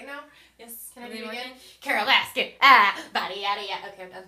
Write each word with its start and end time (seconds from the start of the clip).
recording 0.00 0.06
now? 0.06 0.20
Yes. 0.58 0.90
Can 0.94 1.02
I 1.02 1.06
Are 1.06 1.10
do 1.10 1.16
they 1.18 1.24
it 1.24 1.28
again? 1.28 1.52
Carole 1.80 2.06
Baskin. 2.06 2.52
Ah, 2.60 2.96
body, 3.12 3.40
yada, 3.40 3.62
yada. 3.62 3.88
Okay, 3.92 4.04
I'm 4.04 4.10
done. 4.10 4.22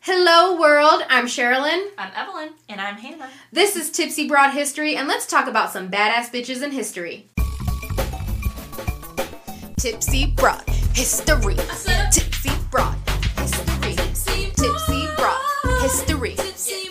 Hello, 0.00 0.60
world. 0.60 1.02
I'm 1.08 1.26
Sherilyn. 1.26 1.88
I'm 1.98 2.12
Evelyn. 2.14 2.50
And 2.68 2.80
I'm 2.80 2.96
Hannah. 2.96 3.28
This 3.52 3.74
is 3.76 3.90
Tipsy 3.90 4.28
Broad 4.28 4.52
History, 4.52 4.94
and 4.96 5.08
let's 5.08 5.26
talk 5.26 5.48
about 5.48 5.72
some 5.72 5.90
badass 5.90 6.30
bitches 6.30 6.62
in 6.62 6.70
history. 6.72 7.26
Tipsy 9.76 10.26
Broad 10.36 10.62
History. 10.94 11.56
Tipsy 12.12 12.50
Broad 12.70 12.96
History. 13.36 13.94
Tipsy 14.56 15.08
Broad 15.16 15.40
History. 15.80 16.34
Tipsy 16.36 16.88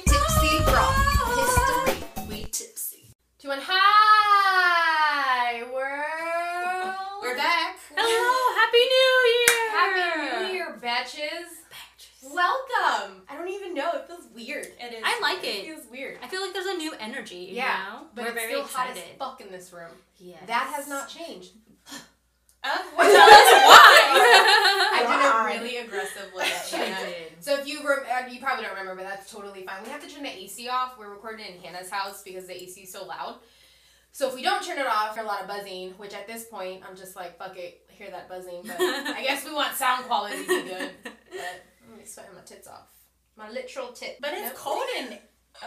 Broad 0.65 0.95
History. 1.37 1.97
We 2.29 2.43
tipsy. 2.45 3.11
To 3.39 3.51
an 3.51 3.59
hi, 3.61 5.63
world. 5.73 6.95
We're 7.23 7.35
back. 7.35 7.77
Hello, 7.95 8.55
Happy 8.61 8.83
New 8.95 9.13
Year. 9.33 9.57
Happy 9.73 10.05
New 10.45 10.53
Year, 10.53 10.69
batches. 10.81 11.49
Welcome. 12.37 13.23
I 13.27 13.35
don't 13.35 13.49
even 13.49 13.73
know. 13.73 13.89
It 13.95 14.05
feels 14.07 14.25
weird. 14.35 14.67
It 14.79 14.93
is. 14.93 15.01
I 15.03 15.19
like 15.23 15.43
It 15.43 15.47
it. 15.47 15.65
feels 15.65 15.89
weird. 15.89 16.19
I 16.21 16.27
feel 16.27 16.39
like 16.41 16.53
there's 16.53 16.67
a 16.67 16.75
new 16.77 16.93
energy. 16.99 17.49
Yeah, 17.51 17.83
you 17.83 17.89
know? 17.93 18.05
but 18.13 18.21
we're 18.25 18.27
it's 18.29 18.35
very 18.39 18.51
still 18.51 18.61
excited. 18.65 18.89
hot 18.97 18.97
as 19.11 19.17
fuck 19.17 19.41
in 19.41 19.51
this 19.51 19.73
room. 19.73 19.89
Yes. 20.19 20.37
That 20.45 20.71
has 20.75 20.87
not 20.87 21.09
changed. 21.09 21.53
Uh, 21.91 21.97
Tell 22.63 22.75
us 22.75 22.85
I 23.03 25.01
Why? 25.03 25.49
did 25.49 25.59
a 25.59 25.61
really 25.65 25.77
aggressively. 25.77 26.45
She 26.69 26.75
Hannah. 26.75 27.07
did. 27.07 27.31
So 27.43 27.55
if 27.59 27.67
you 27.67 27.79
rem- 27.79 28.05
uh, 28.05 28.27
you 28.31 28.39
probably 28.39 28.65
don't 28.65 28.77
remember, 28.77 29.01
but 29.01 29.09
that's 29.09 29.31
totally 29.31 29.63
fine. 29.65 29.83
We 29.83 29.89
have 29.89 30.05
to 30.07 30.13
turn 30.13 30.21
the 30.21 30.29
AC 30.37 30.67
off. 30.69 30.93
We're 30.99 31.09
recording 31.09 31.43
in 31.47 31.59
Hannah's 31.61 31.89
house 31.89 32.21
because 32.21 32.45
the 32.45 32.53
AC 32.61 32.81
is 32.81 32.91
so 32.91 33.03
loud. 33.05 33.37
So 34.11 34.27
if 34.29 34.35
we 34.35 34.43
don't 34.43 34.63
turn 34.63 34.77
it 34.77 34.85
off, 34.85 35.15
there's 35.15 35.25
a 35.25 35.27
lot 35.27 35.41
of 35.41 35.47
buzzing. 35.47 35.91
Which 35.97 36.13
at 36.13 36.27
this 36.27 36.45
point, 36.45 36.83
I'm 36.87 36.95
just 36.95 37.15
like, 37.15 37.39
fuck 37.39 37.57
it, 37.57 37.81
hear 37.89 38.11
that 38.11 38.29
buzzing. 38.29 38.61
But 38.63 38.79
I 38.79 39.23
guess 39.23 39.43
we 39.43 39.53
want 39.55 39.75
sound 39.75 40.05
quality 40.05 40.37
to 40.43 40.47
be 40.47 40.69
good. 40.69 40.91
But 41.03 41.63
I'm 41.76 41.76
sweating 42.07 42.33
my 42.35 42.41
tits 42.41 42.67
off. 42.67 42.87
My 43.35 43.49
literal 43.51 43.89
tit. 43.93 44.17
But 44.19 44.31
it's 44.33 44.47
Nope. 44.47 44.55
cold 44.55 44.83
in. 44.99 45.17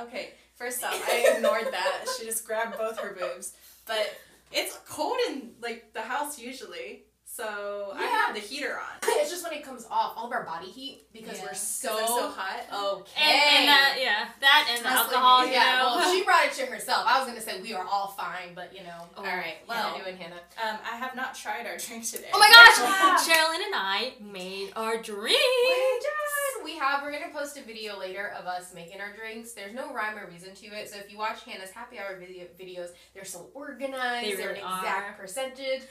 Okay, 0.02 0.30
first 0.56 0.82
off, 0.84 1.00
I 1.08 1.32
ignored 1.36 1.68
that. 1.70 2.06
She 2.18 2.24
just 2.26 2.44
grabbed 2.46 2.76
both 2.78 2.98
her 2.98 3.14
boobs. 3.18 3.52
But 3.86 4.14
it's 4.52 4.78
cold 4.88 5.16
in 5.28 5.52
like 5.62 5.92
the 5.92 6.02
house 6.02 6.38
usually, 6.38 7.04
so 7.40 7.92
I 7.96 8.02
Yeah. 8.02 8.10
have 8.26 8.34
the 8.34 8.40
heater 8.40 8.74
on. 8.78 8.96
It's 9.20 9.30
just 9.30 9.44
when 9.44 9.52
it 9.52 9.62
comes 9.64 9.86
off, 9.90 10.14
all 10.16 10.26
of 10.26 10.32
our 10.32 10.44
body 10.44 10.66
heat 10.70 11.04
because 11.12 11.38
Yeah, 11.38 11.44
we're 11.44 11.54
so, 11.54 11.94
so 12.06 12.28
hot. 12.30 12.64
okay. 12.72 13.20
And, 13.20 13.58
and 13.60 13.68
that, 13.68 13.96
yeah, 14.00 14.28
that 14.40 14.66
and 14.72 14.82
the 14.84 14.88
Honestly, 14.88 15.14
alcohol, 15.16 15.46
you 15.46 15.52
yeah, 15.52 15.76
know. 15.78 15.96
well, 15.96 16.14
she 16.14 16.24
brought 16.24 16.46
it 16.46 16.52
to 16.54 16.66
herself. 16.72 17.04
I 17.06 17.18
was 17.18 17.28
gonna 17.28 17.40
say 17.40 17.60
we 17.60 17.74
are 17.74 17.84
all 17.84 18.08
fine, 18.08 18.54
but 18.54 18.72
you 18.74 18.82
know. 18.82 19.04
Oh, 19.16 19.20
all 19.20 19.24
right, 19.26 19.56
well. 19.68 19.92
Hannah 19.92 20.04
doing 20.04 20.16
Hannah. 20.16 20.40
Um, 20.62 20.78
I 20.90 20.96
have 20.96 21.14
not 21.14 21.34
tried 21.34 21.66
our 21.66 21.76
drink 21.76 22.06
today. 22.08 22.30
oh 22.32 22.38
my 22.38 22.48
gosh! 22.48 22.78
Yeah. 23.28 23.34
Cheryl 23.34 23.54
and 23.54 23.74
I 23.74 24.12
made 24.20 24.72
our 24.74 24.96
drink. 25.02 25.38
We 25.38 26.00
did. 26.00 26.64
We 26.64 26.76
have. 26.78 27.02
We're 27.02 27.12
gonna 27.12 27.32
post 27.32 27.56
a 27.58 27.62
video 27.62 27.98
later 27.98 28.32
of 28.38 28.46
us 28.46 28.72
making 28.74 29.00
our 29.00 29.12
drinks. 29.14 29.52
There's 29.52 29.74
no 29.74 29.92
rhyme 29.92 30.18
or 30.18 30.26
reason 30.28 30.54
to 30.54 30.66
it. 30.68 30.88
So 30.90 30.96
if 30.98 31.10
you 31.12 31.18
watch 31.18 31.42
Hannah's 31.44 31.70
happy 31.70 31.98
hour 31.98 32.16
video 32.18 32.46
videos, 32.58 32.88
they're 33.14 33.24
so 33.24 33.48
organized. 33.54 34.26
They 34.26 34.32
are 34.34 34.48
really 34.48 34.60
an 34.60 34.66
exact 34.78 35.10
are. 35.10 35.16
percentage. 35.20 35.82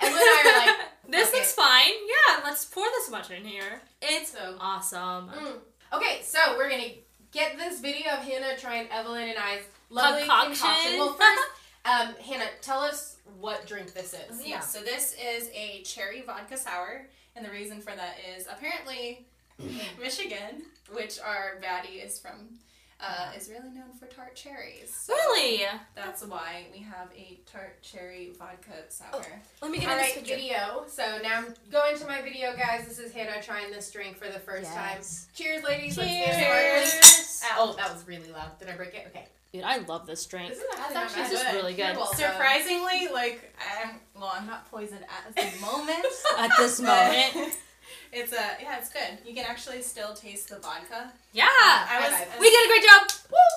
And 0.00 0.14
then 0.14 0.20
I 0.20 0.42
are 0.44 0.66
like, 0.66 0.88
this 1.08 1.28
okay. 1.28 1.38
looks 1.38 1.52
fine. 1.52 1.92
Yeah, 2.06 2.40
let's 2.44 2.64
pour 2.64 2.84
this 2.84 3.10
much 3.10 3.30
in 3.30 3.44
here. 3.44 3.80
It's 4.00 4.32
so. 4.32 4.56
awesome. 4.60 5.30
Mm. 5.30 5.52
Okay, 5.92 6.20
so 6.22 6.38
we're 6.56 6.70
gonna 6.70 6.92
get 7.32 7.56
this 7.56 7.80
video 7.80 8.12
of 8.12 8.20
Hannah 8.20 8.56
trying 8.58 8.88
Evelyn 8.90 9.28
and 9.28 9.38
I's 9.38 9.62
lovely 9.90 10.22
Concoction. 10.22 10.54
concoction. 10.54 10.98
Well, 10.98 11.12
first, 11.18 11.42
um, 11.84 12.14
Hannah, 12.24 12.50
tell 12.60 12.80
us 12.80 13.16
what 13.40 13.66
drink 13.66 13.94
this 13.94 14.14
is. 14.14 14.46
Yeah, 14.46 14.60
so 14.60 14.80
this 14.80 15.14
is 15.14 15.50
a 15.54 15.82
cherry 15.82 16.22
vodka 16.22 16.56
sour, 16.56 17.06
and 17.36 17.44
the 17.44 17.50
reason 17.50 17.80
for 17.80 17.94
that 17.94 18.16
is 18.36 18.46
apparently 18.46 19.26
Michigan, 20.00 20.62
which 20.92 21.18
our 21.20 21.60
baddie 21.62 22.04
is 22.04 22.18
from, 22.18 22.58
uh, 23.00 23.30
is 23.36 23.48
really 23.48 23.70
known 23.70 23.92
for 23.98 24.06
tart 24.06 24.34
cherries. 24.34 24.92
So 24.94 25.12
Really? 25.14 25.62
That's 25.94 26.24
why 26.24 26.66
we 26.72 26.80
have 26.80 27.08
a 27.16 27.38
tart 27.50 27.80
cherry 27.82 28.32
vodka 28.38 28.72
sour. 28.88 29.24
Let 29.62 29.70
me 29.70 29.78
get 29.78 29.88
All 29.88 29.94
in 29.98 30.02
this 30.02 30.14
picture. 30.14 30.34
video. 30.34 30.84
So 30.88 31.18
now 31.22 31.38
I'm 31.38 31.54
going 31.70 31.96
to 31.98 32.06
my 32.06 32.22
video, 32.22 32.56
guys. 32.56 32.86
This 32.88 32.98
is 32.98 33.12
Hannah 33.12 33.42
trying 33.42 33.70
this 33.70 33.90
drink 33.90 34.16
for 34.16 34.26
the 34.28 34.40
first 34.40 34.72
time. 34.72 34.98
Cheers, 35.34 35.62
ladies. 35.64 35.96
Let's 35.96 36.10
Cheers. 36.10 37.42
Ow. 37.52 37.56
Oh, 37.58 37.76
that 37.76 37.92
was 37.92 38.06
really 38.06 38.30
loud. 38.32 38.58
Did 38.58 38.68
I 38.68 38.76
break 38.76 38.94
it? 38.94 39.06
Okay. 39.08 39.26
Dude, 39.52 39.62
I 39.64 39.78
love 39.78 40.06
this 40.06 40.26
drink. 40.26 40.50
This 40.50 40.58
is 40.58 40.64
actually, 40.72 40.94
That's 40.94 41.16
actually. 41.16 41.36
This 41.36 41.46
is 41.46 41.54
really 41.54 41.74
good. 41.74 41.96
You're. 41.96 42.06
Surprisingly, 42.14 43.08
like, 43.14 43.54
I'm, 43.82 43.94
well, 44.14 44.30
I'm 44.34 44.46
not 44.46 44.70
poisoned 44.70 45.04
at 45.04 45.34
the 45.34 45.60
moment. 45.64 46.04
At 46.38 46.50
this 46.58 46.80
moment. 46.80 47.54
It's 48.12 48.32
a, 48.32 48.56
yeah, 48.60 48.78
it's 48.78 48.90
good. 48.90 49.18
You 49.26 49.34
can 49.34 49.44
actually 49.44 49.82
still 49.82 50.14
taste 50.14 50.48
the 50.48 50.58
vodka. 50.58 51.12
Yeah. 51.32 51.44
Um, 51.44 51.50
I 51.50 52.00
was, 52.00 52.18
five. 52.18 52.40
we 52.40 52.50
did 52.50 52.64
a 52.64 52.68
great 52.68 52.82
job. 52.82 53.08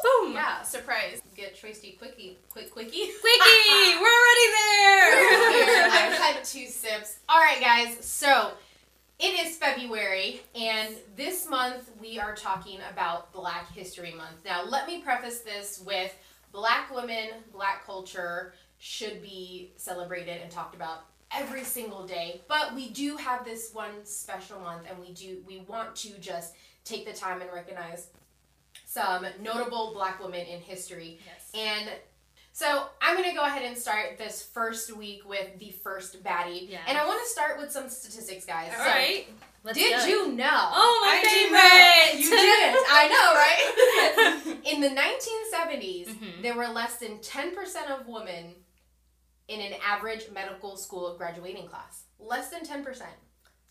Boom. 0.04 0.34
yeah, 0.34 0.62
surprise. 0.64 1.22
Get 1.36 1.56
Tracy 1.56 1.92
quickie, 2.00 2.38
quick 2.50 2.72
quickie. 2.72 3.12
Quickie, 3.22 3.96
we're 4.00 4.18
already 4.20 4.48
Here, 5.56 5.68
there. 5.68 5.86
I've 5.92 6.18
had 6.18 6.44
two 6.44 6.68
sips. 6.68 7.20
All 7.30 7.40
right, 7.40 7.60
guys. 7.62 8.04
So 8.04 8.52
it 9.20 9.46
is 9.46 9.56
February, 9.58 10.42
and 10.56 10.96
this 11.16 11.48
month 11.48 11.92
we 12.02 12.20
are 12.20 12.36
talking 12.36 12.80
about 12.92 13.32
Black 13.32 13.72
History 13.72 14.14
Month. 14.14 14.44
Now, 14.44 14.64
let 14.66 14.88
me 14.88 15.02
preface 15.02 15.42
this 15.42 15.84
with 15.86 16.14
Black 16.52 16.94
women, 16.94 17.30
Black 17.54 17.86
culture 17.86 18.54
should 18.80 19.22
be 19.22 19.72
celebrated 19.78 20.42
and 20.42 20.52
talked 20.52 20.74
about 20.74 21.06
every 21.34 21.64
single 21.64 22.06
day. 22.06 22.42
But 22.48 22.76
we 22.76 22.90
do 22.90 23.18
have 23.18 23.46
this 23.46 23.72
one 23.74 24.06
special 24.06 24.60
month, 24.60 24.84
and 24.90 25.00
we 25.00 25.12
do 25.14 25.38
we 25.48 25.60
want 25.68 25.96
to 25.98 26.10
just 26.20 26.54
take 26.84 27.06
the 27.06 27.14
time 27.14 27.42
and 27.42 27.50
recognize 27.54 28.08
some 28.86 29.26
notable 29.42 29.92
Black 29.94 30.22
women 30.22 30.46
in 30.46 30.60
history. 30.60 31.20
Yes. 31.26 31.52
And 31.56 31.90
so 32.54 32.88
I'm 33.02 33.16
gonna 33.16 33.34
go 33.34 33.44
ahead 33.44 33.64
and 33.64 33.78
start 33.78 34.18
this 34.18 34.42
first 34.44 34.96
week 34.96 35.28
with 35.28 35.58
the 35.60 35.72
first 35.84 36.22
baddie. 36.24 36.70
Yes. 36.70 36.82
And 36.88 36.98
I 36.98 37.06
want 37.08 37.22
to 37.24 37.30
start 37.30 37.58
with 37.58 37.72
some 37.72 37.90
statistics, 37.90 38.46
guys. 38.46 38.72
All 38.78 38.84
So, 38.84 38.90
right. 38.90 39.28
Let's 39.64 39.78
Did 39.78 39.96
go. 40.00 40.06
you 40.08 40.32
know? 40.32 40.48
Oh, 40.50 41.02
my 41.06 41.20
I 41.20 41.22
did 41.22 42.20
favorite. 42.20 42.26
You 42.26 42.30
didn't. 42.32 42.84
I 42.90 43.08
know, 44.44 44.48
right? 44.56 44.64
In 44.74 44.82
the 44.82 44.90
1970s, 44.90 46.08
Mhm. 46.10 46.42
there 46.42 46.56
were 46.56 46.68
less 46.68 46.98
than 46.98 47.20
10% 47.20 47.92
of 47.92 48.08
women 48.08 48.56
in 49.52 49.60
an 49.62 49.74
average 49.86 50.24
medical 50.34 50.78
school 50.78 51.16
graduating 51.18 51.68
class. 51.68 52.04
Less 52.20 52.50
than 52.50 52.62
10%. 52.62 52.86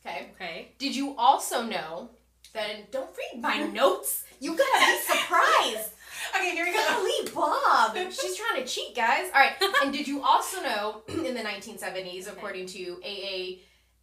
Okay. 0.05 0.31
Okay. 0.35 0.73
Did 0.79 0.95
you 0.95 1.15
also 1.17 1.63
know 1.63 2.11
that? 2.55 2.91
Don't 2.93 3.11
read 3.17 3.41
my 3.43 3.63
notes. 3.73 4.25
You 4.41 4.57
gotta 4.57 4.87
be 4.87 4.99
surprised. 5.13 5.93
Okay, 6.37 6.51
here 6.51 6.67
we 6.67 6.73
go. 6.73 6.85
Golly 6.87 7.31
Bob! 7.35 7.97
She's 8.13 8.37
trying 8.37 8.63
to 8.63 8.69
cheat, 8.69 8.95
guys. 8.95 9.31
All 9.35 9.41
right. 9.41 9.55
And 9.83 9.91
did 9.93 10.07
you 10.07 10.23
also 10.23 10.61
know 10.61 11.03
in 11.09 11.35
the 11.35 11.41
1970s, 11.41 12.29
according 12.29 12.67
to 12.67 13.01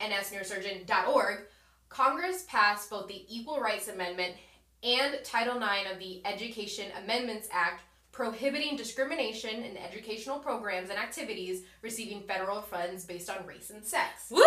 AANSneurosurgeon.org, 0.01 1.39
Congress 1.89 2.43
passed 2.47 2.89
both 2.89 3.07
the 3.07 3.23
Equal 3.29 3.59
Rights 3.59 3.87
Amendment 3.87 4.33
and 4.83 5.19
Title 5.23 5.57
IX 5.57 5.91
of 5.91 5.99
the 5.99 6.21
Education 6.25 6.85
Amendments 7.03 7.47
Act, 7.51 7.83
prohibiting 8.17 8.75
discrimination 8.75 9.61
in 9.61 9.77
educational 9.77 10.39
programs 10.39 10.89
and 10.89 10.97
activities 10.97 11.61
receiving 11.83 12.19
federal 12.23 12.61
funds 12.63 13.05
based 13.05 13.29
on 13.29 13.45
race 13.45 13.69
and 13.69 13.85
sex. 13.85 14.31
Woo! 14.31 14.41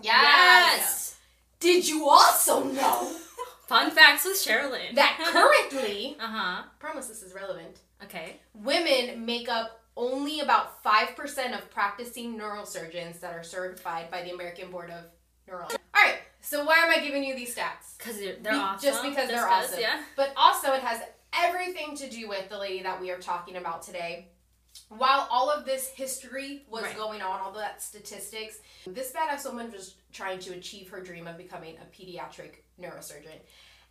Yes. 0.00 1.14
Did 1.60 1.86
you 1.86 2.08
also 2.08 2.64
know 2.64 3.12
Fun 3.66 3.90
facts 3.90 4.24
with 4.24 4.36
Sherilyn. 4.36 4.94
that 4.94 5.18
currently, 5.22 6.16
uh 6.20 6.26
huh. 6.26 6.62
promise 6.78 7.06
this 7.08 7.22
is 7.22 7.34
relevant, 7.34 7.80
Okay. 8.02 8.40
women 8.54 9.24
make 9.26 9.48
up 9.50 9.80
only 9.98 10.40
about 10.40 10.82
5% 10.82 11.54
of 11.58 11.70
practicing 11.70 12.38
neurosurgeons 12.38 13.20
that 13.20 13.34
are 13.34 13.42
certified 13.42 14.10
by 14.10 14.22
the 14.22 14.30
American 14.32 14.70
Board 14.70 14.90
of 14.90 15.04
Neurology. 15.46 15.76
All 15.94 16.02
right, 16.02 16.18
so 16.40 16.64
why 16.64 16.76
am 16.78 16.90
I 16.90 17.02
giving 17.04 17.22
you 17.24 17.34
these 17.34 17.54
stats? 17.54 17.96
Because 17.98 18.18
they're, 18.18 18.36
they're 18.42 18.52
Be- 18.52 18.58
awesome. 18.58 18.90
just 18.90 19.02
because 19.02 19.28
they're 19.28 19.46
'cause, 19.46 19.66
awesome. 19.70 19.80
Yeah. 19.80 20.02
But 20.16 20.32
also, 20.36 20.72
it 20.72 20.80
has 20.82 21.00
everything 21.42 21.96
to 21.96 22.08
do 22.10 22.28
with 22.28 22.48
the 22.48 22.58
lady 22.58 22.82
that 22.82 23.00
we 23.00 23.10
are 23.10 23.18
talking 23.18 23.56
about 23.56 23.82
today. 23.82 24.28
While 24.88 25.28
all 25.30 25.50
of 25.50 25.64
this 25.64 25.88
history 25.88 26.64
was 26.68 26.82
Right. 26.82 26.96
going 26.96 27.22
on, 27.22 27.40
all 27.40 27.52
that 27.52 27.80
statistics, 27.82 28.58
this 28.86 29.12
badass 29.12 29.44
woman 29.44 29.70
was 29.70 29.94
trying 30.12 30.40
to 30.40 30.52
achieve 30.54 30.88
her 30.90 31.00
dream 31.00 31.26
of 31.28 31.36
becoming 31.36 31.76
a 31.78 31.84
pediatric 31.94 32.56
neurosurgeon. 32.80 33.38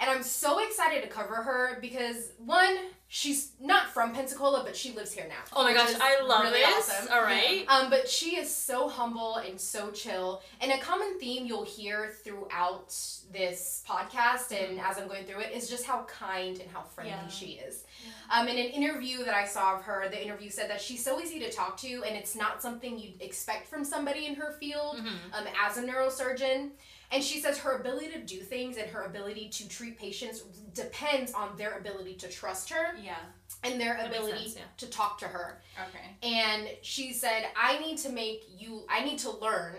And 0.04 0.12
I'm 0.12 0.24
so 0.24 0.60
excited 0.60 1.02
to 1.04 1.08
cover 1.08 1.36
her 1.36 1.78
because 1.80 2.32
one, 2.38 2.76
she's 3.08 3.54
not 3.62 3.88
from 3.94 4.12
Pensacola, 4.14 4.62
but 4.66 4.76
she 4.76 4.92
lives 4.92 5.14
here 5.14 5.26
now. 5.30 5.36
Oh 5.54 5.64
my 5.64 5.74
gosh, 5.74 5.94
I 6.02 6.22
love 6.22 6.44
really 6.44 6.60
this. 6.60 6.90
awesome. 6.90 7.08
All 7.14 7.22
right. 7.22 7.64
Um, 7.70 7.90
but 7.90 8.10
she 8.10 8.36
is 8.36 8.54
so 8.54 8.90
humble 8.90 9.38
and 9.38 9.58
so 9.60 9.92
chill. 9.92 10.42
And 10.60 10.74
a 10.74 10.78
common 10.80 11.18
theme 11.22 11.46
you'll 11.46 11.64
hear 11.64 12.12
throughout 12.26 12.94
this 13.32 13.82
podcast 13.88 14.52
and 14.52 14.78
as 14.82 14.98
I'm 14.98 15.08
going 15.08 15.24
through 15.24 15.40
it 15.40 15.54
is 15.54 15.70
just 15.70 15.86
how 15.86 16.04
kind 16.04 16.60
and 16.60 16.70
how 16.70 16.82
friendly 16.82 17.14
Yeah. 17.14 17.28
she 17.30 17.46
is. 17.66 17.86
Um, 18.30 18.50
in 18.50 18.58
an 18.58 18.72
interview 18.72 19.24
that 19.24 19.34
I 19.34 19.46
saw 19.46 19.76
of 19.78 19.84
her, 19.84 20.10
the 20.10 20.22
interview 20.22 20.50
said 20.50 20.70
that 20.70 20.82
she's 20.82 21.02
so 21.04 21.22
easy 21.22 21.40
to 21.40 21.50
talk 21.50 21.78
to 21.78 22.04
and 22.04 22.18
it's 22.18 22.36
not 22.36 22.62
something 22.62 23.00
you'd 23.00 23.22
expect 23.22 23.70
from 23.70 23.86
somebody 23.86 24.26
in 24.26 24.36
her 24.36 24.52
field 24.60 24.98
Mhm. 24.98 25.34
um, 25.34 25.48
as 25.66 25.78
a 25.78 25.82
neurosurgeon. 25.82 26.72
And 27.13 27.24
she 27.24 27.39
says 27.39 27.60
her 27.60 27.77
ability 27.77 28.10
to 28.10 28.19
do 28.19 28.39
things 28.42 28.75
and 28.77 28.89
her 28.89 29.04
ability 29.04 29.48
to 29.50 29.69
treat 29.69 29.98
patients 30.00 30.42
depends 30.74 31.31
on 31.33 31.56
their 31.57 31.77
ability 31.77 32.15
to 32.15 32.27
trust 32.27 32.69
her 32.71 32.95
Yeah. 33.01 33.15
and 33.63 33.80
their 33.80 33.94
That 33.95 34.07
ability 34.07 34.45
sense, 34.50 34.56
yeah. 34.57 34.63
to 34.77 34.88
talk 34.88 35.19
to 35.19 35.27
her. 35.27 35.62
Okay. 35.89 36.18
And 36.24 36.69
she 36.81 37.13
said, 37.13 37.45
I 37.56 37.77
need 37.80 38.00
to 38.00 38.10
make 38.10 38.44
you, 38.57 38.83
I 38.89 39.06
need 39.06 39.19
to 39.19 39.30
learn 39.30 39.75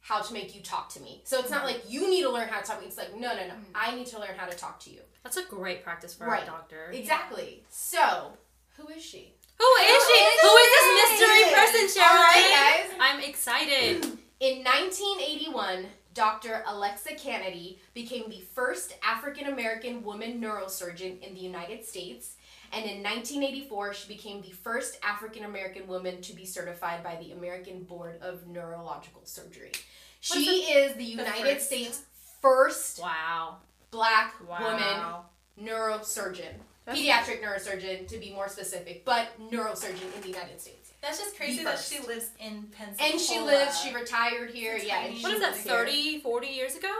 how 0.00 0.20
to 0.20 0.32
make 0.34 0.54
you 0.54 0.62
talk 0.62 0.90
to 0.90 1.00
me. 1.00 1.22
So 1.24 1.38
it's 1.40 1.50
not 1.50 1.64
like 1.64 1.82
you 1.88 2.08
need 2.10 2.22
to 2.22 2.30
learn 2.30 2.48
how 2.48 2.60
to 2.60 2.66
talk 2.66 2.76
to 2.76 2.82
me. 2.82 2.88
It's 2.88 2.98
like, 2.98 3.14
no, 3.14 3.34
no, 3.34 3.46
no. 3.46 3.54
Mhm. 3.54 3.64
I 3.74 3.94
need 3.94 4.06
to 4.08 4.18
learn 4.18 4.36
how 4.36 4.46
to 4.46 4.56
talk 4.56 4.78
to 4.80 4.90
you. 4.90 5.00
That's 5.24 5.38
a 5.38 5.44
great 5.44 5.82
practice 5.82 6.14
for 6.14 6.26
Right. 6.26 6.42
a 6.42 6.46
doctor. 6.46 6.90
Exactly. 6.92 7.64
So, 7.70 8.36
who 8.76 8.88
is 8.88 9.02
she? 9.02 9.32
Who 9.58 9.66
is 9.80 10.06
she? 10.06 10.20
Who 10.42 10.56
is 10.56 10.70
this 10.76 11.18
mystery 11.18 11.54
person, 11.54 12.02
All 12.02 12.08
Cheryl? 12.08 12.22
right, 12.22 12.86
guys. 12.90 12.98
I'm 13.00 13.20
excited. 13.20 14.04
In 14.40 14.62
1981, 14.62 15.86
Dr. 16.18 16.64
Alexa 16.66 17.14
Canady 17.14 17.78
became 17.94 18.28
the 18.28 18.40
first 18.52 18.92
African 19.04 19.46
American 19.46 20.02
woman 20.02 20.40
neurosurgeon 20.40 21.20
in 21.20 21.32
the 21.32 21.38
United 21.40 21.84
States. 21.84 22.34
And 22.72 22.84
in 22.84 23.04
1984, 23.04 23.94
she 23.94 24.08
became 24.08 24.42
the 24.42 24.50
first 24.50 24.98
African 25.04 25.44
American 25.44 25.86
woman 25.86 26.20
to 26.22 26.32
be 26.34 26.44
certified 26.44 27.04
by 27.04 27.14
the 27.22 27.30
American 27.30 27.84
Board 27.84 28.20
of 28.20 28.48
Neurological 28.48 29.20
Surgery. 29.22 29.70
She 30.18 30.62
is 30.72 30.96
the 30.96 31.04
United 31.04 31.54
first. 31.54 31.66
States' 31.66 32.02
first 32.42 32.98
Wow. 33.00 33.58
black 33.92 34.34
Wow. 34.48 35.24
woman 35.56 35.68
neurosurgeon. 35.68 36.54
That's 36.84 36.98
Pediatric 36.98 37.42
neurosurgeon, 37.44 38.08
to 38.08 38.18
be 38.18 38.32
more 38.32 38.48
specific, 38.48 39.04
but 39.04 39.38
neurosurgeon 39.52 40.12
in 40.16 40.22
the 40.22 40.28
United 40.30 40.60
States. 40.60 40.77
That's 41.00 41.18
just 41.18 41.36
crazy 41.36 41.62
that 41.64 41.78
she 41.78 42.00
lives 42.00 42.30
in 42.40 42.64
Pensacola. 42.76 43.10
And 43.10 43.20
she 43.20 43.38
lives, 43.40 43.80
she 43.80 43.94
retired 43.94 44.50
here, 44.50 44.76
yeah. 44.76 44.96
tiny. 45.02 45.14
And 45.14 45.22
What 45.22 45.28
she 45.30 45.34
is 45.36 45.40
that, 45.40 45.52
lives 45.52 45.62
here. 45.64 45.72
30, 45.72 46.20
40 46.20 46.46
years 46.48 46.76
ago? 46.76 46.92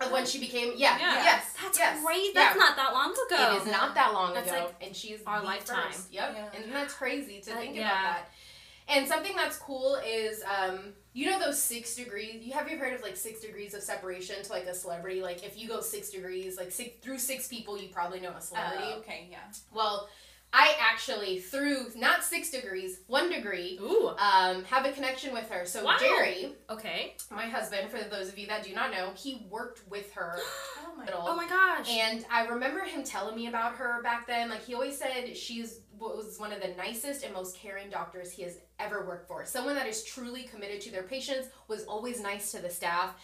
Of 0.00 0.12
when 0.12 0.24
she 0.26 0.38
became, 0.38 0.72
yeah, 0.76 0.96
Yeah. 0.98 1.14
yes, 1.24 1.54
That's 1.60 1.76
yes, 1.78 2.04
great. 2.04 2.26
yeah. 2.26 2.30
That's 2.34 2.56
not 2.58 2.76
that 2.76 2.92
long 2.92 3.10
ago. 3.12 3.56
It 3.56 3.62
is 3.66 3.72
not 3.72 3.94
that 3.96 4.12
long 4.12 4.32
That's 4.34 4.48
ago, 4.50 4.66
like 4.66 4.74
and 4.86 4.94
she's 4.94 5.20
our 5.26 5.40
the 5.40 5.46
lifetime. 5.46 5.90
First. 5.90 6.12
Yep, 6.12 6.34
Yeah. 6.36 6.60
and 6.62 6.72
that's 6.72 6.94
crazy 6.94 7.40
to 7.40 7.50
That- 7.50 7.58
think 7.58 7.74
yeah. 7.76 7.82
about 7.90 8.02
that. 8.14 8.30
And 8.86 9.06
something 9.08 9.34
that's 9.36 9.56
cool 9.58 9.96
is, 9.96 10.42
um, 10.44 10.94
you 11.12 11.26
know, 11.26 11.38
those 11.40 11.60
six 11.60 11.94
degrees. 11.96 12.42
You 12.44 12.52
have 12.54 12.70
you 12.70 12.78
heard 12.78 12.92
of 12.94 13.02
like 13.02 13.16
six 13.16 13.40
degrees 13.40 13.74
of 13.74 13.82
separation 13.82 14.42
to 14.42 14.50
like 14.52 14.64
a 14.64 14.74
celebrity? 14.74 15.20
Like 15.20 15.44
if 15.44 15.58
you 15.58 15.66
go 15.68 15.80
six 15.80 16.10
degrees, 16.10 16.56
like 16.56 16.70
six 16.70 17.04
through 17.04 17.18
six 17.18 17.48
people, 17.48 17.76
you 17.76 17.88
probably 17.88 18.20
know 18.20 18.30
a 18.30 18.40
celebrity. 18.40 18.84
Oh, 18.94 18.98
okay, 19.00 19.26
yeah. 19.30 19.38
Well, 19.74 20.08
I 20.52 20.74
actually 20.80 21.40
through 21.40 21.88
not 21.94 22.24
six 22.24 22.50
degrees, 22.50 23.00
one 23.06 23.30
degree, 23.30 23.78
Ooh. 23.82 24.08
um, 24.18 24.64
have 24.64 24.86
a 24.86 24.92
connection 24.92 25.32
with 25.32 25.48
her. 25.50 25.66
So 25.66 25.84
Wow. 25.84 25.96
Jerry, 26.00 26.54
Okay. 26.70 27.14
my 27.30 27.46
husband, 27.46 27.90
for 27.90 27.98
those 27.98 28.28
of 28.28 28.38
you 28.38 28.46
that 28.46 28.64
do 28.64 28.74
not 28.74 28.90
know, 28.90 29.12
he 29.14 29.46
worked 29.50 29.86
with 29.88 30.12
her. 30.14 30.38
Oh 30.80 31.00
my 31.00 31.12
Oh 31.12 31.36
my 31.36 31.48
gosh. 31.48 31.88
And 31.88 32.26
I 32.28 32.46
remember 32.46 32.80
him 32.80 33.04
telling 33.04 33.36
me 33.36 33.46
about 33.46 33.76
her 33.76 34.02
back 34.02 34.26
then. 34.26 34.48
Like 34.50 34.64
he 34.64 34.74
always 34.74 34.98
said, 34.98 35.36
she's 35.36 35.80
was 35.96 36.38
one 36.38 36.52
of 36.52 36.60
the 36.60 36.68
nicest 36.76 37.24
and 37.24 37.32
most 37.32 37.56
caring 37.56 37.88
doctors 37.88 38.32
he 38.32 38.42
has 38.42 38.58
ever 38.80 39.06
worked 39.06 39.28
for. 39.28 39.44
Someone 39.44 39.74
that 39.76 39.86
is 39.86 40.02
truly 40.02 40.42
committed 40.44 40.80
to 40.82 40.90
their 40.90 41.02
patients, 41.04 41.48
was 41.68 41.84
always 41.84 42.20
nice 42.20 42.50
to 42.52 42.58
the 42.60 42.70
staff. 42.70 43.14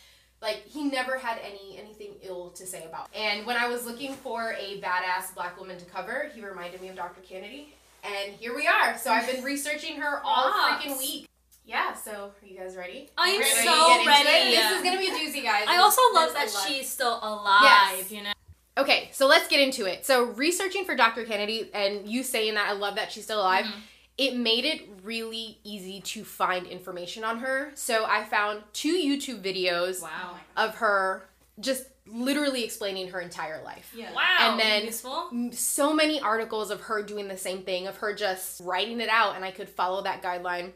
Like 0.45 0.63
he 0.67 0.85
never 0.85 1.17
had 1.17 1.39
any 1.43 1.79
anything 1.79 2.17
ill 2.23 2.51
to 2.51 2.67
say 2.67 2.85
about. 2.85 3.09
And 3.17 3.47
when 3.47 3.57
I 3.57 3.67
was 3.67 3.87
looking 3.87 4.13
for 4.15 4.53
a 4.53 4.79
badass 4.81 5.35
black 5.35 5.59
woman 5.59 5.79
to 5.79 5.85
cover, 5.87 6.31
he 6.35 6.45
reminded 6.45 6.83
me 6.83 6.89
of 6.91 6.97
Dr. 6.97 7.23
Canady. 7.23 7.73
And 8.05 8.35
here 8.35 8.55
we 8.55 8.67
are. 8.67 8.99
So 8.99 9.11
I've 9.11 9.27
been 9.27 9.43
researching 9.43 9.97
her 10.03 10.21
all 10.23 10.53
freaking 10.53 10.99
week. 10.99 11.27
Yeah, 11.65 11.95
so 11.95 12.11
are 12.43 12.47
you 12.47 12.59
guys 12.59 12.77
ready? 12.77 13.09
I'm 13.17 13.41
Ready 13.41 13.51
so 13.53 14.05
ready. 14.07 14.55
This 14.55 14.71
is 14.73 14.83
gonna 14.83 14.99
be 14.99 15.07
a 15.07 15.13
doozy, 15.13 15.43
guys. 15.43 15.65
I 15.67 15.79
also 15.79 16.03
love 16.13 16.35
There's 16.35 16.53
that 16.53 16.67
she's 16.69 16.91
still 16.91 17.19
alive, 17.23 17.63
Yes. 17.97 18.13
you 18.13 18.23
know? 18.23 18.33
Okay, 18.77 19.09
so 19.13 19.27
let's 19.27 19.49
get 19.49 19.61
into 19.61 19.87
it. 19.87 20.05
So, 20.05 20.25
researching 20.25 20.85
for 20.85 20.95
Dr. 20.95 21.25
Canady 21.25 21.71
and 21.73 22.07
you 22.07 22.23
saying 22.23 22.55
that 22.57 22.69
I 22.69 22.73
love 22.73 22.97
that 22.97 23.11
she's 23.11 23.25
still 23.25 23.41
alive, 23.41 23.65
Mhm. 23.65 23.81
It 24.17 24.37
made 24.37 24.65
it 24.65 24.89
really 25.03 25.59
easy 25.65 26.01
to 26.01 26.25
find 26.25 26.67
information 26.67 27.25
on 27.25 27.39
her. 27.39 27.73
So, 27.75 28.05
I 28.05 28.25
found 28.25 28.63
two 28.73 28.95
YouTube 28.95 29.43
videos 29.43 30.03
Wow. 30.03 30.37
Oh 30.57 30.65
of 30.65 30.77
her 30.77 31.29
just 31.61 31.85
literally 32.07 32.65
explaining 32.65 33.09
her 33.09 33.21
entire 33.21 33.63
life. 33.65 33.93
Yeah. 33.97 34.13
Wow. 34.13 34.23
And 34.41 34.61
then- 34.61 34.85
useful. 34.85 35.31
So 35.53 35.95
many 35.95 36.21
articles 36.21 36.71
of 36.71 36.83
her 36.83 37.03
doing 37.03 37.29
the 37.29 37.37
same 37.37 37.63
thing, 37.63 37.87
of 37.87 37.97
her 37.99 38.15
just 38.15 38.61
writing 38.61 39.01
it 39.01 39.09
out, 39.09 39.37
and 39.37 39.45
I 39.45 39.51
could 39.51 39.69
follow 39.69 40.03
that 40.03 40.23
guideline. 40.23 40.73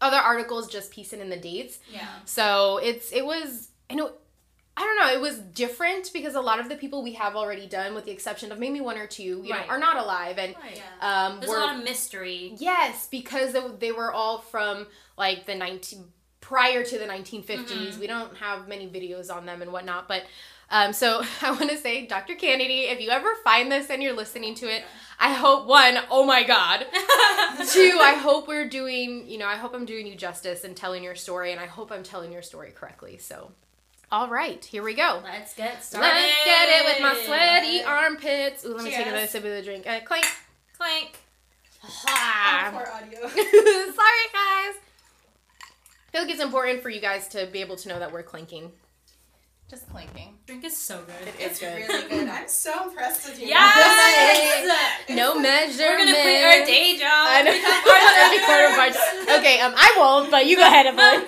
Other 0.00 0.16
articles 0.16 0.68
just 0.68 0.90
piecing 0.92 1.20
in 1.20 1.30
the 1.30 1.36
dates. 1.36 1.78
Yeah. 1.92 2.06
So 2.24 2.78
it's 2.78 3.12
it 3.12 3.24
was 3.24 3.68
I 3.90 3.94
know 3.94 4.12
I 4.76 4.80
don't 4.80 4.98
know, 4.98 5.12
it 5.12 5.20
was 5.20 5.38
different 5.38 6.10
because 6.14 6.34
a 6.34 6.40
lot 6.40 6.58
of 6.58 6.68
the 6.70 6.76
people 6.76 7.02
we 7.02 7.12
have 7.12 7.36
already 7.36 7.66
done, 7.66 7.94
with 7.94 8.06
the 8.06 8.10
exception 8.10 8.50
of 8.52 8.58
maybe 8.58 8.80
one 8.80 8.96
or 8.96 9.06
two, 9.06 9.22
you 9.22 9.52
Right. 9.52 9.66
know, 9.66 9.74
are 9.74 9.78
not 9.78 9.96
alive 9.98 10.38
and 10.38 10.54
Right. 10.62 10.76
Yeah. 10.76 11.26
um 11.26 11.40
There's 11.40 11.52
a 11.52 11.54
lot 11.58 11.76
of 11.76 11.84
mystery. 11.84 12.54
yes 12.58 13.06
because 13.10 13.52
they, 13.52 13.60
they 13.78 13.92
were 13.92 14.10
all 14.12 14.38
from 14.38 14.86
like 15.18 15.44
the 15.46 15.54
19 15.54 16.04
prior 16.40 16.82
to 16.84 16.98
the 16.98 17.06
1950s. 17.06 17.96
Mhm. 17.96 17.98
We 17.98 18.06
don't 18.06 18.36
have 18.38 18.66
many 18.66 18.88
videos 18.88 19.30
on 19.34 19.46
them 19.46 19.62
and 19.62 19.72
whatnot, 19.72 20.08
but 20.08 20.24
um, 20.70 20.92
so 20.94 21.22
I 21.42 21.50
want 21.50 21.68
to 21.70 21.76
say, 21.76 22.06
Dr. 22.06 22.34
Canady, 22.34 22.84
if 22.84 22.98
you 23.00 23.10
ever 23.10 23.34
find 23.44 23.70
this 23.70 23.90
and 23.90 24.02
you're 24.02 24.14
listening 24.14 24.54
to 24.56 24.66
it, 24.74 24.82
I 25.20 25.34
hope 25.34 25.66
one, 25.66 25.98
oh 26.10 26.24
my 26.24 26.42
God, 26.44 26.86
two, 27.70 27.98
I 28.00 28.14
hope 28.18 28.48
we're 28.48 28.68
doing, 28.68 29.28
you 29.28 29.36
know, 29.38 29.46
I 29.46 29.56
hope 29.56 29.74
I'm 29.74 29.84
doing 29.84 30.06
you 30.06 30.14
justice 30.16 30.64
and 30.64 30.74
telling 30.76 31.04
your 31.04 31.14
story, 31.14 31.52
and 31.52 31.60
I 31.60 31.66
hope 31.66 31.92
I'm 31.92 32.02
telling 32.02 32.32
your 32.32 32.42
story 32.42 32.70
correctly. 32.70 33.18
So, 33.18 33.52
all 34.12 34.28
right, 34.28 34.62
here 34.62 34.82
we 34.82 34.92
go. 34.94 35.20
Let's 35.24 35.54
get 35.54 35.82
started. 35.82 36.06
Let's 36.06 36.44
get 36.44 36.68
it 36.68 36.84
with 36.84 37.00
my 37.02 37.20
sweaty 37.24 37.82
armpits. 37.82 38.64
Ooh, 38.64 38.74
let 38.74 38.84
me 38.84 38.90
take 38.90 39.06
another 39.06 39.26
sip 39.26 39.42
of 39.42 39.50
the 39.50 39.62
drink. 39.62 39.86
Uh, 39.86 40.00
clank. 40.00 40.26
Clank. 40.76 41.18
Ah. 42.06 42.68
Oh, 42.68 42.76
poor 42.76 42.88
audio. 42.94 43.20
Sorry, 43.28 44.26
guys. 44.32 44.74
I 45.58 46.12
feel 46.12 46.22
like 46.22 46.30
it's 46.30 46.42
important 46.42 46.82
for 46.82 46.90
you 46.90 47.00
guys 47.00 47.26
to 47.28 47.46
be 47.46 47.62
able 47.62 47.76
to 47.76 47.88
know 47.88 47.98
that 47.98 48.12
we're 48.12 48.22
clinking. 48.22 48.70
Just 49.70 49.88
clinking. 49.88 50.34
Drink 50.46 50.62
is 50.64 50.76
so 50.76 51.00
good. 51.06 51.28
It 51.28 51.34
It's 51.38 51.58
good. 51.58 51.74
really 51.74 52.08
good. 52.10 52.28
I'm 52.28 52.46
so 52.46 52.88
impressed 52.90 53.26
with 53.26 53.40
you. 53.40 53.48
Yes! 53.48 54.68
No 55.08 55.38
measurement. 55.40 55.78
We're 55.78 55.98
gonna 55.98 56.12
quit 56.12 56.44
our 56.44 56.66
day 56.66 56.98
job. 56.98 57.08
I 57.08 57.42
know. 57.42 57.52
Become 57.52 57.72
Every 58.20 58.38
quarter 58.44 58.66
of 58.66 58.72
our 58.72 58.86
entrepreneurs. 58.86 59.38
Okay, 59.40 59.60
um, 59.60 59.72
I 59.74 59.94
won't, 59.96 60.30
but 60.30 60.44
you 60.46 60.56
go 60.56 60.62
ahead, 60.66 60.86
Evelyn. 60.86 61.26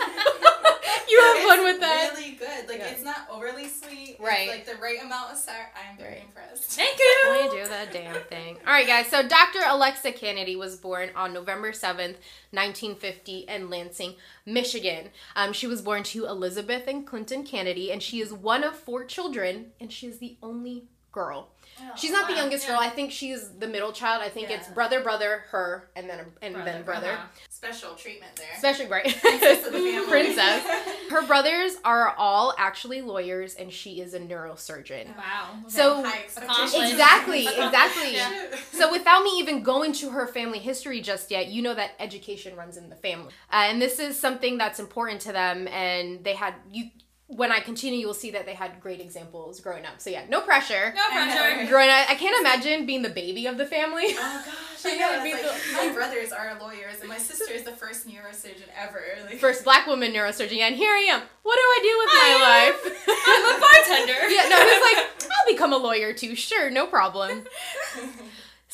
you 1.08 1.20
have 1.22 1.48
fun 1.48 1.64
with 1.64 1.80
that. 1.80 2.12
really 2.16 2.32
good. 2.32 2.68
Like 2.68 2.78
Yeah. 2.78 2.88
it's 2.88 3.02
not 3.04 3.26
overly 3.30 3.68
sweet. 3.68 4.16
Right. 4.20 4.48
It's 4.48 4.68
like 4.68 4.76
the 4.76 4.82
right 4.82 5.02
amount 5.02 5.32
of 5.32 5.38
sour. 5.38 5.70
I'm 5.74 5.96
very 5.96 6.14
Right. 6.14 6.22
impressed. 6.24 6.64
Thank 6.72 6.98
you. 6.98 7.04
I 7.26 7.48
do 7.52 7.68
that 7.68 7.92
damn 7.92 8.20
thing. 8.24 8.56
All 8.66 8.72
right, 8.72 8.86
guys. 8.86 9.08
So 9.08 9.26
Dr. 9.26 9.60
Alexa 9.66 10.12
Canady 10.12 10.56
was 10.56 10.76
born 10.76 11.10
on 11.14 11.32
November 11.32 11.72
7th, 11.72 12.16
1950 12.50 13.40
in 13.48 13.70
Lansing, 13.70 14.14
Michigan. 14.46 15.10
Um, 15.36 15.52
she 15.52 15.66
was 15.66 15.82
born 15.82 16.02
to 16.04 16.26
Elizabeth 16.26 16.84
and 16.86 17.06
Clinton 17.06 17.44
Canady, 17.44 17.90
and 17.92 18.02
she 18.02 18.20
is 18.20 18.32
one 18.32 18.64
of 18.64 18.76
four 18.76 19.04
children, 19.04 19.72
and 19.80 19.92
she 19.92 20.06
is 20.06 20.18
the 20.18 20.36
only 20.42 20.84
girl. 21.12 21.50
She's 21.96 22.10
not 22.10 22.28
the 22.28 22.34
youngest 22.34 22.64
yeah. 22.66 22.74
girl. 22.74 22.80
I 22.80 22.90
think 22.90 23.12
she's 23.12 23.48
the 23.50 23.66
middle 23.66 23.92
child. 23.92 24.22
I 24.22 24.28
think 24.28 24.50
it's 24.50 24.68
brother, 24.68 25.02
brother, 25.02 25.44
her, 25.50 25.88
and 25.96 26.08
then 26.08 26.20
and 26.42 26.54
then 26.54 26.82
brother. 26.82 27.12
uh-huh. 27.12 27.26
Special 27.48 27.94
treatment 27.94 28.36
there. 28.36 28.48
Especially 28.54 28.86
right, 28.86 29.04
Princess 29.20 29.66
of 29.66 29.72
the 29.72 29.78
family. 29.90 30.08
princess. 30.08 30.66
Her 31.10 31.26
brothers 31.26 31.76
are 31.84 32.14
all 32.16 32.54
actually 32.58 33.00
lawyers, 33.00 33.54
and 33.54 33.72
she 33.72 34.00
is 34.00 34.14
a 34.14 34.20
neurosurgeon. 34.20 35.16
Wow. 35.16 35.50
So 35.68 36.02
High 36.04 36.24
exactly, 36.24 37.46
exactly. 37.46 38.14
Yeah. 38.14 38.56
So 38.72 38.90
without 38.90 39.22
me 39.22 39.38
even 39.38 39.62
going 39.62 39.92
to 39.94 40.10
her 40.10 40.26
family 40.26 40.58
history 40.58 41.00
just 41.00 41.30
yet, 41.30 41.48
you 41.48 41.62
know 41.62 41.74
that 41.74 41.92
education 42.00 42.56
runs 42.56 42.76
in 42.76 42.88
the 42.90 42.96
family, 42.96 43.32
uh, 43.52 43.66
and 43.68 43.80
this 43.80 43.98
is 43.98 44.18
something 44.18 44.58
that's 44.58 44.78
important 44.78 45.20
to 45.22 45.32
them. 45.32 45.68
And 45.68 46.22
they 46.24 46.34
had 46.34 46.54
you. 46.70 46.90
When 47.26 47.50
I 47.50 47.60
continue, 47.60 48.00
you'll 48.00 48.12
see 48.12 48.30
that 48.32 48.44
they 48.44 48.52
had 48.52 48.80
great 48.80 49.00
examples 49.00 49.58
growing 49.60 49.86
up. 49.86 49.98
So 49.98 50.10
yeah, 50.10 50.24
no 50.28 50.42
pressure. 50.42 50.92
No 50.94 51.02
uh, 51.02 51.10
pressure. 51.24 51.66
Growing 51.70 51.88
up, 51.88 52.10
I 52.10 52.14
can't 52.16 52.38
imagine 52.38 52.84
being 52.84 53.00
the 53.00 53.08
baby 53.08 53.46
of 53.46 53.56
the 53.56 53.64
family. 53.64 54.04
Oh 54.10 54.42
gosh, 54.44 54.84
I 54.92 54.96
know. 54.98 55.22
It's 55.24 55.42
like, 55.42 55.42
the- 55.42 55.86
my 55.88 55.92
brothers 55.94 56.32
are 56.32 56.58
lawyers, 56.60 57.00
and 57.00 57.08
my 57.08 57.16
sister 57.16 57.52
is 57.54 57.62
the 57.62 57.72
first 57.72 58.06
neurosurgeon 58.06 58.68
ever. 58.78 59.02
Like, 59.24 59.38
First 59.38 59.64
black 59.64 59.86
woman 59.86 60.12
neurosurgeon, 60.12 60.58
and 60.60 60.76
here 60.76 60.92
I 60.92 61.06
am. 61.12 61.22
What 61.42 61.56
do 61.56 61.62
I 61.62 61.78
do 61.82 61.98
with 61.98 62.08
my 62.12 62.30
Hi. 62.36 62.66
life? 62.68 63.08
I'm 63.26 63.56
a 63.56 63.60
bartender. 63.60 64.28
yeah, 64.28 64.48
no, 64.50 64.58
he's 64.62 64.82
like, 64.82 65.30
I'll 65.32 65.52
become 65.52 65.72
a 65.72 65.78
lawyer 65.78 66.12
too. 66.12 66.34
Sure, 66.36 66.68
no 66.70 66.86
problem. 66.86 67.44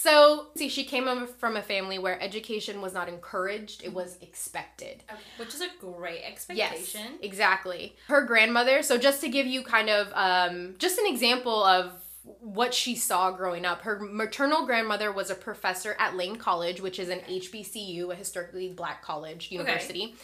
So, 0.02 0.46
see, 0.56 0.70
she 0.70 0.84
came 0.84 1.26
from 1.38 1.56
a 1.58 1.62
family 1.62 1.98
where 1.98 2.18
education 2.22 2.80
was 2.80 2.94
not 2.94 3.06
encouraged, 3.10 3.84
it 3.84 3.92
was 3.92 4.16
expected. 4.22 5.02
Which 5.36 5.54
is 5.54 5.60
a 5.60 5.68
great 5.78 6.22
expectation. 6.24 7.00
Yes, 7.02 7.18
exactly. 7.20 7.94
Her 8.08 8.24
grandmother, 8.24 8.82
so 8.82 8.96
just 8.96 9.20
to 9.20 9.28
give 9.28 9.46
you 9.46 9.62
kind 9.62 9.90
of 9.90 10.10
um, 10.14 10.76
just 10.78 10.98
an 10.98 11.04
example 11.06 11.62
of 11.62 11.92
what 12.22 12.72
she 12.72 12.96
saw 12.96 13.30
growing 13.30 13.66
up, 13.66 13.82
her 13.82 13.98
maternal 14.00 14.64
grandmother 14.64 15.12
was 15.12 15.28
a 15.28 15.34
professor 15.34 15.94
at 15.98 16.16
Lane 16.16 16.36
College, 16.36 16.80
which 16.80 16.98
is 16.98 17.10
an 17.10 17.20
HBCU, 17.20 18.10
a 18.10 18.14
historically 18.14 18.68
black 18.72 19.02
college 19.02 19.50
university. 19.50 20.14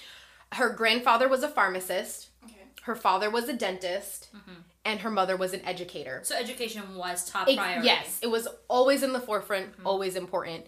Her 0.53 0.71
grandfather 0.71 1.29
was 1.29 1.43
a 1.43 1.49
pharmacist, 1.51 2.29
Okay. 2.45 2.55
her 2.85 2.97
father 2.97 3.29
was 3.29 3.47
a 3.51 3.53
dentist, 3.53 4.29
Mm-hmm. 4.35 4.61
And 4.87 5.01
her 5.01 5.11
mother 5.11 5.37
was 5.37 5.53
an 5.53 5.61
educator. 5.65 6.21
So 6.25 6.35
education 6.37 6.95
was 6.97 7.29
top 7.29 7.49
It- 7.49 7.59
priority. 7.59 7.87
yes, 7.87 8.19
it 8.23 8.29
was 8.29 8.49
always 8.69 9.03
in 9.03 9.13
the 9.13 9.21
forefront, 9.21 9.73
Mm-hmm. 9.73 9.87
always 9.87 10.17
important. 10.17 10.67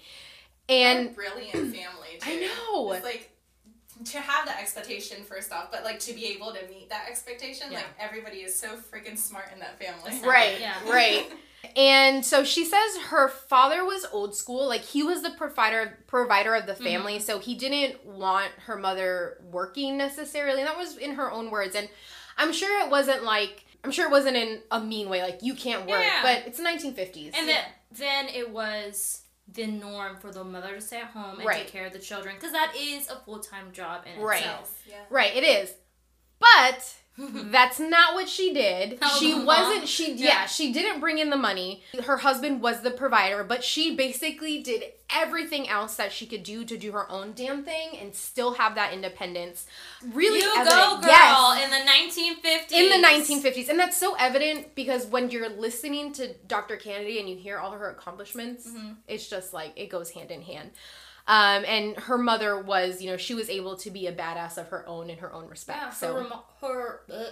And 0.69 1.07
And 1.09 1.15
brilliant 1.17 1.53
family. 1.75 2.09
Too. 2.21 2.31
I 2.31 2.37
know. 2.73 2.93
It's 2.93 3.05
like 3.05 3.31
to 4.05 4.19
have 4.21 4.47
that 4.47 4.61
expectation 4.61 5.25
first 5.25 5.51
off, 5.53 5.71
but 5.73 5.83
like 5.85 5.99
to 6.01 6.13
be 6.13 6.27
able 6.27 6.53
to 6.53 6.61
meet 6.69 6.89
that 6.91 7.07
expectation, 7.09 7.73
like 7.73 7.87
everybody 7.99 8.39
is 8.39 8.57
so 8.59 8.77
freaking 8.77 9.17
smart 9.19 9.47
in 9.53 9.59
that 9.61 9.79
family. 9.79 10.21
Right, 10.29 10.61
Yeah. 10.61 10.75
right. 10.91 11.27
And 11.75 12.25
so 12.25 12.45
she 12.45 12.65
says 12.65 12.97
her 13.09 13.29
father 13.29 13.85
was 13.85 14.07
old 14.13 14.37
school, 14.37 14.69
like 14.69 14.83
he 14.83 15.03
was 15.03 15.23
the 15.23 15.31
provider 15.31 15.99
provider 16.07 16.55
of 16.55 16.67
the 16.67 16.77
family, 16.77 17.19
so 17.19 17.41
he 17.41 17.57
didn't 17.57 18.05
want 18.07 18.53
her 18.67 18.77
mother 18.77 19.39
working 19.51 19.97
necessarily. 19.97 20.61
And 20.61 20.69
that 20.69 20.77
was 20.79 20.97
in 20.97 21.15
her 21.15 21.31
own 21.33 21.51
words. 21.51 21.75
And 21.75 21.89
I'm 22.37 22.53
sure 22.53 22.85
it 22.87 22.91
wasn't 22.91 23.25
like 23.25 23.65
I'm 23.85 23.91
sure 23.93 24.07
it 24.07 24.11
wasn't 24.11 24.37
in 24.37 24.61
a 24.71 24.81
mean 24.81 25.09
way, 25.09 25.23
like 25.23 25.39
you 25.43 25.55
can't 25.55 25.87
work, 25.87 26.03
Yeah. 26.03 26.23
but 26.23 26.47
it's 26.47 26.59
the 26.59 26.65
1950s. 26.65 27.33
And 27.35 27.49
then 27.49 27.65
then 27.93 28.29
it 28.29 28.51
was 28.51 29.23
the 29.51 29.67
norm 29.67 30.17
for 30.19 30.31
the 30.31 30.45
mother 30.45 30.75
to 30.75 30.81
stay 30.81 30.99
at 31.01 31.07
home 31.07 31.37
and 31.39 31.47
Right. 31.47 31.63
take 31.63 31.69
care 31.73 31.87
of 31.87 31.93
the 31.95 31.99
children 31.99 32.35
because 32.35 32.53
that 32.53 32.75
is 32.77 33.09
a 33.09 33.17
full 33.21 33.39
time 33.41 33.73
job 33.73 34.05
in 34.07 34.21
Right. 34.21 34.41
itself. 34.41 34.83
Yeah. 34.87 34.97
Right, 35.09 35.35
it 35.35 35.45
is. 35.45 35.73
But 36.39 36.95
that's 37.51 37.81
not 37.81 38.15
what 38.15 38.29
she 38.29 38.55
did. 38.55 38.99
She 39.19 39.35
wasn't 39.35 39.89
she 39.89 40.13
yeah. 40.15 40.27
Yeah. 40.27 40.47
she 40.47 40.73
didn't 40.73 41.01
bring 41.01 41.19
in 41.19 41.31
the 41.31 41.37
money. 41.37 41.83
Her 42.05 42.19
husband 42.19 42.61
was 42.63 42.83
the 42.83 42.91
provider, 42.93 43.43
but 43.43 43.65
she 43.65 43.97
basically 43.97 44.63
did 44.63 44.85
everything 45.15 45.69
else 45.69 45.97
that 45.97 46.13
she 46.13 46.27
could 46.27 46.43
do 46.43 46.65
to 46.65 46.77
do 46.77 46.93
her 46.93 47.11
own 47.11 47.33
damn 47.35 47.65
thing 47.65 47.97
and 48.01 48.15
still 48.15 48.55
have 48.55 48.75
that 48.77 48.93
independence. 48.93 49.67
Really 50.13 50.41
You 50.41 50.53
evident. 50.57 50.71
go, 50.71 51.01
girl, 51.01 51.09
Yes. 51.09 51.65
in 51.65 51.71
the 51.71 51.91
1950s. 51.91 52.73
In 52.73 52.89
the 53.03 53.09
1950s. 53.09 53.69
And 53.71 53.79
that's 53.79 53.97
so 53.97 54.15
evident 54.19 54.75
because 54.75 55.07
when 55.07 55.31
you're 55.31 55.49
listening 55.49 56.13
to 56.15 56.35
Dr. 56.47 56.77
Canady 56.77 57.19
and 57.19 57.29
you 57.29 57.37
hear 57.37 57.59
all 57.59 57.73
her 57.73 57.91
accomplishments, 57.91 58.67
Mm-hmm. 58.69 58.93
it's 59.09 59.29
just 59.29 59.53
like 59.53 59.73
it 59.77 59.89
goes 59.89 60.11
hand 60.11 60.31
in 60.31 60.43
hand. 60.43 60.71
Um, 61.29 61.65
and 61.67 61.95
her 61.97 62.17
mother 62.19 62.61
was, 62.61 63.03
you 63.03 63.11
know, 63.11 63.19
she 63.19 63.35
was 63.35 63.51
able 63.51 63.77
to 63.77 63.91
be 63.91 64.07
a 64.07 64.13
badass 64.13 64.57
of 64.57 64.69
her 64.69 64.89
own 64.89 65.11
in 65.11 65.19
her 65.19 65.33
own 65.33 65.47
respect. 65.47 65.79
Yeah, 65.79 65.91
so 65.91 66.15
her, 66.15 66.23
remo- 66.23 66.45
her, 66.63 67.01
uh, 67.13 67.25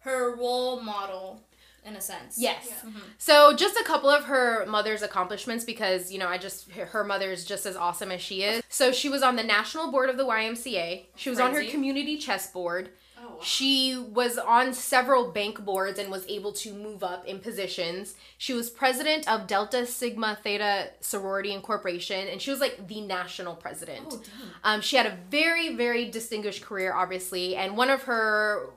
her 0.00 0.36
role 0.36 0.80
model, 0.80 1.42
in 1.84 1.96
a 1.96 2.00
sense. 2.00 2.36
Yes. 2.38 2.68
Yeah. 2.70 2.90
So 3.18 3.54
just 3.56 3.76
a 3.76 3.82
couple 3.82 4.08
of 4.08 4.24
her 4.26 4.64
mother's 4.66 5.02
accomplishments 5.02 5.64
because, 5.64 6.12
you 6.12 6.18
know, 6.20 6.28
I 6.28 6.38
just 6.38 6.70
her 6.70 7.02
mother 7.02 7.32
is 7.32 7.44
just 7.44 7.66
as 7.66 7.74
awesome 7.74 8.12
as 8.12 8.20
she 8.20 8.44
is. 8.44 8.62
So 8.68 8.92
she 8.92 9.08
was 9.08 9.22
on 9.24 9.34
the 9.34 9.42
national 9.42 9.90
board 9.90 10.08
of 10.08 10.16
the 10.16 10.24
YMCA. 10.24 11.06
She 11.16 11.28
was 11.28 11.40
on 11.40 11.52
her 11.54 11.64
community 11.64 12.16
chess 12.18 12.50
board. 12.50 12.90
Oh, 13.22 13.28
wow. 13.28 13.38
She 13.42 13.96
was 13.96 14.36
on 14.36 14.72
several 14.72 15.30
bank 15.30 15.64
boards 15.64 15.98
and 15.98 16.10
was 16.10 16.26
able 16.26 16.52
to 16.54 16.72
move 16.72 17.04
up 17.04 17.26
in 17.26 17.38
positions. 17.38 18.14
She 18.36 18.52
was 18.52 18.68
president 18.68 19.28
of 19.28 19.46
Delta 19.46 19.86
Sigma 19.86 20.38
Theta 20.42 20.90
Sorority 21.00 21.52
Incorporation, 21.52 22.26
and 22.28 22.42
she 22.42 22.50
was 22.50 22.60
like 22.60 22.88
the 22.88 23.00
national 23.00 23.54
president. 23.54 24.06
Oh. 24.10 24.22
Um, 24.64 24.80
she 24.80 24.96
had 24.96 25.06
a 25.06 25.16
very, 25.30 25.76
very 25.76 26.10
distinguished 26.10 26.62
career, 26.62 26.92
obviously, 26.92 27.54
and 27.54 27.76
one 27.76 27.90
of 27.90 28.02
her 28.04 28.70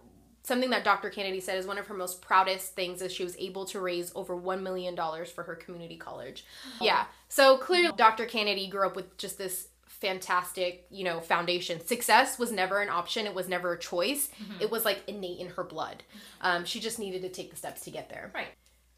something 0.44 0.70
that 0.70 0.84
Dr. 0.84 1.10
Canady 1.10 1.40
said 1.40 1.58
is 1.58 1.66
one 1.66 1.80
of 1.80 1.88
her 1.88 1.96
most 1.96 2.22
proudest 2.22 2.76
things 2.76 3.02
is 3.02 3.12
she 3.12 3.24
was 3.24 3.36
able 3.38 3.66
to 3.66 3.80
raise 3.80 4.12
over 4.14 4.36
one 4.36 4.62
million 4.62 4.94
dollars 4.94 5.32
for 5.32 5.44
her 5.44 5.56
community 5.56 5.98
college. 5.98 6.46
Yeah, 6.80 7.06
so 7.30 7.58
clearly 7.58 7.92
Dr. 7.98 8.26
Canady 8.26 8.68
grew 8.68 8.86
up 8.86 8.96
with 8.96 9.18
just 9.18 9.38
this 9.40 9.70
fantastic, 9.96 10.86
you 10.90 11.04
know, 11.04 11.20
foundation. 11.20 11.86
Success 11.86 12.38
was 12.40 12.52
never 12.52 12.82
an 12.82 12.90
option; 12.90 13.26
it 13.26 13.34
was 13.36 13.48
never 13.48 13.74
a 13.74 13.80
choice. 13.80 14.30
It 14.60 14.70
was 14.72 14.86
like 14.86 15.04
innate 15.08 15.40
in 15.40 15.48
her 15.50 15.64
blood. 15.64 16.04
Um, 16.42 16.66
she 16.66 16.80
just 16.80 17.00
needed 17.00 17.22
to 17.24 17.30
take 17.30 17.50
the 17.52 17.56
steps 17.58 17.82
to 17.82 17.92
get 17.92 18.10
there. 18.10 18.32
Right. 18.34 18.48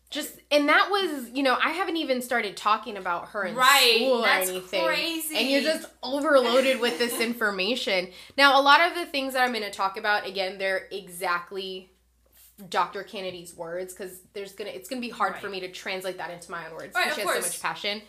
Just 0.10 0.40
and 0.52 0.70
that 0.70 0.88
was, 0.90 1.30
you 1.32 1.44
know, 1.44 1.58
I 1.62 1.72
haven't 1.72 1.98
even 1.98 2.22
started 2.22 2.56
talking 2.56 2.96
about 2.96 3.30
her 3.30 3.44
in 3.44 3.56
Right, 3.56 3.96
school 3.98 4.24
or 4.24 4.28
anything. 4.30 4.86
crazy. 4.86 5.36
And 5.36 5.50
you're 5.50 5.62
just 5.64 5.86
overloaded 6.02 6.80
with 6.80 6.98
this 6.98 7.20
information. 7.20 8.08
Now, 8.38 8.60
a 8.60 8.64
lot 8.64 8.80
of 8.80 8.96
the 8.96 9.06
things 9.06 9.34
that 9.34 9.44
I'm 9.44 9.52
going 9.52 9.64
to 9.66 9.72
talk 9.72 9.98
about, 9.98 10.26
again, 10.26 10.58
they're 10.60 10.88
exactly 10.92 11.92
Dr. 12.70 13.04
Canady's 13.04 13.54
words 13.54 13.94
because 13.94 14.22
there's 14.34 14.54
gonna 14.54 14.72
it's 14.72 14.90
gonna 14.90 15.02
be 15.02 15.10
hard 15.10 15.36
for 15.38 15.48
me 15.50 15.60
to 15.60 15.72
translate 15.72 16.18
that 16.18 16.32
into 16.32 16.50
my 16.50 16.68
own 16.68 16.74
words. 16.74 16.96
Right, 16.96 17.14
she 17.14 17.22
has 17.22 17.30
so 17.30 17.42
much 17.42 17.62
passion. 17.62 18.02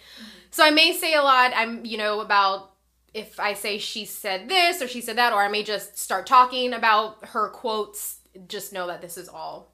So 0.51 0.65
I 0.65 0.71
may 0.71 0.93
say 0.95 1.15
a 1.15 1.23
lot. 1.23 1.53
I'm 1.55 1.85
you 1.85 1.99
know 1.99 2.21
about 2.21 2.71
if 3.15 3.39
I 3.41 3.55
say 3.55 3.79
she 3.79 4.05
said 4.05 4.49
this 4.49 4.81
or 4.83 4.89
she 4.89 5.01
said 5.01 5.17
that, 5.17 5.33
or 5.33 5.43
I 5.43 5.49
may 5.49 5.63
just 5.63 5.99
start 5.99 6.27
talking 6.27 6.73
about 6.73 7.25
her 7.29 7.49
quotes. 7.49 8.17
Just 8.47 8.73
know 8.73 8.87
that 8.87 9.01
this 9.01 9.17
is 9.19 9.29
all 9.29 9.73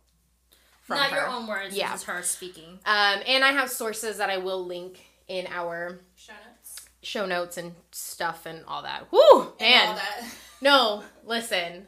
from 0.82 0.96
Not 0.98 1.10
her. 1.10 1.16
your 1.18 1.26
own 1.28 1.46
words. 1.46 1.76
Yeah. 1.76 1.92
This 1.92 2.02
is 2.02 2.06
her 2.06 2.22
speaking. 2.22 2.78
Um, 2.86 3.20
and 3.26 3.44
I 3.44 3.52
have 3.52 3.70
sources 3.70 4.18
that 4.18 4.30
I 4.30 4.38
will 4.38 4.64
link 4.64 5.00
in 5.28 5.46
our 5.48 6.00
Show 6.16 6.32
notes. 6.32 6.76
show 7.02 7.26
notes 7.26 7.56
and 7.56 7.74
stuff 7.90 8.46
and 8.46 8.64
all 8.66 8.82
that. 8.82 9.10
Woo, 9.12 9.52
And 9.60 9.88
all 9.90 9.94
that. 9.96 10.24
No, 10.60 11.02
listen. 11.24 11.86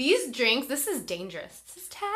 These 0.00 0.32
drinks, 0.32 0.66
this 0.66 0.86
is 0.86 1.02
dangerous. 1.02 1.60
This 1.74 1.76
is 1.84 1.88
dangerous. 1.90 2.06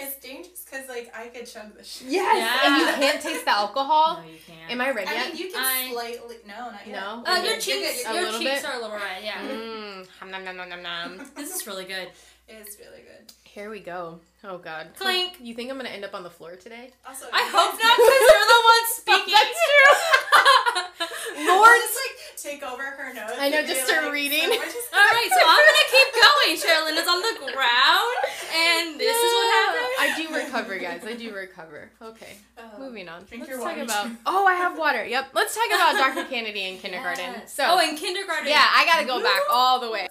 It's 0.00 0.16
dangerous 0.16 0.64
because 0.64 0.88
like 0.88 1.12
I 1.16 1.28
could 1.28 1.46
chug 1.46 1.76
this 1.76 1.86
shit. 1.86 2.08
Yes, 2.08 2.60
and 2.66 2.76
you 2.76 2.86
can't 3.06 3.20
taste 3.22 3.44
the 3.44 3.52
alcohol. 3.52 4.20
No, 4.24 4.28
you 4.28 4.38
can't. 4.44 4.72
Am 4.72 4.80
I 4.80 4.90
ready 4.90 5.08
I 5.08 5.14
yet? 5.14 5.26
mean, 5.32 5.36
you 5.42 5.52
can 5.52 5.62
I- 5.64 5.90
slightly. 5.92 6.36
No, 6.46 6.70
not 6.72 6.84
yet. 6.84 7.00
No? 7.00 7.22
Uh, 7.24 7.34
You're 7.36 7.44
your 7.44 7.54
good, 7.54 7.60
cheeks, 7.62 8.02
you're 8.02 8.10
A 8.10 8.14
your 8.14 8.24
little 8.24 8.40
cheeks 8.40 8.62
bit? 8.62 8.68
are 8.68 8.78
a 8.78 8.82
little 8.82 8.96
red. 8.96 9.22
Yeah. 9.22 9.42
Mmm. 9.42 10.06
Nom, 10.22 10.30
nom, 10.32 10.44
nom, 10.44 10.56
nom, 10.56 10.68
nom, 10.70 10.82
nom. 10.82 11.26
This 11.36 11.54
is 11.54 11.66
really 11.68 11.84
good. 11.84 12.08
good. 12.48 12.56
It's 12.66 12.76
really 12.80 13.02
good. 13.02 13.32
Here 13.44 13.70
we 13.70 13.78
go. 13.78 14.18
Oh 14.42 14.58
God. 14.58 14.88
Clink. 14.98 15.38
You 15.40 15.54
think 15.54 15.70
I'm 15.70 15.76
gonna 15.76 15.88
end 15.90 16.04
up 16.04 16.14
on 16.14 16.24
the 16.24 16.30
floor 16.30 16.56
today? 16.56 16.90
Also, 17.06 17.26
I 17.32 17.42
hope 17.46 17.74
not, 17.78 17.94
because 17.94 18.24
you're 18.26 18.50
the 18.54 18.62
one 18.74 18.84
speaking. 18.98 19.34
That's 19.38 19.58
true. 19.70 21.46
Lord, 21.46 21.78
just 21.78 21.98
like 22.02 22.14
take 22.42 22.62
over 22.62 22.82
her 22.82 23.12
notes. 23.14 23.34
I 23.38 23.48
know, 23.48 23.62
just 23.62 23.86
be 23.86 23.86
start 23.86 24.04
like, 24.04 24.12
reading. 24.12 24.40
so 24.40 24.48
All 24.52 25.10
right, 25.12 25.30
so 25.30 25.42
I'm 25.42 25.64
gonna 25.66 25.88
keep 25.90 26.10
going. 26.24 26.52
Sherilyn 26.56 27.02
is 27.02 27.08
on 27.08 27.20
the 27.22 27.52
ground, 27.52 28.18
and 28.54 29.00
this 29.00 29.16
is 29.16 29.32
what 29.32 29.48
happened. 29.54 29.92
I 29.98 30.14
do 30.16 30.34
recover, 30.34 30.78
guys. 30.78 31.04
I 31.04 31.14
do 31.14 31.34
recover. 31.34 31.90
Okay. 32.00 32.36
Oh. 32.56 32.78
Moving 32.78 33.08
on. 33.08 33.24
Drink 33.24 33.42
Let's 33.42 33.50
your 33.50 33.58
talk 33.58 33.76
water. 33.76 33.82
about. 33.82 34.10
Oh, 34.26 34.46
I 34.46 34.54
have 34.54 34.78
water. 34.78 35.04
Yep. 35.04 35.30
Let's 35.34 35.54
talk 35.54 35.66
about 35.66 36.14
Dr. 36.14 36.28
Canady 36.28 36.68
in 36.68 36.78
kindergarten. 36.78 37.24
Yes. 37.24 37.52
So. 37.52 37.64
oh, 37.66 37.80
in 37.80 37.96
kindergarten. 37.96 38.48
Yeah, 38.48 38.64
I 38.64 38.84
gotta 38.86 39.06
go 39.06 39.22
back 39.22 39.42
all 39.50 39.80
the 39.80 39.90
way. 39.90 40.08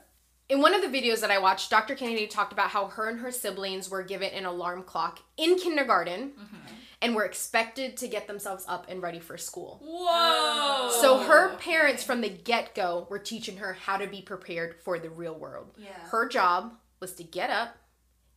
In 0.50 0.62
one 0.62 0.74
of 0.74 0.82
the 0.82 0.88
videos 0.88 1.20
that 1.22 1.32
I 1.32 1.40
watched, 1.40 1.70
Dr. 1.70 1.94
Canady 1.94 2.26
talked 2.26 2.54
about 2.54 2.70
how 2.70 2.88
her 2.88 3.10
and 3.10 3.20
her 3.20 3.32
siblings 3.32 3.90
were 3.90 4.02
given 4.02 4.30
an 4.30 4.46
alarm 4.46 4.84
clock 4.84 5.20
in 5.36 5.58
kindergarten 5.58 6.32
mm-hmm. 6.32 6.74
And 7.02 7.16
were 7.16 7.26
expected 7.26 7.96
to 7.98 8.08
get 8.08 8.28
themselves 8.28 8.66
up 8.68 8.88
and 8.90 9.02
ready 9.02 9.20
for 9.20 9.38
school. 9.38 9.80
Whoa. 9.84 10.90
So 11.02 11.20
her 11.20 11.56
parents 11.58 12.04
from 12.04 12.22
the 12.22 12.30
get 12.30 12.74
go 12.74 13.08
were 13.10 13.20
teaching 13.20 13.58
her 13.58 13.74
how 13.74 13.98
to 13.98 14.08
be 14.08 14.22
prepared 14.22 14.76
for 14.84 14.98
the 14.98 15.10
real 15.10 15.36
world. 15.36 15.68
Yeah. 15.78 15.90
Her 16.10 16.28
job 16.28 16.74
was 17.00 17.14
to 17.14 17.24
get 17.24 17.50
up, 17.50 17.78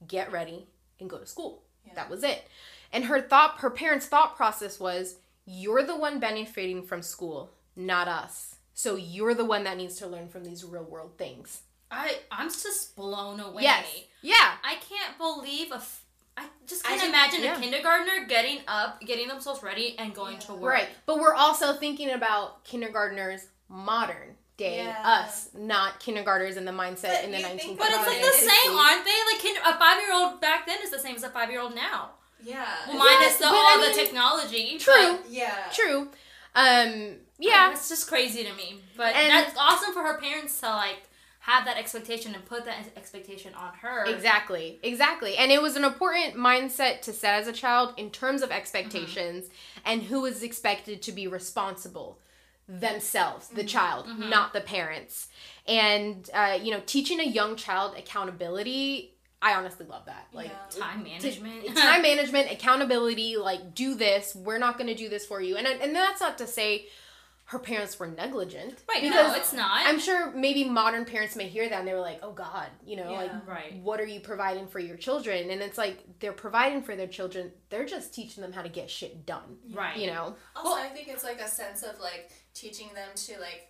get 0.07 0.31
ready, 0.31 0.67
and 0.99 1.09
go 1.09 1.19
to 1.19 1.27
school. 1.27 1.63
Yeah. 1.87 1.95
That 1.95 2.11
was 2.11 2.23
it. 2.23 2.47
And 2.93 3.05
her 3.05 3.21
thought 3.21 3.61
her 3.61 3.71
parents' 3.71 4.07
thought 4.07 4.37
process 4.37 4.79
was 4.79 5.17
you're 5.47 5.83
the 5.83 5.97
one 5.97 6.21
benefiting 6.21 6.83
from 6.83 7.03
school, 7.03 7.53
not 7.77 8.09
us. 8.09 8.57
So 8.75 8.97
you're 8.97 9.35
the 9.35 9.45
one 9.45 9.65
that 9.65 9.77
needs 9.77 9.97
to 9.97 10.07
learn 10.07 10.29
from 10.29 10.45
these 10.45 10.65
real 10.65 10.85
world 10.85 11.17
things. 11.17 11.63
I 11.91 12.19
I'm 12.31 12.49
just 12.49 12.95
blown 12.95 13.41
away. 13.41 13.63
Yes. 13.63 13.87
Yeah. 14.23 14.53
I 14.63 14.75
can't 14.75 15.17
believe 15.17 15.73
a. 15.73 15.77
F- 15.77 16.05
I 16.37 16.47
just 16.67 16.85
can't 16.85 17.01
think- 17.01 17.13
imagine 17.13 17.43
yeah. 17.43 17.57
a 17.57 17.61
kindergartner 17.61 18.27
getting 18.29 18.61
up, 18.69 19.01
getting 19.03 19.29
themselves 19.29 19.63
ready, 19.63 19.97
and 19.99 20.15
going 20.15 20.39
to 20.41 20.55
work. 20.55 20.73
Right. 20.73 20.89
But 21.07 21.19
we're 21.19 21.35
also 21.35 21.75
thinking 21.75 22.11
about 22.11 22.65
kindergartners 22.65 23.47
modern 23.69 24.37
day 24.57 24.85
Yeah. 24.85 25.03
us, 25.05 25.49
not 25.55 26.01
kindergartners 26.01 26.57
in 26.57 26.65
the 26.65 26.73
mindset 26.73 27.03
But 27.15 27.25
in 27.25 27.31
the 27.33 27.39
you 27.39 27.45
1950s. 27.47 27.79
But 27.79 27.89
it's 27.91 28.07
like 28.07 28.21
the 28.21 28.33
same, 28.33 28.77
aren't 28.77 29.05
they? 29.05 29.11
Like 29.33 29.43
kind- 29.43 29.75
a 29.75 29.79
five 29.79 30.01
year 30.01 30.13
old 30.15 30.41
back 30.41 30.67
then 30.67 30.79
is 30.83 30.91
the 30.91 30.99
same 30.99 31.17
as 31.17 31.23
a 31.23 31.31
five 31.31 31.51
year 31.51 31.61
old 31.61 31.75
now. 31.75 32.11
Yeah. 32.43 32.67
Well, 32.89 32.99
minus 32.99 33.37
the, 33.37 33.47
all 33.47 33.53
I 33.55 33.87
the 33.89 33.95
technology. 33.95 34.79
True. 34.79 35.19
yeah. 35.29 35.71
True. 35.73 36.09
Um 36.55 37.17
But 37.39 37.47
yeah. 37.47 37.71
it's 37.73 37.89
just 37.89 38.07
crazy 38.09 38.45
to 38.45 38.53
me. 38.55 38.81
But 38.97 39.15
And- 39.17 39.31
that's 39.31 39.57
awesome 39.59 39.93
for 39.95 40.03
her 40.03 40.19
parents 40.19 40.61
to 40.61 40.69
like 40.69 41.03
have 41.41 41.65
that 41.65 41.79
expectation 41.79 42.35
and 42.35 42.45
put 42.45 42.67
that 42.67 42.77
expectation 42.97 43.55
on 43.55 43.73
her. 43.81 44.05
Exactly, 44.05 44.79
exactly. 44.83 45.37
And 45.37 45.51
it 45.51 45.63
was 45.63 45.75
an 45.75 45.85
important 45.85 46.35
mindset 46.35 47.01
to 47.03 47.15
set 47.15 47.41
as 47.41 47.49
a 47.49 47.53
child 47.53 47.95
in 47.97 48.11
terms 48.11 48.43
of 48.43 48.51
expectations 48.51 49.45
mm-hmm. 49.45 49.81
and 49.87 50.03
who 50.03 50.27
is 50.27 50.43
expected 50.43 51.01
to 51.03 51.13
be 51.13 51.27
responsible 51.27 52.19
themselves, 52.69 53.49
the 53.49 53.63
mm-hmm. 53.63 53.69
child, 53.69 54.07
mm-hmm. 54.07 54.29
not 54.29 54.53
the 54.53 54.61
parents. 54.61 55.29
And, 55.67 56.29
uh, 56.35 56.59
you 56.63 56.73
know, 56.73 56.83
teaching 56.85 57.21
a 57.21 57.25
young 57.25 57.57
child 57.57 57.95
accountability, 57.97 59.15
I 59.41 59.55
honestly 59.55 59.87
love 59.87 60.05
that. 60.07 60.27
Like, 60.35 60.51
Yeah. 60.51 60.81
Time 60.81 61.03
management. 61.03 61.67
time 61.75 62.03
management, 62.03 62.53
accountability, 62.53 63.39
like 63.39 63.75
do 63.75 63.95
this. 63.95 64.35
We're 64.35 64.59
not 64.59 64.77
going 64.77 64.89
to 64.89 64.95
do 64.95 65.09
this 65.09 65.25
for 65.25 65.41
you. 65.41 65.57
And 65.57 65.67
and 65.67 65.97
that's 65.97 66.21
not 66.21 66.37
to 66.39 66.47
say 66.47 66.87
her 67.51 67.59
parents 67.59 67.99
were 67.99 68.07
negligent. 68.07 68.79
right, 68.89 69.03
because 69.03 69.33
no, 69.33 69.35
it's 69.35 69.53
not. 69.53 69.85
I'm 69.85 69.99
sure 69.99 70.31
maybe 70.31 70.63
modern 70.69 71.05
parents 71.05 71.35
may 71.35 71.49
hear 71.49 71.69
that 71.69 71.81
and 71.81 71.89
they 71.89 71.93
were 71.95 71.99
like, 72.01 72.21
"Oh 72.23 72.31
God, 72.33 72.69
you 72.87 72.95
know, 72.95 73.11
Yeah. 73.11 73.19
like 73.19 73.49
right. 73.49 73.75
what 73.83 73.99
are 74.01 74.07
you 74.07 74.21
providing 74.21 74.69
for 74.69 74.79
your 74.79 74.97
children?" 74.97 75.51
And 75.51 75.61
it's 75.61 75.77
like 75.77 75.99
they're 76.21 76.33
providing 76.33 76.83
for 76.83 76.95
their 76.95 77.09
children. 77.09 77.51
They're 77.69 77.85
just 77.87 78.15
teaching 78.15 78.43
them 78.43 78.53
how 78.53 78.63
to 78.63 78.69
get 78.69 78.89
shit 78.89 79.27
done. 79.27 79.59
Right. 79.73 79.97
You 79.97 80.07
know. 80.07 80.37
Also, 80.55 80.81
I 80.81 80.89
think 80.91 81.09
it's 81.09 81.25
like 81.25 81.41
a 81.41 81.49
sense 81.49 81.83
of 81.83 81.99
like 81.99 82.31
teaching 82.55 82.89
them 82.95 83.09
to 83.17 83.41
like 83.41 83.67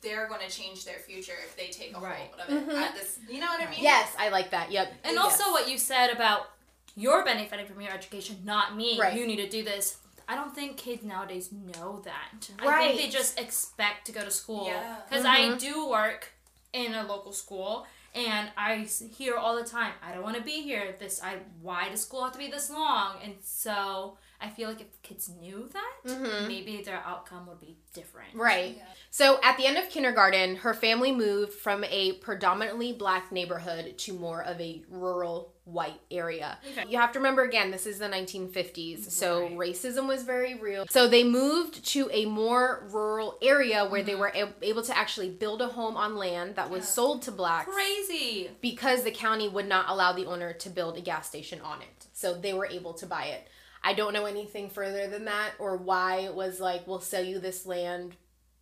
they're 0.00 0.28
going 0.28 0.40
to 0.40 0.48
change 0.48 0.84
their 0.84 1.00
future 1.00 1.32
if 1.44 1.56
they 1.56 1.68
take 1.70 1.96
a 1.96 2.00
Right. 2.00 2.30
hold 2.30 2.40
of 2.40 2.68
it 2.68 2.68
Mhm. 2.68 2.80
at 2.80 2.94
this. 2.94 3.18
You 3.28 3.40
know 3.40 3.46
what 3.48 3.60
I 3.60 3.68
mean? 3.68 3.82
Yes, 3.82 4.14
I 4.16 4.28
like 4.28 4.50
that. 4.50 4.70
Yep. 4.70 4.92
And 5.02 5.14
Yes. 5.16 5.24
also 5.40 5.50
what 5.50 5.68
you 5.68 5.76
said 5.76 6.10
about 6.10 6.48
you're 6.94 7.24
benefiting 7.24 7.66
from 7.66 7.80
your 7.80 7.92
education, 7.92 8.40
not 8.44 8.76
me. 8.76 8.96
Right. 9.00 9.14
You 9.18 9.26
need 9.26 9.36
to 9.36 9.48
do 9.48 9.64
this. 9.64 9.96
I 10.28 10.34
don't 10.34 10.54
think 10.54 10.76
kids 10.76 11.02
nowadays 11.02 11.50
know 11.50 12.00
that. 12.04 12.50
I 12.58 12.66
Right. 12.66 12.96
think 12.96 13.00
they 13.00 13.18
just 13.18 13.40
expect 13.40 14.06
to 14.06 14.12
go 14.12 14.22
to 14.22 14.30
school. 14.30 14.66
Yeah. 14.66 14.96
Because 15.08 15.24
I 15.24 15.40
mm-hmm. 15.40 15.56
do 15.56 15.88
work 15.88 16.32
in 16.72 16.94
a 16.94 17.02
local 17.04 17.32
school, 17.32 17.86
and 18.14 18.50
I 18.56 18.86
hear 19.16 19.36
all 19.36 19.56
the 19.56 19.64
time, 19.64 19.92
I 20.02 20.12
don't 20.12 20.22
want 20.22 20.36
to 20.36 20.42
be 20.42 20.60
here. 20.62 20.94
This, 20.98 21.22
I, 21.22 21.36
why 21.62 21.88
does 21.88 22.02
school 22.02 22.22
have 22.24 22.32
to 22.32 22.38
be 22.38 22.50
this 22.50 22.68
long? 22.68 23.16
And 23.24 23.34
so 23.42 24.18
I 24.40 24.48
feel 24.50 24.68
like 24.68 24.80
if 24.80 25.02
kids 25.02 25.28
knew 25.28 25.68
that, 25.72 25.94
Mhm. 26.06 26.46
maybe 26.46 26.80
their 26.82 27.02
outcome 27.04 27.46
would 27.48 27.60
be 27.60 27.76
different. 27.92 28.34
Right. 28.34 28.76
Yeah. 28.76 28.84
So 29.10 29.40
at 29.42 29.56
the 29.56 29.66
end 29.66 29.76
of 29.78 29.88
kindergarten, 29.90 30.56
her 30.56 30.74
family 30.74 31.10
moved 31.10 31.54
from 31.54 31.82
a 31.84 32.12
predominantly 32.14 32.92
black 32.92 33.32
neighborhood 33.32 33.98
to 33.98 34.12
more 34.12 34.42
of 34.44 34.60
a 34.60 34.84
rural 34.88 35.54
white 35.64 36.00
area. 36.10 36.58
Okay. 36.70 36.84
You 36.88 36.98
have 36.98 37.10
to 37.12 37.18
remember 37.18 37.42
again, 37.42 37.72
this 37.72 37.84
is 37.84 37.98
the 37.98 38.08
1950s, 38.08 39.12
so 39.12 39.42
Right. 39.42 39.56
racism 39.56 40.06
was 40.06 40.22
very 40.22 40.54
real. 40.54 40.86
So 40.88 41.08
they 41.08 41.24
moved 41.24 41.84
to 41.86 42.08
a 42.12 42.24
more 42.24 42.86
rural 42.92 43.38
area 43.42 43.84
where 43.86 44.02
they 44.04 44.14
were 44.14 44.32
a- 44.34 44.54
able 44.62 44.82
to 44.82 44.96
actually 44.96 45.30
build 45.30 45.60
a 45.60 45.68
home 45.68 45.96
on 45.96 46.16
land 46.16 46.54
that 46.54 46.70
was 46.70 46.84
Yeah. 46.84 46.90
sold 46.90 47.22
to 47.22 47.32
blacks 47.32 47.70
Crazy. 47.70 48.50
because 48.60 49.02
the 49.02 49.10
county 49.10 49.48
would 49.48 49.66
not 49.66 49.88
allow 49.88 50.12
the 50.12 50.26
owner 50.26 50.52
to 50.52 50.70
build 50.70 50.96
a 50.96 51.00
gas 51.00 51.26
station 51.28 51.60
on 51.60 51.82
it. 51.82 52.06
So 52.12 52.34
they 52.34 52.54
were 52.54 52.66
able 52.66 52.94
to 52.94 53.06
buy 53.06 53.24
it. 53.26 53.48
I 53.88 53.94
don't 53.94 54.12
know 54.12 54.26
anything 54.26 54.68
further 54.68 55.06
than 55.08 55.24
that 55.24 55.52
or 55.58 55.78
why 55.78 56.16
it 56.18 56.34
was 56.34 56.60
like, 56.60 56.86
we'll 56.86 57.00
sell 57.00 57.24
you 57.24 57.38
this 57.38 57.64
land 57.64 58.16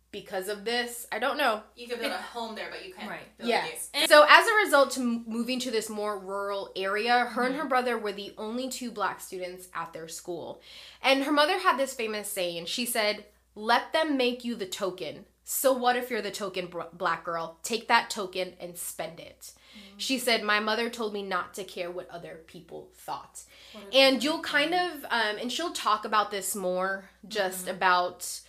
because 0.09 0.47
of 0.47 0.63
this. 0.63 1.05
I 1.11 1.19
don't 1.19 1.37
know. 1.37 1.63
You 1.75 1.89
could 1.89 1.99
build 1.99 2.13
a 2.13 2.17
home 2.17 2.55
there, 2.55 2.69
but 2.71 2.85
you 2.85 2.93
can't 2.93 3.09
Right. 3.09 3.37
build 3.37 3.49
Yes. 3.49 3.89
a 3.93 4.07
So 4.07 4.25
as 4.29 4.47
a 4.47 4.55
result 4.63 4.91
to 4.91 5.01
moving 5.01 5.59
to 5.59 5.69
this 5.69 5.89
more 5.89 6.17
rural 6.17 6.71
area, 6.77 7.25
her 7.25 7.43
and 7.43 7.55
her 7.55 7.63
mm-hmm. 7.63 7.67
brother 7.67 7.97
were 7.97 8.13
the 8.13 8.33
only 8.37 8.69
two 8.69 8.89
black 8.89 9.19
students 9.19 9.67
at 9.73 9.91
their 9.91 10.07
school. 10.07 10.61
And 11.01 11.25
her 11.25 11.33
mother 11.33 11.59
had 11.59 11.77
this 11.77 11.93
famous 11.93 12.31
saying. 12.31 12.67
She 12.67 12.85
said, 12.85 13.25
"Let 13.53 13.91
them 13.91 14.15
make 14.15 14.45
you 14.45 14.55
the 14.55 14.65
token. 14.65 15.25
So 15.43 15.73
what 15.73 15.97
if 15.97 16.09
you're 16.09 16.21
the 16.21 16.31
token 16.31 16.67
br- 16.67 16.83
black 16.93 17.25
girl? 17.25 17.59
Take 17.63 17.89
that 17.89 18.09
token 18.09 18.53
and 18.61 18.77
spend 18.77 19.19
it." 19.19 19.51
She 19.97 20.19
said, 20.19 20.43
"My 20.43 20.59
mother 20.59 20.89
told 20.89 21.13
me 21.13 21.23
not 21.23 21.53
to 21.55 21.63
care 21.63 21.91
what 21.91 22.09
other 22.09 22.41
people 22.47 22.89
thought." 22.95 23.41
and 23.93 24.23
you'll 24.23 24.41
kind 24.41 24.73
of 24.73 25.03
um, 25.05 25.37
and 25.39 25.51
she'll 25.51 25.71
talk 25.73 26.05
about 26.05 26.31
this 26.31 26.55
more 26.55 27.09
just 27.27 27.67
about 27.67 28.39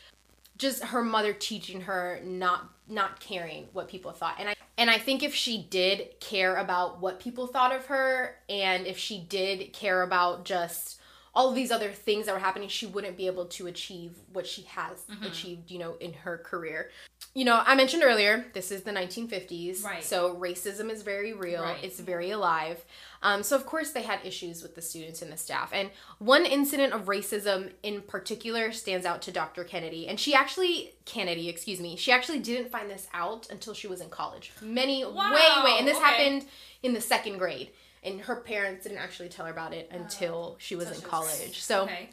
just 0.56 0.84
her 0.84 1.02
mother 1.02 1.32
teaching 1.32 1.82
her 1.82 2.20
not 2.24 2.70
not 2.88 3.20
caring 3.20 3.68
what 3.72 3.88
people 3.88 4.12
thought. 4.12 4.36
And 4.38 4.48
i 4.50 4.54
and 4.76 4.90
i 4.90 4.98
think 4.98 5.22
if 5.22 5.34
she 5.34 5.66
did 5.70 6.18
care 6.20 6.56
about 6.56 7.00
what 7.00 7.20
people 7.20 7.46
thought 7.46 7.74
of 7.74 7.86
her 7.86 8.36
and 8.48 8.86
if 8.86 8.96
she 8.96 9.20
did 9.20 9.72
care 9.72 10.02
about 10.02 10.44
just 10.44 10.97
all 11.38 11.48
of 11.50 11.54
these 11.54 11.70
other 11.70 11.90
things 11.92 12.26
that 12.26 12.32
were 12.32 12.40
happening 12.48 12.68
she 12.68 12.86
wouldn't 12.86 13.16
be 13.16 13.26
able 13.28 13.46
to 13.46 13.68
achieve 13.68 14.12
what 14.32 14.46
she 14.46 14.62
has 14.62 15.04
achieved 15.22 15.70
you 15.70 15.78
know 15.78 15.94
in 16.00 16.12
her 16.12 16.36
career 16.38 16.90
you 17.34 17.44
know 17.44 17.62
i 17.64 17.74
mentioned 17.76 18.02
earlier 18.02 18.44
this 18.54 18.72
is 18.72 18.82
the 18.82 18.90
1950s 18.90 19.84
Right. 19.84 20.02
so 20.02 20.34
racism 20.34 20.90
is 20.90 21.02
very 21.02 21.32
real 21.32 21.62
Right. 21.62 21.82
it's 21.84 22.00
very 22.00 22.30
alive 22.32 22.84
um, 23.22 23.42
so 23.42 23.56
of 23.56 23.66
course 23.66 23.90
they 23.90 24.02
had 24.02 24.20
issues 24.24 24.62
with 24.62 24.74
the 24.76 24.82
students 24.82 25.22
and 25.22 25.32
the 25.32 25.36
staff. 25.36 25.70
And 25.72 25.90
one 26.20 26.46
incident 26.46 26.92
of 26.92 27.06
racism 27.06 27.72
in 27.82 28.00
particular 28.02 28.70
stands 28.70 29.04
out 29.04 29.22
to 29.22 29.32
Dr. 29.32 29.64
Canady. 29.64 30.06
And 30.06 30.20
she 30.20 30.34
actually 30.34 30.92
Canady, 31.04 31.48
excuse 31.48 31.80
me, 31.80 31.96
she 31.96 32.12
actually 32.12 32.38
didn't 32.38 32.70
find 32.70 32.88
this 32.88 33.08
out 33.12 33.48
until 33.50 33.74
she 33.74 33.88
was 33.88 34.00
in 34.00 34.08
college. 34.08 34.52
Many 34.62 35.04
Wow, 35.04 35.34
way 35.34 35.64
way 35.64 35.76
and 35.80 35.88
this 35.88 35.96
okay. 35.96 36.06
happened 36.06 36.44
in 36.84 36.92
the 36.94 37.00
second 37.00 37.38
grade. 37.38 37.70
And 38.02 38.20
her 38.22 38.36
parents 38.36 38.84
didn't 38.84 38.98
actually 38.98 39.28
tell 39.28 39.46
her 39.46 39.52
about 39.52 39.72
it 39.74 39.88
until 39.92 40.56
she 40.58 40.76
was 40.76 40.90
in 40.90 41.00
college. 41.02 41.60
So 41.68 41.82
Okay. 41.84 42.10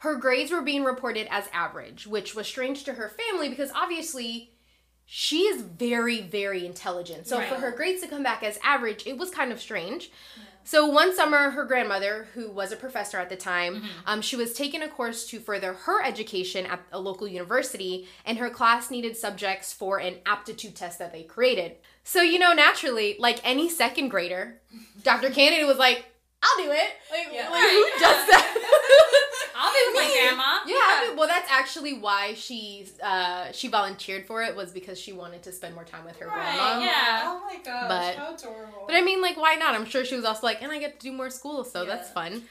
her 0.00 0.16
grades 0.16 0.50
were 0.50 0.62
being 0.62 0.84
reported 0.84 1.26
as 1.30 1.48
average, 1.52 2.06
which 2.06 2.34
was 2.34 2.46
strange 2.46 2.84
to 2.84 2.94
her 2.94 3.08
family 3.08 3.48
because 3.48 3.70
obviously 3.74 4.52
she 5.06 5.42
is 5.42 5.62
very, 5.62 6.20
very 6.20 6.66
intelligent. 6.66 7.26
So 7.26 7.40
for 7.48 7.54
her 7.56 7.70
grades 7.70 8.02
to 8.02 8.08
come 8.08 8.22
back 8.22 8.42
as 8.42 8.58
average, 8.62 9.06
it 9.06 9.16
was 9.16 9.30
kind 9.30 9.52
of 9.52 9.60
strange. 9.60 10.10
So 10.64 10.84
one 10.84 11.16
summer, 11.16 11.48
her 11.48 11.64
grandmother, 11.64 12.28
who 12.34 12.50
was 12.50 12.72
a 12.72 12.76
professor 12.76 13.16
at 13.16 13.30
the 13.30 13.36
time, 13.36 13.82
um, 14.04 14.20
she 14.20 14.36
was 14.36 14.52
taking 14.52 14.82
a 14.82 14.88
course 14.88 15.26
to 15.28 15.40
further 15.40 15.72
her 15.72 16.04
education 16.04 16.66
at 16.66 16.80
a 16.92 17.00
local 17.00 17.26
university, 17.26 18.06
and 18.26 18.36
her 18.36 18.50
class 18.50 18.90
needed 18.90 19.16
subjects 19.16 19.72
for 19.72 19.96
an 19.98 20.16
aptitude 20.26 20.74
test 20.76 20.98
that 20.98 21.10
they 21.10 21.22
created. 21.22 21.76
So 22.08 22.22
you 22.22 22.38
know, 22.38 22.54
naturally, 22.54 23.16
like 23.18 23.38
any 23.44 23.68
second 23.68 24.08
grader, 24.08 24.58
Dr. 25.02 25.28
Canady 25.28 25.64
was 25.64 25.76
like, 25.76 26.06
"I'll 26.42 26.64
do 26.64 26.70
it." 26.72 26.90
Like, 27.12 27.28
Yeah. 27.30 27.50
like, 27.50 27.60
who 27.60 27.82
Right, 27.82 27.92
does 28.00 28.26
that? 28.28 28.54
I'll 29.54 29.72
be 29.72 29.78
with 29.88 29.94
my 29.94 30.20
grandma. 30.26 30.58
Yeah, 30.66 30.74
I 30.78 31.06
mean, 31.08 31.18
well, 31.18 31.28
that's 31.28 31.50
actually 31.50 31.98
why 31.98 32.32
she 32.32 32.88
uh, 33.02 33.52
she 33.52 33.68
volunteered 33.68 34.26
for 34.26 34.42
it 34.42 34.56
was 34.56 34.72
because 34.72 34.98
she 34.98 35.12
wanted 35.12 35.42
to 35.42 35.52
spend 35.52 35.74
more 35.74 35.84
time 35.84 36.06
with 36.06 36.16
her 36.18 36.28
Right, 36.28 36.34
grandma. 36.56 36.80
yeah. 36.82 37.20
Oh 37.24 37.42
my 37.44 37.56
gosh, 37.62 37.88
But- 37.88 38.14
how 38.14 38.34
adorable. 38.34 38.84
But 38.86 38.96
I 38.96 39.02
mean, 39.02 39.20
like, 39.20 39.36
why 39.36 39.56
not? 39.56 39.74
I'm 39.74 39.84
sure 39.84 40.02
she 40.06 40.16
was 40.16 40.24
also 40.24 40.46
like, 40.46 40.62
and 40.62 40.72
I 40.72 40.78
get 40.78 40.98
to 41.00 41.06
do 41.10 41.12
more 41.12 41.28
school, 41.28 41.62
so 41.62 41.82
Yeah. 41.82 41.88
that's 41.96 42.10
fun. 42.10 42.44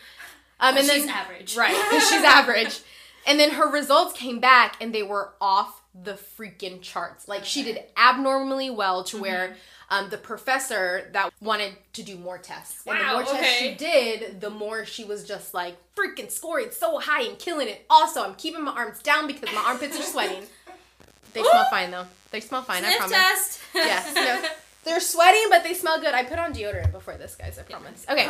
Um, 0.60 0.78
and 0.78 0.86
she's 0.86 1.06
then 1.06 1.10
average. 1.10 1.56
right, 1.58 1.74
she's 2.10 2.24
average. 2.24 2.80
And 3.26 3.40
then 3.40 3.52
her 3.52 3.68
results 3.68 4.14
came 4.14 4.40
back, 4.40 4.76
and 4.80 4.94
they 4.94 5.04
were 5.04 5.34
off 5.42 5.82
the 6.04 6.14
freaking 6.14 6.82
charts. 6.82 7.28
Like 7.28 7.46
she 7.46 7.64
did 7.64 7.80
abnormally 7.98 8.70
well 8.70 9.04
to 9.06 9.18
where. 9.22 9.56
Um, 9.90 10.10
the 10.10 10.18
professor 10.18 11.10
that 11.14 11.32
wanted 11.40 11.72
to 11.94 12.04
do 12.04 12.18
more 12.18 12.38
tests. 12.38 12.86
and 12.86 13.00
the 13.00 13.04
Wow, 13.06 13.14
more 13.14 13.24
tests 13.24 13.58
she 13.58 13.74
did, 13.76 14.42
the 14.42 14.50
more 14.50 14.84
she 14.84 15.06
was 15.06 15.24
just 15.24 15.54
like 15.54 15.78
freaking 15.96 16.30
scoring 16.30 16.72
so 16.72 17.00
high 17.00 17.22
and 17.22 17.40
killing 17.40 17.70
it. 17.70 17.86
Also, 17.90 18.22
I'm 18.22 18.36
keeping 18.36 18.66
my 18.66 18.74
arms 18.74 19.02
down 19.02 19.28
because 19.28 19.50
my 19.56 19.62
armpits 19.66 19.98
are 19.98 20.04
sweating. 20.04 20.44
They 21.34 21.42
smell 21.42 21.68
fine 21.70 21.92
though. 21.92 22.06
They 22.32 22.42
smell 22.42 22.64
fine, 22.64 22.84
I 22.84 22.90
Sniff 22.90 22.98
promise. 22.98 23.18
test. 23.18 23.60
Yes, 23.76 24.14
no. 24.16 24.50
They're 24.84 25.00
sweating, 25.00 25.46
but 25.50 25.64
they 25.64 25.74
smell 25.74 26.02
good. 26.02 26.14
I 26.14 26.24
put 26.26 26.38
on 26.40 26.54
deodorant 26.54 26.92
before 26.92 27.14
this, 27.16 27.36
guys, 27.36 27.58
I 27.58 27.62
promise. 27.64 28.06
Okay. 28.10 28.28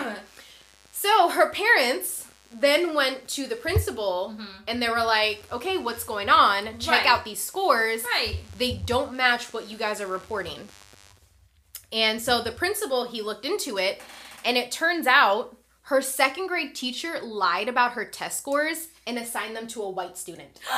So 0.91 1.29
her 1.29 1.49
parents 1.49 2.26
then 2.53 2.93
went 2.95 3.27
to 3.29 3.45
the 3.45 3.55
principal 3.55 4.35
and 4.67 4.81
they 4.81 4.89
were 4.89 5.03
like, 5.03 5.43
okay, 5.51 5.77
what's 5.77 6.03
going 6.03 6.29
on? 6.29 6.65
Check 6.65 6.73
Mm-hmm. 6.79 6.89
Right. 6.91 7.05
out 7.05 7.25
these 7.25 7.41
scores. 7.41 8.03
right. 8.03 8.37
They 8.57 8.81
don't 8.85 9.13
match 9.13 9.53
what 9.53 9.69
you 9.69 9.77
guys 9.77 10.01
are 10.01 10.07
reporting. 10.07 10.67
And 11.91 12.21
so 12.21 12.41
the 12.41 12.51
principal, 12.51 13.05
he 13.07 13.21
looked 13.21 13.45
into 13.45 13.77
it, 13.77 14.01
and 14.43 14.57
it 14.57 14.71
turns 14.71 15.07
out 15.07 15.55
her 15.83 16.01
second 16.01 16.47
grade 16.47 16.75
teacher 16.75 17.19
lied 17.23 17.69
about 17.69 17.93
her 17.93 18.03
test 18.03 18.39
scores 18.39 18.89
and 19.05 19.17
assigned 19.17 19.55
them 19.55 19.67
to 19.67 19.81
a 19.83 19.89
white 19.89 20.17
student. 20.17 20.59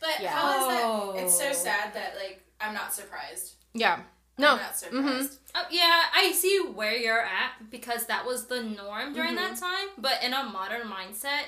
But 0.00 0.20
Yeah. 0.20 0.30
how 0.30 0.56
is 0.58 0.82
Oh. 0.84 1.12
that? 1.14 1.24
It's 1.24 1.38
so 1.38 1.52
sad 1.52 1.94
that 1.94 2.14
like 2.16 2.44
I'm 2.60 2.74
not 2.74 2.92
surprised. 2.94 3.54
Yeah. 3.74 4.00
No. 4.38 4.52
I'm 4.52 4.58
not 4.58 4.76
surprised. 4.76 5.38
Oh, 5.54 5.64
yeah, 5.70 6.02
I 6.14 6.32
see 6.32 6.58
where 6.74 6.94
you're 6.94 7.20
at 7.22 7.70
because 7.70 8.06
that 8.06 8.26
was 8.26 8.46
the 8.46 8.62
norm 8.62 9.14
during 9.14 9.34
Mm-hmm. 9.34 9.54
that 9.54 9.56
time. 9.58 9.88
But 9.96 10.22
in 10.22 10.32
a 10.34 10.44
modern 10.44 10.82
mindset, 10.88 11.44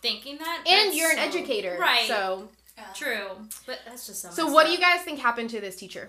thinking 0.00 0.38
that 0.38 0.64
And 0.66 0.94
you're 0.94 1.10
an 1.10 1.16
so- 1.16 1.22
educator. 1.38 1.76
right? 1.78 2.06
So 2.08 2.48
Yeah. 2.78 2.84
True, 2.94 3.26
but 3.66 3.80
that's 3.84 4.06
just 4.06 4.22
so. 4.22 4.30
So 4.30 4.44
messed 4.44 4.54
what 4.54 4.64
do 4.66 4.72
you 4.72 4.78
guys 4.78 5.02
think 5.02 5.18
happened 5.20 5.50
to 5.50 5.60
this 5.60 5.76
teacher? 5.76 6.08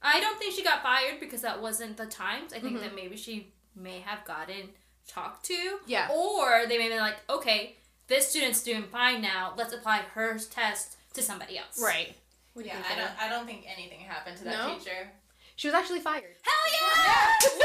I 0.00 0.20
don't 0.20 0.38
think 0.38 0.54
she 0.54 0.62
got 0.62 0.82
fired 0.82 1.18
because 1.18 1.42
that 1.42 1.60
wasn't 1.60 1.96
the 1.96 2.06
times. 2.06 2.52
I 2.52 2.60
think 2.60 2.74
Mm-hmm. 2.74 2.82
that 2.84 2.94
maybe 2.94 3.16
she 3.16 3.48
may 3.74 4.00
have 4.00 4.24
gotten 4.24 4.68
talked 5.08 5.44
to. 5.46 5.78
Yeah. 5.86 6.08
Or 6.12 6.66
they 6.68 6.78
may 6.78 6.88
be 6.90 6.96
like, 6.98 7.16
okay, 7.28 7.74
this 8.06 8.28
student's 8.28 8.62
doing 8.62 8.84
fine 8.84 9.20
now. 9.20 9.54
Let's 9.56 9.72
apply 9.72 9.98
her 10.14 10.38
test 10.38 10.96
to 11.14 11.22
somebody 11.22 11.58
else. 11.58 11.80
Right. 11.82 12.14
What 12.54 12.66
Yeah, 12.66 12.76
I 12.88 12.94
don't. 12.94 13.10
I 13.20 13.28
don't 13.28 13.46
think 13.46 13.64
anything 13.66 14.00
happened 14.00 14.36
to 14.38 14.44
that 14.44 14.68
No? 14.68 14.78
teacher. 14.78 15.10
She 15.56 15.68
was 15.68 15.74
actually 15.74 16.00
fired. 16.00 16.24
Hell 16.42 16.54
yeah! 16.72 17.26
Woo! 17.54 17.58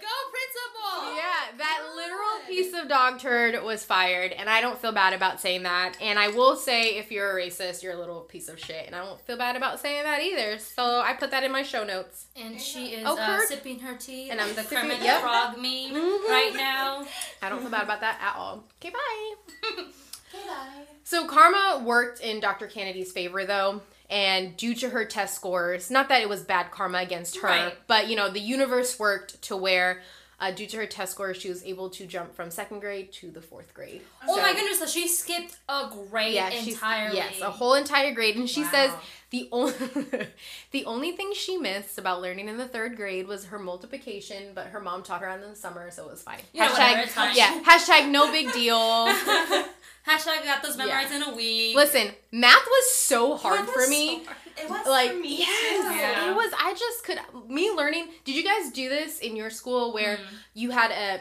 Go 0.00 0.16
principal! 0.30 1.16
Yeah, 1.16 1.56
that 1.58 1.80
God. 1.82 1.96
literal 1.96 2.46
piece 2.48 2.72
of 2.74 2.88
dog 2.88 3.18
turd 3.18 3.62
was 3.62 3.84
fired, 3.84 4.32
and 4.32 4.48
I 4.48 4.60
don't 4.60 4.78
feel 4.78 4.92
bad 4.92 5.12
about 5.12 5.40
saying 5.40 5.64
that. 5.64 5.94
And 6.00 6.18
I 6.18 6.28
will 6.28 6.56
say, 6.56 6.96
if 6.96 7.10
you're 7.10 7.36
a 7.38 7.42
racist, 7.42 7.82
you're 7.82 7.92
a 7.94 7.98
little 7.98 8.20
piece 8.20 8.48
of 8.48 8.58
shit, 8.58 8.86
and 8.86 8.94
I 8.94 9.04
don't 9.04 9.20
feel 9.20 9.36
bad 9.36 9.56
about 9.56 9.80
saying 9.80 10.04
that 10.04 10.22
either. 10.22 10.58
So 10.58 11.00
I 11.00 11.14
put 11.14 11.30
that 11.32 11.42
in 11.44 11.52
my 11.52 11.62
show 11.62 11.84
notes. 11.84 12.26
And 12.36 12.60
she 12.60 12.86
is 12.94 13.04
Oh, 13.06 13.18
uh, 13.18 13.40
sipping 13.48 13.80
her 13.80 13.96
tea. 13.96 14.30
And 14.30 14.40
I'm 14.40 14.54
the 14.54 14.62
sipping- 14.62 14.78
Kermit 14.78 15.00
yep. 15.02 15.16
the 15.16 15.20
Frog 15.28 15.56
meme 15.56 15.92
Mhm. 15.92 16.28
right 16.28 16.52
now. 16.54 17.06
I 17.42 17.48
don't 17.48 17.60
feel 17.60 17.70
bad 17.70 17.82
about 17.84 18.00
that 18.00 18.18
at 18.20 18.36
all. 18.36 18.64
Okay, 18.80 18.90
bye. 18.90 19.34
Goodbye. 20.32 20.84
So 21.04 21.26
Karma 21.26 21.82
worked 21.84 22.20
in 22.20 22.40
Dr. 22.40 22.66
Canady's 22.66 23.12
favor 23.12 23.44
though, 23.44 23.82
and 24.14 24.56
due 24.56 24.74
to 24.76 24.90
her 24.90 25.04
test 25.04 25.34
scores, 25.34 25.90
not 25.90 26.08
that 26.08 26.22
it 26.22 26.28
was 26.28 26.42
bad 26.42 26.70
karma 26.70 26.98
against 26.98 27.38
her, 27.38 27.48
Right. 27.48 27.74
but 27.88 28.08
you 28.08 28.14
know, 28.16 28.30
the 28.30 28.40
universe 28.56 28.98
worked 28.98 29.42
to 29.42 29.56
where 29.56 30.02
uh, 30.40 30.50
due 30.50 30.66
to 30.66 30.76
her 30.76 30.86
test 30.86 31.12
scores, 31.12 31.36
she 31.36 31.48
was 31.48 31.64
able 31.64 31.88
to 31.88 32.06
jump 32.06 32.34
from 32.34 32.50
second 32.50 32.80
grade 32.80 33.12
to 33.12 33.30
the 33.30 33.40
fourth 33.40 33.72
grade. 33.72 34.02
Oh 34.26 34.34
So- 34.36 34.42
my 34.42 34.52
goodness! 34.52 34.78
So 34.80 34.86
she 34.86 35.06
skipped 35.08 35.56
a 35.68 35.88
grade 36.10 36.34
Yeah, 36.34 36.50
entirely. 36.50 37.16
yes, 37.16 37.40
a 37.40 37.50
whole 37.50 37.74
entire 37.74 38.12
grade, 38.12 38.36
and 38.36 38.48
she 38.50 38.62
Wow. 38.62 38.70
says 38.70 38.90
the 39.30 39.48
only 39.52 39.72
the 40.72 40.84
only 40.86 41.12
thing 41.12 41.32
she 41.34 41.56
missed 41.56 41.98
about 41.98 42.20
learning 42.20 42.48
in 42.48 42.56
the 42.58 42.68
third 42.68 42.96
grade 42.96 43.26
was 43.28 43.46
her 43.46 43.58
multiplication, 43.58 44.52
but 44.54 44.66
her 44.68 44.80
mom 44.80 45.02
taught 45.02 45.20
her 45.22 45.28
on 45.28 45.42
in 45.42 45.50
the 45.50 45.56
summer, 45.56 45.90
so 45.90 46.04
it 46.06 46.10
was 46.10 46.22
fine. 46.22 46.40
Yeah, 46.52 46.70
whatever, 46.70 47.00
it's 47.02 47.12
fine. 47.14 47.34
yeah, 47.36 47.60
hashtag 47.62 48.10
no 48.10 48.30
big 48.30 48.52
deal. 48.52 48.78
Hashtag 50.08 50.44
got 50.44 50.62
those 50.62 50.76
memorized 50.76 51.12
in 51.12 51.22
a 51.22 51.34
week. 51.34 51.74
Listen, 51.74 52.08
math 52.30 52.66
was 52.66 52.94
so 52.94 53.36
hard 53.36 53.60
Math 53.60 53.70
for 53.70 53.78
was 53.80 53.88
me. 53.90 54.18
so 54.18 54.24
hard. 54.26 54.36
It 54.56 54.70
was 54.70 54.86
like 54.86 55.10
for 55.12 55.16
me 55.18 55.38
yes. 55.38 55.96
Yeah. 55.98 56.30
it 56.30 56.34
was. 56.36 56.52
I 56.58 56.74
just 56.74 57.04
could 57.04 57.18
me 57.48 57.70
learning. 57.72 58.08
Did 58.24 58.34
you 58.36 58.44
guys 58.44 58.70
do 58.70 58.88
this 58.88 59.18
in 59.20 59.34
your 59.36 59.50
school 59.50 59.92
where 59.92 60.16
Mm. 60.18 60.20
you 60.54 60.70
had 60.70 60.90
a 60.90 61.20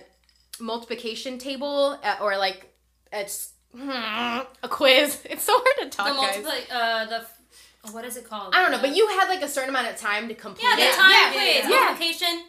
multiplication 0.61 1.37
table 1.37 1.97
uh, 2.03 2.17
or 2.21 2.37
like 2.37 2.73
a 3.11 4.67
quiz? 4.69 5.19
It's 5.29 5.43
so 5.43 5.53
hard 5.55 5.91
to 5.91 5.97
talk, 5.97 6.07
the 6.07 6.41
guys. 6.43 6.65
uh, 6.71 7.05
the 7.05 7.91
what 7.91 8.05
is 8.05 8.17
it 8.17 8.27
called? 8.29 8.53
I 8.55 8.61
don't 8.61 8.71
know, 8.71 8.77
The- 8.77 8.87
but 8.89 8.95
you 8.97 9.07
had 9.07 9.27
like 9.29 9.41
a 9.41 9.47
certain 9.49 9.69
amount 9.69 9.87
of 9.87 9.97
time 9.97 10.27
to 10.27 10.35
complete 10.35 10.67
yeah, 10.69 10.75
the 10.75 10.83
it. 10.83 10.93
time 10.95 11.09
Yeah, 11.11 11.31
quiz, 11.31 11.55
yeah, 11.55 11.69
yeah. 11.69 11.79
multiplication, 11.85 12.43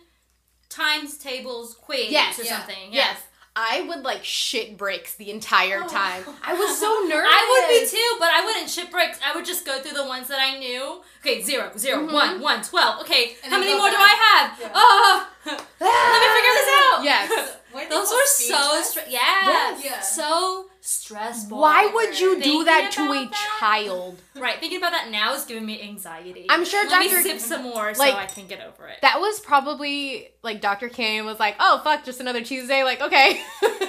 times 0.68 1.16
tables 1.18 1.74
quiz, 1.74 2.10
Yes. 2.10 2.38
or 2.38 2.42
Yeah. 2.44 2.58
something. 2.58 2.92
Yeah. 2.92 3.04
Yes. 3.10 3.18
I 3.56 3.82
would 3.82 4.02
like 4.02 4.24
shit 4.24 4.76
bricks 4.76 5.14
the 5.14 5.30
entire 5.30 5.82
Oh. 5.84 5.88
time. 5.88 6.24
I 6.42 6.54
was 6.54 6.76
so 6.78 6.88
nervous. 7.08 7.30
I 7.32 7.42
would 7.70 7.80
be 7.80 7.86
too, 7.88 8.16
but 8.18 8.30
I 8.30 8.44
wouldn't 8.44 8.68
shipwreck. 8.68 9.16
I 9.24 9.34
would 9.36 9.44
just 9.44 9.64
go 9.64 9.80
through 9.80 9.96
the 9.96 10.04
ones 10.06 10.26
that 10.28 10.40
I 10.40 10.58
knew. 10.58 11.00
Okay, 11.20 11.40
zero, 11.40 11.70
zero, 11.78 12.00
Mhm. 12.06 12.12
one, 12.12 12.40
one, 12.40 12.62
twelve. 12.62 13.00
Okay, 13.02 13.36
And 13.44 13.52
how 13.52 13.58
many 13.60 13.74
more 13.76 13.88
do. 13.90 13.96
I 13.96 14.08
have? 14.08 14.60
Yeah. 14.60 14.70
Oh, 14.74 15.28
let 15.46 15.54
me 15.56 16.28
figure 16.36 16.54
this 16.54 16.70
out. 16.82 17.04
Yes. 17.04 17.90
Those 17.90 18.10
were 18.10 18.26
so 18.26 18.54
tests? 18.76 18.98
yeah, 19.08 19.76
Yeah. 19.82 20.00
so 20.00 20.68
stressful. 20.84 21.58
Why 21.58 21.90
would 21.92 22.18
you 22.20 22.40
do 22.40 22.64
that 22.64 22.92
to 22.92 23.02
a 23.12 23.24
that? 23.24 23.56
child? 23.58 24.18
Right, 24.36 24.58
thinking 24.60 24.78
about 24.78 24.92
that 24.92 25.10
now 25.10 25.34
is 25.34 25.44
giving 25.44 25.64
me 25.66 25.80
anxiety. 25.82 26.46
I'm 26.48 26.64
sure 26.64 26.84
Let 26.88 27.02
Dr. 27.10 27.16
me 27.16 27.22
sip 27.22 27.40
some 27.40 27.62
more 27.62 27.86
like, 27.94 27.96
so 27.96 28.16
I 28.18 28.26
can 28.26 28.46
get 28.46 28.60
over 28.60 28.86
it. 28.88 28.98
That 29.02 29.20
was 29.20 29.40
probably 29.40 30.28
like 30.42 30.60
Dr. 30.60 30.88
Canady 30.88 31.22
was 31.22 31.40
like, 31.40 31.56
"Oh 31.58 31.80
fuck, 31.82 32.04
just 32.04 32.20
another 32.20 32.42
Tuesday." 32.42 32.82
Like, 32.84 33.00
okay. 33.00 33.40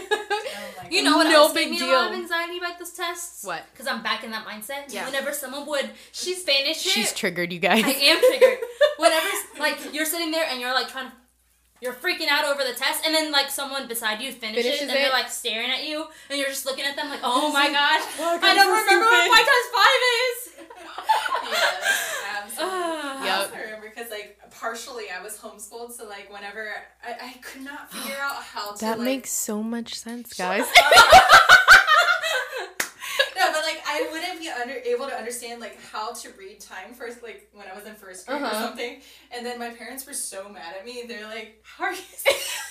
You 0.91 1.01
know 1.01 1.17
what 1.17 1.23
no 1.23 1.45
else 1.45 1.53
big 1.53 1.71
gave 1.71 1.81
me 1.81 1.89
a 1.89 1.91
lot 1.91 2.05
of 2.05 2.11
deal. 2.11 2.21
anxiety 2.21 2.57
about 2.59 2.77
those 2.77 2.91
tests? 2.91 3.43
What? 3.43 3.63
Because 3.71 3.87
I'm 3.87 4.03
back 4.03 4.23
in 4.23 4.29
that 4.31 4.45
mindset. 4.45 4.93
Yeah. 4.93 5.05
Whenever 5.05 5.33
someone 5.33 5.65
would, 5.65 5.89
she's 6.11 6.43
finished 6.43 6.85
it. 6.85 6.89
She's 6.91 7.11
triggered, 7.11 7.51
you 7.51 7.57
guys. 7.59 7.83
I 7.83 7.89
am 7.89 8.19
triggered. 8.19 8.59
Whenever, 8.97 9.27
like, 9.59 9.93
you're 9.93 10.05
sitting 10.05 10.29
there 10.29 10.45
and 10.47 10.61
you're 10.61 10.73
like 10.75 10.87
trying 10.89 11.07
to, 11.07 11.13
you're 11.81 11.93
freaking 11.93 12.27
out 12.29 12.45
over 12.45 12.63
the 12.63 12.73
test, 12.73 13.03
and 13.05 13.13
then 13.13 13.31
like 13.31 13.49
someone 13.49 13.87
beside 13.87 14.21
you 14.21 14.31
finishes, 14.31 14.63
Finishes 14.65 14.81
and 14.83 14.91
it. 14.91 14.93
they're 14.93 15.11
like 15.11 15.29
staring 15.29 15.69
at 15.69 15.83
you, 15.85 16.07
and 16.29 16.39
you're 16.39 16.47
just 16.49 16.65
looking 16.65 16.85
at 16.85 16.95
them 16.95 17.09
like, 17.09 17.19
oh 17.23 17.51
my 17.51 17.69
gosh, 17.71 18.01
I 18.19 18.37
don't 18.55 18.65
so 18.65 18.71
remember 18.81 19.05
what 19.05 19.23
stupid. 19.23 19.35
five 19.35 19.45
times 19.45 19.69
five 19.73 20.01
is. 20.21 20.37
Yes, 21.45 21.83
absolutely. 22.41 22.75
Ah. 22.75 23.21
I 23.21 23.23
Yep. 23.25 23.37
also 23.39 23.55
remember 23.65 23.87
because 23.93 24.09
like 24.09 24.27
partially 24.49 25.05
I 25.15 25.19
was 25.21 25.37
homeschooled, 25.37 25.91
so 25.91 26.07
like 26.07 26.29
whenever 26.33 26.71
I, 27.05 27.11
I 27.27 27.31
could 27.41 27.61
not 27.61 27.91
figure 27.91 28.17
out 28.21 28.41
how 28.41 28.71
to 28.73 28.79
That 28.83 28.97
like, 28.97 29.05
makes 29.05 29.29
so 29.31 29.61
much 29.61 29.93
sense, 29.95 30.33
guys. 30.33 30.65
no, 33.35 33.51
but 33.51 33.63
like 33.63 33.81
I 33.85 34.07
wouldn't 34.11 34.39
be 34.39 34.49
under 34.49 34.73
able 34.73 35.07
to 35.07 35.13
understand 35.15 35.59
like 35.61 35.77
how 35.91 36.13
to 36.13 36.29
read 36.39 36.59
time 36.59 36.93
first, 36.93 37.21
like 37.23 37.49
when 37.53 37.65
I 37.71 37.75
was 37.75 37.85
in 37.85 37.95
first 37.95 38.25
grade 38.27 38.41
Uh-huh. 38.41 38.55
or 38.55 38.59
something. 38.67 39.01
And 39.35 39.45
then 39.45 39.59
my 39.59 39.69
parents 39.69 40.05
were 40.07 40.13
so 40.13 40.47
mad 40.49 40.75
at 40.79 40.85
me. 40.85 41.03
They're 41.07 41.25
like, 41.27 41.61
"How 41.63 41.85
are 41.85 41.93
you?" 41.93 41.99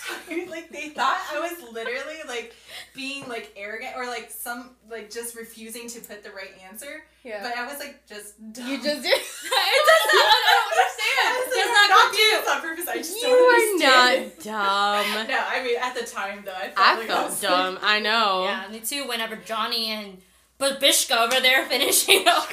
how 0.06 0.16
are 0.32 0.36
you-" 0.36 0.50
like 0.50 0.70
they 0.70 0.88
thought 0.90 1.18
I 1.32 1.40
was 1.40 1.72
literally 1.72 2.20
like 2.26 2.54
being 2.94 3.28
like 3.28 3.52
arrogant 3.56 3.92
or 3.96 4.06
like 4.06 4.30
some 4.30 4.70
like 4.90 5.10
just 5.10 5.36
refusing 5.36 5.88
to 5.88 6.00
put 6.00 6.22
the 6.24 6.30
right 6.30 6.50
answer. 6.68 7.04
Yeah. 7.22 7.42
But 7.42 7.56
I 7.56 7.66
was 7.66 7.78
like 7.78 8.06
just 8.06 8.34
dumb. 8.52 8.66
you 8.68 8.76
just 8.82 9.02
did. 9.02 9.12
it 9.20 9.84
does 9.86 10.04
not. 10.14 10.32
I 10.34 10.50
don't 10.50 10.72
understand. 10.72 11.24
I 11.26 11.40
was 11.40 11.46
like, 11.46 11.64
That's 11.64 11.68
I'm 11.68 11.90
not 11.90 12.04
not 12.04 12.14
doing 12.14 12.30
this 12.40 12.48
on 12.48 12.60
purpose. 12.60 12.88
I 12.88 12.96
just 12.98 13.16
You 13.16 13.22
don't 13.22 13.54
are 13.54 13.84
understand. 13.84 14.32
not 14.44 14.44
dumb. 15.16 15.28
No, 15.28 15.44
I 15.46 15.62
mean 15.64 15.76
at 15.80 15.94
the 15.94 16.04
time 16.06 16.42
though, 16.44 16.52
I 16.52 16.68
felt 16.68 16.78
I 16.78 16.94
like 16.98 17.06
felt 17.06 17.30
was 17.30 17.40
dumb. 17.40 17.78
I 17.82 18.00
know. 18.00 18.44
Yeah, 18.44 18.68
me 18.70 18.80
too. 18.80 19.06
Whenever 19.08 19.36
Johnny 19.36 19.90
and 19.90 20.18
Babishka 20.60 21.16
over 21.16 21.40
there 21.40 21.64
finishing 21.68 22.26
up. 22.28 22.44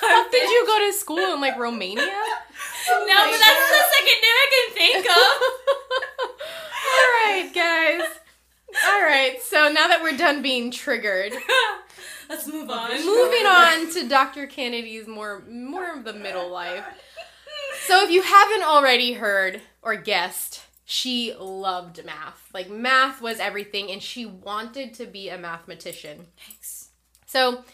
Fuck, 0.00 0.30
did 0.30 0.48
you 0.50 0.64
go 0.66 0.78
to 0.86 0.92
school 0.92 1.18
in 1.34 1.40
like 1.40 1.58
Romania? 1.58 2.02
Oh 2.02 3.06
No, 3.08 3.30
but 3.30 3.38
that's 3.38 3.60
God. 3.60 3.70
the 3.70 3.84
second 3.92 4.18
name 4.22 4.36
I 4.36 4.48
can 4.52 4.74
think 4.74 5.06
of. 5.06 6.34
All 6.84 7.10
right, 7.24 7.50
guys. 7.54 8.08
All 8.86 9.02
right. 9.02 9.42
So 9.42 9.68
now 9.72 9.88
that 9.88 10.02
we're 10.02 10.16
done 10.16 10.42
being 10.42 10.70
triggered, 10.70 11.32
Let's 12.28 12.46
move 12.46 12.68
on. 12.70 12.90
moving 12.90 13.46
on 13.46 13.90
to 13.94 14.08
Dr. 14.08 14.46
Canady's 14.46 15.06
more 15.06 15.42
more 15.48 15.90
of 15.96 16.04
the 16.04 16.12
middle 16.12 16.50
life. 16.50 16.84
So 17.86 18.04
if 18.04 18.10
you 18.10 18.22
haven't 18.22 18.62
already 18.64 19.14
heard 19.14 19.60
or 19.82 19.94
guessed, 19.96 20.62
she 20.84 21.34
loved 21.38 22.04
math. 22.04 22.48
Like 22.52 22.68
math 22.70 23.20
was 23.22 23.40
everything 23.40 23.90
and 23.90 24.02
she 24.02 24.26
wanted 24.26 24.94
to 24.94 25.06
be 25.06 25.28
a 25.28 25.38
mathematician. 25.38 26.26
Thanks. 26.46 26.88
So 27.26 27.64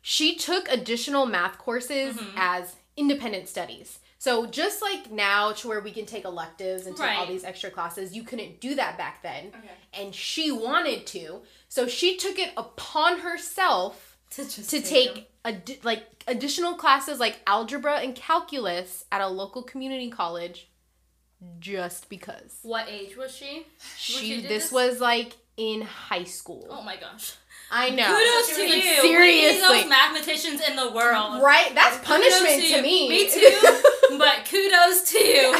she 0.00 0.36
took 0.36 0.68
additional 0.68 1.26
math 1.26 1.58
courses 1.58 2.16
Mhm. 2.16 2.32
as 2.36 2.76
independent 2.96 3.48
studies. 3.48 3.98
So 4.18 4.46
just 4.46 4.80
like 4.82 5.10
now 5.10 5.52
to 5.52 5.68
where 5.68 5.80
we 5.80 5.92
can 5.92 6.06
take 6.06 6.24
electives 6.24 6.86
and 6.86 6.96
take 6.96 7.18
all 7.18 7.26
these 7.26 7.44
extra 7.44 7.70
classes, 7.70 8.16
you 8.16 8.22
couldn't 8.24 8.60
do 8.60 8.74
that 8.74 8.96
back 8.96 9.22
then. 9.22 9.48
Okay. 9.48 9.70
And 9.92 10.14
she 10.14 10.50
wanted 10.50 11.06
to. 11.08 11.42
So 11.68 11.86
she 11.86 12.16
took 12.16 12.38
it 12.38 12.52
upon 12.56 13.20
herself 13.20 14.16
To 14.30 14.44
just 14.44 14.70
to 14.70 14.80
take 14.80 15.28
addi- 15.44 15.84
like 15.84 16.24
additional 16.26 16.74
classes 16.74 17.20
like 17.20 17.40
algebra 17.46 17.98
and 17.98 18.16
calculus 18.16 19.04
at 19.12 19.20
a 19.20 19.28
local 19.28 19.62
community 19.62 20.10
college 20.10 20.68
just 21.58 22.08
because. 22.08 22.58
What 22.62 22.88
age 22.88 23.16
was 23.16 23.34
she? 23.34 23.66
She 23.96 24.12
she 24.12 24.40
this 24.42 24.48
this? 24.64 24.72
was 24.72 25.00
like 25.00 25.32
in 25.56 25.82
high 25.82 26.24
school. 26.24 26.66
Oh 26.70 26.82
my 26.82 26.96
gosh. 26.96 27.34
I 27.68 27.90
know. 27.90 28.06
Kudos 28.06 28.48
So 28.48 28.62
to 28.62 28.62
you. 28.62 28.74
like, 28.74 29.00
seriously. 29.00 29.60
those 29.80 29.88
mathematicians 29.88 30.60
in 30.68 30.76
the 30.76 30.92
world. 30.92 31.42
Right? 31.42 31.74
That's 31.74 31.96
Kudos 31.98 32.38
punishment 32.38 32.62
to 32.62 32.76
to 32.76 32.82
me. 32.82 33.08
Me 33.08 33.28
too. 33.30 34.18
But 34.18 34.44
kudos 34.48 35.02
to 35.10 35.18
you. 35.18 35.52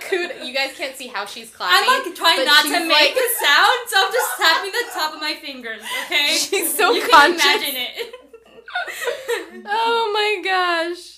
Kud- 0.00 0.46
you 0.46 0.52
guys 0.52 0.72
can't 0.76 0.94
see 0.94 1.06
how 1.06 1.24
she's 1.24 1.50
clapping. 1.50 1.88
I'm 1.88 2.04
like 2.04 2.14
trying 2.14 2.44
not 2.44 2.62
to 2.62 2.68
she's 2.68 2.86
make 2.86 3.16
a 3.16 3.28
sound, 3.42 3.78
so 3.88 3.96
I'm 4.04 4.12
just 4.12 4.36
tapping 4.36 4.70
the 4.72 4.84
top 4.92 5.14
of 5.14 5.20
my 5.20 5.34
fingers. 5.34 5.80
Okay. 6.04 6.36
She's 6.38 6.76
so 6.76 6.92
you 6.92 7.08
conscious. 7.08 7.40
can 7.42 7.60
imagine 7.60 7.74
it. 7.76 8.14
Oh 9.68 10.10
my 10.12 10.42
gosh. 10.44 11.15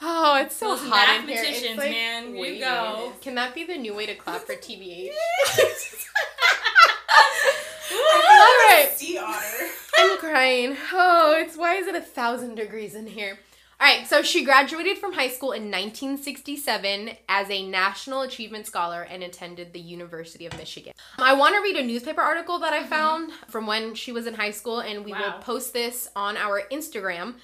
Oh, 0.00 0.38
it's 0.40 0.56
so 0.56 0.76
Those 0.76 0.88
hot 0.88 1.20
in 1.20 1.28
here. 1.28 1.38
It's 1.38 1.62
mathematicians, 1.62 1.78
like 1.78 1.90
man. 1.90 2.36
You 2.36 2.58
go. 2.60 3.12
Can 3.20 3.34
that 3.36 3.54
be 3.54 3.64
the 3.64 3.76
new 3.76 3.94
way 3.94 4.06
to 4.06 4.14
clap 4.14 4.42
for 4.42 4.54
TBH? 4.54 5.10
I 5.46 5.74
All 7.92 8.78
right. 8.78 8.90
Sea 8.94 9.18
otter. 9.18 9.66
I'm 9.98 10.18
crying. 10.18 10.76
Oh, 10.92 11.34
it's 11.38 11.56
why 11.56 11.74
is 11.76 11.86
it 11.86 11.94
a 11.94 12.00
thousand 12.00 12.56
degrees 12.56 12.94
in 12.94 13.06
here? 13.06 13.38
All 13.78 13.86
right, 13.86 14.06
so 14.06 14.22
she 14.22 14.42
graduated 14.42 14.96
from 14.96 15.12
high 15.12 15.28
school 15.28 15.52
in 15.52 15.64
1967 15.64 17.10
as 17.28 17.50
a 17.50 17.68
National 17.68 18.22
Achievement 18.22 18.66
Scholar 18.66 19.02
and 19.02 19.22
attended 19.22 19.74
the 19.74 19.80
University 19.80 20.46
of 20.46 20.56
Michigan. 20.56 20.94
I 21.18 21.34
want 21.34 21.54
to 21.56 21.60
read 21.60 21.76
a 21.76 21.84
newspaper 21.84 22.22
article 22.22 22.58
that 22.60 22.72
I 22.72 22.80
mm-hmm. 22.80 22.88
found 22.88 23.32
from 23.48 23.66
when 23.66 23.94
she 23.94 24.12
was 24.12 24.26
in 24.26 24.32
high 24.32 24.52
school, 24.52 24.80
and 24.80 25.04
we 25.04 25.12
will 25.12 25.32
post 25.42 25.74
this 25.74 26.08
on 26.16 26.38
our 26.38 26.62
Instagram. 26.72 27.34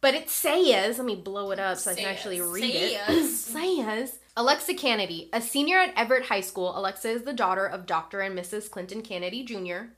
But 0.00 0.14
it 0.14 0.30
says, 0.30 0.96
let 0.98 1.04
me 1.06 1.16
blow 1.16 1.50
it 1.50 1.58
up 1.58 1.76
so 1.76 1.90
I 1.90 1.94
can 1.94 2.06
actually 2.06 2.40
read 2.40 2.74
it. 2.74 3.00
Says. 3.06 3.44
says 3.44 4.18
Alexa 4.36 4.74
Canady, 4.74 5.28
a 5.32 5.42
senior 5.42 5.78
at 5.78 5.92
Everett 5.96 6.26
High 6.26 6.40
School. 6.40 6.76
Alexa 6.76 7.10
is 7.10 7.22
the 7.22 7.34
daughter 7.34 7.66
of 7.66 7.84
Dr. 7.86 8.20
and 8.20 8.38
Mrs. 8.38 8.70
Clinton 8.70 9.02
Canady 9.02 9.44
Jr., 9.44 9.92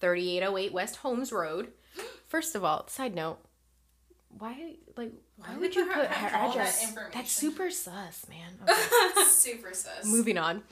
3808 0.00 0.72
West 0.72 0.96
Holmes 0.96 1.32
Road. 1.32 1.72
First 2.28 2.54
of 2.54 2.62
all, 2.64 2.86
side 2.86 3.14
note, 3.14 3.38
why 4.38 4.74
like 4.96 5.12
why, 5.36 5.48
Why 5.48 5.58
would 5.58 5.74
you 5.74 5.86
put 5.86 5.94
her 5.94 6.02
that 6.02 6.32
address? 6.32 6.82
information? 6.82 7.12
That's 7.14 7.32
super 7.32 7.70
sus, 7.70 8.26
man. 8.28 8.58
Okay. 8.68 9.24
Super 9.24 9.72
sus. 9.72 10.04
Moving 10.04 10.36
on. 10.38 10.62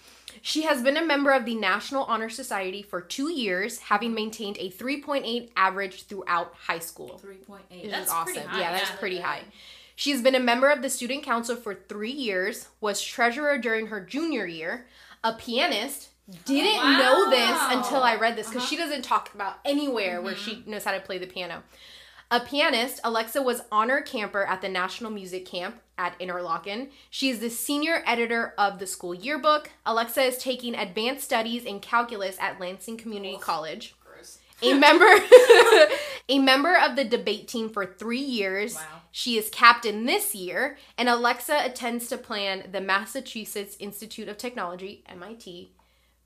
She 0.43 0.63
has 0.63 0.83
been 0.83 0.97
a 0.97 1.05
member 1.05 1.33
of 1.33 1.45
the 1.45 1.55
National 1.55 2.05
Honor 2.05 2.29
Society 2.29 2.83
for 2.83 3.01
two 3.01 3.31
years, 3.31 3.79
having 3.79 4.13
maintained 4.15 4.57
a 4.59 4.71
3.8 4.71 5.51
average 5.57 6.05
throughout 6.05 6.53
high 6.55 6.79
school. 6.81 7.19
Three 7.19 7.37
point 7.37 7.63
eight. 7.71 7.83
Which 7.85 7.91
That's 7.93 8.07
is 8.09 8.13
awesome. 8.13 8.33
pretty 8.35 8.49
high. 8.49 8.61
yeah, 8.61 8.73
that's 8.73 8.91
yeah. 8.91 8.97
pretty 8.97 9.21
high. 9.21 9.43
She's 9.95 10.21
been 10.21 10.35
a 10.35 10.41
member 10.41 10.69
of 10.69 10.83
the 10.83 10.91
student 10.91 11.23
council 11.23 11.57
for 11.57 11.75
three 11.75 12.11
years, 12.13 12.69
was 12.81 13.01
treasurer 13.03 13.57
during 13.57 13.87
her 13.87 14.01
junior 14.01 14.47
year, 14.47 14.87
a 15.25 15.33
pianist. 15.33 16.11
Didn't 16.45 16.77
Wow. 16.77 16.99
know 16.99 17.31
this 17.31 17.59
until 17.71 18.03
I 18.03 18.17
read 18.17 18.37
this 18.37 18.49
because 18.49 18.63
Uh-huh. 18.63 18.69
she 18.71 18.77
doesn't 18.77 19.03
talk 19.03 19.33
about 19.33 19.59
anywhere 19.65 20.21
where 20.21 20.35
she 20.35 20.65
knows 20.67 20.83
how 20.85 20.91
to 20.93 21.01
play 21.01 21.19
the 21.19 21.27
piano. 21.29 21.63
A 22.31 22.41
pianist, 22.41 23.01
Alexa 23.05 23.41
was 23.41 23.63
honor 23.71 24.01
camper 24.01 24.45
at 24.45 24.61
the 24.61 24.69
National 24.69 25.13
Music 25.13 25.47
Camp 25.47 25.77
at 25.97 26.19
Interlochen. 26.19 26.89
She 27.09 27.29
is 27.31 27.39
the 27.39 27.49
senior 27.51 28.03
editor 28.05 28.53
of 28.59 28.79
the 28.81 28.87
school 28.87 29.15
yearbook. 29.15 29.71
Alexa 29.87 30.23
is 30.23 30.39
taking 30.39 30.75
advanced 30.75 31.25
studies 31.25 31.65
in 31.65 31.79
calculus 31.79 32.37
at 32.41 32.59
Lansing 32.61 32.97
Community 32.97 33.39
College 33.41 33.95
Gross. 34.05 34.39
a 34.61 34.75
member 34.79 35.05
a 36.29 36.39
member 36.41 36.77
of 36.77 36.97
the 36.97 37.05
debate 37.05 37.47
team 37.47 37.69
for 37.69 37.87
three 37.87 38.19
years 38.19 38.75
Wow. 38.75 38.83
she 39.13 39.39
is 39.39 39.49
captain 39.51 40.07
this 40.07 40.35
year 40.35 40.77
and 40.99 41.09
alexa 41.09 41.61
attends 41.65 42.09
to 42.09 42.17
plan 42.19 42.69
the 42.73 42.81
massachusetts 42.81 43.77
institute 43.79 44.29
of 44.29 44.37
technology 44.37 45.05
mit 45.15 45.69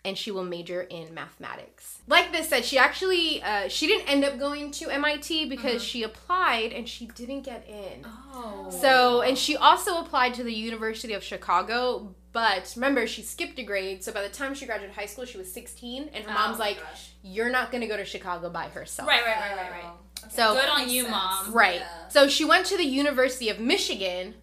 and 0.05 0.17
she 0.17 0.31
will 0.31 0.45
major 0.45 0.83
in 0.83 1.13
mathematics 1.13 1.99
like 2.07 2.33
this 2.33 2.49
said 2.49 2.65
she 2.65 2.79
actually 2.79 3.43
uh, 3.43 3.69
she 3.69 3.87
didn't 3.87 4.09
end 4.09 4.25
up 4.25 4.39
going 4.39 4.71
to 4.71 4.87
mit 4.89 5.49
because 5.49 5.83
she 5.83 6.03
applied 6.03 6.73
and 6.73 6.89
she 6.89 7.07
didn't 7.07 7.43
get 7.43 7.67
in 7.69 8.05
Oh. 8.33 8.71
so, 8.71 9.23
and 9.23 9.37
she 9.37 9.57
also 9.57 9.99
applied 10.01 10.35
to 10.35 10.45
the 10.45 10.53
University 10.55 11.13
of 11.15 11.23
Chicago, 11.23 12.15
but 12.33 12.73
remember, 12.77 13.07
she 13.09 13.23
skipped 13.23 13.59
a 13.59 13.65
grade. 13.65 14.05
So 14.05 14.13
by 14.13 14.23
the 14.23 14.29
time 14.29 14.55
she 14.55 14.67
graduated 14.67 14.95
high 14.95 15.07
school, 15.07 15.25
she 15.25 15.37
was 15.37 15.53
16, 15.53 16.11
and 16.15 16.25
her 16.25 16.31
Oh 16.31 16.35
mom's 16.35 16.59
like, 16.61 16.81
gosh. 16.81 17.11
You're 17.23 17.51
not 17.51 17.73
going 17.73 17.81
to 17.81 17.89
go 17.89 17.97
to 17.97 18.05
Chicago 18.05 18.49
by 18.49 18.69
herself. 18.69 19.09
Right, 19.09 19.23
right, 19.27 19.37
right, 19.41 19.57
right, 19.57 19.71
right. 19.73 19.85
Okay. 20.25 20.29
So- 20.35 20.55
Good 20.55 20.69
on 20.69 20.89
you, 20.89 21.03
sense. 21.03 21.11
mom. 21.13 21.53
Right. 21.53 21.81
Yeah. 21.81 22.09
So 22.09 22.29
she 22.29 22.45
went 22.45 22.67
to 22.67 22.77
the 22.77 22.85
University 22.87 23.49
of 23.49 23.59
Michigan, 23.59 24.35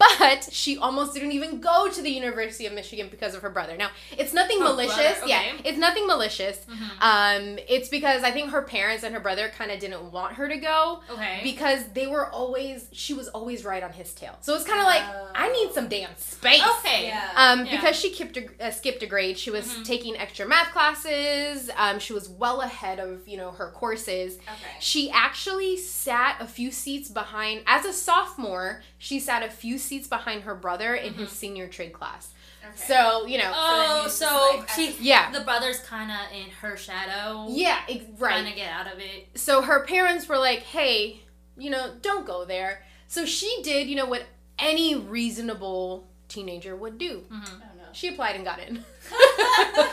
but 0.00 0.48
she 0.50 0.78
almost 0.78 1.12
didn't 1.14 1.32
even 1.32 1.60
go 1.60 1.88
to 1.90 2.00
the 2.02 2.10
University 2.10 2.64
of 2.66 2.72
Michigan 2.72 3.08
because 3.10 3.34
of 3.34 3.42
her 3.42 3.50
brother. 3.50 3.76
Now, 3.76 3.90
it's 4.16 4.32
nothing 4.32 4.58
Her 4.58 4.64
malicious. 4.70 4.96
brother, 4.96 5.26
Yeah, 5.26 5.42
it's 5.62 5.76
nothing 5.78 6.06
malicious. 6.06 6.58
Mhm. 6.66 6.90
Um, 7.02 7.58
it's 7.68 7.88
because 7.90 8.22
I 8.24 8.30
think 8.30 8.50
her 8.50 8.62
parents 8.62 9.04
and 9.04 9.12
her 9.14 9.20
brother 9.20 9.50
kind 9.56 9.70
of 9.70 9.78
didn't 9.78 10.10
want 10.10 10.34
her 10.36 10.48
to 10.48 10.56
go 10.56 11.02
Okay. 11.10 11.40
because 11.42 11.84
they 11.92 12.06
were 12.06 12.26
always 12.30 12.86
she 12.92 13.12
was 13.12 13.28
always 13.28 13.64
right 13.64 13.82
on 13.82 13.92
his 13.92 14.12
tail. 14.14 14.36
So 14.40 14.54
it's 14.54 14.64
kind 14.64 14.80
of 14.80 14.86
like 14.86 15.02
Oh. 15.06 15.28
I 15.34 15.52
need 15.52 15.72
some 15.74 15.88
damn 15.88 16.16
space. 16.16 16.62
okay. 16.78 17.06
Yeah. 17.08 17.30
Um, 17.36 17.66
Yeah. 17.66 17.76
because 17.76 17.96
she 17.96 18.14
skipped 18.14 18.36
a, 18.38 18.66
uh, 18.66 18.70
skipped 18.70 19.02
a 19.02 19.06
grade, 19.06 19.36
she 19.38 19.50
was 19.50 19.66
Mhm. 19.66 19.84
taking 19.84 20.16
extra 20.16 20.46
math 20.46 20.72
classes. 20.72 21.70
Um, 21.76 21.98
she 21.98 22.12
was 22.14 22.28
well 22.28 22.60
ahead 22.62 22.98
of 23.00 23.28
you 23.28 23.36
know 23.36 23.50
her 23.50 23.70
courses. 23.72 24.36
okay. 24.38 24.76
She 24.80 25.10
actually 25.10 25.76
sat 25.76 26.36
a 26.40 26.46
few 26.46 26.70
seats 26.70 27.08
behind 27.10 27.62
as 27.66 27.84
a 27.84 27.92
sophomore. 27.92 28.82
She 28.98 29.18
sat 29.20 29.42
a 29.42 29.50
few 29.50 29.76
seats 29.76 29.89
behind 29.98 30.42
her 30.44 30.54
brother 30.54 30.94
in 30.94 31.14
his 31.14 31.30
senior 31.30 31.66
trade 31.68 31.92
class. 31.92 32.32
Okay. 32.64 32.76
So 32.76 33.26
you 33.26 33.38
know, 33.38 33.50
Oh, 33.54 34.02
he's 34.04 34.12
so, 34.12 34.56
like, 34.58 34.68
she, 34.70 34.94
yeah, 35.00 35.30
the 35.32 35.40
brother's 35.40 35.80
kind 35.80 36.10
of 36.10 36.18
in 36.36 36.50
her 36.60 36.76
shadow. 36.76 37.46
yeah, 37.50 37.80
ex- 37.88 38.04
Trying 38.18 38.44
right. 38.44 38.50
to 38.50 38.56
get 38.56 38.70
out 38.70 38.86
of 38.92 38.98
it. 39.00 39.28
So 39.34 39.62
her 39.62 39.84
parents 39.86 40.28
were 40.28 40.38
like, 40.38 40.60
"Hey, 40.60 41.20
you 41.56 41.70
know, 41.70 41.92
don't 42.02 42.26
go 42.26 42.44
there." 42.44 42.84
So 43.08 43.24
she 43.26 43.60
did, 43.62 43.88
you 43.88 43.96
know, 43.96 44.06
what 44.06 44.24
any 44.58 44.94
reasonable 44.94 46.06
teenager 46.28 46.76
would 46.76 46.98
do. 46.98 47.24
Mhm. 47.32 47.48
Oh 47.50 47.58
no. 47.76 47.84
She 47.92 48.08
applied 48.08 48.36
and 48.36 48.44
got 48.44 48.58
in. 48.60 48.84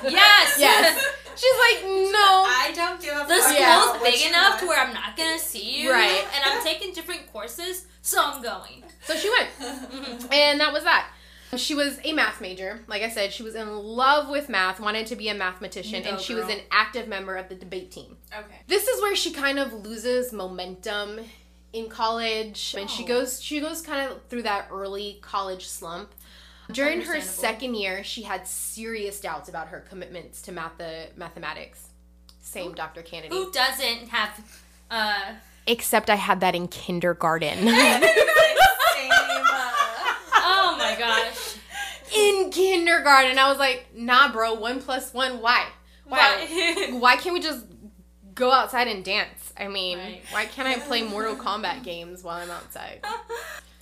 Yes. 0.03 0.57
Yes. 0.59 1.05
She's 1.35 1.53
like, 1.53 1.83
"No." 1.85 2.43
I 2.47 2.71
don't 2.73 2.99
give 3.01 3.13
a 3.13 3.25
The 3.27 3.39
school's 3.41 3.59
Yeah. 3.59 3.83
about 3.91 4.01
what 4.01 4.11
big 4.11 4.27
enough 4.27 4.49
want. 4.49 4.59
to 4.61 4.67
where 4.67 4.79
I'm 4.79 4.93
not 4.93 5.15
gonna 5.15 5.37
see 5.39 5.81
you, 5.81 5.91
Right. 5.91 6.25
And 6.35 6.43
I'm 6.45 6.63
taking 6.63 6.93
different 6.93 7.31
courses, 7.31 7.85
so 8.01 8.19
I'm 8.23 8.41
going. 8.41 8.83
So 9.03 9.15
she 9.15 9.29
went. 9.29 9.49
And 10.33 10.59
that 10.59 10.73
was 10.73 10.83
that. 10.83 11.09
She 11.55 11.73
was 11.75 11.97
a 12.03 12.11
math 12.11 12.41
major. 12.41 12.81
Like 12.87 13.03
I 13.03 13.09
said, 13.09 13.31
she 13.31 13.41
was 13.41 13.55
in 13.55 13.73
love 13.73 14.27
with 14.29 14.49
math, 14.49 14.81
wanted 14.81 15.07
to 15.07 15.15
be 15.15 15.29
a 15.29 15.33
mathematician, 15.33 16.03
Go, 16.03 16.09
and 16.09 16.19
she 16.19 16.33
was 16.35 16.49
an 16.49 16.59
active 16.71 17.07
member 17.07 17.37
of 17.37 17.47
the 17.47 17.55
debate 17.55 17.89
team. 17.91 18.17
okay. 18.37 18.57
This 18.67 18.87
is 18.87 19.01
where 19.01 19.15
she 19.15 19.31
kind 19.31 19.57
of 19.57 19.71
loses 19.73 20.33
momentum 20.33 21.21
in 21.73 21.87
college 21.89 22.75
and 22.77 22.89
she 22.89 23.03
Oh. 23.03 23.07
goes 23.07 23.41
she 23.41 23.59
goes 23.61 23.81
kind 23.81 24.09
of 24.11 24.21
through 24.29 24.41
that 24.43 24.67
early 24.71 25.19
college 25.21 25.67
slump. 25.67 26.11
During 26.69 27.01
her 27.03 27.21
second 27.21 27.75
year, 27.75 28.03
she 28.03 28.23
had 28.23 28.45
serious 28.45 29.21
doubts 29.21 29.47
about 29.47 29.69
her 29.69 29.79
commitments 29.79 30.41
to 30.43 30.51
math 30.51 30.73
mathematics. 31.15 31.87
Same, 32.41 32.71
Who- 32.71 32.75
Dr. 32.75 33.03
Canady. 33.03 33.29
Who 33.29 33.49
doesn't 33.53 34.09
have, 34.09 34.61
uh, 34.91 35.33
Except 35.65 36.09
I 36.09 36.15
had 36.15 36.41
that 36.41 36.55
in 36.55 36.67
kindergarten. 36.67 37.57
Same, 37.59 37.69
uh, 37.69 38.07
oh 40.33 40.75
my 40.77 40.95
gosh. 41.07 41.55
in 42.15 42.49
kindergarten, 42.51 43.37
I 43.37 43.49
was 43.49 43.57
like, 43.57 43.87
nah, 43.95 44.31
bro, 44.31 44.53
one 44.55 44.81
plus 44.81 45.13
one, 45.13 45.41
why? 45.41 45.65
Why? 46.05 46.45
Why? 46.49 46.91
Why 46.99 47.15
can't 47.17 47.33
we 47.33 47.41
just 47.41 47.65
go 48.33 48.51
outside 48.51 48.87
and 48.87 49.03
dance? 49.03 49.51
I 49.59 49.67
mean, 49.67 49.97
Right. 49.97 50.21
why 50.31 50.45
can't 50.45 50.67
I 50.67 50.77
play 50.79 51.01
Mortal 51.09 51.35
Kombat 51.35 51.83
games 51.83 52.23
while 52.23 52.37
I'm 52.37 52.49
outside? 52.51 53.03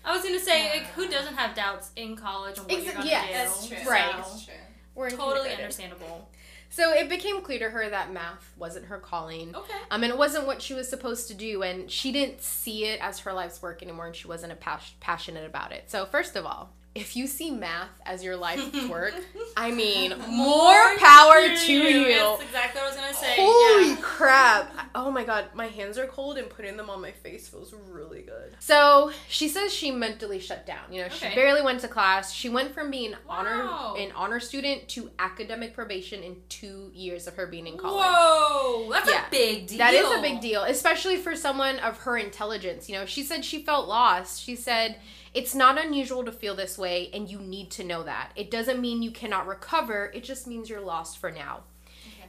I 0.04 0.14
was 0.16 0.24
gonna 0.24 0.40
say, 0.40 0.70
like, 0.70 0.88
who 0.88 1.08
doesn't 1.08 1.36
have 1.36 1.56
doubts 1.56 1.92
in 1.96 2.16
college 2.16 2.58
on 2.60 2.66
what 2.66 2.74
Exa- 2.74 2.86
you're 2.86 2.94
gonna 2.94 3.06
yeah, 3.08 3.28
do? 3.28 3.34
that's 3.34 3.68
true. 3.68 3.78
Right. 3.90 4.12
That's 4.16 4.46
true. 4.46 4.54
We're 4.96 5.10
Totally 5.10 5.52
understandable. 5.52 6.30
So 6.70 6.92
it 6.94 7.10
became 7.10 7.42
clear 7.42 7.60
to 7.60 7.70
her 7.70 7.90
that 7.90 8.12
math 8.12 8.52
wasn't 8.58 8.86
her 8.88 8.98
calling. 8.98 9.56
Okay. 9.56 9.74
Um, 9.92 10.04
and 10.04 10.12
it 10.12 10.18
wasn't 10.18 10.46
what 10.48 10.62
she 10.62 10.74
was 10.74 10.90
supposed 10.90 11.28
to 11.30 11.34
do, 11.34 11.62
and 11.64 11.90
she 11.92 12.12
didn't 12.12 12.42
see 12.42 12.86
it 12.86 13.00
as 13.02 13.20
her 13.20 13.34
life's 13.34 13.62
work 13.62 13.82
anymore, 13.84 14.08
and 14.08 14.16
she 14.16 14.28
wasn't 14.28 14.52
a 14.52 14.56
pas- 14.56 14.94
passionate 15.00 15.46
about 15.46 15.72
it. 15.72 15.90
So 15.92 16.06
first 16.06 16.36
of 16.36 16.46
all, 16.46 16.72
if 16.96 17.18
you 17.18 17.28
see 17.28 17.52
math 17.52 17.90
as 18.06 18.24
your 18.24 18.38
life's 18.38 18.88
work, 18.90 19.14
I 19.58 19.70
mean, 19.72 20.16
more 20.30 20.98
power 20.98 21.54
to 21.66 21.72
you. 21.74 22.08
That's 22.08 22.44
exactly 22.44 22.80
what 22.82 22.86
I 22.86 22.88
was 22.88 22.96
gonna 22.96 23.14
say. 23.14 23.36
Holy 23.36 23.90
yeah. 23.90 23.98
crap! 24.02 24.90
Oh 24.96 25.12
my 25.12 25.26
god, 25.26 25.48
my 25.54 25.68
hands 25.68 25.98
are 25.98 26.08
cold, 26.08 26.38
and 26.38 26.50
putting 26.50 26.78
them 26.78 26.90
on 26.90 27.02
my 27.02 27.12
face 27.12 27.50
feels 27.50 27.74
really 27.92 28.22
good. 28.22 28.56
So 28.60 29.12
she 29.28 29.50
says 29.50 29.74
she 29.74 29.92
mentally 29.92 30.40
shut 30.40 30.66
down. 30.66 30.92
You 30.92 31.02
know, 31.02 31.10
she 31.10 31.28
barely 31.36 31.62
went 31.62 31.82
to 31.82 31.90
class. 31.90 32.32
She 32.32 32.48
went 32.48 32.74
from 32.74 32.90
being 32.92 33.14
honor 33.28 33.70
an 33.98 34.14
honor 34.16 34.40
student 34.40 34.88
to 34.90 35.12
academic 35.20 35.74
probation 35.74 36.24
in 36.24 36.38
two 36.48 36.92
years 36.94 37.28
of 37.28 37.36
her 37.36 37.46
being 37.46 37.68
in 37.68 37.78
college. 37.78 38.06
Whoa, 38.06 38.90
that's 38.92 39.10
Yeah. 39.10 39.28
a 39.28 39.32
big 39.32 39.68
deal. 39.68 39.78
That 39.80 39.94
is 39.94 40.10
a 40.18 40.22
big 40.22 40.40
deal, 40.40 40.64
especially 40.64 41.18
for 41.18 41.36
someone 41.36 41.78
of 41.80 41.98
her 42.00 42.18
intelligence. 42.18 42.88
You 42.88 42.96
know, 42.96 43.06
she 43.06 43.22
said 43.24 43.44
she 43.44 43.64
felt 43.64 43.90
lost. 43.90 44.42
She 44.42 44.56
said, 44.56 44.98
It's 45.36 45.54
not 45.54 45.78
unusual 45.78 46.24
to 46.24 46.32
feel 46.32 46.56
this 46.56 46.78
way, 46.78 47.10
and 47.14 47.30
you 47.30 47.40
need 47.40 47.70
to 47.72 47.84
know 47.84 48.04
that. 48.04 48.32
It 48.38 48.50
doesn't 48.50 48.80
mean 48.80 49.04
you 49.04 49.12
cannot 49.12 49.46
recover, 49.46 50.10
it 50.16 50.24
just 50.24 50.48
means 50.48 50.70
you're 50.70 50.80
lost 50.80 51.18
for 51.18 51.30
now. 51.30 51.64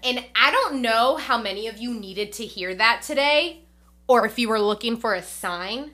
And 0.02 0.24
I 0.34 0.50
don't 0.50 0.82
know 0.82 1.16
how 1.16 1.40
many 1.40 1.68
of 1.68 1.78
you 1.78 1.94
needed 1.94 2.32
to 2.32 2.44
hear 2.44 2.74
that 2.74 3.02
today, 3.02 3.60
or 4.08 4.26
if 4.26 4.40
you 4.40 4.48
were 4.48 4.58
looking 4.58 4.96
for 4.96 5.14
a 5.14 5.22
sign, 5.22 5.92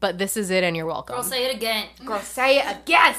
but 0.00 0.16
this 0.16 0.38
is 0.38 0.50
it, 0.50 0.64
and 0.64 0.74
you're 0.74 0.86
welcome. 0.86 1.16
Girl, 1.16 1.22
say 1.22 1.44
it 1.44 1.54
again. 1.54 1.88
Girl, 2.02 2.20
say 2.20 2.58
it 2.58 2.76
again. 2.78 3.14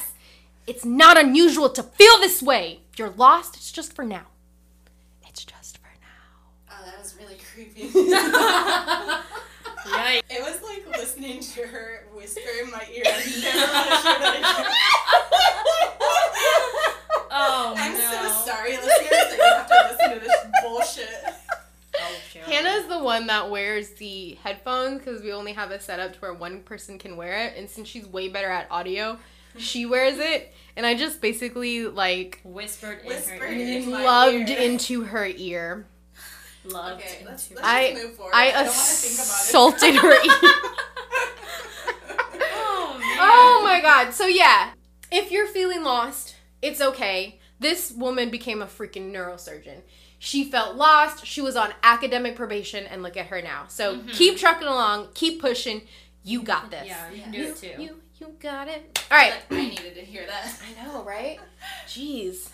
It's 0.66 0.84
not 0.84 1.16
unusual 1.16 1.70
to 1.70 1.84
feel 1.84 2.18
this 2.20 2.42
way. 2.42 2.80
If 2.92 2.98
you're 2.98 3.12
lost, 3.12 3.56
it's 3.58 3.72
just 3.72 3.94
for 3.94 4.04
now. 4.04 4.26
It's 5.30 5.46
just 5.46 5.78
for 5.78 5.90
now. 6.02 6.72
Oh, 6.72 6.84
that 6.84 7.00
was 7.00 7.16
really 7.16 7.38
creepy. 7.54 7.84
Yikes. 11.26 11.58
It 11.58 11.62
was 11.62 11.66
like 11.66 11.66
listening 11.66 11.66
to 11.66 11.72
her 11.72 12.04
whisper 12.16 12.50
in 12.64 12.72
my 12.72 12.86
ear. 12.94 13.04
I 13.06 13.10
never 13.42 13.74
want 13.74 13.90
to 13.90 14.08
hear 14.08 14.20
that 14.20 14.36
again. 14.38 14.72
Oh 17.38 17.74
I'm 17.78 17.94
no. 17.94 18.00
so 18.00 18.46
sorry, 18.52 18.72
listeners, 18.78 19.10
that 19.10 19.34
you 19.38 19.44
have 19.44 19.68
to 19.68 19.88
listen 19.92 20.20
to 20.20 20.26
this 20.26 20.36
bullshit. 20.64 21.34
Oh, 21.98 22.16
shit. 22.32 22.44
Hannah's 22.44 22.88
the 22.88 23.00
one 23.00 23.28
that 23.28 23.50
wears 23.50 23.90
the 23.92 24.38
headphones 24.44 25.00
because 25.00 25.22
we 25.22 25.32
only 25.34 25.54
have 25.54 25.72
a 25.72 25.80
setup 25.80 26.14
to 26.14 26.20
where 26.20 26.34
one 26.34 26.62
person 26.62 26.98
can 26.98 27.18
wear 27.18 27.46
it. 27.48 27.54
And 27.58 27.70
since 27.70 27.88
she's 27.88 28.06
way 28.08 28.28
better 28.30 28.50
at 28.50 28.68
audio, 28.72 29.18
she 29.58 29.86
wears 29.86 30.18
it. 30.20 30.54
And 30.78 30.86
I 30.86 30.96
just 30.96 31.22
basically 31.22 31.88
like 31.88 32.40
whispered 32.44 33.00
in 33.04 33.08
Whispered 33.08 33.40
her 33.40 33.46
in 33.48 33.60
ear. 33.60 33.82
loved 34.04 34.50
ear. 34.50 34.58
into 34.60 35.04
her 35.04 35.26
ear. 35.26 35.86
Loved 36.66 37.02
Okay, 37.02 37.24
let's, 37.26 37.50
let's 37.52 37.62
I- 37.64 37.92
just 37.92 38.04
move 38.04 38.16
forward. 38.16 38.34
I 38.34 38.52
don't 38.52 38.66
want 38.66 38.76
to 38.76 38.82
think 38.82 39.16
about 39.16 39.26
it. 39.26 39.50
assaulted 39.50 39.96
her 39.96 40.12
ear. 40.26 40.62
Oh. 43.60 43.64
My 43.64 43.82
god. 43.82 44.14
So 44.14 44.28
yeah, 44.28 44.72
if 45.12 45.32
you're 45.32 45.48
feeling 45.48 45.84
lost, 45.84 46.36
it's 46.62 46.82
okay. 46.82 47.40
This 47.60 47.92
woman 47.92 48.30
became 48.30 48.62
a 48.62 48.66
freaking 48.66 49.12
neurosurgeon. 49.12 49.82
She 50.20 50.44
felt 50.50 50.76
lost. 50.76 51.26
She 51.26 51.42
was 51.42 51.56
on 51.56 51.74
academic 51.84 52.36
probation 52.36 52.86
and 52.86 53.04
look 53.04 53.16
at 53.18 53.28
her 53.28 53.42
now. 53.42 53.66
So 53.68 53.98
Mhm. 53.98 54.14
keep 54.14 54.38
trucking 54.38 54.68
along, 54.68 55.10
keep 55.14 55.40
pushing. 55.42 55.82
You 56.24 56.42
got 56.42 56.72
this. 56.72 56.88
Yeah, 56.88 57.12
you 57.12 57.22
can 57.22 57.32
do 57.32 57.38
You, 57.38 57.48
it 57.50 57.56
too. 57.58 57.82
you, 57.84 58.02
you 58.20 58.36
got 58.40 58.68
it. 58.68 59.00
All 59.12 59.18
right. 59.18 59.34
I 59.52 59.56
needed 59.70 59.94
to 59.96 60.02
hear 60.02 60.26
that. 60.26 60.56
I 60.68 60.84
know, 60.86 61.04
right? 61.04 61.40
Jeez. 61.88 62.50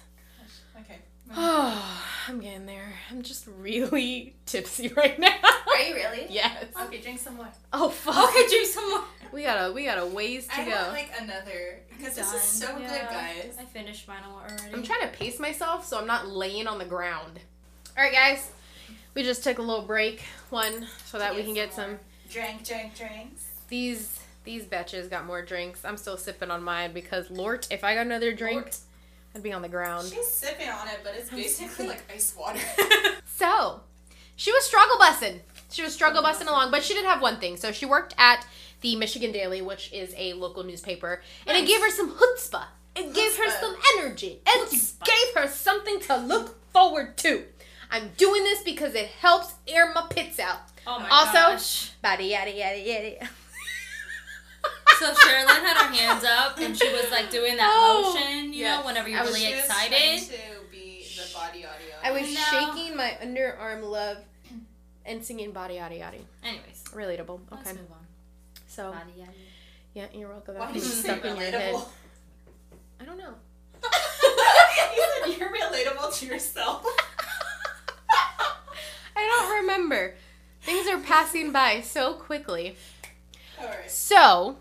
Okay. 0.82 1.00
Oh, 1.36 2.04
I'm 2.28 2.40
getting 2.40 2.66
there. 2.66 2.94
I'm 3.10 3.22
just 3.22 3.48
really 3.60 4.36
tipsy 4.46 4.90
right 4.90 5.18
now. 5.20 5.34
Are 5.44 5.82
you 5.82 5.96
really? 5.96 6.28
Yes. 6.30 6.66
Okay, 6.86 7.02
drink 7.02 7.20
some 7.20 7.36
more. 7.38 7.48
Oh 7.74 7.90
fuck. 7.90 8.30
Okay, 8.30 8.48
drink 8.48 8.68
some 8.68 8.90
more. 8.90 9.04
We 9.34 9.44
got 9.44 9.70
a 9.70 9.72
we 9.72 9.86
got 9.86 9.98
a 9.98 10.06
ways 10.06 10.46
to 10.48 10.60
I 10.60 10.66
go. 10.66 10.72
want 10.72 10.92
like 10.92 11.12
another 11.18 11.80
because 11.98 12.16
this 12.16 12.34
is 12.34 12.42
so 12.42 12.68
Done. 12.68 12.82
good, 12.82 13.02
guys. 13.10 13.56
I 13.58 13.64
finished 13.64 14.06
mine 14.06 14.24
already. 14.30 14.74
I'm 14.74 14.84
trying 14.84 15.04
to 15.04 15.08
pace 15.08 15.40
myself 15.40 15.88
so 15.88 15.98
I'm 15.98 16.06
not 16.06 16.28
laying 16.28 16.68
on 16.68 16.78
the 16.80 16.84
ground. 16.86 17.40
All 17.98 18.04
right, 18.04 18.12
guys. 18.12 18.52
We 19.14 19.24
just 19.24 19.42
took 19.42 19.58
a 19.58 19.62
little 19.62 19.86
break, 19.86 20.22
one, 20.50 20.86
so 21.06 21.18
that 21.18 21.34
we 21.34 21.44
can 21.44 21.54
get 21.54 21.74
some 21.74 21.84
some. 21.84 21.90
more. 21.92 22.00
Drink, 22.30 22.66
drink, 22.66 22.96
drinks. 22.98 23.46
These 23.70 24.20
these 24.44 24.66
betches 24.66 25.10
got 25.10 25.26
more 25.26 25.42
drinks. 25.42 25.86
I'm 25.86 25.96
still 25.96 26.18
sipping 26.18 26.52
on 26.52 26.62
mine 26.62 26.92
because 26.92 27.32
Lord, 27.32 27.66
if 27.72 27.86
I 27.86 27.96
got 27.96 28.06
another 28.06 28.34
drink, 28.34 28.62
Lord. 28.64 28.76
I'd 29.36 29.44
be 29.44 29.54
on 29.54 29.62
the 29.62 29.70
ground. 29.70 30.08
She's 30.14 30.28
sipping 30.28 30.68
on 30.70 30.88
it, 30.88 31.00
but 31.04 31.14
it's 31.18 31.30
basically 31.30 31.88
like 31.88 32.04
ice 32.14 32.36
water. 32.38 32.60
So, 33.26 33.80
she 34.36 34.52
was 34.52 34.64
struggle 34.66 34.98
bussing. 34.98 35.40
She 35.72 35.82
was 35.82 35.94
struggle 35.96 36.22
bussing 36.22 36.48
along, 36.48 36.70
but 36.70 36.84
she 36.84 36.94
did 36.94 37.06
have 37.06 37.22
one 37.24 37.38
thing. 37.40 37.58
So 37.58 37.72
she 37.72 37.88
worked 37.88 38.14
at 38.20 38.46
the 38.82 38.96
Michigan 38.96 39.32
Daily, 39.32 39.64
which 39.64 39.92
is 39.92 40.14
a 40.16 40.34
local 40.34 40.64
newspaper, 40.64 41.22
and 41.48 41.58
it 41.58 41.66
gave 41.66 41.80
her 41.82 41.90
some 41.90 42.12
chutzpah. 42.12 42.66
It 42.96 43.14
gave 43.16 43.36
her 43.38 43.50
some 43.50 43.76
energy. 43.98 44.42
It 44.46 44.70
Chutzpah. 44.70 45.06
gave 45.06 45.42
her 45.44 45.48
something 45.50 46.00
to 46.02 46.18
look 46.18 46.72
forward 46.72 47.18
to. 47.18 47.46
I'm 47.90 48.12
doing 48.18 48.44
this 48.44 48.62
because 48.64 48.94
it 48.96 49.08
helps 49.08 49.54
air 49.68 49.92
my 49.94 50.06
pits 50.10 50.38
out. 50.40 50.60
oh 50.86 51.00
my 51.00 51.10
Also- 51.10 51.32
gosh. 51.34 51.92
Bada 52.04 52.28
yada 52.30 52.52
yada 52.56 52.80
yada. 52.80 53.30
So 55.02 55.12
Sherilyn 55.14 55.48
had 55.66 55.78
her 55.78 55.92
hands 55.96 56.24
up 56.24 56.60
and 56.60 56.78
she 56.78 56.88
was 56.94 57.10
like 57.10 57.32
doing 57.32 57.58
that 57.58 57.68
Oh, 57.74 58.14
motion, 58.14 58.54
you 58.54 58.60
yes. 58.60 58.80
know, 58.80 58.86
whenever 58.86 59.10
you're 59.10 59.20
was 59.22 59.30
really 59.30 59.46
She 59.48 59.56
was 59.56 59.64
excited. 59.66 59.98
trying 59.98 60.20
to 60.20 60.72
be 60.72 61.06
the 61.18 61.34
body 61.34 61.66
audio. 61.66 61.96
I 62.04 62.12
was 62.12 62.22
No. 62.32 62.40
shaking 62.76 62.96
my 62.96 63.18
underarm 63.20 63.82
love 63.82 64.18
and 65.04 65.26
singing 65.26 65.52
body 65.54 65.76
yada 65.76 65.96
yada. 65.96 66.18
Anyways, 66.44 66.84
Relatable. 66.94 67.40
let's 67.50 67.68
Okay. 67.68 67.80
move 67.80 67.92
on. 67.92 68.06
So 68.68 68.92
Body, 68.92 69.12
yada. 69.18 69.32
yeah, 69.96 70.06
you're 70.14 70.30
welcome. 70.30 70.54
Why 70.60 70.68
That 70.68 70.74
did 70.76 70.84
you 70.84 70.90
say 70.90 71.02
stuck 71.10 71.24
your 71.24 71.36
head. 71.36 71.54
relatable? 71.56 71.88
I 73.00 73.04
don't 73.06 73.18
know. 73.18 73.34
you 73.84 75.08
said 75.26 75.40
you're 75.40 75.50
relatable 75.52 76.16
to 76.20 76.26
yourself. 76.28 76.86
I 79.16 79.16
don't 79.16 79.62
remember. 79.62 80.14
Things 80.62 80.88
are 80.88 81.00
passing 81.00 81.52
by 81.52 81.82
so 81.82 82.14
quickly. 82.14 82.76
Alright. 83.60 83.90
So, 83.90 84.58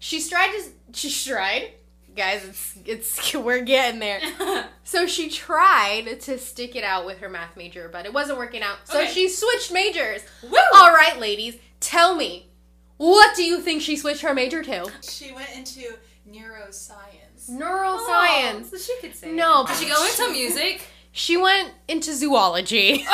she 0.00 0.20
tried 0.28 0.50
to. 0.52 0.98
She 0.98 1.30
tried, 1.30 1.70
guys. 2.16 2.44
It's 2.44 2.74
it's 2.84 3.34
we're 3.34 3.62
getting 3.62 4.00
there. 4.00 4.20
So 4.82 5.06
she 5.06 5.30
tried 5.30 6.18
to 6.22 6.36
stick 6.36 6.74
it 6.74 6.82
out 6.82 7.06
with 7.06 7.18
her 7.18 7.28
math 7.28 7.56
major, 7.56 7.88
but 7.92 8.06
it 8.06 8.12
wasn't 8.12 8.38
working 8.38 8.60
out. 8.60 8.78
So 8.86 9.02
Okay. 9.02 9.12
she 9.12 9.28
switched 9.28 9.72
majors. 9.72 10.20
Woo! 10.42 10.58
All 10.74 10.92
right, 10.92 11.16
ladies, 11.20 11.54
tell 11.78 12.16
me, 12.16 12.48
what 12.96 13.36
do 13.36 13.44
you 13.44 13.60
think 13.60 13.82
she 13.82 13.96
switched 13.96 14.22
her 14.22 14.34
major 14.34 14.64
to? 14.64 14.90
She 15.08 15.30
went 15.32 15.50
into 15.56 15.94
neuroscience. 16.28 17.48
Neuroscience. 17.48 18.62
Oh, 18.64 18.68
so 18.72 18.78
she 18.78 18.96
could 19.00 19.14
say. 19.14 19.30
No, 19.30 19.62
it. 19.62 19.68
Did 19.68 19.76
she 19.76 19.88
go 19.88 20.04
into 20.04 20.32
music? 20.32 20.82
She 21.12 21.36
went 21.36 21.72
into 21.86 22.12
zoology. 22.14 23.06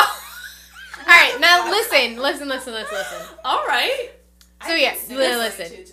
All 0.99 1.05
right, 1.07 1.37
now 1.41 1.71
listen, 1.71 2.17
listen, 2.17 2.49
listen, 2.49 2.73
listen, 2.73 2.95
listen. 2.97 3.19
All 3.45 3.67
right. 3.67 4.13
So 4.67 4.73
yeah, 4.75 4.93
consider 4.95 5.21
li- 5.21 5.27
going 5.27 5.39
listen. 5.39 5.87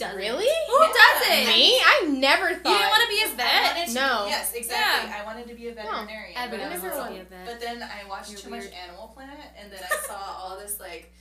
To 0.00 0.10
zoology. 0.10 0.20
Who 0.20 0.26
does 0.26 0.40
Really? 0.40 0.50
Who 0.68 0.82
Yeah. 0.82 0.92
does 0.92 1.22
it? 1.28 1.46
Me? 1.46 1.80
I 1.84 2.00
never 2.08 2.48
thought. 2.54 2.72
You 2.72 2.78
didn't 2.78 2.90
want 2.90 3.02
to 3.02 3.08
be 3.08 3.22
a 3.22 3.36
vet. 3.36 3.86
to 3.88 3.94
No. 3.94 4.26
Yes, 4.26 4.52
exactly. 4.54 5.10
Yeah. 5.10 5.20
I 5.20 5.24
wanted 5.24 5.46
to 5.48 5.54
be 5.54 5.68
a 5.68 5.74
veterinarian. 5.74 6.34
but, 6.34 6.42
Everyone 6.60 6.66
I 6.66 6.78
wants 6.78 6.82
was 6.96 7.06
to 7.06 7.12
be 7.12 7.18
a 7.20 7.24
vet. 7.24 7.46
but 7.46 7.60
then 7.60 7.82
I 7.82 8.08
watched 8.08 8.30
You're 8.30 8.40
too 8.40 8.50
much. 8.50 8.64
Animal 8.72 9.08
Planet, 9.08 9.36
and 9.58 9.70
then 9.72 9.80
I 9.82 9.96
saw 10.06 10.18
all 10.38 10.58
this 10.58 10.78
like, 10.80 11.12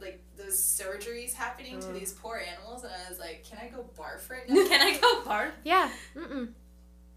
like 0.00 0.20
those 0.36 0.58
surgeries 0.58 1.32
happening 1.34 1.78
to 1.80 1.86
Mm. 1.88 1.94
these 1.98 2.12
poor 2.12 2.36
animals, 2.38 2.84
and 2.84 2.92
I 2.92 3.08
was 3.08 3.18
like, 3.18 3.44
can 3.48 3.58
I 3.58 3.68
go 3.68 3.84
barf 3.98 4.28
right 4.30 4.42
now? 4.48 4.66
Can 4.66 4.80
I 4.80 4.98
go 4.98 5.22
barf? 5.22 5.52
Yeah. 5.64 5.88
Mm-mm. 6.16 6.48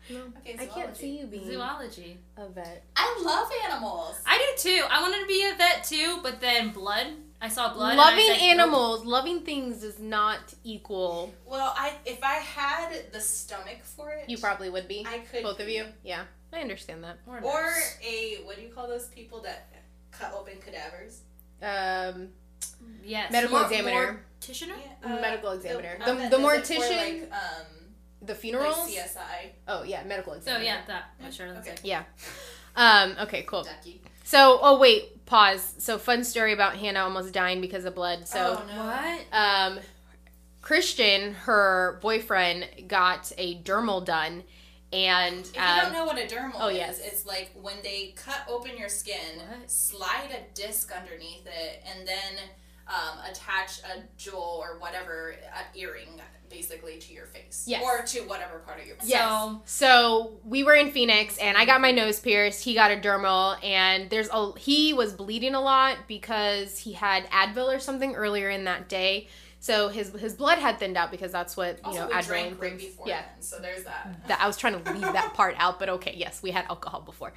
No. 0.09 0.21
Okay, 0.39 0.55
I 0.59 0.65
can't 0.65 0.95
see 0.95 1.19
you 1.19 1.25
being 1.27 1.45
Zoology. 1.45 2.17
a 2.37 2.47
vet. 2.47 2.83
I 2.95 3.21
love 3.23 3.49
animals. 3.69 4.15
I 4.25 4.37
do 4.37 4.69
too. 4.69 4.83
I 4.89 5.01
wanted 5.01 5.21
to 5.21 5.27
be 5.27 5.43
a 5.51 5.55
vet 5.57 5.83
too, 5.83 6.19
but 6.23 6.39
then 6.39 6.69
blood. 6.71 7.07
I 7.41 7.49
saw 7.49 7.71
blood. 7.73 7.91
and 7.91 8.01
I 8.01 8.03
loving 8.09 8.25
said, 8.25 8.33
nope. 8.37 8.41
animals, 8.43 9.05
loving 9.05 9.41
things 9.41 9.81
does 9.81 9.99
not 9.99 10.53
equal. 10.63 11.33
Well, 11.45 11.73
I 11.77 11.93
if 12.05 12.23
I 12.23 12.35
had 12.35 13.11
the 13.11 13.19
stomach 13.19 13.83
for 13.83 14.11
it, 14.11 14.27
You 14.29 14.37
probably 14.39 14.69
would 14.69 14.87
be. 14.87 15.05
I 15.07 15.19
could 15.19 15.43
Both 15.43 15.59
of 15.59 15.69
you. 15.69 15.85
Yeah, 16.03 16.23
I 16.51 16.61
understand 16.61 17.03
that. 17.03 17.17
Or, 17.27 17.37
a 17.37 17.41
or 17.41 17.73
a 18.03 18.37
what 18.43 18.55
do 18.55 18.61
you 18.63 18.69
call 18.69 18.87
those 18.87 19.05
people 19.07 19.41
that 19.41 19.67
cut 20.11 20.33
open 20.33 20.53
cadavers? 20.65 21.21
Um, 21.61 22.29
yes, 23.03 23.31
medical 23.31 23.57
Mor- 23.59 23.67
examiner. 23.67 24.23
Morticianer. 24.41 24.75
Yeah, 25.03 25.15
Medical 25.21 25.51
examiner. 25.51 25.97
The, 26.05 26.13
The- 26.13 26.17
the 26.17 26.23
is 26.23 26.31
it 26.31 26.31
for, 26.31 26.39
mortician- 26.83 27.21
like, 27.21 27.31
um, 27.33 27.65
the 28.27 28.33
like 28.33 28.41
funerals. 28.41 28.89
CSI. 28.89 29.51
oh 29.67 29.83
yeah, 29.83 30.03
medical 30.03 30.33
So 30.33 30.37
examiner. 30.37 30.65
yeah, 30.65 30.81
that. 30.87 31.03
What 31.19 31.31
Sherilyn 31.31 31.59
Okay. 31.59 31.75
Yeah. 31.83 32.03
Um. 32.75 33.15
Okay. 33.21 33.43
Cool. 33.43 33.63
Ducky. 33.63 34.01
So, 34.23 34.59
oh 34.61 34.77
wait, 34.77 35.25
pause. 35.25 35.75
So, 35.77 35.97
fun 35.97 36.25
story 36.25 36.51
about 36.51 36.75
Hannah 36.75 36.99
almost 36.99 37.33
dying 37.33 37.61
because 37.61 37.85
of 37.85 37.95
blood. 37.95 38.27
So, 38.27 38.61
oh, 38.61 38.75
no. 38.75 38.83
What? 38.85 39.21
um, 39.31 39.79
Christian, 40.61 41.33
her 41.33 41.97
boyfriend, 42.01 42.67
got 42.89 43.31
a 43.37 43.61
dermal 43.61 44.03
done, 44.03 44.43
and 44.91 45.39
If 45.39 45.55
you 45.55 45.61
um, 45.61 45.79
don't 45.79 45.93
know 45.93 46.05
what 46.05 46.17
a 46.17 46.27
dermal 46.27 46.55
oh, 46.59 46.67
is, 46.67 46.75
yes. 46.77 46.99
it's 47.01 47.25
like 47.25 47.51
when 47.61 47.75
they 47.83 48.13
cut 48.17 48.41
open 48.49 48.77
your 48.77 48.89
skin, 48.89 49.37
What? 49.37 49.71
slide 49.71 50.29
a 50.31 50.53
disc 50.53 50.91
underneath 50.91 51.47
it, 51.47 51.85
and 51.89 52.05
then 52.05 52.43
um, 52.87 53.19
attach 53.29 53.79
a 53.79 54.03
jewel 54.17 54.61
or 54.61 54.77
whatever 54.79 55.35
a 55.53 55.77
earring 55.77 56.19
basically 56.49 56.97
to 56.99 57.13
your 57.13 57.25
face, 57.27 57.65
Yes. 57.67 57.83
or 57.83 58.03
to 58.03 58.21
whatever 58.27 58.59
part 58.59 58.79
of 58.79 58.85
your 58.87 58.95
face. 58.97 59.09
Yes. 59.09 59.21
So- 59.29 59.61
So 59.65 60.39
we 60.43 60.63
were 60.63 60.75
in 60.75 60.91
Phoenix, 60.91 61.37
and 61.37 61.57
I 61.57 61.65
got 61.65 61.81
my 61.81 61.91
nose 61.91 62.19
pierced. 62.19 62.63
He 62.63 62.73
got 62.73 62.91
a 62.91 62.95
dermal, 62.97 63.63
and 63.63 64.09
there's 64.09 64.29
a 64.31 64.57
he 64.57 64.93
was 64.93 65.13
bleeding 65.13 65.55
a 65.55 65.61
lot 65.61 65.97
because 66.07 66.79
he 66.79 66.93
had 66.93 67.29
Advil 67.29 67.75
or 67.75 67.79
something 67.79 68.15
earlier 68.15 68.49
in 68.49 68.63
that 68.65 68.87
day. 68.89 69.27
So 69.59 69.89
his 69.89 70.11
his 70.13 70.35
blood 70.35 70.59
had 70.59 70.77
thinned 70.79 70.97
out 70.97 71.09
because 71.11 71.31
that's 71.31 71.57
what 71.57 71.77
you 71.79 71.83
Also, 71.85 71.99
know 72.01 72.07
we 72.07 72.13
Adrenaline 72.13 72.25
drank 72.27 72.49
right 72.51 72.59
brings. 72.59 72.83
before 72.83 73.07
Yeah, 73.07 73.21
then, 73.21 73.41
so 73.41 73.59
there's 73.59 73.83
that. 73.85 74.27
that 74.27 74.39
I 74.39 74.47
was 74.47 74.55
trying 74.55 74.81
to 74.83 74.91
leave 74.93 75.01
that 75.01 75.33
part 75.33 75.55
out, 75.57 75.79
but 75.79 75.89
okay, 75.89 76.13
yes, 76.15 76.41
we 76.43 76.51
had 76.51 76.65
alcohol 76.69 77.01
before. 77.01 77.33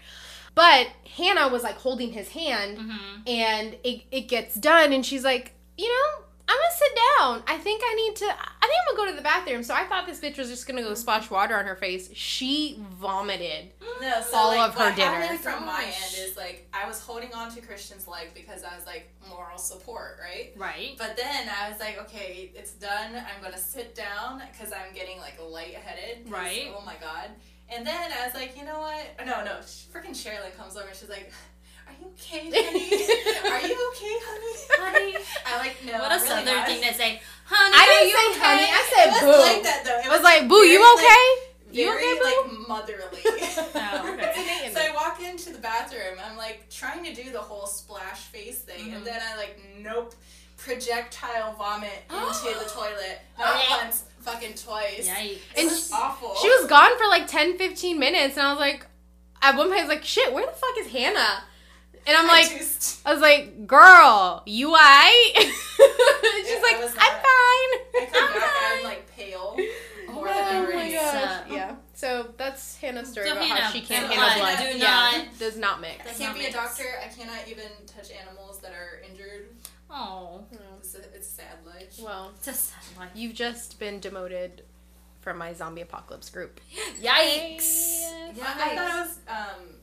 But 0.55 0.89
Hannah 1.17 1.49
was 1.49 1.63
like 1.63 1.77
holding 1.77 2.13
his 2.13 2.29
hand, 2.29 2.77
Mm-hmm. 2.79 3.23
and 3.29 3.77
it, 3.85 4.03
it 4.11 4.21
gets 4.23 4.55
done, 4.55 4.93
and 4.93 5.05
she's 5.07 5.25
like, 5.25 5.55
you 5.79 5.89
know, 5.89 6.25
I'm 6.53 6.57
gonna 6.57 6.75
sit 6.77 6.97
down. 6.97 7.43
I 7.47 7.59
think 7.63 7.81
I 7.85 7.95
need 7.95 8.17
to. 8.17 8.25
I 8.25 8.67
think 8.67 8.73
I'm 8.89 8.97
gonna 8.97 9.07
go 9.07 9.11
to 9.13 9.17
the 9.17 9.23
bathroom. 9.23 9.63
So 9.63 9.73
I 9.73 9.85
thought 9.85 10.05
this 10.07 10.19
bitch 10.19 10.37
was 10.37 10.49
just 10.49 10.67
gonna 10.67 10.83
go 10.83 10.95
splash 10.95 11.31
water 11.31 11.57
on 11.57 11.65
her 11.67 11.77
face. 11.77 12.11
She 12.13 12.83
vomited. 12.99 13.71
No, 14.01 14.21
so 14.21 14.37
all 14.37 14.49
like, 14.49 14.69
of 14.71 14.75
her 14.75 14.85
what 14.87 14.97
dinner. 14.97 15.11
happened 15.13 15.39
from 15.41 15.65
my 15.65 15.83
Gosh. 15.85 16.19
end 16.19 16.29
is 16.31 16.37
like 16.37 16.69
I 16.75 16.89
was 16.89 17.01
holding 17.01 17.33
on 17.35 17.55
to 17.55 17.61
Christian's 17.61 18.09
leg 18.09 18.29
because 18.35 18.65
I 18.65 18.75
was 18.75 18.85
like 18.85 19.09
moral 19.29 19.59
support, 19.59 20.19
right? 20.21 20.53
Right. 20.57 20.97
But 20.99 21.17
then 21.17 21.49
I 21.49 21.71
was 21.71 21.79
like, 21.79 22.01
okay, 22.01 22.51
it's 22.55 22.73
done. 22.73 23.15
I'm 23.15 23.41
gonna 23.43 23.57
sit 23.57 23.95
down 23.95 24.43
because 24.51 24.73
I'm 24.73 24.93
getting 24.93 25.19
like 25.19 25.39
lightheaded. 25.41 26.25
'cause, 26.25 26.33
Right. 26.33 26.73
Oh 26.77 26.83
my 26.85 26.97
god. 27.01 27.31
And 27.73 27.87
then 27.87 28.11
I 28.13 28.27
was 28.27 28.35
like, 28.35 28.57
you 28.59 28.65
know 28.65 28.81
what? 28.81 29.25
No, 29.25 29.45
no. 29.45 29.59
Freaking 29.95 30.11
Sherilyn 30.11 30.57
comes 30.57 30.77
over 30.77 30.89
and 30.89 30.97
she's 30.97 31.09
like, 31.09 31.33
"Are 31.91 31.97
you 32.01 32.07
okay, 32.15 32.47
honey? 32.47 32.87
Are 33.51 33.67
you 33.67 33.79
okay, 33.91 34.15
honey?" 34.27 34.55
Honey. 34.79 35.17
I 35.47 35.59
like 35.59 35.77
no. 35.85 35.93
what 35.99 36.11
a 36.11 36.15
I'm 36.15 36.21
really 36.23 36.29
southern 36.29 36.55
not." 36.57 36.67
thing 36.67 36.81
to 36.83 36.95
say, 36.95 37.21
honey. 37.45 37.75
I 37.75 37.83
are 37.83 37.87
didn't 37.87 38.09
you 38.09 38.17
say 38.17 38.27
okay? 38.31 38.41
honey. 38.47 38.69
I 38.71 38.81
It 38.81 38.89
said 38.95 39.09
was 39.11 39.21
boo. 39.37 39.43
like 39.43 39.63
that 39.65 39.81
though. 39.85 39.99
It 39.99 40.07
I 40.07 40.15
was 40.15 40.23
like, 40.23 40.49
boo, 40.49 40.57
very, 40.61 40.71
you 40.73 40.79
like, 40.81 41.05
okay? 41.05 41.27
You 41.73 41.85
Very 41.87 42.03
okay, 42.03 42.19
boo? 42.19 42.25
like 42.27 42.69
motherly. 42.69 43.23
Oh, 43.93 44.15
okay. 44.15 44.71
So 44.75 44.81
I 44.81 44.91
walk 44.95 45.21
into 45.23 45.53
the 45.53 45.59
bathroom. 45.59 46.19
I'm 46.25 46.37
like 46.37 46.69
trying 46.71 47.03
to 47.05 47.13
do 47.15 47.31
the 47.33 47.39
whole 47.41 47.67
splash 47.67 48.21
face 48.35 48.59
thing, 48.59 48.91
Mhm. 48.91 48.97
and 48.97 49.05
then 49.07 49.21
I 49.21 49.37
like 49.37 49.59
nope, 49.79 50.15
projectile 50.57 51.55
vomit 51.55 51.91
into 52.11 52.59
the 52.59 52.71
toilet. 52.71 53.21
Not 53.39 53.57
once, 53.71 54.05
fucking 54.21 54.55
twice. 54.55 55.09
Yikes. 55.09 55.31
It 55.33 55.41
And 55.59 55.69
was 55.69 55.89
she- 55.89 55.95
awful. 55.95 56.35
She 56.41 56.49
was 56.49 56.67
gone 56.69 56.97
for 56.99 57.07
like 57.09 57.27
10, 57.27 57.59
15 57.59 57.99
minutes, 57.99 58.37
and 58.37 58.47
I 58.47 58.51
was 58.51 58.61
like, 58.61 58.87
at 59.43 59.57
one 59.57 59.69
point, 59.69 59.81
I 59.81 59.85
was 59.85 59.89
like, 59.89 60.05
shit, 60.05 60.33
where 60.33 60.47
the 60.47 60.53
fuck 60.53 60.77
is 60.79 60.89
Hannah? 60.93 61.45
And 62.07 62.17
I'm 62.17 62.25
I 62.29 62.33
like, 62.33 62.59
just- 62.59 63.01
I 63.07 63.13
was 63.13 63.23
like, 63.23 63.67
girl, 63.67 64.43
you 64.47 64.69
alright? 64.69 65.33
She's 65.37 65.47
Yeah, 66.49 66.61
like, 66.63 66.77
I 66.77 66.83
I'm 66.83 67.17
fine. 67.21 68.03
I 68.03 68.09
come 68.13 68.29
I'm 68.29 68.41
back, 68.41 68.53
I'm 68.79 68.85
like 68.85 69.11
pale. 69.17 69.57
More 70.13 70.27
oh 70.29 70.35
than 70.35 70.65
my 70.77 70.89
Nice. 70.89 70.93
gosh. 70.95 71.15
Uh, 71.15 71.55
Yeah. 71.55 71.75
So 71.95 72.33
that's 72.37 72.79
Hannah's 72.79 73.11
story 73.11 73.27
So 73.27 73.33
about 73.33 73.45
how 73.49 73.71
she 73.71 73.81
can't 73.83 74.11
so 74.11 74.13
handle 74.19 74.41
blood, 74.41 74.57
blood. 74.59 74.73
do 74.73 74.79
yeah, 74.79 75.25
does 75.39 75.57
not 75.59 75.81
mix. 75.81 76.01
I 76.01 76.05
can't 76.15 76.21
not 76.21 76.39
be 76.39 76.47
a 76.47 76.53
doctor. 76.53 76.85
I 77.05 77.09
cannot 77.09 77.47
even 77.47 77.67
touch 77.87 78.11
animals 78.11 78.59
that 78.61 78.73
are 78.73 79.03
injured. 79.09 79.51
Oh, 79.91 80.45
It's 80.79 80.95
a, 80.95 80.99
it's 81.15 81.29
sad 81.29 81.59
life. 81.67 81.99
Well, 82.03 82.33
it's 82.37 82.49
a 82.49 82.53
sad 82.55 82.83
life. 82.99 83.11
you've 83.15 83.35
just 83.35 83.79
been 83.79 84.01
demoted 84.01 84.63
from 85.21 85.37
my 85.39 85.53
zombie 85.53 85.83
apocalypse 85.83 86.31
group. 86.31 86.61
Yikes! 87.03 88.03
I, 88.03 88.31
I 88.31 88.33
thought 88.35 88.73
it 88.73 88.77
was 88.77 89.19
um. 89.29 89.75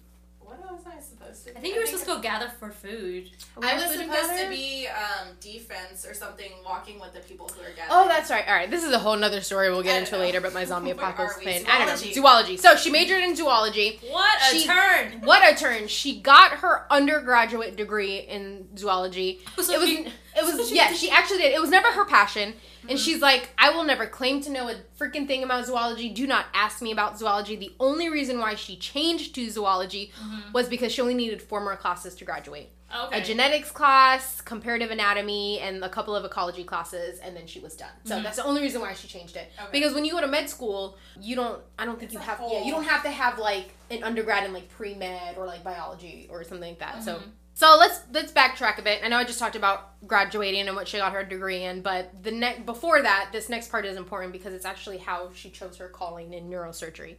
What 0.47 0.59
was 0.71 0.81
I 0.87 0.99
supposed 1.01 1.43
to? 1.45 1.51
Do? 1.51 1.57
I 1.57 1.61
think 1.61 1.75
you 1.75 1.81
were 1.81 1.85
supposed 1.85 2.05
to 2.05 2.11
go 2.15 2.19
gather 2.21 2.47
for 2.47 2.71
food. 2.71 3.29
I 3.61 3.73
was 3.75 3.83
supposed 3.83 3.99
together? 3.99 4.43
to 4.45 4.49
be 4.49 4.87
um 4.87 5.27
defense 5.41 6.05
or 6.05 6.13
something, 6.13 6.49
walking 6.65 6.99
with 6.99 7.13
the 7.13 7.19
people 7.19 7.47
who 7.49 7.61
are 7.61 7.69
gathering. 7.75 7.87
Oh, 7.89 8.07
that's 8.07 8.29
right. 8.31 8.45
All 8.47 8.53
right, 8.55 8.69
this 8.71 8.83
is 8.85 8.91
a 8.93 8.99
whole 8.99 9.17
nother 9.17 9.41
story 9.41 9.69
we'll 9.69 9.83
get 9.83 9.99
into 9.99 10.13
know. 10.13 10.19
later. 10.19 10.39
But 10.39 10.53
my 10.53 10.63
zombie 10.71 10.91
apocalypse 10.91 11.37
we? 11.37 11.43
plan. 11.43 11.63
I 11.69 11.79
don't 11.79 11.87
know. 11.87 11.95
Zoology. 11.95 12.13
Zoology. 12.13 12.57
So 12.57 12.75
she 12.77 12.89
majored 12.91 13.23
in 13.23 13.35
zoology. 13.35 13.99
What 14.09 14.39
a 14.41 14.55
She- 14.55 14.65
turn! 14.65 15.21
What 15.23 15.41
a 15.51 15.55
turn! 15.55 15.87
She 15.87 16.21
got 16.21 16.51
her 16.53 16.85
undergraduate 16.91 17.75
degree 17.75 18.17
in 18.19 18.67
zoology. 18.77 19.41
So 19.61 19.73
it 19.73 19.79
was. 19.79 19.89
she- 19.89 20.05
It 20.37 20.43
was. 20.45 20.71
Yeah, 20.77 20.93
she 20.93 21.09
actually 21.09 21.39
did. 21.39 21.53
It 21.53 21.59
was 21.61 21.69
never 21.69 21.89
her 21.91 22.05
passion, 22.05 22.53
and 22.89 22.97
mm-hmm. 22.97 23.05
she's 23.05 23.21
like, 23.21 23.49
I 23.57 23.71
will 23.71 23.83
never 23.83 24.05
claim 24.05 24.41
to 24.41 24.49
know 24.49 24.69
a 24.69 24.75
freaking 24.99 25.27
thing 25.27 25.43
about 25.43 25.65
zoology. 25.65 26.09
Do 26.09 26.27
not 26.27 26.45
ask 26.53 26.81
me 26.81 26.91
about 26.91 27.19
zoology. 27.19 27.55
The 27.55 27.73
only 27.79 28.09
reason 28.09 28.39
why 28.39 28.55
she 28.55 28.75
changed 28.77 29.35
to 29.35 29.49
zoology 29.49 30.11
mm-hmm. 30.19 30.51
was 30.53 30.67
because 30.67 30.91
she 30.91 31.01
only 31.01 31.13
needed 31.13 31.41
four 31.41 31.61
more 31.61 31.75
classes 31.75 32.15
to 32.15 32.25
graduate. 32.25 32.71
Okay. 32.95 33.19
a 33.19 33.23
genetics 33.23 33.69
class, 33.69 34.39
comparative 34.39 34.91
anatomy, 34.91 35.59
and 35.59 35.83
a 35.83 35.89
couple 35.89 36.15
of 36.15 36.23
ecology 36.23 36.63
classes, 36.63 37.19
and 37.19 37.35
then 37.35 37.45
she 37.45 37.59
was 37.59 37.75
done. 37.75 37.89
So 38.05 38.15
mm-hmm. 38.15 38.23
that's 38.23 38.37
the 38.37 38.45
only 38.45 38.61
reason 38.61 38.79
why 38.79 38.93
she 38.93 39.09
changed 39.09 39.35
it. 39.35 39.51
Okay. 39.59 39.69
Because 39.73 39.93
when 39.93 40.05
you 40.05 40.13
go 40.13 40.21
to 40.21 40.27
med 40.27 40.49
school, 40.49 40.97
you 41.19 41.35
don't. 41.35 41.61
I 41.77 41.85
don't 41.85 41.99
think 41.99 42.11
It's 42.11 42.13
you 42.13 42.19
have. 42.19 42.37
whole- 42.37 42.53
Yeah, 42.53 42.63
you 42.63 42.71
don't 42.71 42.85
have 42.85 43.03
to 43.03 43.11
have 43.11 43.39
like 43.39 43.73
an 43.91 44.03
undergrad 44.03 44.45
in 44.45 44.53
like 44.53 44.69
pre 44.69 44.95
med 44.95 45.37
or 45.37 45.45
like 45.45 45.65
biology 45.65 46.27
or 46.31 46.45
something 46.45 46.69
like 46.69 46.79
that. 46.79 47.03
So. 47.03 47.21
So 47.57 47.75
let's 47.75 48.01
let's 48.13 48.31
backtrack 48.31 48.77
a 48.77 48.83
bit. 48.83 49.01
I 49.03 49.07
know 49.07 49.17
I 49.17 49.23
just 49.23 49.39
talked 49.39 49.55
about 49.55 49.93
graduating 50.07 50.67
and 50.67 50.75
what 50.75 50.87
she 50.87 50.97
got 50.97 51.11
her 51.13 51.23
degree 51.23 51.63
in, 51.63 51.81
but 51.81 52.21
the 52.21 52.29
next 52.29 52.67
before 52.67 53.01
that, 53.01 53.29
this 53.31 53.49
next 53.49 53.71
part 53.71 53.83
is 53.83 53.97
important 53.97 54.31
because 54.31 54.53
it's 54.53 54.63
actually 54.63 54.99
how 54.99 55.31
she 55.33 55.49
chose 55.49 55.75
her 55.77 55.87
calling 55.87 56.35
in 56.35 56.51
neurosurgery. 56.51 57.15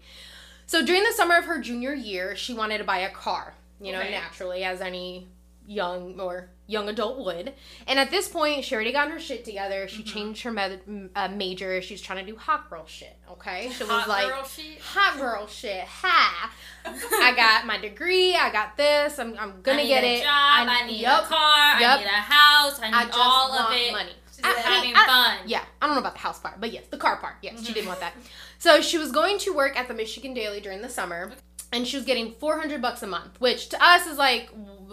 So 0.67 0.87
during 0.87 1.03
the 1.03 1.11
summer 1.13 1.39
of 1.39 1.47
her 1.47 1.59
junior 1.61 1.93
year, 1.93 2.37
she 2.37 2.55
wanted 2.55 2.79
to 2.79 2.85
buy 2.85 2.99
a 2.99 3.11
car, 3.11 3.53
you 3.81 3.91
know, 3.91 3.99
Okay. 3.99 4.13
naturally 4.13 4.63
as 4.63 4.81
any 4.81 5.27
young 5.69 6.19
or 6.19 6.49
young 6.67 6.89
adult 6.89 7.25
would. 7.25 7.53
And 7.87 7.99
at 7.99 8.11
this 8.11 8.27
point, 8.29 8.65
she 8.65 8.75
already 8.75 8.91
got 8.93 9.11
her 9.11 9.21
shit 9.21 9.45
together. 9.45 9.87
She 9.87 10.03
changed 10.03 10.43
her 10.43 10.51
med- 10.51 11.11
uh, 11.15 11.29
major. 11.29 11.81
She's 11.83 12.01
trying 12.01 12.25
to 12.25 12.33
do 12.33 12.37
hot 12.39 12.69
girl 12.71 12.87
shit. 12.87 13.17
Okay, 13.31 13.71
she 13.77 13.85
was 13.85 13.91
Hot 13.93 14.09
like 14.09 14.29
girl 14.29 14.45
shit. 14.45 14.81
hot 14.81 15.19
girl 15.19 15.47
shit. 15.47 15.85
Ha! 15.85 16.53
I 16.87 17.35
got 17.37 17.67
my 17.67 17.79
degree. 17.79 18.35
I 18.35 18.51
got 18.51 18.77
this. 18.77 19.19
I'm, 19.19 19.37
I'm 19.39 19.61
gonna 19.63 19.81
I 19.81 19.83
need 19.83 19.89
get 19.89 20.05
a 20.05 20.15
it. 20.17 20.23
Job, 20.23 20.29
I, 20.31 20.87
need 20.87 21.01
yup, 21.01 21.25
a 21.25 21.29
car. 21.29 21.81
yup. 21.81 21.91
I 21.91 21.99
need 21.99 22.07
a 22.07 22.09
house. 22.09 22.81
I 22.83 22.87
need 22.91 22.95
I 22.95 23.11
all 23.15 23.53
of 23.53 23.73
it. 23.73 23.93
money. 23.93 24.13
She's 24.35 24.45
I- 24.45 24.49
I- 24.49 24.61
Having 24.61 24.93
I- 24.97 25.07
fun. 25.07 25.37
Yeah, 25.47 25.65
I 25.83 25.87
don't 25.87 25.95
know 25.97 26.01
about 26.01 26.15
the 26.15 26.21
house 26.21 26.39
part, 26.41 26.61
but 26.61 26.73
yes, 26.73 26.85
the 26.91 26.97
car 26.97 27.17
part. 27.19 27.35
Yes, 27.43 27.63
she 27.65 27.73
Mhm. 27.73 27.75
did 27.75 27.87
want 27.87 28.01
that. 28.01 28.15
So 28.59 28.81
she 28.81 28.99
was 28.99 29.13
going 29.13 29.39
to 29.41 29.53
work 29.53 29.79
at 29.79 29.87
the 29.89 29.95
Michigan 29.95 30.33
Daily 30.35 30.61
during 30.61 30.81
the 30.83 30.89
summer, 30.89 31.33
and 31.73 31.87
she 31.87 31.97
was 31.97 32.05
getting 32.05 32.33
400 32.33 32.81
bucks 32.83 33.03
a 33.03 33.07
month, 33.07 33.41
which 33.41 33.69
to 33.71 33.85
us 33.85 34.07
is 34.07 34.19
like 34.19 34.51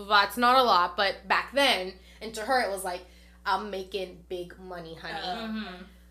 that's 0.09 0.37
not 0.37 0.57
a 0.57 0.63
lot, 0.63 0.97
but 0.97 1.27
back 1.27 1.53
then, 1.53 1.93
and 2.21 2.33
to 2.33 2.41
her 2.41 2.61
it 2.61 2.69
was 2.69 2.83
like 2.83 3.01
I'm 3.45 3.69
making 3.69 4.17
big 4.29 4.57
money, 4.59 4.95
honey. 4.95 5.13
Uh, 5.23 5.47
hmm 5.47 5.63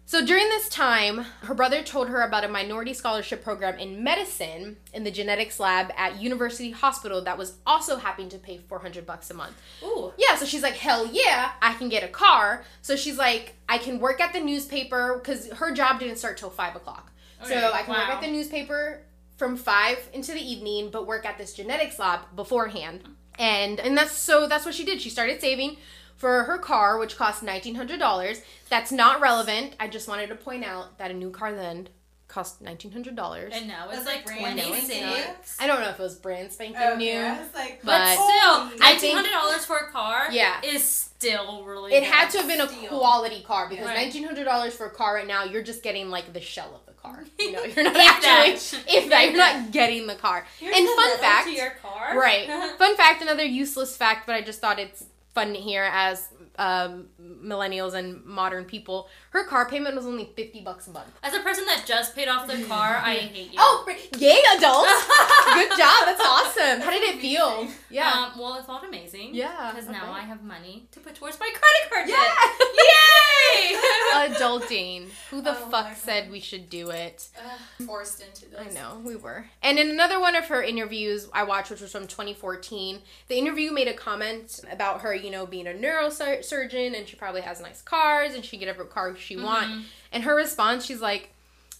So 0.06 0.24
during 0.24 0.48
this 0.50 0.68
time, 0.68 1.24
her 1.42 1.54
brother 1.54 1.82
told 1.82 2.08
her 2.08 2.20
about 2.22 2.44
a 2.44 2.48
minority 2.48 2.92
scholarship 2.94 3.42
program 3.42 3.78
in 3.78 4.04
medicine 4.04 4.76
in 4.92 5.02
the 5.02 5.10
genetics 5.10 5.58
lab 5.58 5.90
at 5.96 6.20
University 6.20 6.70
Hospital 6.72 7.22
that 7.24 7.38
was 7.38 7.54
also 7.66 7.96
happy 7.96 8.26
to 8.28 8.38
pay 8.38 8.58
400 8.58 9.04
bucks 9.06 9.30
a 9.30 9.34
month. 9.34 9.56
Ooh. 9.82 10.12
Yeah, 10.18 10.36
so 10.36 10.44
she's 10.44 10.62
like, 10.62 10.74
hell 10.76 11.08
yeah, 11.10 11.52
I 11.62 11.72
can 11.74 11.88
get 11.88 12.04
a 12.04 12.08
car. 12.08 12.64
So 12.82 12.96
she's 12.96 13.16
like, 13.18 13.54
I 13.68 13.78
can 13.78 13.98
work 13.98 14.20
at 14.20 14.32
the 14.34 14.40
newspaper 14.40 15.18
because 15.18 15.50
her 15.52 15.72
job 15.74 15.98
didn't 16.00 16.16
start 16.18 16.36
till 16.36 16.50
five 16.50 16.76
o'clock. 16.76 17.10
Okay, 17.42 17.54
So 17.54 17.72
I 17.72 17.82
can 17.82 17.94
work 17.94 18.10
at 18.10 18.20
the 18.20 18.30
newspaper 18.30 19.00
from 19.37 19.57
five 19.57 20.09
into 20.12 20.32
the 20.32 20.41
evening, 20.41 20.91
but 20.91 21.07
work 21.07 21.24
at 21.26 21.39
this 21.39 21.53
genetics 21.55 21.99
lab 21.99 22.20
beforehand. 22.37 23.03
And 23.39 23.80
and 23.80 23.97
that's 23.99 24.12
so 24.12 24.47
that's 24.47 24.64
what 24.64 24.74
she 24.74 24.85
did. 24.85 25.01
She 25.01 25.11
started 25.11 25.41
saving 25.41 25.76
for 26.16 26.45
her 26.45 26.59
car, 26.59 26.99
which 26.99 27.16
cost 27.16 27.43
nineteen 27.43 27.74
hundred 27.74 27.99
dollars. 27.99 28.41
That's 28.70 28.93
not 28.93 29.20
relevant. 29.20 29.74
I 29.80 29.89
just 29.89 30.07
wanted 30.09 30.28
to 30.28 30.37
point 30.37 30.64
out 30.64 30.99
that 30.99 31.11
a 31.11 31.14
new 31.14 31.30
car 31.30 31.53
then 31.53 31.89
cost 32.28 32.62
nineteen 32.62 32.93
hundred 32.93 33.16
dollars. 33.16 33.53
And 33.55 33.66
now 33.66 33.89
it's 33.91 34.07
like 34.07 34.24
like 34.24 34.26
brand 34.26 34.57
new, 34.57 34.62
twenty 34.62 34.78
isn't 34.82 35.09
it? 35.09 35.26
six. 35.26 35.57
I 35.61 35.66
don't 35.66 35.80
know 35.80 35.89
if 35.89 35.99
it 35.99 36.03
was 36.03 36.14
brand 36.14 36.53
spanking 36.53 36.76
okay, 36.80 36.97
new. 36.97 37.18
I 37.18 37.41
was 37.41 37.55
like, 37.55 37.80
But 37.82 37.99
But- 37.99 38.12
still, 38.14 38.55
Holy- 38.66 38.78
I 38.82 38.97
think- 38.99 39.16
hundred 39.16 39.30
dollars 39.32 39.64
for 39.64 39.76
a 39.78 39.91
car. 39.91 40.28
Yeah. 40.30 40.61
is 40.62 40.85
still 40.85 41.64
really. 41.64 41.93
It 41.93 42.05
had 42.05 42.30
to 42.30 42.39
have 42.39 42.47
been 42.49 42.61
a 42.61 42.68
Steal. 42.68 42.89
quality 42.89 43.43
car 43.43 43.68
because 43.68 43.87
Right. 43.87 43.97
nineteen 43.97 44.22
hundred 44.24 44.45
dollars 44.45 44.74
for 44.76 44.87
a 44.87 44.91
car 44.91 45.14
right 45.16 45.26
now, 45.26 45.43
you're 45.45 45.62
just 45.62 45.82
getting 45.82 46.09
like 46.09 46.32
the 46.32 46.41
shell 46.41 46.74
of 46.74 46.84
the 46.84 46.84
car. 47.05 47.24
You 47.38 47.52
know, 47.52 47.64
you're 47.64 47.84
not 47.84 47.96
actually 47.96 48.55
that. 48.55 48.84
if 48.88 49.11
that 49.11 49.24
you're 49.28 49.36
not 49.36 49.70
getting 49.70 50.07
the 50.07 50.14
car. 50.14 50.46
Here's 50.59 50.76
and 50.76 50.88
fun 50.88 51.18
fact, 51.18 51.46
to 51.46 51.52
your 51.52 51.70
car. 51.82 52.18
right? 52.18 52.46
Fun 52.78 52.96
fact, 52.96 53.20
another 53.22 53.44
useless 53.44 53.96
fact, 53.96 54.26
but 54.26 54.34
I 54.34 54.40
just 54.40 54.61
thought 54.61 54.78
it's 54.78 55.05
fun 55.34 55.52
to 55.52 55.59
hear 55.61 55.82
as 55.92 56.28
um, 56.59 57.07
millennials 57.20 57.94
and 57.94 58.24
modern 58.24 58.64
people. 58.64 59.09
Her 59.30 59.44
car 59.44 59.68
payment 59.68 59.96
was 59.96 60.07
only 60.07 60.30
fifty 60.36 60.61
bucks 60.61 60.86
a 60.86 60.90
month. 60.90 61.09
As 61.22 61.34
a 61.34 61.40
person 61.40 61.64
that 61.66 61.84
just 61.86 62.14
paid 62.14 62.28
off 62.28 62.46
the 62.46 62.62
car, 62.64 63.00
I 63.02 63.14
hate 63.34 63.52
you. 63.52 63.59
Oh, 63.59 63.84
yay, 64.18 64.40
adults! 64.57 65.07
Good 65.55 65.70
job. 65.78 66.05
That's 66.07 66.20
awesome. 66.24 66.80
How 66.80 66.90
did 66.90 67.02
it 67.02 67.20
feel? 67.20 67.68
Yeah. 67.90 68.11
Um, 68.32 68.38
well, 68.38 68.55
it 68.57 68.64
felt 68.66 68.84
amazing. 68.84 69.30
Yeah, 69.34 69.72
Because 69.74 69.88
now. 69.88 70.12
I 70.12 70.20
have 70.20 70.42
money 70.42 70.86
to 70.92 71.00
put 71.00 71.14
towards 71.14 71.38
my 71.40 71.50
credit 71.50 71.90
card 71.90 72.09
Yeah. 72.09 72.16
debt. 72.16 72.68
Yay! 73.70 73.76
Adulting. 74.14 75.09
Who 75.30 75.40
the 75.42 75.50
Oh 75.52 75.68
fuck 75.70 75.96
said 75.96 76.30
we 76.30 76.40
should 76.40 76.70
do 76.70 76.90
it? 76.90 77.28
Ugh, 77.38 77.86
forced 77.86 78.22
into 78.22 78.46
this. 78.48 78.61
I 78.61 78.70
know, 78.74 79.00
we 79.05 79.16
were. 79.16 79.46
And 79.62 79.78
in 79.78 79.90
another 79.90 80.20
one 80.20 80.34
of 80.36 80.46
her 80.46 80.62
interviews 80.62 81.28
I 81.32 81.42
watched, 81.44 81.70
which 81.70 81.80
was 81.80 81.92
from 81.92 82.07
2014, 82.07 83.00
the 83.28 83.36
interview 83.36 83.70
made 83.72 83.88
a 83.88 83.94
comment 83.94 84.61
about 84.70 85.00
her, 85.02 85.14
you 85.14 85.30
know, 85.30 85.46
being 85.46 85.66
a 85.66 85.70
neurosurgeon 85.70 86.43
and 86.53 87.09
she 87.09 87.16
probably 87.16 87.40
has 87.40 87.61
nice 87.61 87.82
cars 87.82 88.34
and 88.34 88.45
she 88.45 88.51
can 88.51 88.61
get 88.61 88.68
every 88.68 88.86
car 88.86 89.16
she 89.16 89.36
want. 89.36 89.66
Mhm. 89.66 89.84
And 90.12 90.22
her 90.24 90.34
response, 90.34 90.84
she's 90.84 91.01
like, 91.01 91.30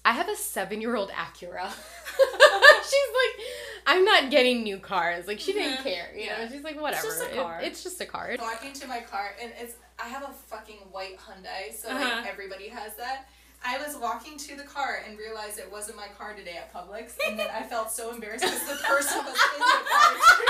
I 0.05 0.13
have 0.13 0.29
a 0.29 0.37
seven 0.37 0.81
year 0.81 0.97
old 0.97 1.11
Acura. 1.11 1.71
she's 2.15 3.11
like, 3.15 3.47
I'm 3.87 4.05
not 4.05 4.31
getting 4.31 4.63
new 4.63 4.79
cars. 4.79 5.27
Like, 5.27 5.41
she 5.41 5.53
didn't 5.53 5.79
Mhm. 5.79 5.83
care. 5.83 6.11
You 6.15 6.27
know, 6.27 6.39
Yeah. 6.39 6.49
she's 6.51 6.63
like, 6.65 6.81
whatever. 6.81 7.07
It's 7.07 7.17
just 7.19 7.23
a 7.31 7.33
It- 7.33 7.43
car. 7.43 7.61
it's 7.63 7.83
just 7.83 8.01
a 8.01 8.07
car. 8.07 8.37
Walking 8.41 8.73
to 8.75 8.87
my 8.87 9.01
car, 9.01 9.35
and 9.41 9.53
it's 9.59 9.75
I 9.99 10.09
have 10.09 10.25
a 10.25 10.33
fucking 10.49 10.79
white 10.91 11.17
Hyundai, 11.19 11.73
so 11.75 11.89
Uh-huh. 11.89 12.17
like 12.17 12.27
everybody 12.27 12.69
has 12.69 12.95
that. 12.97 13.27
I 13.65 13.79
was 13.79 13.97
walking 13.97 14.37
to 14.39 14.57
the 14.57 14.65
car 14.65 15.03
and 15.07 15.17
realized 15.17 15.59
it 15.59 15.71
wasn't 15.71 15.97
my 15.97 16.09
car 16.19 16.35
today 16.35 16.57
at 16.59 16.73
Publix, 16.73 17.13
and 17.27 17.39
then 17.39 17.49
I 17.49 17.63
felt 17.63 17.91
so 17.93 18.11
embarrassed 18.11 18.45
because 18.45 18.67
the 18.67 18.77
person 18.85 19.25
was 19.25 19.35
in 19.35 19.61
the 19.61 19.65
car. 19.65 20.13
too. 20.15 20.47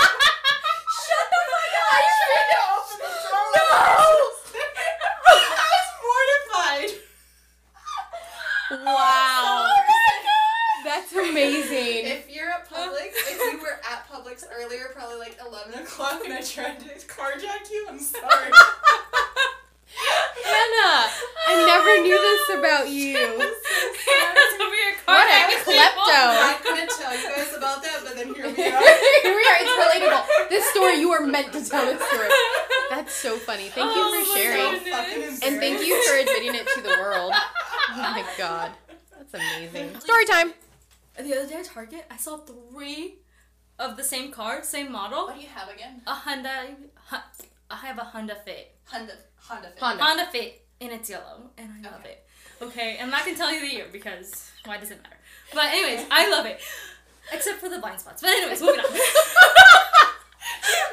Shut 1.05 1.27
the 1.29 1.41
fuck 1.51 1.71
up! 1.71 1.74
I 1.91 2.01
tried 2.19 2.49
to 2.51 2.59
open 2.75 2.97
the 3.01 3.11
door. 3.29 3.49
I 5.27 5.67
was 5.73 5.89
mortified. 6.05 6.91
Wow. 8.85 9.67
Sorry. 9.69 9.95
That's 10.85 11.11
amazing. 11.13 12.05
If 12.05 12.29
you're 12.33 12.49
at 12.49 12.69
Publix, 12.69 13.09
if 13.15 13.53
you 13.53 13.59
were 13.59 13.79
at 13.91 14.07
Publix 14.07 14.43
earlier, 14.55 14.89
probably 14.93 15.17
like 15.17 15.37
11 15.45 15.73
o'clock, 15.81 16.21
and 16.23 16.33
I 16.33 16.41
tried 16.41 16.79
to 16.79 16.85
carjack 17.07 17.71
you, 17.71 17.87
I'm 17.89 17.99
sorry. 17.99 18.51
Hannah, 19.95 21.07
I 21.47 21.51
oh 21.55 21.65
never 21.65 21.93
knew 22.03 22.17
this 22.19 22.57
about 22.59 22.89
you. 22.99 23.15
Hands 23.15 24.53
over 24.61 24.75
your 24.75 24.95
car. 25.05 25.15
What 25.15 25.27
a 25.27 25.31
hacking 25.31 25.57
people. 25.59 25.73
klepto. 25.73 26.19
I'm 26.19 26.51
not 26.51 26.63
gonna 26.63 26.87
tell 26.87 27.13
you 27.15 27.27
guys 27.29 27.53
about 27.55 27.81
that, 27.83 27.99
but 28.03 28.15
then 28.15 28.33
here 28.33 28.45
we 28.45 28.51
are. 28.71 28.83
Here 29.23 29.35
we 29.35 29.45
are. 29.47 29.57
It's 29.63 29.75
relatable. 29.79 30.49
This 30.49 30.65
story, 30.71 30.95
you 30.99 31.09
were 31.09 31.25
meant 31.25 31.53
to 31.53 31.63
tell 31.63 31.85
this 31.85 32.01
story. 32.09 32.29
That's 32.89 33.13
so 33.13 33.37
funny. 33.37 33.69
Thank 33.69 33.91
Oh 33.93 33.95
you 33.95 34.25
for 34.25 34.37
sharing. 34.37 34.83
goodness. 34.83 34.93
Fucking 34.93 35.23
And 35.51 35.59
thank 35.61 35.85
you 35.87 35.95
for 36.07 36.15
admitting 36.17 36.55
it 36.55 36.67
to 36.75 36.81
the 36.81 36.95
world. 36.99 37.33
Oh 37.33 37.95
my 37.97 38.25
god. 38.37 38.71
That's 39.17 39.33
amazing. 39.33 39.99
Story 39.99 40.25
time. 40.25 40.53
The 41.17 41.33
other 41.33 41.47
day 41.47 41.55
at 41.55 41.65
Target, 41.65 42.05
I 42.11 42.17
saw 42.17 42.37
three 42.37 43.15
of 43.79 43.95
the 43.97 44.03
same 44.03 44.31
car, 44.31 44.63
same 44.63 44.91
model. 44.91 45.25
What 45.27 45.35
do 45.35 45.41
you 45.41 45.47
have 45.55 45.69
again? 45.69 46.01
A 46.05 46.13
Hyundai. 46.13 46.75
Hu- 47.09 47.45
I 47.69 47.75
have 47.77 47.97
a 47.97 48.03
Honda 48.03 48.35
Fit. 48.35 48.75
Honda. 48.85 49.13
Honda. 49.37 49.69
Fit. 49.69 49.79
Honda. 49.79 50.03
Honda 50.03 50.25
Fit, 50.31 50.65
and 50.81 50.91
it's 50.91 51.09
yellow, 51.09 51.49
and 51.57 51.69
I 51.71 51.89
love 51.89 51.99
Okay. 52.01 52.09
it. 52.11 52.21
Okay, 52.61 52.97
I'm 53.01 53.09
not 53.09 53.25
gonna 53.25 53.35
tell 53.37 53.51
you 53.51 53.59
the 53.61 53.71
year 53.73 53.87
because 53.91 54.49
why 54.65 54.77
does 54.77 54.91
it 54.91 55.01
matter? 55.03 55.17
But 55.53 55.65
anyways, 55.73 56.05
I 56.11 56.29
love 56.29 56.45
it, 56.45 56.59
except 57.33 57.59
for 57.59 57.69
the 57.69 57.79
blind 57.79 57.99
spots. 57.99 58.21
But 58.21 58.29
anyways, 58.31 58.61
moving 58.61 58.79
on. 58.79 58.85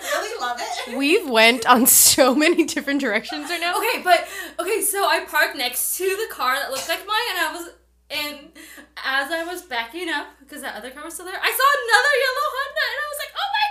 Really 0.03 0.41
love 0.41 0.59
it. 0.61 0.97
We've 0.97 1.29
went 1.29 1.67
on 1.67 1.87
so 1.87 2.35
many 2.35 2.65
different 2.65 3.01
directions 3.01 3.49
right 3.51 3.61
now. 3.61 3.77
Okay, 3.79 4.03
but 4.03 4.27
okay, 4.59 4.81
so 4.83 5.05
I 5.09 5.25
parked 5.25 5.57
next 5.57 5.97
to 5.99 6.05
the 6.05 6.27
car 6.35 6.55
that 6.57 6.71
looked 6.71 6.89
like 6.89 7.07
mine, 7.07 7.29
and 7.31 7.39
I 7.39 7.53
was, 7.53 7.69
and 8.11 8.39
as 9.05 9.31
I 9.31 9.45
was 9.45 9.63
backing 9.63 10.09
up 10.09 10.27
because 10.41 10.61
that 10.63 10.75
other 10.77 10.91
car 10.91 11.05
was 11.05 11.15
still 11.15 11.27
there, 11.27 11.37
I 11.41 11.51
saw 11.53 11.69
another 11.81 12.15
yellow 12.25 12.49
Honda, 12.57 12.85
and 12.93 12.99
I 13.01 13.07
was 13.09 13.19
like, 13.23 13.33
oh 13.33 13.49
my 13.57 13.62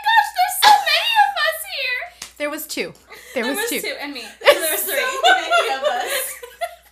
There 2.41 2.49
was 2.49 2.65
two. 2.65 2.91
There 3.35 3.45
was 3.45 3.69
two. 3.69 3.83
and 3.99 4.13
me. 4.13 4.23
So 4.41 4.51
there 4.51 4.71
was 4.71 4.81
three. 4.81 4.95
many 4.95 5.75
of 5.75 5.83
us. 5.83 6.33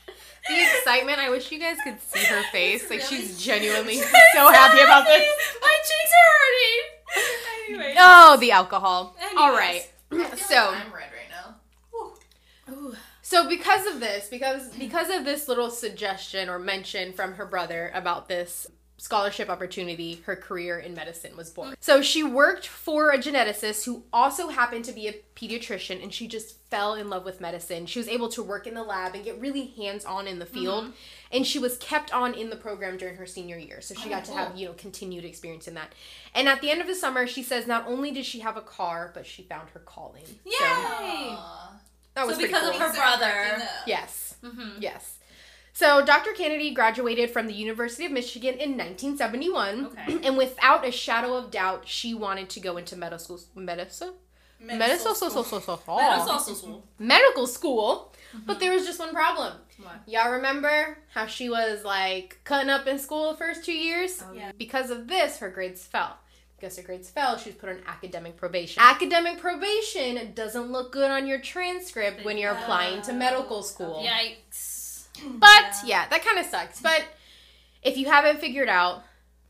The 0.47 0.61
excitement, 0.61 1.17
I 1.17 1.31
wish 1.31 1.51
you 1.51 1.57
guys 1.57 1.77
could 1.83 1.99
see 2.01 2.23
her 2.25 2.43
face. 2.51 2.87
Like, 2.87 2.99
really 2.99 3.21
she's 3.21 3.41
genuinely 3.43 3.95
so 4.33 4.51
happy 4.51 4.79
about 4.79 5.05
this. 5.07 5.27
My 5.59 5.75
cheeks 5.81 6.11
are 6.19 6.33
hurting. 6.37 7.77
Anyway. 7.81 7.95
Oh, 7.97 8.37
the 8.39 8.51
alcohol. 8.51 9.15
Anyways. 9.19 9.37
All 9.39 9.51
right. 9.51 9.89
I 10.11 10.15
feel 10.15 10.37
So, 10.37 10.55
like 10.71 10.85
I'm 10.85 10.93
red 10.93 11.09
right 11.11 11.29
now. 11.31 12.73
Ooh. 12.73 12.95
so 13.23 13.49
because 13.49 13.87
of 13.87 13.99
this, 13.99 14.27
because 14.29 14.69
because 14.69 15.09
of 15.09 15.25
this 15.25 15.47
little 15.47 15.71
suggestion 15.71 16.47
or 16.47 16.59
mention 16.59 17.11
from 17.13 17.33
her 17.33 17.45
brother 17.47 17.91
about 17.95 18.27
this 18.27 18.67
scholarship 18.99 19.49
opportunity, 19.49 20.21
her 20.25 20.35
career 20.35 20.77
in 20.77 20.93
medicine 20.93 21.35
was 21.35 21.49
born. 21.49 21.73
So 21.79 22.01
she 22.01 22.21
worked 22.21 22.67
for 22.67 23.09
a 23.11 23.17
geneticist 23.17 23.85
who 23.85 24.03
also 24.13 24.49
happened 24.49 24.85
to 24.85 24.91
be 24.91 25.07
a 25.07 25.15
pediatrician 25.35 26.03
and 26.03 26.13
she 26.13 26.27
just 26.27 26.57
fell 26.69 26.93
in 26.95 27.09
love 27.09 27.25
with 27.25 27.39
medicine. 27.41 27.85
She 27.85 27.97
was 27.97 28.07
able 28.07 28.29
to 28.29 28.43
work 28.43 28.67
in 28.67 28.73
the 28.73 28.83
lab 28.83 29.15
and 29.15 29.23
get 29.23 29.39
really 29.39 29.67
hands-on 29.77 30.27
in 30.27 30.37
the 30.39 30.45
field 30.45 30.91
and 31.31 31.47
she 31.47 31.57
was 31.59 31.77
kept 31.77 32.13
on 32.13 32.33
in 32.33 32.49
the 32.49 32.55
program 32.55 32.97
during 32.97 33.15
her 33.15 33.25
senior 33.25 33.57
year. 33.57 33.81
So 33.81 33.95
she 33.95 34.07
Oh, 34.07 34.11
got 34.11 34.25
to 34.25 34.33
have, 34.33 34.55
you 34.57 34.67
know, 34.67 34.73
continued 34.73 35.23
experience 35.25 35.67
in 35.67 35.75
that. 35.75 35.93
And 36.35 36.47
at 36.49 36.59
the 36.61 36.69
end 36.69 36.81
of 36.81 36.87
the 36.87 36.95
summer, 36.95 37.25
she 37.25 37.41
says 37.41 37.65
not 37.67 37.87
only 37.87 38.11
did 38.11 38.25
she 38.25 38.39
have 38.41 38.57
a 38.57 38.61
car, 38.61 39.11
but 39.13 39.25
she 39.25 39.43
found 39.43 39.69
her 39.69 39.79
calling. 39.79 40.23
Yay! 40.45 40.51
So 40.59 41.37
that 42.15 42.25
was 42.27 42.35
So 42.35 42.39
pretty 42.41 42.53
because 42.53 42.69
of 42.69 42.75
her 42.75 42.93
brother. 42.93 43.63
Yes. 43.87 44.35
Mm-hmm. 44.43 44.81
Yes. 44.81 45.18
So 45.73 46.03
Dr. 46.05 46.31
Canady 46.33 46.73
graduated 46.73 47.29
from 47.31 47.47
the 47.47 47.53
University 47.53 48.05
of 48.05 48.11
Michigan 48.11 48.55
in 48.55 48.71
1971, 48.77 49.85
Okay. 49.87 50.19
and 50.27 50.37
without 50.37 50.85
a 50.85 50.91
shadow 50.91 51.35
of 51.35 51.51
doubt, 51.51 51.87
she 51.87 52.13
wanted 52.13 52.49
to 52.51 52.59
go 52.59 52.77
into 52.77 52.95
medical 52.95 53.37
school. 53.37 53.61
Medicine? 53.63 54.13
Medical 54.61 55.15
school. 55.15 55.29
so, 55.29 55.43
so, 55.43 55.59
so, 55.59 55.77
so, 55.77 55.97
That 55.97 56.17
was 56.17 56.25
so. 56.27 56.31
also 56.53 56.65
cool. 56.67 56.83
Medical 56.97 57.47
school. 57.47 58.13
Mm-hmm. 58.35 58.45
But 58.45 58.59
there 58.59 58.73
was 58.73 58.85
just 58.85 58.99
one 58.99 59.13
problem. 59.13 59.53
What? 59.81 60.01
Y'all 60.05 60.31
remember 60.31 60.97
how 61.13 61.25
she 61.27 61.49
was 61.49 61.85
like 61.85 62.39
cutting 62.43 62.69
up 62.69 62.85
in 62.85 62.99
school 62.99 63.31
the 63.31 63.37
first 63.37 63.63
two 63.63 63.71
years? 63.73 64.21
Oh, 64.27 64.33
Yeah. 64.33 64.51
Because 64.57 64.89
of 64.89 65.07
this, 65.07 65.37
her 65.37 65.49
grades 65.49 65.85
fell. 65.85 66.17
Because 66.59 66.75
her 66.75 66.83
grades 66.83 67.09
fell, 67.09 67.37
she 67.37 67.51
was 67.51 67.57
put 67.57 67.69
on 67.69 67.79
academic 67.87 68.35
probation. 68.35 68.83
Academic 68.83 69.39
probation 69.39 70.33
doesn't 70.33 70.69
look 70.73 70.91
good 70.91 71.09
on 71.09 71.25
your 71.25 71.39
transcript 71.39 72.25
when 72.25 72.37
you're 72.37 72.51
applying 72.51 73.01
to 73.03 73.13
medical 73.13 73.63
school. 73.63 74.03
Yikes. 74.05 74.68
But 75.27 75.75
yeah, 75.85 76.07
that 76.09 76.23
kind 76.23 76.39
of 76.39 76.45
sucks. 76.45 76.81
But 76.81 77.03
if 77.83 77.97
you 77.97 78.05
haven't 78.07 78.39
figured 78.39 78.69
out, 78.69 79.03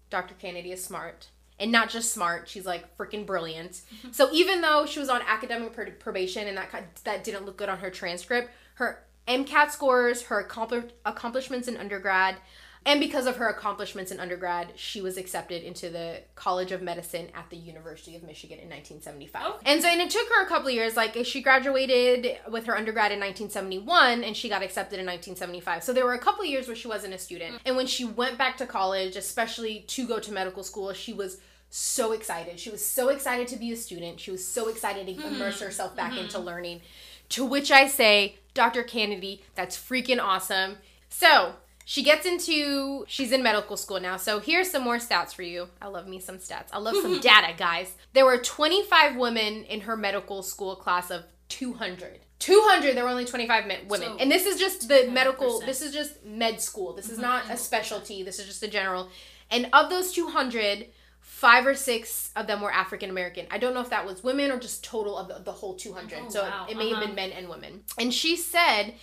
Dr. 0.10 0.34
Canady 0.36 0.72
is 0.72 0.84
smart. 0.84 1.28
And 1.60 1.72
not 1.72 1.90
just 1.90 2.14
smart, 2.14 2.48
she's 2.48 2.66
like 2.66 2.98
freaking 2.98 3.26
brilliant. 3.26 3.82
So 4.12 4.30
even 4.32 4.62
though 4.62 4.86
she 4.86 5.00
was 5.00 5.10
on 5.10 5.22
academic 5.22 5.74
pr- 5.74 5.92
probation 6.00 6.48
and 6.48 6.58
that 6.58 6.72
that 7.04 7.24
didn't 7.24 7.46
look 7.46 7.58
good 7.58 7.70
on 7.70 7.80
her 7.80 7.90
transcript, 7.90 8.50
her 8.76 9.04
MCAT 9.28 9.72
scores, 9.72 10.24
her 10.24 10.40
accompli- 10.40 10.92
accomplishments 11.06 11.68
in 11.68 11.78
undergrad, 11.78 12.38
and 12.86 13.00
because 13.00 13.28
of 13.28 13.36
her 13.36 13.50
accomplishments 13.50 14.12
in 14.12 14.20
undergrad, 14.20 14.72
she 14.76 15.02
was 15.02 15.18
accepted 15.18 15.64
into 15.64 15.90
the 15.90 16.22
College 16.36 16.72
of 16.72 16.82
Medicine 16.82 17.28
at 17.36 17.50
the 17.50 17.58
University 17.58 18.16
of 18.16 18.24
Michigan 18.24 18.58
in 18.58 18.70
1975. 18.70 19.56
Okay. 19.56 19.72
And 19.72 19.82
so, 19.82 19.90
and 19.90 20.00
it 20.00 20.10
took 20.10 20.28
her 20.30 20.44
a 20.44 20.48
couple 20.48 20.70
of 20.70 20.74
years. 20.74 20.96
Like, 20.96 21.18
she 21.26 21.42
graduated 21.42 22.38
with 22.50 22.66
her 22.66 22.78
undergrad 22.78 23.12
in 23.12 23.20
1971, 23.20 24.24
and 24.24 24.36
she 24.36 24.48
got 24.48 24.64
accepted 24.64 25.00
in 25.00 25.06
1975. 25.06 25.84
So 25.84 25.94
there 25.94 26.06
were 26.06 26.14
a 26.14 26.20
couple 26.20 26.44
of 26.44 26.50
years 26.50 26.68
where 26.68 26.76
she 26.76 26.88
wasn't 26.88 27.14
a 27.14 27.18
student. 27.18 27.56
Mm. 27.56 27.60
And 27.66 27.76
when 27.76 27.88
she 27.88 28.06
went 28.06 28.38
back 28.38 28.58
to 28.58 28.66
college, 28.66 29.16
especially 29.16 29.82
to 29.88 30.08
go 30.08 30.20
to 30.20 30.32
medical 30.32 30.64
school, 30.64 30.94
she 30.94 31.12
was 31.12 31.42
so 31.70 32.14
excited. 32.14 32.60
She 32.60 32.70
was 32.70 32.84
so 32.84 33.10
excited 33.10 33.48
to 33.50 33.58
be 33.58 33.72
a 33.72 33.76
student. 33.76 34.20
She 34.20 34.32
was 34.32 34.46
so 34.46 34.70
excited 34.70 35.06
to 35.06 35.14
mm-hmm. 35.14 35.36
immerse 35.36 35.60
herself 35.60 35.96
back 35.96 36.18
into 36.18 36.38
mm-hmm. 36.38 36.48
learning. 36.48 36.82
To 37.30 37.46
which 37.46 37.72
I 37.72 37.88
say, 37.88 38.38
Dr. 38.54 38.84
Canady, 38.84 39.44
that's 39.54 39.78
freaking 39.78 40.20
awesome. 40.20 40.78
So 41.10 41.54
she 41.90 42.04
gets 42.04 42.24
into, 42.28 43.04
she's 43.08 43.32
in 43.32 43.42
medical 43.42 43.76
school 43.76 44.00
now. 44.00 44.16
So 44.16 44.40
here's 44.40 44.70
some 44.70 44.84
more 44.84 44.98
stats 44.98 45.34
for 45.34 45.42
you. 45.42 45.70
I 45.82 45.88
love 45.88 46.08
me 46.08 46.20
some 46.20 46.38
stats. 46.38 46.68
I 46.72 46.78
love 46.78 46.96
some 47.02 47.20
data, 47.32 47.56
guys. 47.58 47.96
There 48.14 48.26
were 48.26 48.38
25 48.38 49.16
women 49.16 49.64
in 49.64 49.82
her 49.82 49.98
medical 49.98 50.44
school 50.44 50.76
class 50.76 51.10
of 51.10 51.24
200. 51.48 52.20
200, 52.38 52.96
there 52.96 53.04
were 53.06 53.10
only 53.10 53.26
25 53.26 53.66
men, 53.66 53.88
women. 53.88 54.08
So, 54.10 54.18
and 54.20 54.32
this 54.32 54.46
is 54.46 54.60
just 54.60 54.88
the 54.88 55.10
medical, 55.12 55.62
10%. 55.62 55.66
this 55.66 55.82
is 55.82 55.92
just 55.92 56.24
med 56.24 56.62
school. 56.62 56.94
This 56.94 57.10
is 57.10 57.18
not 57.18 57.50
a 57.50 57.58
specialty. 57.58 58.22
This 58.22 58.38
is 58.38 58.46
just 58.46 58.62
a 58.62 58.68
general. 58.68 59.10
And 59.50 59.68
of 59.74 59.90
those 59.90 60.12
200, 60.12 60.90
five 61.22 61.66
or 61.66 61.74
six 61.74 62.30
of 62.36 62.46
them 62.46 62.62
were 62.62 62.72
African 62.72 63.10
American. 63.10 63.48
I 63.50 63.58
don't 63.58 63.74
know 63.74 63.82
if 63.82 63.90
that 63.90 64.06
was 64.06 64.24
women 64.24 64.52
or 64.52 64.60
just 64.60 64.84
total 64.84 65.18
of 65.18 65.28
the, 65.28 65.40
the 65.44 65.54
whole 65.54 65.74
200. 65.74 66.20
Oh, 66.22 66.30
so 66.30 66.44
wow. 66.44 66.68
it 66.70 66.78
may 66.78 66.90
have 66.90 66.98
Uh-huh. 67.00 67.08
been 67.08 67.16
men 67.16 67.32
and 67.32 67.50
women. 67.50 67.82
And 67.98 68.14
she 68.14 68.38
said 68.38 68.94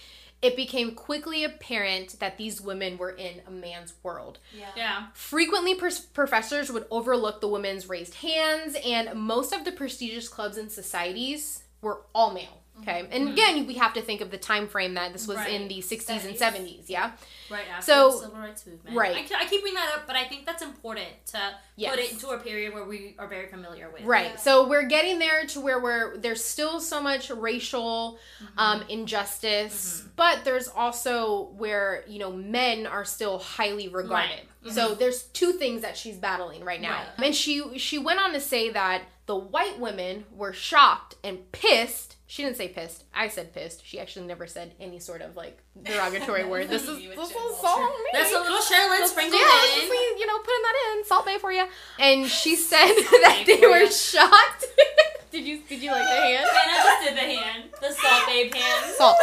it 0.42 0.56
became 0.56 0.94
quickly 0.94 1.44
apparent 1.44 2.18
that 2.20 2.36
these 2.36 2.60
women 2.60 2.98
were 2.98 3.10
in 3.10 3.40
a 3.46 3.50
man's 3.50 3.94
world. 4.02 4.38
Yeah. 4.56 4.68
Yeah. 4.76 5.06
Frequently, 5.14 5.74
pers- 5.74 6.00
professors 6.00 6.70
would 6.70 6.86
overlook 6.90 7.40
the 7.40 7.48
women's 7.48 7.88
raised 7.88 8.14
hands, 8.16 8.76
and 8.84 9.18
most 9.18 9.52
of 9.52 9.64
the 9.64 9.72
prestigious 9.72 10.28
clubs 10.28 10.56
and 10.56 10.70
societies 10.70 11.64
were 11.80 12.02
all 12.14 12.32
male. 12.32 12.62
Okay, 12.82 13.00
and 13.10 13.24
mm-hmm. 13.24 13.32
again, 13.32 13.66
we 13.66 13.74
have 13.74 13.94
to 13.94 14.02
think 14.02 14.20
of 14.20 14.30
the 14.30 14.36
time 14.36 14.68
frame 14.68 14.94
that 14.94 15.12
this 15.12 15.26
was 15.26 15.38
in 15.46 15.66
the 15.68 15.78
60s 15.78 16.24
and 16.26 16.36
70s. 16.36 16.38
70s. 16.38 16.84
Yeah, 16.88 17.12
Right 17.50 17.64
after 17.70 17.84
So- 17.84 18.10
the 18.10 18.18
civil 18.18 18.38
rights 18.38 18.66
movement. 18.66 18.96
right. 18.96 19.16
I, 19.16 19.42
I 19.44 19.46
keep 19.46 19.62
bringing 19.62 19.74
that 19.74 19.94
up, 19.94 20.06
but 20.06 20.16
I 20.16 20.24
think 20.24 20.44
that's 20.46 20.62
important 20.62 21.08
to 21.26 21.54
Yes. 21.76 21.90
put 21.90 22.00
it 22.00 22.12
into 22.12 22.28
a 22.28 22.38
period 22.38 22.74
where 22.74 22.84
we 22.84 23.14
are 23.18 23.28
very 23.28 23.48
familiar 23.48 23.90
with. 23.90 24.02
Right. 24.02 24.32
Yeah. 24.32 24.36
So 24.36 24.68
we're 24.68 24.86
getting 24.86 25.18
there 25.18 25.44
to 25.46 25.60
where 25.60 25.80
we're 25.80 26.16
there's 26.18 26.44
still 26.44 26.80
so 26.80 27.02
much 27.02 27.30
racial 27.30 28.18
mm-hmm. 28.42 28.58
um, 28.58 28.82
injustice, 28.88 30.00
mm-hmm. 30.00 30.08
but 30.16 30.44
there's 30.44 30.68
also 30.68 31.50
where 31.56 32.04
you 32.06 32.18
know 32.18 32.32
men 32.32 32.86
are 32.86 33.04
still 33.04 33.38
highly 33.38 33.88
regarded. 33.88 34.40
Right. 34.64 34.74
So 34.74 34.94
there's 34.94 35.24
two 35.24 35.52
things 35.52 35.82
that 35.82 35.96
she's 35.96 36.16
battling 36.16 36.64
right 36.64 36.80
now, 36.80 37.04
Right. 37.18 37.26
and 37.26 37.34
she 37.34 37.78
she 37.78 37.98
went 37.98 38.20
on 38.20 38.32
to 38.32 38.40
say 38.40 38.70
that 38.70 39.02
the 39.26 39.36
white 39.36 39.78
women 39.78 40.24
were 40.32 40.52
shocked 40.52 41.16
and 41.22 41.50
pissed. 41.52 42.15
She 42.28 42.42
didn't 42.42 42.56
say 42.56 42.68
pissed. 42.68 43.04
I 43.14 43.28
said 43.28 43.54
pissed. 43.54 43.86
She 43.86 44.00
actually 44.00 44.26
never 44.26 44.46
said 44.48 44.74
any 44.80 44.98
sort 44.98 45.22
of 45.22 45.36
like 45.36 45.62
derogatory 45.82 46.44
word. 46.44 46.68
This 46.68 46.82
is 46.82 46.98
this 46.98 47.08
with 47.08 47.18
is 47.18 47.30
Jen 47.30 47.80
me. 47.86 48.10
That's 48.12 48.32
a 48.32 48.40
little 48.40 48.60
Charlotte 48.60 49.06
sprinkled 49.08 49.40
Yeah, 49.40 49.64
in. 49.74 49.80
just 49.80 49.90
me, 49.90 49.98
you 50.18 50.26
know, 50.26 50.38
putting 50.38 50.62
that 50.62 50.74
in, 50.96 51.04
Salt 51.04 51.24
Bae 51.26 51.38
for 51.38 51.52
you. 51.52 51.66
And 52.00 52.26
she 52.40 52.56
said 52.56 52.92
that 52.94 53.44
they 53.46 53.60
were 53.66 53.78
ya. 53.84 53.88
shocked. 53.90 54.64
did 55.30 55.44
you 55.46 55.60
did 55.68 55.80
you 55.82 55.92
like 55.92 56.02
the 56.02 56.16
hand? 56.16 56.46
Hannah 56.50 56.82
just 56.84 57.04
did 57.04 57.14
the 57.16 57.20
hand. 57.20 57.64
The 57.80 57.92
salt 57.92 58.26
babe 58.26 58.52
hand. 58.54 58.94
Salt. 58.96 59.16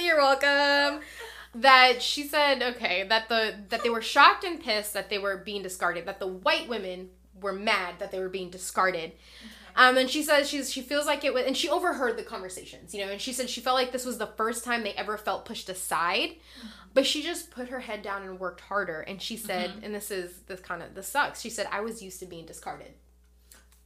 You're 0.00 0.16
welcome. 0.18 1.00
That 1.54 2.00
she 2.02 2.24
said, 2.24 2.62
okay, 2.62 3.04
that 3.08 3.28
the 3.28 3.54
that 3.68 3.82
they 3.82 3.90
were 3.90 4.02
shocked 4.02 4.42
and 4.44 4.60
pissed 4.60 4.94
that 4.94 5.10
they 5.10 5.18
were 5.18 5.36
being 5.36 5.62
discarded. 5.62 6.06
That 6.06 6.18
the 6.18 6.26
white 6.26 6.68
women 6.68 7.10
were 7.40 7.52
mad 7.52 7.96
that 7.98 8.10
they 8.10 8.18
were 8.18 8.28
being 8.28 8.50
discarded. 8.50 9.12
Um, 9.76 9.96
and 9.96 10.08
she 10.08 10.22
says 10.22 10.48
she's 10.48 10.72
she 10.72 10.82
feels 10.82 11.06
like 11.06 11.24
it 11.24 11.32
was, 11.32 11.44
and 11.46 11.56
she 11.56 11.68
overheard 11.68 12.16
the 12.16 12.22
conversations, 12.22 12.94
you 12.94 13.04
know, 13.04 13.10
and 13.10 13.20
she 13.20 13.32
said 13.32 13.48
she 13.48 13.60
felt 13.60 13.76
like 13.76 13.92
this 13.92 14.04
was 14.04 14.18
the 14.18 14.26
first 14.26 14.64
time 14.64 14.82
they 14.82 14.92
ever 14.92 15.16
felt 15.16 15.44
pushed 15.44 15.68
aside, 15.68 16.36
but 16.94 17.06
she 17.06 17.22
just 17.22 17.50
put 17.50 17.68
her 17.68 17.80
head 17.80 18.02
down 18.02 18.22
and 18.22 18.38
worked 18.38 18.60
harder. 18.60 19.00
And 19.00 19.20
she 19.20 19.36
said, 19.36 19.72
and 19.82 19.94
this 19.94 20.10
is 20.10 20.40
this 20.46 20.60
kind 20.60 20.82
of 20.82 20.94
this 20.94 21.08
sucks. 21.08 21.40
She 21.40 21.50
said, 21.50 21.66
I 21.70 21.80
was 21.80 22.02
used 22.02 22.20
to 22.20 22.26
being 22.26 22.46
discarded. 22.46 22.92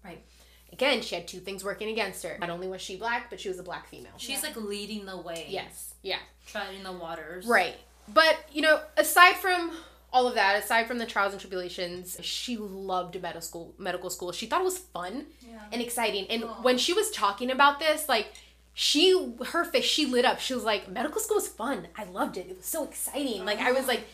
Right. 0.04 0.24
Again, 0.72 1.00
she 1.00 1.14
had 1.14 1.28
two 1.28 1.38
things 1.38 1.64
working 1.64 1.88
against 1.88 2.22
her. 2.24 2.36
Not 2.40 2.50
only 2.50 2.68
was 2.68 2.82
she 2.82 2.96
black, 2.96 3.30
but 3.30 3.40
she 3.40 3.48
was 3.48 3.58
a 3.58 3.62
black 3.62 3.88
female. 3.88 4.12
She's 4.16 4.42
like 4.42 4.56
leading 4.56 5.06
the 5.06 5.16
way. 5.16 5.46
Yes. 5.48 5.94
Yeah. 6.02 6.18
Treading 6.46 6.82
the 6.82 6.92
waters. 6.92 7.46
Right. 7.46 7.76
But, 8.08 8.36
you 8.52 8.62
know, 8.62 8.80
aside 8.96 9.36
from 9.36 9.72
all 10.16 10.26
of 10.26 10.34
that, 10.34 10.62
aside 10.62 10.86
from 10.88 10.96
the 10.96 11.04
trials 11.04 11.32
and 11.32 11.40
tribulations, 11.40 12.16
she 12.22 12.56
loved 12.56 13.20
medical 13.20 13.42
school. 13.42 13.74
Medical 13.76 14.08
school. 14.08 14.32
She 14.32 14.46
thought 14.46 14.62
it 14.62 14.64
was 14.64 14.78
fun 14.78 15.26
Yeah. 15.42 15.58
and 15.70 15.82
exciting. 15.82 16.26
And 16.30 16.44
Aw. 16.44 16.62
when 16.62 16.78
she 16.78 16.94
was 16.94 17.10
talking 17.10 17.50
about 17.50 17.78
this, 17.80 18.08
like 18.08 18.28
she 18.72 19.04
her 19.52 19.64
face 19.64 19.84
she 19.84 20.06
lit 20.06 20.24
up. 20.24 20.40
She 20.40 20.54
was 20.54 20.64
like, 20.64 20.88
"Medical 20.88 21.20
school 21.20 21.36
was 21.36 21.48
fun. 21.48 21.88
I 21.96 22.04
loved 22.04 22.38
it. 22.38 22.46
It 22.48 22.56
was 22.56 22.64
so 22.66 22.84
exciting." 22.84 23.44
Like 23.44 23.58
I 23.58 23.72
was 23.72 23.86
like 23.86 24.04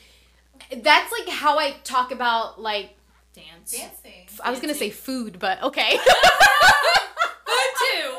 that's 0.76 1.12
like 1.16 1.28
how 1.28 1.56
I 1.58 1.76
talk 1.84 2.10
about 2.10 2.60
like 2.60 2.90
Dance. 3.34 3.70
Dancing. 3.72 4.26
I 4.44 4.50
was 4.50 4.58
going 4.60 4.72
to 4.74 4.78
say 4.78 4.90
food, 4.90 5.38
but 5.38 5.62
okay. 5.62 5.96
Food 7.46 7.72
too. 7.82 8.10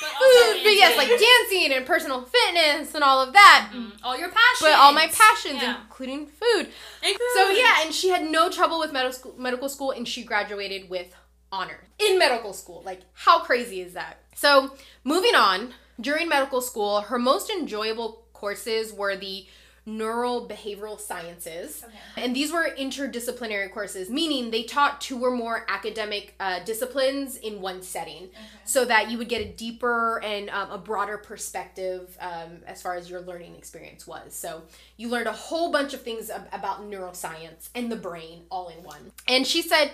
But 0.00 0.07
also 0.07 0.07
food, 0.18 0.60
but 0.64 0.74
yes, 0.74 0.96
like 0.96 1.08
dancing. 1.08 1.72
and 1.72 1.86
personal 1.86 2.22
fitness 2.22 2.94
and 2.94 3.02
all 3.04 3.20
of 3.22 3.32
that. 3.32 3.70
Mm, 3.74 3.92
all 4.02 4.18
your 4.18 4.28
passions. 4.28 4.60
But 4.60 4.72
all 4.74 4.92
my 4.92 5.06
passions, 5.08 5.62
Yeah. 5.62 5.80
including 5.82 6.26
food. 6.26 6.68
And 7.02 7.16
So 7.34 7.50
yeah, 7.50 7.82
and 7.84 7.94
she 7.94 8.08
had 8.08 8.24
no 8.30 8.50
trouble 8.50 8.78
with 8.80 8.92
medical 8.92 9.12
school, 9.18 9.34
medical 9.38 9.68
school, 9.68 9.90
and 9.90 10.06
she 10.06 10.22
graduated 10.24 10.88
with 10.90 11.14
honor 11.52 11.80
in 11.98 12.18
medical 12.18 12.52
school. 12.52 12.82
Like, 12.84 13.00
how 13.14 13.40
crazy 13.40 13.80
is 13.80 13.94
that? 13.94 14.20
So 14.34 14.76
moving 15.04 15.34
on, 15.34 15.74
during 16.00 16.28
medical 16.28 16.60
school, 16.60 17.00
her 17.02 17.18
most 17.18 17.50
enjoyable 17.50 18.24
courses 18.32 18.92
were 18.92 19.16
the 19.16 19.46
neural 19.88 20.48
behavioral 20.48 21.00
sciences. 21.00 21.84
Okay. 21.84 22.24
And 22.24 22.36
these 22.36 22.52
were 22.52 22.68
interdisciplinary 22.78 23.72
courses, 23.72 24.10
meaning 24.10 24.50
they 24.50 24.62
taught 24.62 25.00
two 25.00 25.18
or 25.24 25.30
more 25.30 25.64
academic 25.68 26.34
uh, 26.38 26.60
disciplines 26.64 27.36
in 27.36 27.60
one 27.60 27.82
setting, 27.82 28.28
so 28.64 28.84
that 28.84 29.10
you 29.10 29.18
would 29.18 29.28
get 29.28 29.40
a 29.40 29.46
deeper 29.46 30.20
and 30.22 30.50
um, 30.50 30.70
a 30.70 30.78
broader 30.78 31.16
perspective 31.16 32.16
um, 32.20 32.58
as 32.66 32.82
far 32.82 32.94
as 32.94 33.08
your 33.08 33.22
learning 33.22 33.56
experience 33.56 34.06
was. 34.06 34.34
So 34.34 34.62
you 34.96 35.08
learned 35.08 35.26
a 35.26 35.32
whole 35.32 35.72
bunch 35.72 35.94
of 35.94 36.02
things 36.02 36.28
ab- 36.30 36.48
about 36.52 36.82
neuroscience 36.82 37.70
and 37.74 37.90
the 37.90 37.96
brain 37.96 38.42
all 38.50 38.68
in 38.68 38.84
one. 38.84 39.12
And 39.26 39.46
she 39.46 39.62
said 39.62 39.92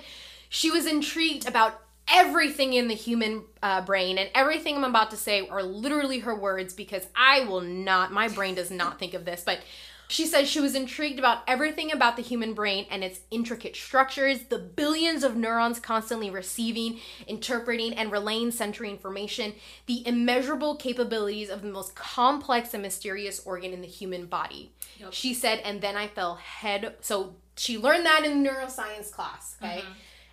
she 0.49 0.71
was 0.71 0.87
intrigued 0.87 1.47
about 1.49 1.81
everything 2.09 2.73
in 2.75 2.89
the 2.89 2.95
human 2.95 3.45
uh, 3.63 3.81
brain 3.81 4.19
and 4.19 4.29
everything 4.35 4.77
i'm 4.77 4.85
about 4.85 5.11
to 5.11 5.17
say 5.17 5.49
are 5.49 5.63
literally 5.63 6.21
her 6.21 6.35
words 6.35 6.75
because 6.75 7.07
i 7.17 7.41
will 7.41 7.61
not 7.63 8.13
my 8.13 8.29
brain 8.29 8.55
does 8.55 8.71
not 8.71 8.99
think 8.99 9.15
of 9.15 9.25
this 9.25 9.43
but 9.45 9.61
she 10.09 10.27
says 10.27 10.49
she 10.49 10.61
was 10.61 10.75
intrigued 10.75 11.19
about 11.19 11.43
everything 11.47 11.91
about 11.91 12.17
the 12.17 12.23
human 12.23 12.55
brain 12.55 12.87
and 12.91 13.03
its 13.03 13.21
intricate 13.31 13.75
structures, 13.75 14.45
the 14.45 14.59
billions 14.59 15.25
of 15.25 15.37
neurons 15.37 15.81
constantly 15.81 16.31
receiving, 16.31 17.01
interpreting, 17.27 17.95
and 17.95 18.13
relaying 18.13 18.51
sensory 18.51 18.91
information, 18.91 19.55
the 19.87 20.07
immeasurable 20.07 20.77
capabilities 20.77 21.49
of 21.49 21.63
the 21.63 21.69
most 21.69 21.95
complex 21.95 22.75
and 22.75 22.83
mysterious 22.83 23.41
organ 23.47 23.73
in 23.73 23.81
the 23.81 23.87
human 23.87 24.27
body. 24.27 24.73
Yep. 24.99 25.13
She 25.13 25.33
said, 25.33 25.61
and 25.65 25.81
then 25.81 25.97
I 25.97 26.07
fell 26.07 26.35
head. 26.37 26.97
So 27.01 27.37
she 27.57 27.79
learned 27.79 28.05
that 28.07 28.25
in 28.25 28.45
neuroscience 28.45 29.11
class, 29.11 29.57
okay? 29.63 29.83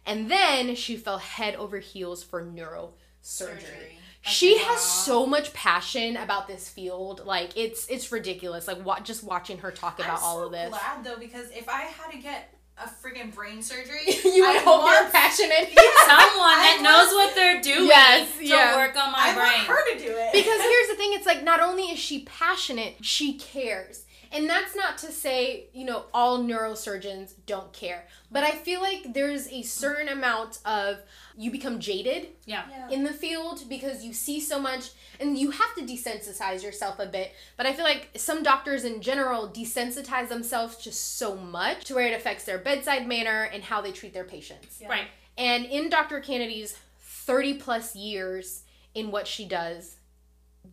And 0.06 0.30
then 0.32 0.76
she 0.76 0.96
fell 0.98 1.18
head 1.20 1.56
over 1.56 1.80
heels 1.80 2.24
for 2.24 2.44
neurosurgery. 2.44 2.92
Surgery. 3.22 3.98
She 4.24 4.54
Okay, 4.56 4.64
has 4.66 4.82
so 4.82 5.26
much 5.26 5.52
passion 5.54 6.16
about 6.18 6.48
this 6.48 6.70
field. 6.70 7.24
Like 7.26 7.58
it's 7.58 7.88
it's 7.88 8.12
ridiculous. 8.12 8.68
Like 8.68 8.86
wa- 8.86 9.00
just 9.00 9.24
watching 9.24 9.58
her 9.60 9.72
talk 9.72 10.00
about 10.00 10.20
I'm 10.20 10.24
all 10.26 10.44
of 10.44 10.52
this. 10.52 10.70
glad 10.70 11.04
though 11.04 11.18
because 11.18 11.50
if 11.52 11.68
I 11.68 11.82
had 11.82 12.12
to 12.12 12.18
get 12.20 12.54
a 12.78 12.88
friggin' 12.88 13.34
brain 13.34 13.62
surgery, 13.64 14.00
you 14.24 14.42
would 14.48 14.58
I 14.58 14.60
hope 14.60 14.84
want, 14.84 15.02
you're 15.02 15.10
passionate. 15.12 15.70
Someone 16.06 16.58
that 16.58 16.78
I 16.80 16.84
knows 16.84 17.14
what 17.14 17.34
they're 17.36 17.62
doing 17.62 17.88
Yes, 17.88 18.38
to 18.38 18.46
yeah. 18.46 18.76
work 18.76 18.96
on 18.96 19.12
my 19.12 19.34
brain. 19.34 19.38
I 19.38 19.56
want 19.56 19.68
brain. 19.68 19.78
her 19.78 19.94
to 19.94 20.00
do 20.06 20.16
it 20.16 20.34
because 20.34 20.62
here's 20.62 20.88
the 20.90 20.96
thing 20.96 21.14
it's 21.14 21.26
like 21.26 21.44
not 21.44 21.60
only 21.60 21.84
is 21.86 21.98
she 22.00 22.24
passionate 22.24 22.98
she 23.04 23.34
cares 23.40 24.06
and 24.32 24.50
that's 24.50 24.76
not 24.76 24.98
to 24.98 25.12
say 25.12 25.66
you 25.74 25.84
know 25.86 26.06
all 26.14 26.40
neurosurgeons 26.40 27.34
don't 27.46 27.72
care 27.74 28.06
but 28.32 28.44
i 28.44 28.52
feel 28.52 28.82
like 28.82 29.14
there's 29.14 29.48
a 29.50 29.62
certain 29.62 30.08
amount 30.08 30.60
of 30.66 30.98
you 31.38 31.52
become 31.52 31.80
jaded 31.80 32.28
yeah. 32.46 32.64
Yeah. 32.70 32.90
in 32.90 33.04
the 33.04 33.14
field 33.14 33.64
because 33.70 34.04
you 34.04 34.14
see 34.14 34.40
so 34.40 34.60
much 34.60 34.92
and 35.20 35.38
you 35.38 35.52
have 35.52 35.76
to 35.76 35.82
desensitize 35.82 36.64
yourself 36.64 37.00
a 37.00 37.06
bit 37.06 37.32
but 37.58 37.66
i 37.66 37.74
feel 37.74 37.86
like 37.86 38.10
some 38.16 38.44
doctors 38.44 38.84
in 38.86 39.02
general 39.02 39.48
desensitize 39.50 40.30
themselves 40.30 40.78
just 40.78 41.18
so 41.18 41.36
much 41.36 41.86
to 41.86 41.96
where 41.96 42.08
it 42.08 42.14
affects 42.14 42.44
their 42.46 42.58
bedside 42.58 43.08
manner 43.08 43.44
and 43.54 43.64
how 43.64 43.82
they 43.82 43.92
treat 43.92 44.14
their 44.14 44.24
patients 44.26 44.80
Yeah. 44.82 44.90
Right. 44.90 45.08
and 45.38 45.66
in 45.66 45.90
Dr. 45.90 46.20
Canady's 46.20 46.78
30 47.00 47.56
plus 47.56 47.96
years 47.96 48.64
in 48.96 49.12
what 49.12 49.28
she 49.28 49.48
does, 49.48 49.98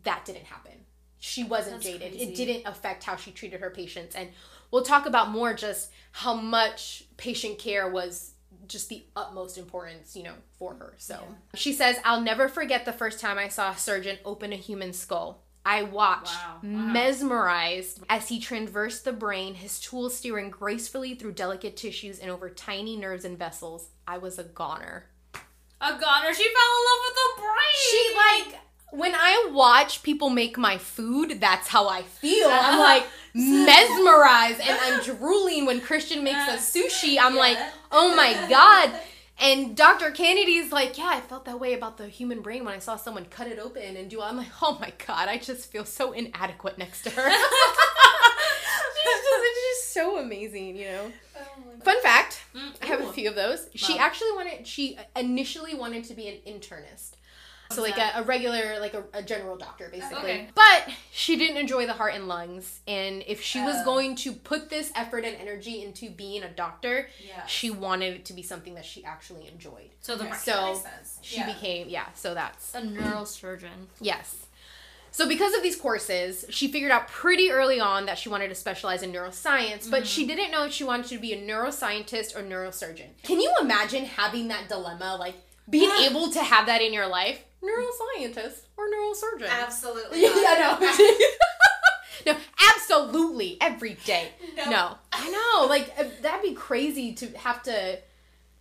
that 0.02 0.24
didn't 0.24 0.46
happen. 0.46 0.72
She 1.18 1.44
wasn't 1.44 1.76
That's 1.76 1.86
jaded. 1.86 2.12
crazy. 2.12 2.24
It 2.24 2.34
didn't 2.36 2.66
affect 2.66 3.04
how 3.04 3.16
she 3.16 3.30
treated 3.32 3.60
her 3.60 3.70
patients. 3.70 4.14
And 4.14 4.28
we'll 4.70 4.84
talk 4.84 5.06
about 5.06 5.30
more 5.30 5.52
just 5.54 5.90
how 6.12 6.34
much 6.34 7.04
patient 7.16 7.58
care 7.58 7.88
was 7.88 8.32
just 8.66 8.88
the 8.88 9.04
utmost 9.16 9.56
importance, 9.58 10.14
you 10.14 10.22
know, 10.22 10.34
for 10.58 10.74
her. 10.74 10.94
So 10.98 11.14
Yeah. 11.14 11.34
she 11.58 11.72
says, 11.72 11.96
I'll 12.04 12.20
never 12.20 12.48
forget 12.48 12.84
the 12.84 12.92
first 12.92 13.18
time 13.20 13.38
I 13.38 13.48
saw 13.48 13.70
a 13.72 13.76
surgeon 13.76 14.18
open 14.24 14.52
a 14.52 14.56
human 14.56 14.92
skull. 14.92 15.42
I 15.64 15.82
watched, 15.82 16.34
Wow. 16.34 16.60
Wow. 16.62 16.92
mesmerized, 16.92 18.00
as 18.08 18.28
he 18.28 18.38
traversed 18.40 19.04
the 19.04 19.12
brain, 19.12 19.54
his 19.54 19.80
tools 19.80 20.16
steering 20.16 20.50
gracefully 20.50 21.14
through 21.14 21.32
delicate 21.32 21.76
tissues 21.76 22.18
and 22.18 22.30
over 22.30 22.48
tiny 22.48 22.96
nerves 22.96 23.24
and 23.24 23.38
vessels. 23.38 23.88
I 24.06 24.18
was 24.18 24.38
a 24.38 24.44
goner. 24.44 25.06
A 25.80 25.90
goner. 25.92 26.32
She 26.34 26.44
fell 26.44 26.74
in 26.78 26.84
love 26.88 27.02
with 27.04 27.14
the 27.16 27.42
brain. 27.42 27.90
She 27.90 28.14
like 28.52 28.60
when 28.90 29.14
I 29.14 29.50
watch 29.52 30.02
people 30.02 30.30
make 30.30 30.56
my 30.56 30.78
food, 30.78 31.40
that's 31.40 31.68
how 31.68 31.88
I 31.88 32.02
feel. 32.02 32.48
I'm 32.50 32.78
like 32.78 33.06
mesmerized 33.34 34.60
and 34.60 34.78
I'm 34.82 35.02
drooling 35.02 35.66
when 35.66 35.80
Christian 35.80 36.24
makes 36.24 36.48
a 36.48 36.56
sushi. 36.56 37.18
I'm 37.20 37.36
like, 37.36 37.58
oh 37.92 38.14
my 38.14 38.32
god. 38.48 38.92
And 39.40 39.76
Dr. 39.76 40.10
Canady's 40.10 40.72
like, 40.72 40.98
yeah, 40.98 41.10
I 41.14 41.20
felt 41.20 41.44
that 41.44 41.60
way 41.60 41.74
about 41.74 41.96
the 41.96 42.08
human 42.08 42.40
brain 42.40 42.64
when 42.64 42.74
I 42.74 42.80
saw 42.80 42.96
someone 42.96 43.24
cut 43.26 43.46
it 43.46 43.60
open 43.60 43.96
and 43.96 44.10
do. 44.10 44.20
I'm 44.20 44.36
like, 44.36 44.48
oh 44.60 44.78
my 44.80 44.92
god, 45.06 45.28
I 45.28 45.38
just 45.38 45.70
feel 45.70 45.84
so 45.84 46.10
inadequate 46.10 46.76
next 46.76 47.02
to 47.02 47.10
her. 47.10 47.30
She's 47.30 49.04
just, 49.04 49.28
it's 49.30 49.80
just 49.80 49.94
so 49.94 50.18
amazing, 50.18 50.76
you 50.76 50.86
know. 50.86 51.12
Oh. 51.36 51.42
Fun 51.84 52.02
fact: 52.02 52.42
Mm, 52.52 52.72
I 52.82 52.86
have 52.86 53.00
a 53.00 53.12
few 53.12 53.28
of 53.28 53.36
those. 53.36 53.68
She 53.76 53.96
actually 53.96 54.32
wanted. 54.32 54.66
She 54.66 54.98
initially 55.14 55.74
wanted 55.74 56.02
to 56.04 56.14
be 56.14 56.26
an 56.26 56.38
internist. 56.44 57.12
So 57.70 57.82
What's 57.82 57.98
like 57.98 58.14
a, 58.14 58.20
a 58.20 58.22
regular, 58.22 58.80
like 58.80 58.94
a, 58.94 59.04
a 59.12 59.22
general 59.22 59.56
doctor, 59.56 59.90
basically. 59.92 60.16
Okay. 60.18 60.48
But 60.54 60.88
she 61.12 61.36
didn't 61.36 61.58
enjoy 61.58 61.84
the 61.86 61.92
heart 61.92 62.14
and 62.14 62.26
lungs, 62.26 62.80
and 62.88 63.22
if 63.26 63.42
she 63.42 63.60
was 63.60 63.76
Oh. 63.80 63.84
going 63.84 64.16
to 64.16 64.32
put 64.32 64.70
this 64.70 64.90
effort 64.94 65.24
and 65.24 65.36
energy 65.36 65.82
into 65.82 66.08
being 66.08 66.42
a 66.42 66.48
doctor, 66.48 67.10
Yeah. 67.22 67.44
she 67.46 67.70
wanted 67.70 68.14
it 68.14 68.24
to 68.26 68.32
be 68.32 68.42
something 68.42 68.74
that 68.74 68.86
she 68.86 69.04
actually 69.04 69.48
enjoyed. 69.48 69.90
So 70.00 70.16
the 70.16 70.24
Okay. 70.24 70.36
So, 70.38 70.66
makes 70.72 70.82
sense. 70.82 71.18
She 71.20 71.36
yeah. 71.36 71.52
became 71.52 71.88
yeah. 71.90 72.06
So 72.14 72.32
that's 72.32 72.74
a 72.74 72.80
neurosurgeon. 72.80 73.88
Yes. 74.00 74.46
So 75.10 75.26
because 75.28 75.54
of 75.54 75.62
these 75.62 75.76
courses, 75.76 76.44
she 76.50 76.68
figured 76.68 76.90
out 76.92 77.08
pretty 77.08 77.50
early 77.50 77.80
on 77.80 78.06
that 78.06 78.18
she 78.18 78.28
wanted 78.28 78.48
to 78.48 78.54
specialize 78.54 79.02
in 79.02 79.12
neuroscience, 79.12 79.90
but 79.90 80.06
she 80.06 80.22
mm-hmm. 80.22 80.36
didn't 80.36 80.50
know 80.52 80.64
if 80.64 80.72
she 80.72 80.84
wanted 80.84 81.06
to 81.06 81.18
be 81.18 81.32
a 81.32 81.36
neuroscientist 81.40 82.36
or 82.36 82.42
neurosurgeon. 82.42 83.08
Can 83.24 83.40
you 83.40 83.52
imagine 83.60 84.04
having 84.04 84.48
that 84.48 84.68
dilemma 84.68 85.16
like 85.18 85.34
being 85.68 85.90
Yeah. 85.98 86.08
able 86.08 86.30
to 86.32 86.42
have 86.42 86.66
that 86.66 86.80
in 86.82 86.92
your 86.92 87.06
life? 87.06 87.44
Neuroscientist 87.62 88.60
or 88.76 88.86
neurosurgeon? 88.88 89.48
Absolutely. 89.48 90.22
yeah, 90.22 90.78
no. 90.80 90.92
no, 92.32 92.38
absolutely 92.74 93.58
every 93.60 93.94
day. 94.04 94.30
No. 94.56 94.70
No. 94.70 94.98
I 95.12 95.30
know. 95.30 95.66
Like 95.68 95.92
uh, 95.98 96.04
that'd 96.22 96.42
be 96.42 96.54
crazy 96.54 97.14
to 97.14 97.26
have 97.38 97.62
to 97.64 97.98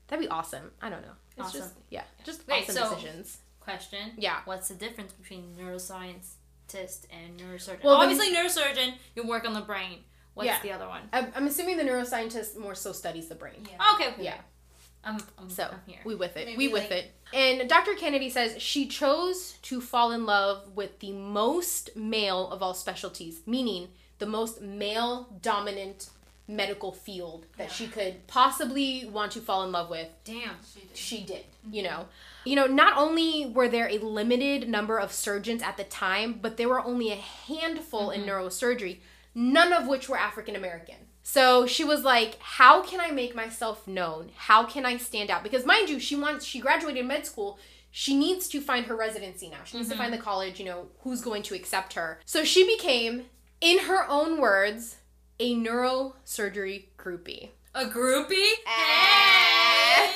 that'd 0.08 0.24
be 0.26 0.30
awesome. 0.30 0.72
I 0.82 0.90
don't 0.90 1.02
know. 1.02 1.14
It's 1.38 1.48
Awesome. 1.50 1.62
just 1.62 1.74
yeah, 1.90 2.04
just 2.24 2.48
Wait, 2.48 2.64
awesome 2.64 2.76
so- 2.76 2.96
decisions. 2.96 3.38
Question. 3.60 4.14
Yeah. 4.18 4.38
What's 4.46 4.70
the 4.70 4.76
difference 4.76 5.12
between 5.12 5.54
neuroscientist 5.60 7.06
and 7.12 7.38
neurosurgeon? 7.38 7.84
Well, 7.84 7.96
Obviously, 7.96 8.34
neurosurgeon, 8.34 8.94
you 9.14 9.28
work 9.28 9.46
on 9.46 9.54
the 9.54 9.60
brain. 9.62 10.00
What's 10.36 10.48
Yeah. 10.48 10.60
the 10.64 10.72
other 10.72 10.88
one? 10.88 11.02
I'm, 11.12 11.28
I'm 11.36 11.48
assuming 11.48 11.76
the 11.76 11.84
neuroscientist 11.84 12.58
more 12.58 12.76
so 12.76 12.94
studies 12.94 13.28
the 13.28 13.36
brain. 13.36 13.68
Yeah. 13.70 13.78
Okay, 13.96 14.08
okay. 14.14 14.24
Yeah. 14.24 14.38
I'm, 15.04 15.18
I'm, 15.38 15.50
So 15.50 15.64
I'm 15.72 15.80
here. 15.86 16.00
we 16.04 16.16
with 16.16 16.36
it. 16.36 16.46
Maybe, 16.46 16.58
we 16.58 16.74
with 16.74 16.84
like- 16.84 16.92
it. 16.92 17.14
And 17.34 17.70
Dr. 17.70 17.94
Canady 17.96 18.30
says 18.30 18.62
she 18.62 18.88
chose 18.88 19.54
to 19.64 19.82
fall 19.82 20.12
in 20.12 20.26
love 20.26 20.76
with 20.76 21.00
the 21.00 21.12
most 21.12 21.96
male 21.96 22.50
of 22.50 22.62
all 22.62 22.74
specialties, 22.74 23.42
meaning 23.46 23.90
the 24.20 24.26
most 24.26 24.62
male 24.62 25.28
dominant 25.42 26.10
medical 26.48 26.94
field 26.94 27.46
that 27.58 27.68
Yeah. 27.68 27.74
she 27.74 27.88
could 27.88 28.26
possibly 28.28 29.06
want 29.06 29.34
to 29.34 29.42
fall 29.42 29.64
in 29.64 29.72
love 29.72 29.90
with. 29.90 30.08
Damn. 30.24 30.56
She 30.64 30.80
did. 30.80 30.98
She 30.98 31.24
did, 31.24 31.44
you 31.70 31.84
mm-hmm. 31.84 31.94
know. 31.94 32.06
You 32.46 32.56
know, 32.56 32.68
not 32.68 32.98
only 32.98 33.46
were 33.48 33.68
there 33.68 33.90
a 33.90 33.98
limited 33.98 34.70
number 34.70 34.98
of 34.98 35.12
surgeons 35.12 35.62
at 35.62 35.76
the 35.76 35.84
time, 35.84 36.40
but 36.42 36.56
there 36.56 36.70
were 36.70 36.80
only 36.80 37.12
a 37.12 37.16
handful 37.16 38.12
in 38.12 38.22
mm-hmm. 38.22 38.30
neurosurgery, 38.30 39.00
none 39.36 39.74
of 39.74 39.88
which 39.88 40.08
were 40.08 40.18
African 40.18 40.56
American. 40.56 40.96
So 41.30 41.68
she 41.68 41.84
was 41.84 42.06
like, 42.06 42.38
"How 42.40 42.82
can 42.82 43.02
I 43.02 43.12
make 43.12 43.36
myself 43.36 43.86
known? 43.86 44.32
How 44.38 44.64
can 44.64 44.86
I 44.86 44.96
stand 44.96 45.30
out?" 45.30 45.44
Because 45.44 45.66
mind 45.66 45.90
you, 45.90 46.00
she 46.00 46.16
wants 46.16 46.46
she 46.46 46.62
graduated 46.62 47.06
med 47.06 47.26
school. 47.26 47.60
She 47.92 48.16
needs 48.16 48.48
to 48.48 48.62
find 48.62 48.86
her 48.86 48.96
residency 48.96 49.50
now. 49.50 49.58
She 49.66 49.76
needs 49.76 49.90
to 49.90 49.98
find 49.98 50.14
mm-hmm. 50.14 50.20
the 50.20 50.24
college, 50.24 50.58
you 50.58 50.66
know, 50.66 50.88
who's 51.02 51.20
going 51.20 51.44
to 51.44 51.54
accept 51.54 51.96
her. 51.96 52.22
So 52.24 52.46
she 52.46 52.66
became, 52.66 53.26
in 53.60 53.80
her 53.80 54.08
own 54.08 54.40
words, 54.40 55.00
a 55.38 55.54
neurosurgery 55.54 56.86
groupie. 56.98 57.50
A 57.76 57.86
groupie? 57.86 58.54
Eh. 58.66 60.06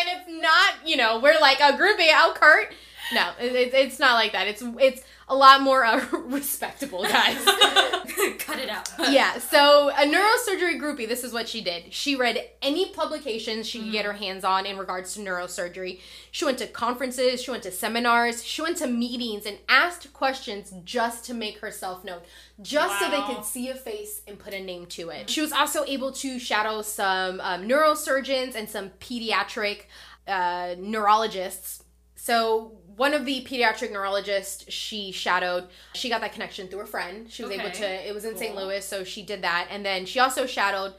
and 0.00 0.06
it's 0.12 0.28
not, 0.28 0.86
you 0.86 0.98
know, 0.98 1.18
we're 1.18 1.40
like 1.40 1.60
a 1.60 1.78
groupie, 1.78 2.12
oh 2.12 2.34
Kurt. 2.36 2.74
No, 3.14 3.30
it, 3.40 3.52
it- 3.52 3.74
it's 3.74 3.98
not 3.98 4.14
like 4.14 4.32
that. 4.32 4.46
It's 4.46 4.62
it's 4.80 5.02
a 5.28 5.34
lot 5.36 5.60
more 5.62 5.84
uh, 5.84 6.04
respectable, 6.26 7.02
guys. 7.04 7.36
Cut 8.38 8.58
it 8.58 8.68
out. 8.68 8.88
yeah, 9.10 9.38
so 9.38 9.88
a 9.90 10.02
neurosurgery 10.06 10.78
groupie, 10.80 11.08
this 11.08 11.24
is 11.24 11.32
what 11.32 11.48
she 11.48 11.62
did. 11.62 11.92
She 11.94 12.16
read 12.16 12.38
any 12.60 12.90
publications 12.90 13.66
she 13.66 13.80
could 13.82 13.92
get 13.92 14.04
her 14.04 14.12
hands 14.12 14.44
on 14.44 14.66
in 14.66 14.76
regards 14.76 15.14
to 15.14 15.20
neurosurgery. 15.20 16.00
She 16.30 16.44
went 16.44 16.58
to 16.58 16.66
conferences, 16.66 17.42
she 17.42 17.50
went 17.50 17.62
to 17.62 17.70
seminars, 17.70 18.44
she 18.44 18.60
went 18.62 18.76
to 18.78 18.86
meetings 18.86 19.46
and 19.46 19.58
asked 19.68 20.12
questions 20.12 20.72
just 20.84 21.24
to 21.26 21.34
make 21.34 21.58
herself 21.60 22.04
known, 22.04 22.20
just 22.60 22.98
so 22.98 23.10
they 23.10 23.22
could 23.22 23.44
see 23.44 23.68
a 23.68 23.74
face 23.74 24.20
and 24.26 24.38
put 24.38 24.52
a 24.52 24.60
name 24.60 24.86
to 24.86 25.08
it. 25.10 25.30
She 25.30 25.40
was 25.40 25.52
also 25.52 25.84
able 25.84 26.12
to 26.12 26.38
shadow 26.38 26.82
some 26.82 27.40
um, 27.40 27.66
neurosurgeons 27.68 28.54
and 28.54 28.68
some 28.68 28.90
pediatric 29.00 29.82
uh, 30.28 30.74
neurologists 30.78 31.84
So 32.16 32.72
one 32.96 33.14
of 33.14 33.24
the 33.24 33.44
pediatric 33.44 33.92
neurologists 33.92 34.70
she 34.72 35.12
shadowed, 35.12 35.68
she 35.94 36.08
got 36.08 36.20
that 36.20 36.32
connection 36.32 36.68
through 36.68 36.80
a 36.80 36.86
friend. 36.86 37.30
She 37.30 37.42
was 37.42 37.52
able 37.52 37.70
to. 37.70 38.08
It 38.08 38.14
was 38.14 38.24
in 38.24 38.36
St. 38.36 38.54
Louis, 38.54 38.84
so 38.84 39.04
she 39.04 39.22
did 39.22 39.42
that, 39.42 39.68
and 39.70 39.84
then 39.84 40.06
she 40.06 40.18
also 40.18 40.46
shadowed 40.46 40.94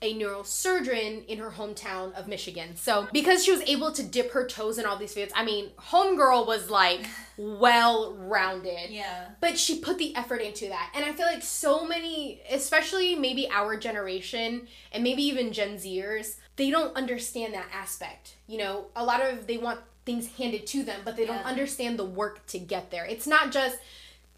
a 0.00 0.14
neurosurgeon 0.14 1.26
in 1.26 1.38
her 1.38 1.50
hometown 1.50 2.12
of 2.14 2.28
Michigan. 2.28 2.76
So 2.76 3.08
because 3.12 3.44
she 3.44 3.50
was 3.50 3.62
able 3.62 3.90
to 3.92 4.02
dip 4.02 4.30
her 4.32 4.46
toes 4.46 4.78
in 4.78 4.86
all 4.86 4.96
these 4.96 5.12
fields, 5.12 5.32
I 5.34 5.44
mean, 5.44 5.70
homegirl 5.76 6.46
was 6.46 6.70
like 6.70 7.00
well 7.36 8.14
rounded. 8.14 8.90
Yeah. 8.90 9.30
But 9.40 9.58
she 9.58 9.80
put 9.80 9.98
the 9.98 10.14
effort 10.14 10.40
into 10.40 10.68
that. 10.68 10.92
And 10.94 11.04
I 11.04 11.12
feel 11.12 11.26
like 11.26 11.42
so 11.42 11.84
many, 11.84 12.40
especially 12.50 13.16
maybe 13.16 13.48
our 13.50 13.76
generation 13.76 14.68
and 14.92 15.02
maybe 15.02 15.22
even 15.22 15.52
Gen 15.52 15.76
Zers, 15.76 16.36
they 16.56 16.70
don't 16.70 16.94
understand 16.96 17.54
that 17.54 17.66
aspect. 17.72 18.36
You 18.46 18.58
know, 18.58 18.86
a 18.94 19.04
lot 19.04 19.20
of 19.20 19.48
they 19.48 19.58
want 19.58 19.80
things 20.08 20.26
handed 20.38 20.66
to 20.66 20.82
them, 20.84 21.02
but 21.04 21.16
they 21.16 21.26
don't 21.26 21.44
understand 21.44 21.98
the 21.98 22.04
work 22.04 22.46
to 22.46 22.58
get 22.58 22.90
there. 22.90 23.04
It's 23.04 23.26
not 23.26 23.52
just 23.52 23.76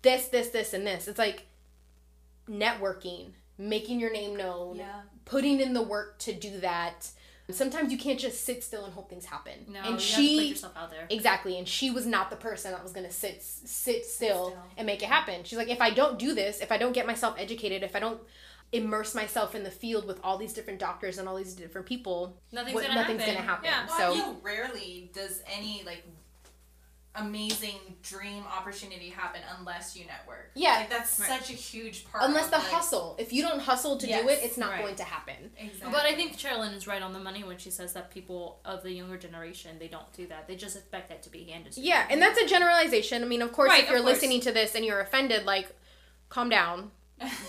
this, 0.03 0.27
this, 0.27 0.49
this, 0.49 0.75
and 0.75 0.85
this. 0.85 1.07
It's 1.07 1.17
like 1.19 1.47
networking, 2.51 3.27
making 3.57 4.01
your 4.01 4.13
name 4.13 4.35
known, 4.37 4.79
Yeah. 4.79 5.03
putting 5.25 5.61
in 5.61 5.73
the 5.73 5.83
work 5.83 6.19
to 6.21 6.33
do 6.33 6.59
that. 6.59 7.09
Sometimes 7.51 7.93
you 7.93 7.99
can't 7.99 8.19
just 8.19 8.45
sit 8.45 8.65
still 8.65 8.85
and 8.85 8.93
hope 8.95 9.09
things 9.11 9.27
happen. 9.27 9.53
No, 9.69 9.79
and 9.79 9.87
you 9.87 9.93
have 9.93 10.01
to 10.01 10.05
she 10.05 10.39
put 10.39 10.47
yourself 10.49 10.77
out 10.77 10.91
there. 10.91 11.07
Exactly, 11.09 11.57
and 11.57 11.69
she 11.69 11.91
was 11.93 12.05
not 12.05 12.31
the 12.31 12.37
person 12.37 12.73
that 12.73 12.83
was 12.83 12.93
gonna 12.93 13.11
sit 13.13 13.41
sit 13.43 14.05
still, 14.07 14.51
still. 14.51 14.63
and 14.77 14.87
make 14.87 15.03
it 15.05 15.09
happen. 15.09 15.45
She's 15.45 15.59
like, 15.59 15.69
if 15.69 15.81
I 15.81 15.91
don't 15.91 16.19
do 16.19 16.35
this, 16.35 16.61
if 16.61 16.73
I 16.73 16.79
don't 16.79 16.93
get 16.93 17.07
myself 17.07 17.37
educated, 17.39 17.83
if 17.85 17.95
I 17.95 18.01
don't 18.01 18.21
immerse 18.73 19.15
myself 19.15 19.55
in 19.55 19.65
the 19.65 19.71
field 19.71 20.07
with 20.07 20.21
all 20.23 20.39
these 20.39 20.53
different 20.53 20.79
doctors 20.79 21.19
and 21.19 21.29
all 21.29 21.37
these 21.37 21.55
different 21.55 21.87
people, 21.87 22.37
Nothing's 22.53 22.75
what- 22.75 22.83
gonna 22.87 22.95
nothing's 23.01 23.21
happen. 23.23 23.35
gonna 23.35 23.47
happen. 23.47 23.65
Yeah. 23.65 23.87
Well, 23.87 23.97
So- 23.99 24.13
I 24.13 24.15
feel 24.15 24.41
rarely 24.43 25.11
does 25.13 25.43
any 25.47 25.83
like 25.85 26.05
amazing 27.17 27.75
dream 28.05 28.45
opportunity 28.47 29.09
happen 29.11 29.41
unless 29.59 29.97
you 29.97 30.05
network. 30.07 30.53
Yeah. 30.55 30.77
Like 30.77 30.91
that's 30.91 31.19
Right. 31.19 31.29
such 31.29 31.51
a 31.51 31.55
huge 31.55 32.05
part. 32.11 32.23
unless 32.25 32.45
of, 32.45 32.51
the 32.53 32.59
like, 32.59 32.69
hustle. 32.69 33.17
If 33.19 33.33
you 33.33 33.43
don't 33.43 33.59
hustle 33.59 33.97
to 33.99 34.07
do 34.07 34.13
it, 34.29 34.39
it's 34.45 34.57
not 34.57 34.71
right. 34.71 34.81
going 34.83 34.95
to 34.95 35.03
happen. 35.03 35.51
Exactly. 35.59 35.91
But 35.91 36.03
I 36.07 36.15
think 36.15 36.39
Sherilyn 36.39 36.73
is 36.73 36.87
right 36.87 37.03
on 37.03 37.13
the 37.13 37.19
money 37.19 37.43
when 37.43 37.59
she 37.59 37.69
says 37.71 37.93
that 37.95 38.13
people 38.13 38.61
of 38.65 38.85
the 38.85 38.93
younger 38.93 39.19
generation 39.19 39.77
they 39.81 39.89
don't 39.89 40.11
do 40.13 40.29
that. 40.29 40.47
They 40.47 40.55
just 40.55 40.77
expect 40.77 41.09
that 41.09 41.25
to 41.25 41.31
be 41.31 41.43
handed. 41.45 41.73
to 41.73 41.81
Yeah, 41.81 42.03
them. 42.03 42.13
and 42.13 42.23
that's 42.23 42.39
a 42.41 42.47
generalization. 42.47 43.25
I 43.25 43.27
mean, 43.27 43.43
of 43.43 43.51
course, 43.53 43.71
Right, 43.71 43.83
if 43.83 43.89
you're 43.91 43.99
of 43.99 44.05
course. 44.05 44.15
listening 44.15 44.41
to 44.43 44.53
this 44.53 44.77
and 44.77 44.85
you're 44.85 45.01
offended, 45.01 45.45
like, 45.45 45.75
calm 46.29 46.49
down. 46.49 46.93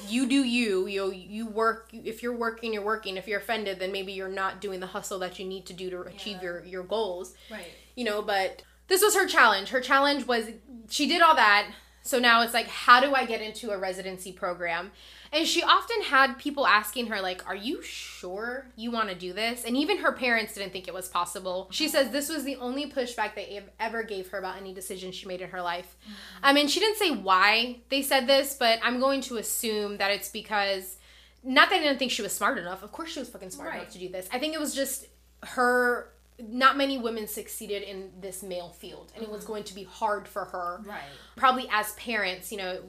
You 0.08 0.28
do 0.28 0.44
you. 0.44 0.88
You 0.88 1.12
you 1.12 1.48
work. 1.48 1.90
If 1.94 2.22
you're 2.24 2.36
working, 2.36 2.74
you're 2.74 2.84
working. 2.84 3.18
If 3.18 3.28
you're 3.28 3.40
offended, 3.40 3.80
then 3.80 3.92
maybe 3.92 4.12
you're 4.12 4.28
not 4.30 4.60
doing 4.62 4.80
the 4.80 4.88
hustle 4.88 5.20
that 5.20 5.40
you 5.40 5.46
need 5.46 5.66
to 5.68 5.74
do 5.74 5.90
to 5.90 6.02
achieve 6.02 6.38
Yeah. 6.38 6.44
your 6.44 6.66
your 6.66 6.84
goals. 6.84 7.34
right. 7.50 7.66
you 7.96 8.04
know, 8.04 8.22
but 8.22 8.64
this 8.88 9.02
was 9.02 9.16
her 9.16 9.28
challenge. 9.28 9.70
Her 9.70 9.82
challenge 9.82 10.28
was 10.28 10.50
she 10.90 11.08
did 11.08 11.22
all 11.22 11.36
that. 11.36 11.72
So 12.04 12.18
now 12.20 12.42
it's 12.42 12.54
like, 12.54 12.68
how 12.68 13.00
do 13.00 13.14
I 13.14 13.26
get 13.26 13.42
into 13.42 13.70
a 13.72 13.78
residency 13.78 14.32
program? 14.34 14.92
And 15.34 15.48
she 15.48 15.64
often 15.64 16.02
had 16.02 16.38
people 16.38 16.68
asking 16.68 17.08
her, 17.08 17.22
like, 17.22 17.48
are 17.48 17.56
you 17.56 17.82
sure 17.82 18.66
you 18.76 18.92
want 18.92 19.08
to 19.10 19.16
do 19.16 19.32
this? 19.32 19.64
And 19.64 19.78
even 19.78 20.00
her 20.00 20.12
parents 20.12 20.54
didn't 20.54 20.74
think 20.74 20.90
it 20.90 20.94
was 20.94 21.08
possible. 21.08 21.70
She 21.72 21.88
says 21.88 22.12
this 22.12 22.28
was 22.28 22.44
the 22.44 22.58
only 22.58 22.92
pushback 22.92 23.34
they 23.34 23.62
ever 23.80 24.04
gave 24.04 24.30
her 24.30 24.40
about 24.40 24.58
any 24.58 24.74
decision 24.74 25.14
she 25.14 25.28
made 25.28 25.42
in 25.42 25.50
her 25.50 25.62
life. 25.62 25.96
Mm-hmm. 26.04 26.14
I 26.44 26.54
mean, 26.54 26.68
she 26.68 26.82
didn't 26.82 26.98
say 26.98 27.12
why 27.12 27.78
they 27.88 28.02
said 28.02 28.28
this, 28.28 28.58
but 28.60 28.80
I'm 28.84 29.00
going 29.00 29.22
to 29.22 29.38
assume 29.38 29.98
that 29.98 30.12
it's 30.12 30.28
because, 30.28 30.98
not 31.44 31.70
that 31.70 31.78
I 31.78 31.84
didn't 31.84 32.00
think 32.00 32.12
she 32.12 32.22
was 32.22 32.34
smart 32.34 32.58
enough. 32.58 32.84
Of 32.84 32.92
course 32.92 33.12
she 33.12 33.20
was 33.20 33.30
fucking 33.30 33.52
smart 33.52 33.70
Right. 33.70 33.80
enough 33.82 33.94
to 33.94 34.00
do 34.00 34.10
this. 34.10 34.28
I 34.34 34.40
think 34.40 34.54
it 34.54 34.60
was 34.60 34.76
just 34.76 35.06
her 35.44 36.10
not 36.40 36.76
many 36.76 36.98
women 36.98 37.28
succeeded 37.28 37.84
in 37.84 38.12
this 38.20 38.42
male 38.42 38.70
field 38.70 39.12
and 39.16 39.24
it 39.24 39.30
was 39.30 39.44
mm-hmm. 39.44 39.54
going 39.54 39.64
to 39.64 39.76
be 39.76 39.84
hard 39.84 40.28
for 40.28 40.46
her 40.46 40.82
Right. 40.86 41.02
probably 41.36 41.68
as 41.72 41.94
parents 41.94 42.52
you 42.52 42.58
know 42.58 42.80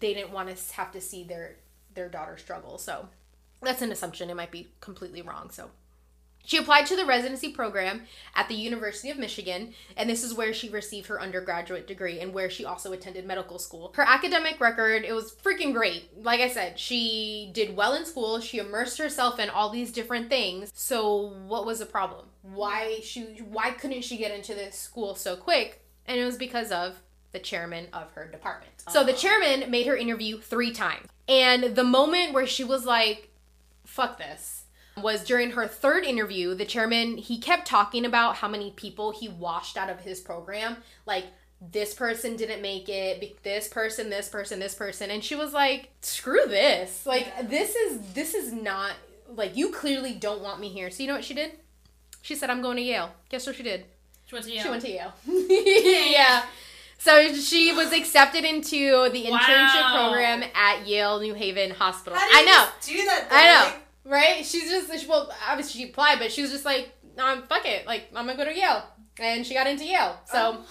they 0.00 0.14
didn't 0.14 0.32
want 0.32 0.54
to 0.54 0.74
have 0.74 0.92
to 0.92 1.00
see 1.00 1.24
their 1.24 1.56
their 1.98 2.08
daughter 2.08 2.38
struggle 2.38 2.78
so 2.78 3.08
that's 3.60 3.82
an 3.82 3.92
assumption 3.92 4.30
it 4.30 4.36
might 4.36 4.52
be 4.52 4.68
completely 4.80 5.20
wrong 5.20 5.50
so 5.50 5.70
she 6.48 6.56
applied 6.56 6.86
to 6.86 6.96
the 6.96 7.04
residency 7.04 7.50
program 7.50 8.04
at 8.34 8.48
the 8.48 8.54
University 8.54 9.10
of 9.10 9.18
Michigan, 9.18 9.74
and 9.98 10.08
this 10.08 10.24
is 10.24 10.32
where 10.32 10.54
she 10.54 10.70
received 10.70 11.08
her 11.08 11.20
undergraduate 11.20 11.86
degree 11.86 12.20
and 12.20 12.32
where 12.32 12.48
she 12.48 12.64
also 12.64 12.92
attended 12.92 13.26
medical 13.26 13.58
school. 13.58 13.92
Her 13.96 14.02
academic 14.08 14.58
record, 14.58 15.04
it 15.04 15.12
was 15.12 15.34
freaking 15.34 15.74
great. 15.74 16.08
Like 16.16 16.40
I 16.40 16.48
said, 16.48 16.78
she 16.78 17.50
did 17.52 17.76
well 17.76 17.94
in 17.94 18.06
school, 18.06 18.40
she 18.40 18.60
immersed 18.60 18.96
herself 18.96 19.38
in 19.38 19.50
all 19.50 19.68
these 19.68 19.92
different 19.92 20.30
things. 20.30 20.72
So 20.74 21.34
what 21.46 21.66
was 21.66 21.80
the 21.80 21.86
problem? 21.86 22.24
Why 22.40 23.00
she 23.02 23.24
why 23.50 23.72
couldn't 23.72 24.04
she 24.04 24.16
get 24.16 24.34
into 24.34 24.54
this 24.54 24.74
school 24.74 25.16
so 25.16 25.36
quick? 25.36 25.84
And 26.06 26.18
it 26.18 26.24
was 26.24 26.38
because 26.38 26.72
of 26.72 27.02
the 27.32 27.38
chairman 27.38 27.86
of 27.92 28.10
her 28.12 28.26
department. 28.26 28.72
So 28.88 29.04
the 29.04 29.12
chairman 29.12 29.70
made 29.70 29.86
her 29.86 29.96
interview 29.96 30.40
3 30.40 30.72
times. 30.72 31.06
And 31.28 31.76
the 31.76 31.84
moment 31.84 32.32
where 32.32 32.46
she 32.46 32.64
was 32.64 32.84
like 32.86 33.30
fuck 33.84 34.18
this 34.18 34.64
was 34.96 35.24
during 35.24 35.52
her 35.52 35.66
third 35.66 36.04
interview 36.04 36.54
the 36.54 36.64
chairman 36.64 37.16
he 37.16 37.38
kept 37.38 37.66
talking 37.66 38.04
about 38.04 38.36
how 38.36 38.48
many 38.48 38.70
people 38.72 39.12
he 39.12 39.28
washed 39.28 39.76
out 39.76 39.90
of 39.90 40.00
his 40.00 40.20
program. 40.20 40.76
Like 41.06 41.26
this 41.60 41.92
person 41.92 42.36
didn't 42.36 42.62
make 42.62 42.88
it 42.88 43.42
this 43.42 43.68
person 43.68 44.10
this 44.10 44.28
person 44.28 44.58
this 44.58 44.74
person. 44.74 45.10
And 45.10 45.22
she 45.22 45.34
was 45.34 45.52
like 45.52 45.90
screw 46.00 46.46
this. 46.46 47.04
Like 47.06 47.26
Yeah. 47.26 47.42
this 47.42 47.74
is 47.74 48.00
this 48.14 48.34
is 48.34 48.52
not 48.52 48.92
like 49.28 49.56
you 49.56 49.70
clearly 49.70 50.14
don't 50.14 50.40
want 50.42 50.60
me 50.60 50.68
here. 50.70 50.90
So 50.90 51.02
you 51.02 51.08
know 51.08 51.14
what 51.14 51.24
she 51.24 51.34
did? 51.34 51.52
She 52.22 52.34
said 52.34 52.50
i'm 52.50 52.62
going 52.62 52.76
to 52.76 52.82
yale. 52.82 53.10
Guess 53.28 53.46
what 53.46 53.56
she 53.56 53.62
did? 53.62 53.84
She 54.26 54.34
went 54.34 54.44
to 54.46 54.52
Yale. 54.52 54.62
she 54.62 54.68
went 54.68 54.82
to 54.82 54.90
yale. 54.90 55.12
Yeah 56.12 56.42
so 56.98 57.32
she 57.34 57.72
was 57.72 57.92
accepted 57.92 58.44
into 58.44 59.08
the 59.10 59.24
internship 59.24 59.30
Wow. 59.30 60.08
program 60.10 60.44
at 60.54 60.86
yale 60.86 61.20
new 61.20 61.34
haven 61.34 61.70
hospital 61.70 62.18
How 62.18 62.28
do 62.28 62.36
i 62.38 62.42
know 62.42 62.68
just 62.76 62.88
do 62.88 63.04
that. 63.06 63.28
Though? 63.30 63.36
I 63.36 63.44
know, 63.70 64.10
right? 64.10 64.44
She's 64.44 64.68
just 64.70 65.08
well, 65.08 65.30
obviously 65.48 65.80
she 65.82 65.88
applied, 65.90 66.18
but 66.18 66.32
she 66.32 66.42
was 66.42 66.50
just 66.50 66.64
like, 66.64 66.92
um, 67.18 67.42
fuck 67.48 67.64
it, 67.66 67.86
like 67.86 68.08
I'm 68.14 68.26
gonna 68.26 68.36
go 68.36 68.44
to 68.44 68.54
Yale, 68.56 68.82
and 69.20 69.46
she 69.46 69.54
got 69.54 69.66
into 69.66 69.84
Yale. 69.84 70.18
So 70.26 70.58
Oh. 70.58 70.64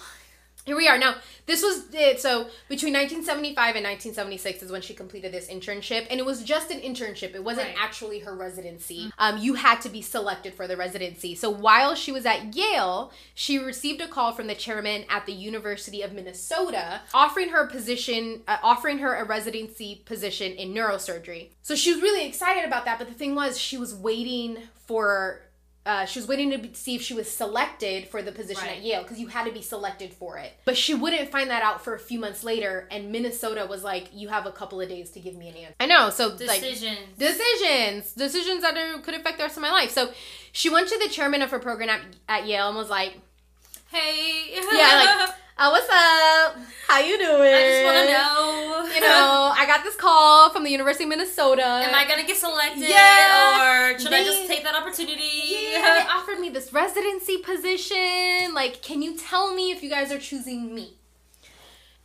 Here 0.68 0.76
we 0.76 0.86
are. 0.86 0.98
Now 0.98 1.14
this 1.46 1.62
was 1.62 1.84
it. 1.94 2.20
So 2.20 2.42
between 2.68 2.92
1975 2.92 3.74
and 3.76 3.84
1976 3.84 4.64
is 4.64 4.70
when 4.70 4.82
she 4.82 4.92
completed 4.92 5.32
this 5.32 5.48
internship, 5.48 6.06
and 6.10 6.20
it 6.20 6.26
was 6.26 6.42
just 6.42 6.70
an 6.70 6.78
internship. 6.80 7.34
It 7.34 7.42
wasn't 7.42 7.68
Right. 7.68 7.76
actually 7.78 8.18
her 8.20 8.34
residency. 8.36 9.10
Um, 9.18 9.38
you 9.38 9.54
had 9.54 9.80
to 9.80 9.88
be 9.88 10.02
selected 10.02 10.52
for 10.54 10.66
the 10.68 10.76
residency. 10.76 11.34
So 11.34 11.48
while 11.48 11.94
she 11.94 12.12
was 12.12 12.26
at 12.26 12.54
Yale, 12.54 13.10
she 13.34 13.58
received 13.58 14.02
a 14.02 14.06
call 14.08 14.32
from 14.32 14.46
the 14.46 14.54
chairman 14.54 15.04
at 15.08 15.24
the 15.24 15.32
University 15.32 16.02
of 16.02 16.12
Minnesota, 16.12 17.00
offering 17.14 17.48
her 17.48 17.62
a 17.62 17.66
position, 17.70 18.42
uh, 18.46 18.58
offering 18.62 18.98
her 18.98 19.14
a 19.14 19.24
residency 19.24 20.02
position 20.04 20.52
in 20.52 20.74
neurosurgery. 20.74 21.48
So 21.62 21.74
she 21.74 21.92
was 21.94 22.02
really 22.02 22.26
excited 22.26 22.64
about 22.64 22.84
that. 22.84 22.98
But 22.98 23.08
the 23.08 23.14
thing 23.14 23.34
was, 23.34 23.58
she 23.58 23.78
was 23.78 23.94
waiting 23.94 24.58
for. 24.86 25.40
Uh, 25.86 26.04
she 26.04 26.18
was 26.18 26.28
waiting 26.28 26.50
to 26.50 26.58
be- 26.58 26.74
see 26.74 26.94
if 26.96 27.00
she 27.02 27.14
was 27.14 27.30
selected 27.30 28.06
for 28.08 28.20
the 28.20 28.30
position 28.30 28.64
Right. 28.66 28.76
at 28.76 28.82
Yale 28.82 29.02
because 29.02 29.18
you 29.18 29.28
had 29.28 29.46
to 29.46 29.52
be 29.52 29.62
selected 29.62 30.12
for 30.12 30.36
it. 30.36 30.52
But 30.66 30.76
she 30.76 30.92
wouldn't 30.92 31.30
find 31.30 31.48
that 31.50 31.62
out 31.62 31.82
for 31.82 31.94
a 31.94 31.98
few 31.98 32.18
months 32.18 32.44
later, 32.44 32.86
and 32.90 33.10
Minnesota 33.10 33.64
was 33.66 33.82
like, 33.84 34.08
"You 34.12 34.28
have 34.28 34.44
a 34.44 34.52
couple 34.52 34.80
of 34.82 34.88
days 34.90 35.10
to 35.12 35.20
give 35.20 35.34
me 35.34 35.48
an 35.48 35.56
answer." 35.56 35.74
I 35.80 35.86
know, 35.86 36.10
so 36.10 36.26
like 36.28 36.60
Decisions. 36.60 36.98
decisions 37.16 38.12
decisions 38.12 38.60
that 38.62 38.76
are, 38.76 38.98
could 38.98 39.14
affect 39.14 39.38
the 39.38 39.44
rest 39.44 39.56
of 39.56 39.62
my 39.62 39.70
life 39.70 39.90
so 39.90 40.10
she 40.52 40.68
went 40.68 40.88
to 40.88 40.98
the 40.98 41.08
chairman 41.08 41.40
of 41.42 41.50
her 41.50 41.58
program 41.58 41.88
at, 41.88 42.00
at 42.28 42.46
yale 42.46 42.68
and 42.68 42.76
was 42.76 42.90
like 42.90 43.14
hey. 43.90 44.50
Yeah, 44.72 45.24
like, 45.26 45.34
uh, 45.58 45.70
what's 45.70 45.88
up 45.90 46.56
how 46.86 47.00
you 47.00 47.18
doing 47.18 47.52
I 47.54 47.62
just 47.68 47.84
want 47.84 47.96
to 47.96 48.12
know. 48.12 48.94
you 48.94 49.00
know 49.00 49.52
i 49.56 49.64
got 49.66 49.84
this 49.84 49.96
call 49.96 50.50
from 50.50 50.64
the 50.64 50.70
university 50.70 51.04
of 51.04 51.10
minnesota 51.10 51.62
Am 51.62 51.94
I 51.94 52.06
gonna 52.06 52.24
get 52.26 52.36
selected? 52.36 52.88
Yeah. 52.88 53.92
Or 53.94 53.98
should 53.98 54.12
I 54.12 54.24
just 54.24 54.46
take 54.46 54.62
that 54.64 54.74
opportunity? 54.74 55.22
yeah, 55.72 56.00
they 56.02 56.08
offered 56.08 56.38
me 56.40 56.48
this 56.50 56.72
residency 56.72 57.38
position. 57.38 58.54
Like, 58.54 58.82
can 58.82 59.02
you 59.02 59.16
tell 59.16 59.54
me 59.54 59.70
if 59.70 59.82
you 59.82 59.90
guys 59.90 60.10
are 60.12 60.18
choosing 60.18 60.74
me? 60.74 60.97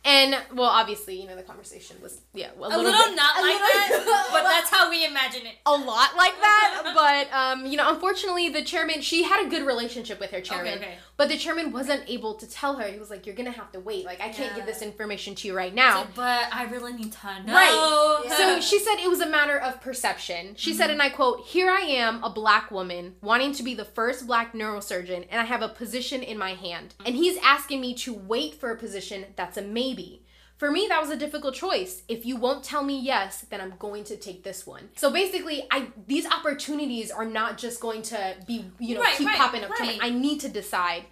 And 0.04 0.36
well, 0.52 0.68
obviously, 0.68 1.20
you 1.20 1.26
know 1.26 1.36
the 1.36 1.42
conversation 1.42 1.96
was 2.02 2.20
yeah 2.34 2.50
a, 2.56 2.58
a 2.58 2.68
little, 2.68 2.84
bit- 2.84 3.16
not 3.16 3.38
a 3.38 3.42
like 3.42 3.60
little- 3.60 4.04
that, 4.04 4.28
but 4.32 4.42
that's 4.42 4.70
how 4.70 4.90
we 4.90 5.06
imagine 5.06 5.46
it. 5.46 5.54
a 5.66 5.72
lot 5.72 6.16
like 6.16 6.34
that. 6.40 6.80
But 6.94 7.32
um, 7.32 7.66
you 7.66 7.76
know, 7.76 7.92
unfortunately, 7.92 8.48
the 8.50 8.62
chairman 8.62 9.00
she 9.00 9.24
had 9.24 9.46
a 9.46 9.48
good 9.48 9.66
relationship 9.66 10.20
with 10.20 10.30
her 10.30 10.40
chairman, 10.40 10.78
okay. 10.78 10.96
but 11.16 11.28
the 11.28 11.36
chairman 11.36 11.72
wasn't 11.72 12.02
able 12.08 12.34
to 12.34 12.48
tell 12.48 12.76
her. 12.76 12.86
He 12.86 12.98
was 12.98 13.10
like, 13.10 13.26
"You're 13.26 13.34
gonna 13.34 13.50
have 13.50 13.72
to 13.72 13.80
wait. 13.80 14.04
Like, 14.04 14.20
I 14.20 14.28
can't 14.28 14.54
give 14.54 14.66
this 14.66 14.80
information 14.80 15.34
to 15.36 15.48
you 15.48 15.56
right 15.56 15.74
now." 15.74 16.02
So, 16.02 16.08
but 16.14 16.48
I 16.52 16.64
really 16.70 16.92
need 16.92 17.12
to 17.12 17.42
know. 17.46 17.52
Right. 17.52 18.22
Yeah. 18.26 18.34
So 18.44 18.60
she 18.60 18.78
said 18.78 18.96
it 18.96 19.08
was 19.08 19.20
a 19.20 19.28
matter 19.28 19.58
of 19.58 19.80
perception. 19.80 20.54
She 20.56 20.74
said, 20.74 20.90
and 20.90 21.00
I 21.00 21.08
quote, 21.08 21.46
Here 21.46 21.70
I 21.70 21.80
am, 21.80 22.22
a 22.22 22.30
black 22.30 22.70
woman, 22.70 23.14
wanting 23.22 23.52
to 23.54 23.62
be 23.62 23.74
the 23.74 23.84
first 23.84 24.26
black 24.26 24.52
neurosurgeon, 24.52 25.26
and 25.30 25.40
I 25.40 25.44
have 25.44 25.62
a 25.62 25.68
position 25.68 26.22
in 26.22 26.36
my 26.38 26.50
hand. 26.54 26.94
And 27.06 27.14
he's 27.14 27.38
asking 27.42 27.80
me 27.80 27.94
to 27.94 28.12
wait 28.12 28.54
for 28.54 28.70
a 28.70 28.76
position 28.76 29.24
that's 29.36 29.56
a 29.56 29.62
maybe. 29.96 30.20
For 30.56 30.70
me, 30.70 30.86
that 30.88 31.00
was 31.00 31.10
a 31.10 31.16
difficult 31.16 31.54
choice. 31.54 32.02
If 32.06 32.24
you 32.24 32.36
won't 32.36 32.62
tell 32.62 32.84
me 32.84 32.98
yes, 33.00 33.42
then 33.50 33.60
I'm 33.60 33.74
going 33.78 34.04
to 34.04 34.16
take 34.16 34.44
this 34.44 34.64
one. 34.66 34.88
So 34.96 35.10
basically, 35.10 35.66
I 35.70 35.88
these 36.06 36.26
opportunities 36.26 37.10
are 37.10 37.24
not 37.24 37.58
just 37.58 37.80
going 37.80 38.02
to 38.02 38.36
be, 38.46 38.64
you 38.78 38.94
know, 38.94 39.00
Right, 39.00 39.16
keep 39.16 39.26
right, 39.26 39.36
popping 39.36 39.64
up. 39.64 39.74
to 39.76 39.82
me. 39.82 39.98
I 40.00 40.10
need 40.10 40.40
to 40.40 40.48
decide. 40.48 41.04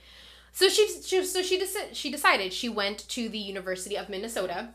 So 0.52 0.68
she, 0.68 0.86
she 1.02 1.24
so 1.24 1.42
she 1.42 1.58
deci- 1.60 1.92
she 1.92 2.10
decided 2.10 2.52
she 2.52 2.68
went 2.68 2.98
to 3.08 3.28
the 3.28 3.38
University 3.38 3.96
of 3.96 4.08
Minnesota. 4.08 4.68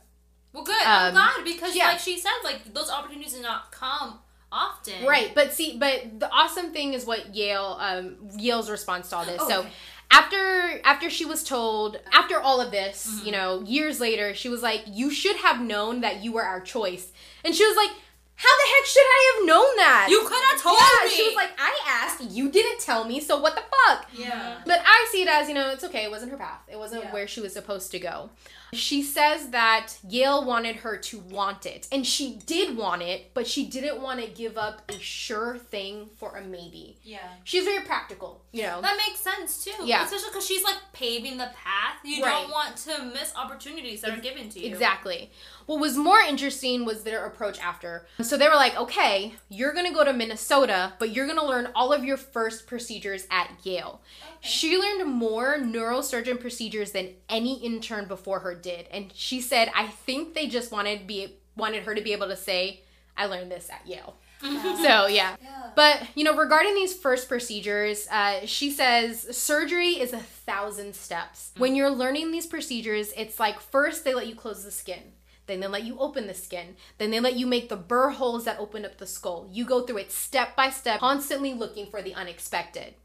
Well, 0.52 0.64
good. 0.66 0.76
I'm 0.86 1.08
Um, 1.08 1.14
glad 1.14 1.44
because, 1.46 1.76
yeah. 1.76 1.88
like 1.88 2.00
she 2.00 2.20
said, 2.20 2.32
like 2.44 2.74
those 2.74 2.90
opportunities 2.90 3.34
do 3.34 3.42
not 3.42 3.72
come 3.72 4.20
often. 4.52 5.06
Right, 5.06 5.34
but 5.34 5.54
see, 5.54 5.78
but 5.78 6.20
the 6.20 6.30
awesome 6.32 6.72
thing 6.74 6.94
is 6.94 7.06
what 7.06 7.34
Yale 7.36 7.78
um, 7.80 8.18
Yale's 8.38 8.70
response 8.70 9.10
to 9.10 9.16
all 9.18 9.26
this. 9.26 9.38
Oh, 9.40 9.48
so 9.50 9.60
okay. 9.62 9.70
After 10.12 10.80
after 10.84 11.10
she 11.10 11.26
was 11.26 11.44
told 11.44 12.00
after 12.12 12.40
all 12.40 12.62
of 12.62 12.72
this, 12.72 13.08
Mm-hmm. 13.08 13.26
you 13.26 13.32
know, 13.32 13.62
years 13.64 14.00
later, 14.00 14.34
she 14.34 14.50
was 14.50 14.62
like, 14.62 14.84
"You 14.88 15.12
should 15.12 15.38
have 15.38 15.62
known 15.62 16.02
that 16.02 16.24
you 16.24 16.32
were 16.32 16.44
our 16.44 16.62
choice," 16.62 17.12
and 17.44 17.54
she 17.56 17.66
was 17.66 17.76
like. 17.78 17.92
How 18.40 18.44
the 18.56 18.70
heck 18.76 18.86
should 18.86 19.00
I 19.02 19.34
have 19.34 19.48
known 19.48 19.76
that? 19.78 20.08
You 20.12 20.20
could 20.20 20.44
have 20.52 20.62
told 20.62 20.78
yeah, 20.78 21.08
me. 21.08 21.12
she 21.12 21.24
was 21.24 21.34
like, 21.36 21.50
I 21.58 21.76
asked, 21.88 22.22
you 22.30 22.52
didn't 22.52 22.80
tell 22.80 23.04
me, 23.04 23.20
so 23.20 23.42
what 23.42 23.56
the 23.56 23.64
fuck? 23.88 24.06
Yeah. 24.14 24.58
But 24.64 24.80
I 24.86 25.08
see 25.12 25.24
it 25.24 25.28
as, 25.28 25.48
you 25.48 25.56
know, 25.56 25.72
it's 25.72 25.84
okay. 25.86 26.04
It 26.04 26.12
wasn't 26.12 26.30
her 26.34 26.38
path. 26.38 26.60
It 26.72 26.78
wasn't 26.78 27.06
Yeah. 27.06 27.14
where 27.14 27.28
she 27.28 27.42
was 27.42 27.52
supposed 27.54 27.90
to 27.94 28.00
go. 28.00 28.30
She 28.74 29.02
says 29.02 29.50
that 29.50 29.94
Yale 30.08 30.44
wanted 30.46 30.78
her 30.78 30.98
to 30.98 31.20
want 31.20 31.66
it. 31.66 31.88
And 31.92 32.06
she 32.06 32.40
did 32.46 32.76
want 32.76 33.02
it, 33.02 33.32
but 33.34 33.48
she 33.48 33.66
didn't 33.66 34.02
want 34.02 34.20
to 34.22 34.28
give 34.28 34.58
up 34.58 34.82
a 34.90 35.00
sure 35.00 35.58
thing 35.58 36.10
for 36.18 36.36
a 36.38 36.44
maybe. 36.44 36.98
Yeah. 37.04 37.20
She's 37.44 37.64
very 37.64 37.86
practical, 37.86 38.44
you 38.52 38.64
know. 38.64 38.82
That 38.82 38.98
makes 38.98 39.20
sense 39.22 39.64
too. 39.64 39.72
Yeah. 39.86 40.04
Especially 40.04 40.30
because 40.30 40.46
she's 40.46 40.64
like 40.64 40.78
paving 40.94 41.38
the 41.38 41.50
path. 41.56 41.98
You 42.04 42.24
Right. 42.24 42.32
don't 42.42 42.52
want 42.52 42.76
to 42.78 43.04
miss 43.06 43.34
opportunities 43.36 44.02
that 44.02 44.12
are 44.12 44.22
given 44.22 44.50
to 44.50 44.60
you. 44.60 44.68
Exactly. 44.68 45.32
What 45.66 45.80
was 45.80 45.98
more 45.98 46.20
interesting 46.20 46.86
was 46.86 47.04
their 47.04 47.26
approach 47.26 47.60
after. 47.60 48.08
So 48.22 48.38
they 48.38 48.48
were 48.48 48.56
like, 48.56 48.78
okay, 48.78 49.34
you're 49.50 49.74
going 49.74 49.86
to 49.88 49.94
go 49.94 50.06
to 50.06 50.14
Minnesota, 50.14 50.94
but 50.98 51.12
you're 51.12 51.26
going 51.26 51.40
to 51.40 51.46
learn 51.46 51.70
all 51.76 51.92
of 51.92 52.06
your 52.06 52.16
first 52.18 52.68
procedures 52.68 53.28
at 53.30 53.50
Yale. 53.64 54.02
She 54.40 54.78
learned 54.78 55.12
more 55.12 55.58
neurosurgeon 55.58 56.40
procedures 56.40 56.92
than 56.92 57.16
any 57.28 57.60
intern 57.66 58.06
before 58.08 58.40
her 58.40 58.56
did. 58.62 58.88
And 58.92 59.12
she 59.14 59.42
said, 59.42 59.72
I 59.76 59.88
think 59.88 60.34
they 60.34 60.48
just 60.48 60.72
wanted 60.72 61.08
be 61.08 61.36
wanted 61.56 61.84
her 61.84 61.96
to 61.96 62.02
be 62.02 62.14
able 62.14 62.28
to 62.28 62.36
say, 62.36 62.82
I 63.16 63.26
learned 63.26 63.52
this 63.52 63.70
at 63.70 63.88
Yale. 63.88 64.16
so 64.42 65.08
yeah. 65.08 65.36
Yeah. 65.42 65.72
But 65.76 66.08
you 66.16 66.24
know, 66.24 66.36
regarding 66.36 66.76
these 66.76 66.96
first 66.96 67.28
procedures, 67.28 68.08
uh, 68.12 68.46
she 68.46 68.70
says 68.70 69.36
surgery 69.36 70.00
is 70.00 70.14
a 70.14 70.20
thousand 70.20 70.96
steps. 70.96 71.52
When 71.58 71.76
you're 71.76 71.90
learning 71.90 72.32
these 72.32 72.46
procedures, 72.46 73.14
it's 73.18 73.40
like 73.40 73.60
first 73.60 74.04
they 74.04 74.14
let 74.14 74.28
you 74.28 74.36
close 74.36 74.64
the 74.64 74.72
skin. 74.72 75.14
Then 75.48 75.62
they 75.62 75.68
let 75.68 75.86
you 75.86 75.98
open 75.98 76.28
the 76.28 76.34
skin. 76.34 76.76
Then 76.98 77.10
they 77.10 77.22
let 77.22 77.38
you 77.38 77.48
make 77.48 77.70
the 77.70 77.78
burr 77.78 78.10
holes 78.10 78.44
that 78.46 78.60
open 78.60 78.86
up 78.86 78.98
the 78.98 79.08
skull. 79.08 79.48
You 79.52 79.66
go 79.66 79.82
through 79.82 80.00
it 80.00 80.12
step 80.12 80.56
by 80.56 80.70
step, 80.70 81.00
constantly 81.00 81.54
looking 81.54 81.88
for 81.90 82.02
the 82.02 82.14
unexpected. 82.14 82.96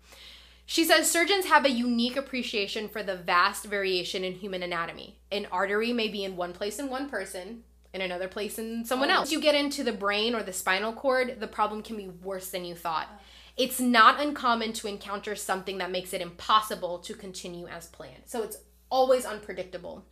She 0.65 0.85
says 0.85 1.11
surgeons 1.11 1.47
have 1.47 1.65
a 1.65 1.71
unique 1.71 2.17
appreciation 2.17 2.89
for 2.89 3.03
the 3.03 3.17
vast 3.17 3.65
variation 3.65 4.25
in 4.25 4.35
human 4.35 4.63
anatomy. 4.63 5.19
An 5.31 5.47
artery 5.51 5.93
may 5.93 6.09
be 6.09 6.25
in 6.25 6.37
one 6.37 6.53
place 6.53 6.79
in 6.79 6.89
one 6.89 7.09
person, 7.09 7.65
in 7.93 8.01
another 8.01 8.29
place 8.29 8.59
in 8.59 8.85
someone 8.85 9.11
oh. 9.11 9.15
else. 9.15 9.21
Once 9.23 9.33
you 9.33 9.41
get 9.41 9.55
into 9.55 9.85
the 9.85 9.93
brain 9.93 10.35
or 10.35 10.43
the 10.43 10.53
spinal 10.53 10.93
cord, 10.93 11.41
the 11.41 11.47
problem 11.47 11.83
can 11.83 11.97
be 11.97 12.09
worse 12.09 12.51
than 12.51 12.65
you 12.65 12.75
thought. 12.75 13.09
Oh. 13.13 13.19
It's 13.57 13.81
not 13.81 14.21
uncommon 14.21 14.73
to 14.75 14.89
encounter 14.89 15.37
something 15.37 15.79
that 15.79 15.91
makes 15.91 16.15
it 16.15 16.23
impossible 16.23 17.01
to 17.01 17.15
continue 17.15 17.67
as 17.67 17.87
planned. 17.87 18.23
So 18.25 18.43
it's 18.43 18.57
always 18.89 19.27
unpredictable. 19.27 20.05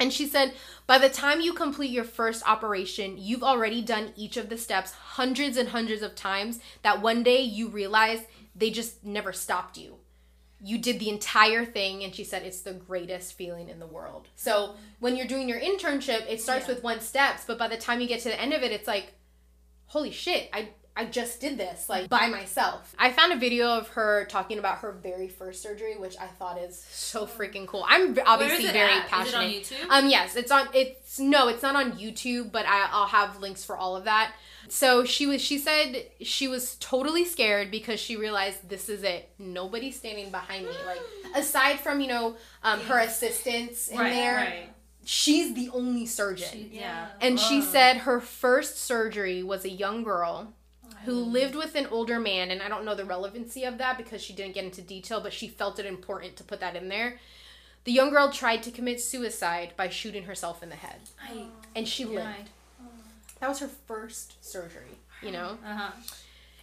And 0.00 0.12
she 0.12 0.26
said, 0.26 0.54
by 0.86 0.98
the 0.98 1.08
time 1.08 1.40
you 1.40 1.52
complete 1.52 1.90
your 1.90 2.04
first 2.04 2.46
operation, 2.48 3.16
you've 3.16 3.44
already 3.44 3.80
done 3.80 4.12
each 4.16 4.36
of 4.36 4.48
the 4.48 4.58
steps 4.58 4.92
hundreds 4.92 5.56
and 5.56 5.68
hundreds 5.68 6.02
of 6.02 6.16
times 6.16 6.58
that 6.82 7.00
one 7.00 7.22
day 7.22 7.40
you 7.42 7.68
realize 7.68 8.20
they 8.54 8.70
just 8.70 9.04
never 9.04 9.32
stopped 9.32 9.76
you. 9.76 9.96
You 10.60 10.78
did 10.78 10.98
the 10.98 11.10
entire 11.10 11.64
thing, 11.64 12.04
and 12.04 12.14
she 12.14 12.24
said 12.24 12.42
it's 12.42 12.62
the 12.62 12.72
greatest 12.72 13.34
feeling 13.34 13.68
in 13.68 13.80
the 13.80 13.86
world. 13.86 14.28
So 14.34 14.76
when 15.00 15.16
you're 15.16 15.26
doing 15.26 15.48
your 15.48 15.60
internship, 15.60 16.26
it 16.28 16.40
starts 16.40 16.66
Yeah. 16.68 16.74
with 16.74 16.82
one 16.84 17.00
steps, 17.00 17.44
but 17.46 17.58
by 17.58 17.68
the 17.68 17.76
time 17.76 18.00
you 18.00 18.06
get 18.06 18.20
to 18.22 18.28
the 18.28 18.40
end 18.40 18.52
of 18.54 18.62
it, 18.62 18.72
it's 18.72 18.86
like, 18.88 19.12
holy 19.86 20.10
shit, 20.10 20.48
I 20.52 20.70
I 20.96 21.06
just 21.06 21.40
did 21.40 21.58
this 21.58 21.88
like 21.88 22.08
by 22.08 22.28
myself. 22.28 22.94
I 22.96 23.10
found 23.10 23.32
a 23.32 23.36
video 23.36 23.66
of 23.66 23.88
her 23.88 24.26
talking 24.26 24.60
about 24.60 24.78
her 24.78 24.92
very 24.92 25.26
first 25.26 25.60
surgery, 25.60 25.96
which 25.98 26.16
I 26.20 26.28
thought 26.28 26.56
is 26.56 26.86
so 26.88 27.26
freaking 27.26 27.66
cool. 27.66 27.84
I'm 27.88 28.16
obviously 28.24 28.70
very 28.70 28.92
at? 28.92 29.08
passionate. 29.08 29.56
Is 29.56 29.72
it 29.72 29.82
on 29.82 29.88
YouTube? 29.88 29.90
Um, 30.04 30.08
yes, 30.08 30.36
it's 30.36 30.52
on. 30.52 30.68
It's 30.72 31.18
no, 31.18 31.48
it's 31.48 31.62
not 31.62 31.74
on 31.74 31.92
YouTube, 31.92 32.52
but 32.52 32.64
I, 32.66 32.88
I'll 32.92 33.08
have 33.08 33.40
links 33.40 33.64
for 33.64 33.76
all 33.76 33.96
of 33.96 34.04
that. 34.04 34.32
So 34.68 35.04
she 35.04 35.26
was. 35.26 35.40
She 35.42 35.58
said 35.58 36.06
she 36.20 36.46
was 36.46 36.76
totally 36.76 37.24
scared 37.24 37.72
because 37.72 37.98
she 37.98 38.16
realized 38.16 38.68
this 38.68 38.88
is 38.88 39.02
it. 39.02 39.28
Nobody's 39.36 39.96
standing 39.96 40.30
behind 40.30 40.66
me. 40.66 40.72
Like 40.86 41.00
aside 41.34 41.80
from 41.80 42.00
you 42.00 42.06
know 42.06 42.36
um, 42.62 42.78
her 42.80 43.00
assistants 43.00 43.88
in 43.88 43.98
right, 43.98 44.10
there, 44.10 44.36
right. 44.36 44.68
she's 45.04 45.54
the 45.54 45.70
only 45.70 46.06
surgeon. 46.06 46.48
She- 46.52 46.70
Yeah. 46.72 46.80
yeah. 46.80 47.06
And 47.20 47.40
she 47.40 47.62
said 47.62 47.98
her 47.98 48.20
first 48.20 48.78
surgery 48.78 49.42
was 49.42 49.64
a 49.64 49.70
young 49.70 50.04
girl 50.04 50.54
who 51.04 51.12
lived 51.12 51.54
with 51.54 51.74
an 51.74 51.86
older 51.86 52.18
man, 52.18 52.50
and 52.50 52.62
I 52.62 52.68
don't 52.68 52.84
know 52.84 52.94
the 52.94 53.04
relevancy 53.04 53.64
of 53.64 53.78
that 53.78 53.96
because 53.98 54.22
she 54.22 54.32
didn't 54.32 54.54
get 54.54 54.64
into 54.64 54.82
detail, 54.82 55.20
but 55.20 55.32
she 55.32 55.48
felt 55.48 55.78
it 55.78 55.86
important 55.86 56.36
to 56.36 56.44
put 56.44 56.60
that 56.60 56.76
in 56.76 56.88
there. 56.88 57.18
The 57.84 57.92
young 57.92 58.10
girl 58.10 58.30
tried 58.30 58.62
to 58.62 58.70
commit 58.70 59.00
suicide 59.00 59.74
by 59.76 59.88
shooting 59.88 60.24
herself 60.24 60.62
in 60.62 60.70
the 60.70 60.76
head, 60.76 61.00
I 61.22 61.46
and 61.76 61.86
she 61.86 62.04
lived. 62.04 62.24
died. 62.24 62.48
That 63.40 63.48
was 63.48 63.58
her 63.58 63.68
first 63.86 64.42
surgery, 64.42 64.98
you 65.22 65.30
know? 65.30 65.58
Uh-huh. 65.66 65.90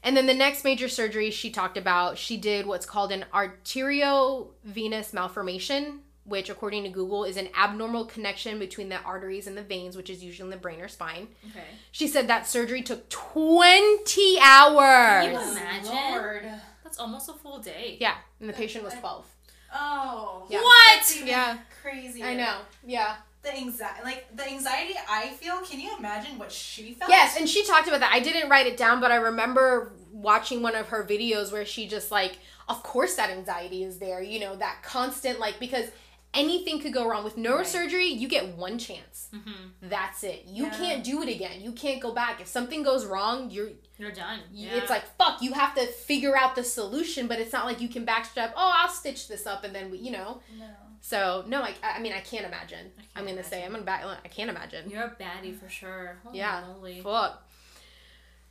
And 0.03 0.17
then 0.17 0.25
the 0.25 0.33
next 0.33 0.63
major 0.63 0.87
surgery 0.87 1.29
she 1.29 1.51
talked 1.51 1.77
about, 1.77 2.17
she 2.17 2.37
did 2.37 2.65
what's 2.65 2.87
called 2.87 3.11
an 3.11 3.25
arteriovenous 3.31 5.13
malformation, 5.13 5.99
which, 6.31 6.49
according 6.49 6.83
to 6.83 6.89
Google, 6.89 7.23
is 7.23 7.37
an 7.37 7.49
abnormal 7.55 8.05
connection 8.05 8.57
between 8.57 8.89
the 8.89 8.99
arteries 9.01 9.45
and 9.45 9.55
the 9.55 9.61
veins, 9.61 9.95
which 9.95 10.09
is 10.09 10.23
usually 10.23 10.47
in 10.47 10.49
the 10.49 10.57
brain 10.57 10.81
or 10.81 10.87
spine. 10.87 11.27
Okay. 11.51 11.65
She 11.91 12.07
said 12.07 12.27
that 12.27 12.47
surgery 12.47 12.81
took 12.81 13.07
20 13.09 14.39
hours. 14.41 15.25
Can 15.25 15.33
you 15.33 15.51
imagine? 15.51 15.91
Lord. 15.91 16.45
That's 16.83 16.97
almost 16.97 17.29
a 17.29 17.33
full 17.33 17.59
day. 17.59 17.97
Yeah, 18.01 18.15
and 18.39 18.49
the 18.49 18.53
patient 18.53 18.83
was 18.83 18.93
12. 18.95 19.25
Oh. 19.73 20.47
Yeah. 20.49 20.61
What? 20.61 20.95
That's 20.95 21.15
even 21.15 21.27
Yeah. 21.27 21.57
Crazy. 21.81 22.23
I 22.23 22.33
know. 22.35 22.57
Yeah. 22.85 23.15
The 23.43 23.55
anxiety, 23.57 24.03
like 24.03 24.35
the 24.35 24.47
anxiety 24.47 24.93
I 25.09 25.29
feel. 25.29 25.61
Can 25.61 25.79
you 25.79 25.97
imagine 25.97 26.37
what 26.37 26.51
she 26.51 26.93
felt? 26.93 27.09
Yes, 27.09 27.37
and 27.39 27.49
she 27.49 27.65
talked 27.65 27.87
about 27.87 28.01
that. 28.01 28.11
I 28.13 28.19
didn't 28.19 28.49
write 28.49 28.67
it 28.67 28.77
down, 28.77 29.01
but 29.01 29.11
I 29.11 29.15
remember 29.15 29.93
watching 30.11 30.61
one 30.61 30.75
of 30.75 30.89
her 30.89 31.03
videos 31.03 31.51
where 31.51 31.65
she 31.65 31.87
just 31.87 32.11
like, 32.11 32.37
of 32.69 32.83
course 32.83 33.15
that 33.15 33.31
anxiety 33.31 33.83
is 33.83 33.97
there, 33.97 34.21
you 34.21 34.39
know, 34.39 34.55
that 34.57 34.83
constant 34.83 35.39
like 35.39 35.59
because 35.59 35.85
anything 36.33 36.79
could 36.79 36.93
go 36.93 37.07
wrong 37.09 37.23
with 37.23 37.35
neurosurgery, 37.35 38.09
you 38.17 38.27
get 38.27 38.55
one 38.55 38.77
chance. 38.77 39.27
Mm-hmm. 39.33 39.51
That's 39.89 40.23
it. 40.23 40.43
You 40.47 40.65
Yeah. 40.65 40.77
can't 40.77 41.03
do 41.03 41.21
it 41.21 41.29
again. 41.29 41.61
You 41.61 41.71
can't 41.73 42.01
go 42.01 42.13
back. 42.13 42.39
If 42.39 42.47
something 42.47 42.83
goes 42.83 43.05
wrong, 43.05 43.49
you're 43.51 43.71
You're 43.97 44.11
done. 44.11 44.39
Yeah. 44.53 44.75
it's 44.75 44.89
like 44.89 45.03
fuck, 45.17 45.41
you 45.41 45.53
have 45.53 45.75
to 45.75 45.85
figure 45.87 46.37
out 46.37 46.55
the 46.55 46.63
solution, 46.63 47.27
but 47.27 47.39
it's 47.39 47.51
not 47.53 47.65
like 47.65 47.81
you 47.81 47.89
can 47.89 48.05
backstrap, 48.05 48.53
oh, 48.55 48.71
I'll 48.75 48.89
stitch 48.89 49.27
this 49.27 49.45
up 49.45 49.63
and 49.63 49.73
then 49.75 49.91
we, 49.91 49.97
you 49.99 50.11
know. 50.11 50.41
No. 50.57 50.65
So, 51.03 51.43
no, 51.47 51.63
I, 51.63 51.73
I 51.83 51.99
mean, 51.99 52.13
I 52.13 52.19
can't 52.19 52.45
imagine. 52.45 52.91
I 52.97 53.01
can't 53.01 53.07
I'm 53.15 53.23
going 53.25 53.37
to 53.37 53.43
say 53.43 53.63
I'm 53.63 53.71
going 53.71 53.81
to 53.81 53.85
back 53.85 54.03
I 54.23 54.27
can't 54.27 54.49
imagine. 54.51 54.87
You're 54.89 55.03
a 55.05 55.15
baddie 55.19 55.57
for 55.57 55.67
sure. 55.67 56.17
Holy 56.23 56.37
Yeah. 56.37 56.63
moly. 56.75 57.01
Fuck. 57.01 57.47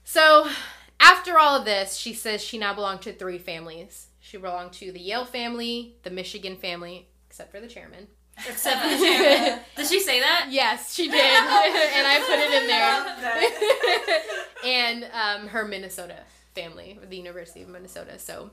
So, 0.05 0.49
after 0.99 1.39
all 1.39 1.57
of 1.59 1.65
this, 1.65 1.97
she 1.97 2.13
says 2.13 2.43
she 2.43 2.59
now 2.59 2.75
belonged 2.75 3.03
to 3.03 3.13
three 3.13 3.39
families. 3.39 4.09
She 4.19 4.37
belonged 4.37 4.73
to 4.75 4.91
the 4.93 4.99
Yale 5.01 5.25
family, 5.25 5.95
the 6.03 6.11
Michigan 6.11 6.57
family, 6.57 7.09
except 7.41 7.53
for 7.53 7.61
the 7.61 7.69
chairman. 7.73 8.07
Except 8.49 8.83
for 8.83 8.89
the 8.89 8.97
chairman. 8.97 9.61
Did 9.77 9.87
she 9.87 10.01
say 10.01 10.21
that? 10.21 10.49
Yes, 10.51 10.95
she 10.95 11.09
did, 11.09 11.15
and 11.21 12.07
I 12.07 12.21
put 12.27 12.39
it 12.39 12.53
in 12.63 12.67
there. 12.67 14.25
and 14.65 15.05
um, 15.43 15.49
her 15.49 15.65
Minnesota 15.67 16.17
family, 16.55 16.99
the 17.09 17.17
University 17.17 17.63
of 17.63 17.69
Minnesota. 17.69 18.19
So, 18.19 18.51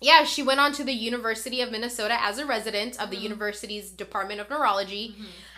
yeah, 0.00 0.24
she 0.24 0.42
went 0.42 0.60
on 0.60 0.72
to 0.74 0.84
the 0.84 0.92
University 0.92 1.60
of 1.60 1.70
Minnesota 1.70 2.16
as 2.20 2.38
a 2.38 2.46
resident 2.46 3.00
of 3.00 3.10
the 3.10 3.16
university's 3.16 3.90
Department 3.90 4.40
of 4.40 4.48
Neurology, 4.50 5.14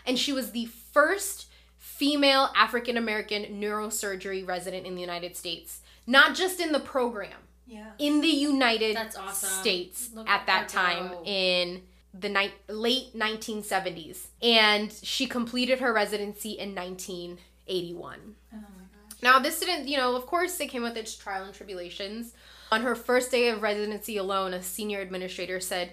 and 0.07 0.19
she 0.19 0.33
was 0.33 0.53
the 0.53 0.67
first 0.93 1.47
female 1.79 2.51
African 2.57 2.97
American 2.97 3.45
neurosurgery 3.61 4.47
resident 4.47 4.87
in 4.87 4.95
the 4.95 5.01
United 5.01 5.37
States. 5.37 5.81
Not 6.07 6.35
just 6.35 6.61
in 6.61 6.73
the 6.73 6.81
program, 6.81 7.39
Yeah. 7.67 7.91
in 7.99 8.21
the 8.21 8.29
United 8.29 8.97
That's 8.97 9.17
awesome. 9.17 9.49
States 9.61 10.11
Look 10.15 10.29
at 10.29 10.41
at 10.43 10.47
that 10.47 10.69
time 10.69 11.09
go. 11.09 11.23
in 11.25 11.83
the 12.19 12.29
ni- 12.29 12.53
late 12.69 13.15
1970s. 13.15 14.27
And 14.43 14.93
she 14.93 15.27
completed 15.27 15.81
her 15.81 15.93
residency 15.93 16.53
in 16.53 16.75
1981. 16.75 18.37
Oh 18.53 18.57
my 18.57 18.61
gosh. 18.61 19.23
Now, 19.23 19.39
this 19.39 19.61
didn't, 19.61 19.89
you 19.89 19.97
know, 19.97 20.17
of 20.17 20.27
course, 20.27 20.59
it 20.61 20.69
came 20.69 20.83
with 20.83 20.97
its 20.97 21.15
trial 21.17 21.45
and 21.45 21.55
tribulations. 21.55 22.33
On 22.73 22.83
her 22.83 22.95
first 22.95 23.31
day 23.31 23.49
of 23.49 23.63
residency 23.63 24.17
alone, 24.17 24.53
a 24.55 24.63
senior 24.63 25.01
administrator 25.01 25.61
said, 25.61 25.93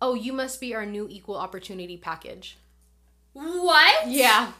Oh, 0.00 0.14
you 0.14 0.32
must 0.32 0.60
be 0.60 0.74
our 0.74 0.86
new 0.86 1.08
equal 1.10 1.36
opportunity 1.36 1.96
package. 1.96 2.56
What? 3.32 4.06
Yeah. 4.08 4.52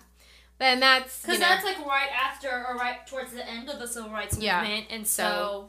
Then 0.59 0.80
that's. 0.80 1.22
Because 1.22 1.34
you 1.34 1.41
know, 1.41 1.49
that's 1.49 1.64
like 1.64 1.78
right 1.86 2.09
after 2.12 2.49
or 2.68 2.74
right 2.76 3.07
towards 3.07 3.32
the 3.32 3.49
end 3.49 3.68
of 3.68 3.78
the 3.78 3.86
civil 3.86 4.11
rights 4.11 4.36
Yeah. 4.39 4.61
movement, 4.62 4.86
and 4.91 5.07
So- 5.07 5.22
so, 5.22 5.68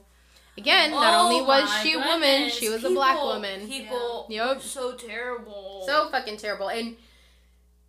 Again, 0.58 0.92
not 0.92 1.14
Oh 1.14 1.26
only 1.28 1.42
was 1.42 1.70
she 1.82 1.94
a 1.94 2.00
woman, 2.00 2.50
she 2.50 2.68
was 2.70 2.84
a 2.84 2.90
black 2.90 3.16
woman. 3.22 3.68
People, 3.68 4.26
Yeah. 4.30 4.48
Yup. 4.48 4.62
so 4.62 4.94
terrible. 4.94 5.84
So 5.86 6.10
fucking 6.10 6.38
terrible. 6.38 6.68
And 6.70 6.98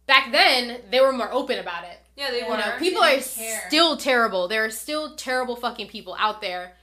back 0.06 0.30
then, 0.30 0.80
they 0.90 1.00
were 1.00 1.12
more 1.12 1.32
open 1.32 1.58
about 1.58 1.84
it. 1.84 1.98
yeah, 2.16 2.30
they 2.30 2.40
You 2.42 2.48
were. 2.48 2.56
Know, 2.56 2.72
They 2.78 2.78
people 2.78 3.02
are 3.02 3.20
still 3.20 3.96
terrible. 3.96 4.46
There 4.48 4.64
are 4.64 4.70
still 4.70 5.16
terrible 5.16 5.56
fucking 5.56 5.88
people 5.88 6.16
out 6.18 6.40
there. 6.40 6.76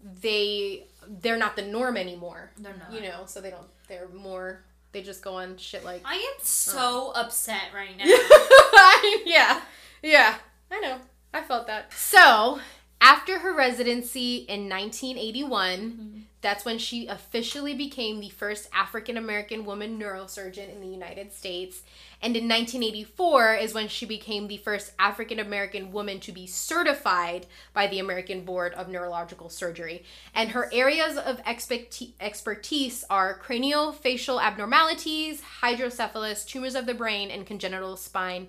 They 0.00 0.86
they're 1.08 1.36
not 1.36 1.56
the 1.56 1.62
norm 1.62 1.96
anymore. 1.96 2.50
They're 2.58 2.74
not. 2.76 2.92
You 2.92 3.00
know, 3.08 3.22
so 3.26 3.40
they 3.40 3.50
don't. 3.50 3.66
They're 3.88 4.08
more. 4.08 4.62
They 4.92 5.02
just 5.02 5.22
go 5.22 5.34
on 5.36 5.56
shit 5.56 5.84
like. 5.84 6.02
I 6.04 6.14
am 6.14 6.34
so 6.44 7.12
uh. 7.16 7.20
upset 7.22 7.70
right 7.74 7.96
now. 7.98 8.04
yeah, 9.26 9.60
yeah. 10.02 10.34
I 10.70 10.80
know. 10.80 10.98
I 11.34 11.42
felt 11.42 11.66
that. 11.66 11.92
So 11.92 12.60
after 13.04 13.40
her 13.40 13.52
residency 13.52 14.36
in 14.48 14.68
1981, 14.68 15.80
mm-hmm. 15.80 16.18
that's 16.40 16.64
when 16.64 16.78
she 16.78 17.08
officially 17.08 17.74
became 17.74 18.20
the 18.20 18.28
first 18.28 18.68
African 18.72 19.16
American 19.16 19.64
woman 19.64 19.98
neurosurgeon 19.98 20.72
in 20.72 20.80
the 20.80 20.86
United 20.86 21.32
States. 21.32 21.82
And 22.22 22.36
in 22.36 22.44
1984 22.44 23.56
is 23.56 23.74
when 23.74 23.88
she 23.88 24.06
became 24.06 24.46
the 24.46 24.56
first 24.58 24.92
African 25.00 25.40
American 25.40 25.90
woman 25.90 26.20
to 26.20 26.30
be 26.30 26.46
certified 26.46 27.46
by 27.74 27.88
the 27.88 27.98
American 27.98 28.44
Board 28.44 28.72
of 28.74 28.88
Neurological 28.88 29.48
Surgery. 29.48 30.04
And 30.32 30.50
her 30.50 30.70
areas 30.72 31.16
of 31.16 31.40
expertise 31.44 33.04
are 33.10 33.40
craniofacial 33.40 34.40
abnormalities, 34.40 35.40
hydrocephalus, 35.60 36.44
tumors 36.44 36.76
of 36.76 36.86
the 36.86 36.94
brain, 36.94 37.32
and 37.32 37.44
congenital 37.44 37.96
spine 37.96 38.46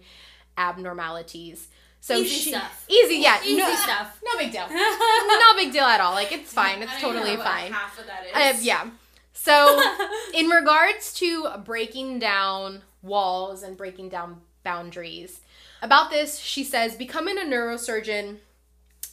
abnormalities. 0.60 1.70
So 2.04 2.18
Easy 2.18 2.36
she, 2.36 2.49
stuff. 2.49 2.86
Easy, 2.89 3.16
yeah. 3.16 3.41
Easy 3.41 3.56
no, 3.56 3.74
stuff. 3.76 4.20
No 4.26 4.38
big 4.38 4.51
deal. 4.51 4.68
no 4.70 5.56
big 5.56 5.72
deal 5.72 5.86
at 5.86 6.01
all. 6.01 6.12
Like 6.12 6.34
it's 6.34 6.51
fine. 6.51 6.82
It's 6.82 6.91
I 6.91 6.99
don't 6.99 7.14
totally 7.14 7.38
know 7.38 7.38
what 7.38 7.47
fine. 7.47 7.72
Half 7.72 7.97
of 7.97 8.06
that 8.08 8.56
Uh, 8.56 8.58
yeah. 8.60 8.89
So, 9.32 9.82
in 10.34 10.47
regards 10.47 11.14
to 11.14 11.47
breaking 11.64 12.20
down 12.20 12.82
walls 13.01 13.64
and 13.64 13.78
breaking 13.78 14.10
down 14.10 14.41
boundaries, 14.66 15.39
about 15.82 16.12
this, 16.12 16.39
she 16.39 16.66
says 16.66 16.97
becoming 16.97 17.38
a 17.38 17.43
neurosurgeon 17.43 18.39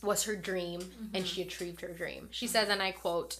was 0.02 0.24
her 0.24 0.34
dream 0.34 0.80
and 1.14 1.24
she 1.24 1.42
achieved 1.42 1.82
her 1.82 1.92
dream. 1.92 2.26
She 2.32 2.48
says, 2.48 2.68
and 2.68 2.82
I 2.82 2.90
quote, 2.90 3.38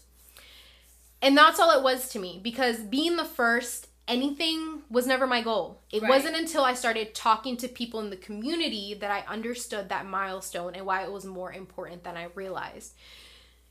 and 1.21 1.37
that's 1.37 1.59
all 1.59 1.77
it 1.77 1.83
was 1.83 2.09
to 2.11 2.21
me 2.21 2.39
because 2.41 2.79
being 2.79 3.17
the 3.17 3.25
first, 3.25 3.89
anything 4.11 4.83
was 4.91 5.07
never 5.07 5.27
my 5.27 5.41
goal. 5.41 5.81
It 5.91 6.03
Right. 6.03 6.09
wasn't 6.11 6.37
until 6.37 6.65
I 6.65 6.75
started 6.75 7.15
talking 7.15 7.57
to 7.59 7.69
people 7.69 8.01
in 8.01 8.11
the 8.11 8.17
community 8.17 8.93
that 8.95 9.11
I 9.11 9.21
understood 9.33 9.89
that 9.89 10.05
milestone 10.05 10.75
and 10.75 10.85
why 10.85 11.03
it 11.05 11.13
was 11.13 11.25
more 11.25 11.53
important 11.53 12.05
than 12.05 12.17
I 12.17 12.25
realized. 12.35 12.95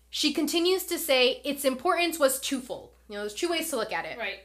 She 0.10 0.34
continues 0.34 0.86
to 0.86 0.98
say 0.98 1.42
its 1.44 1.66
importance 1.66 2.18
was 2.18 2.40
twofold. 2.40 2.92
You 3.08 3.16
know, 3.16 3.22
there's 3.22 3.36
two 3.36 3.50
ways 3.50 3.70
to 3.70 3.76
look 3.76 3.92
at 3.94 4.06
it. 4.06 4.18
right. 4.18 4.40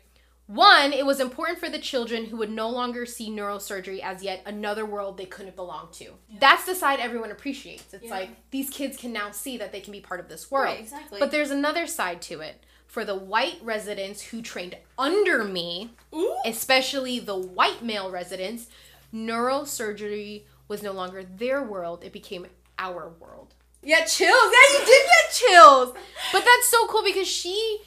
One, 0.46 0.92
it 0.92 1.06
was 1.06 1.20
important 1.20 1.58
for 1.58 1.70
the 1.70 1.78
children 1.78 2.26
who 2.26 2.36
would 2.36 2.50
no 2.50 2.68
longer 2.68 3.06
see 3.06 3.30
neurosurgery 3.30 4.00
as 4.00 4.22
yet 4.22 4.42
another 4.44 4.84
world 4.84 5.16
they 5.16 5.24
couldn't 5.24 5.56
belong 5.56 5.88
to. 5.92 6.18
That's 6.38 6.66
the 6.66 6.74
side 6.74 7.00
everyone 7.00 7.30
appreciates. 7.30 7.94
It's 7.94 8.04
Yeah. 8.04 8.10
like 8.10 8.50
these 8.50 8.68
kids 8.68 8.98
can 8.98 9.10
now 9.10 9.30
see 9.30 9.56
that 9.56 9.72
they 9.72 9.80
can 9.80 9.92
be 9.92 10.00
part 10.00 10.20
of 10.20 10.28
this 10.28 10.50
world. 10.50 10.66
Right, 10.66 10.80
exactly. 10.80 11.18
But 11.18 11.30
there's 11.30 11.50
another 11.50 11.86
side 11.86 12.20
to 12.22 12.40
it. 12.42 12.62
For 12.94 13.04
the 13.04 13.16
white 13.16 13.58
residents 13.60 14.22
who 14.22 14.40
trained 14.40 14.76
under 14.96 15.42
me, 15.42 15.90
Ooh. 16.14 16.36
especially 16.46 17.18
the 17.18 17.36
white 17.36 17.82
male 17.82 18.08
residents, 18.08 18.68
neurosurgery 19.12 20.42
was 20.68 20.80
no 20.80 20.92
longer 20.92 21.24
their 21.24 21.60
world, 21.60 22.04
it 22.04 22.12
became 22.12 22.46
our 22.78 23.08
world. 23.18 23.52
Yeah, 23.82 24.04
chills. 24.04 24.30
Yeah, 24.52 24.78
you 24.78 24.86
did 24.86 25.06
get 25.06 25.32
chills. 25.32 25.92
But 26.32 26.44
that's 26.44 26.68
so 26.68 26.86
cool 26.86 27.02
because 27.02 27.26
she 27.26 27.80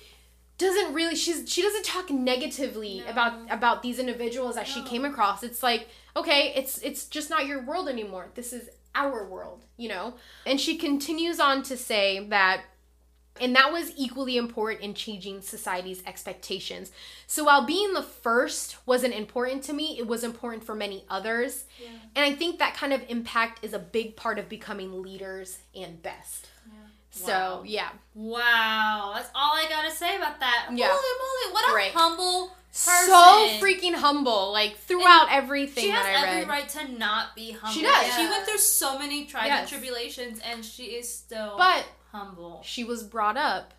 doesn't 0.58 0.93
really 0.93 1.16
she's 1.16 1.49
she 1.49 1.62
doesn't 1.62 1.86
talk 1.86 2.10
negatively 2.10 3.01
No. 3.05 3.12
about 3.12 3.34
about 3.49 3.82
these 3.84 3.99
individuals 3.99 4.55
that 4.55 4.68
she 4.68 4.84
came 4.84 5.05
across. 5.05 5.41
It's 5.41 5.64
like, 5.64 5.88
okay, 6.18 6.51
it's 6.53 6.80
it's 6.80 7.05
just 7.05 7.30
not 7.30 7.47
your 7.47 7.64
world 7.64 7.88
anymore. 7.88 8.28
This 8.36 8.51
is 8.51 8.70
our 8.93 9.26
world, 9.26 9.64
you 9.78 9.88
know? 9.88 10.16
And 10.45 10.60
she 10.60 10.76
continues 10.78 11.39
on 11.39 11.64
to 11.64 11.78
say 11.78 12.28
that 12.28 12.64
and 13.42 13.56
that 13.56 13.72
was 13.72 13.92
equally 13.98 14.38
important 14.38 14.82
in 14.82 14.94
changing 14.94 15.42
society's 15.42 16.04
expectations. 16.06 16.92
So 17.28 17.44
while 17.44 17.66
being 17.66 17.94
the 17.94 18.02
first 18.04 18.78
wasn't 18.86 19.14
important 19.14 19.64
to 19.64 19.74
me, 19.74 19.98
it 20.00 20.08
was 20.08 20.24
important 20.24 20.64
for 20.64 20.76
many 20.76 21.04
others. 21.10 21.66
Yeah. 21.82 21.90
And 22.16 22.26
I 22.26 22.34
think 22.36 22.60
that 22.60 22.74
kind 22.76 22.94
of 22.94 23.02
impact 23.10 23.64
is 23.64 23.74
a 23.74 23.80
big 23.80 24.16
part 24.16 24.40
of 24.40 24.48
becoming 24.50 25.02
leaders 25.02 25.60
and 25.76 26.02
best. 26.02 26.50
So, 27.10 27.32
Wow. 27.32 27.64
yeah. 27.66 27.90
Wow, 28.14 29.14
that's 29.16 29.30
all 29.34 29.54
I 29.56 29.66
gotta 29.68 29.90
say 29.90 30.18
about 30.18 30.40
that. 30.40 30.68
Yeah. 30.72 30.90
Holy 30.92 31.48
moly, 31.48 31.54
what 31.54 31.70
a 31.72 31.74
Right. 31.74 31.92
humble 31.92 32.50
person. 32.72 33.08
So 33.08 33.58
freaking 33.66 33.96
humble, 33.96 34.52
like 34.52 34.78
throughout 34.78 35.28
everything 35.32 35.86
She 35.86 35.90
has 35.90 36.06
every 36.06 36.40
read. 36.42 36.48
right 36.48 36.70
to 36.70 36.88
not 36.90 37.36
be 37.36 37.54
humble. 37.54 37.72
She 37.74 37.82
does. 37.82 38.14
She 38.16 38.28
went 38.28 38.46
through 38.46 38.60
so 38.60 39.00
many 39.00 39.26
trials 39.26 39.48
Yes. 39.48 39.60
and 39.62 39.70
tribulations, 39.70 40.40
and 40.42 40.64
she 40.64 40.84
is 40.98 41.12
still 41.12 41.56
But 41.58 41.86
humble. 42.18 42.61
she 42.63 42.84
was 42.84 43.03
brought 43.03 43.38
up. 43.38 43.74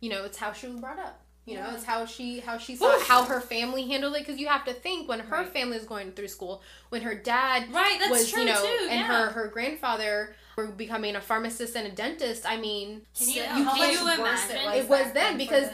You 0.00 0.10
know, 0.10 0.24
it's 0.24 0.38
how 0.38 0.52
she 0.52 0.66
was 0.68 0.80
brought 0.80 0.98
up. 0.98 1.18
You 1.44 1.56
know, 1.56 1.70
it's 1.74 1.84
how 1.84 2.06
she 2.06 2.38
how 2.38 2.56
she 2.56 2.76
saw 2.76 2.94
Oof. 2.94 3.06
how 3.08 3.24
her 3.24 3.40
family 3.40 3.88
handled 3.88 4.14
it. 4.14 4.20
Because 4.20 4.38
you 4.38 4.46
have 4.46 4.64
to 4.66 4.72
think 4.72 5.08
when 5.08 5.18
her 5.20 5.38
Right. 5.38 5.48
family 5.48 5.76
was 5.76 5.86
going 5.86 6.12
through 6.12 6.28
school, 6.28 6.62
when 6.90 7.02
her 7.02 7.16
dad 7.16 7.72
Right, 7.72 7.96
that's 7.98 8.10
was 8.12 8.30
true 8.30 8.42
you 8.42 8.48
know, 8.48 8.60
too. 8.62 8.86
and 8.88 9.00
yeah. 9.00 9.06
her 9.06 9.30
her 9.30 9.48
grandfather 9.48 10.36
were 10.56 10.68
becoming 10.68 11.16
a 11.16 11.20
pharmacist 11.20 11.74
and 11.74 11.86
a 11.88 11.90
dentist. 11.90 12.46
I 12.46 12.58
mean, 12.58 13.02
Can 13.18 13.28
you, 13.30 13.42
So- 13.42 13.56
you- 13.56 13.64
can 13.64 13.90
you 13.92 14.00
imagine? 14.14 14.56
it 14.56 14.64
was, 14.66 14.76
it 14.84 14.88
was 14.88 15.12
then 15.14 15.36
because 15.36 15.68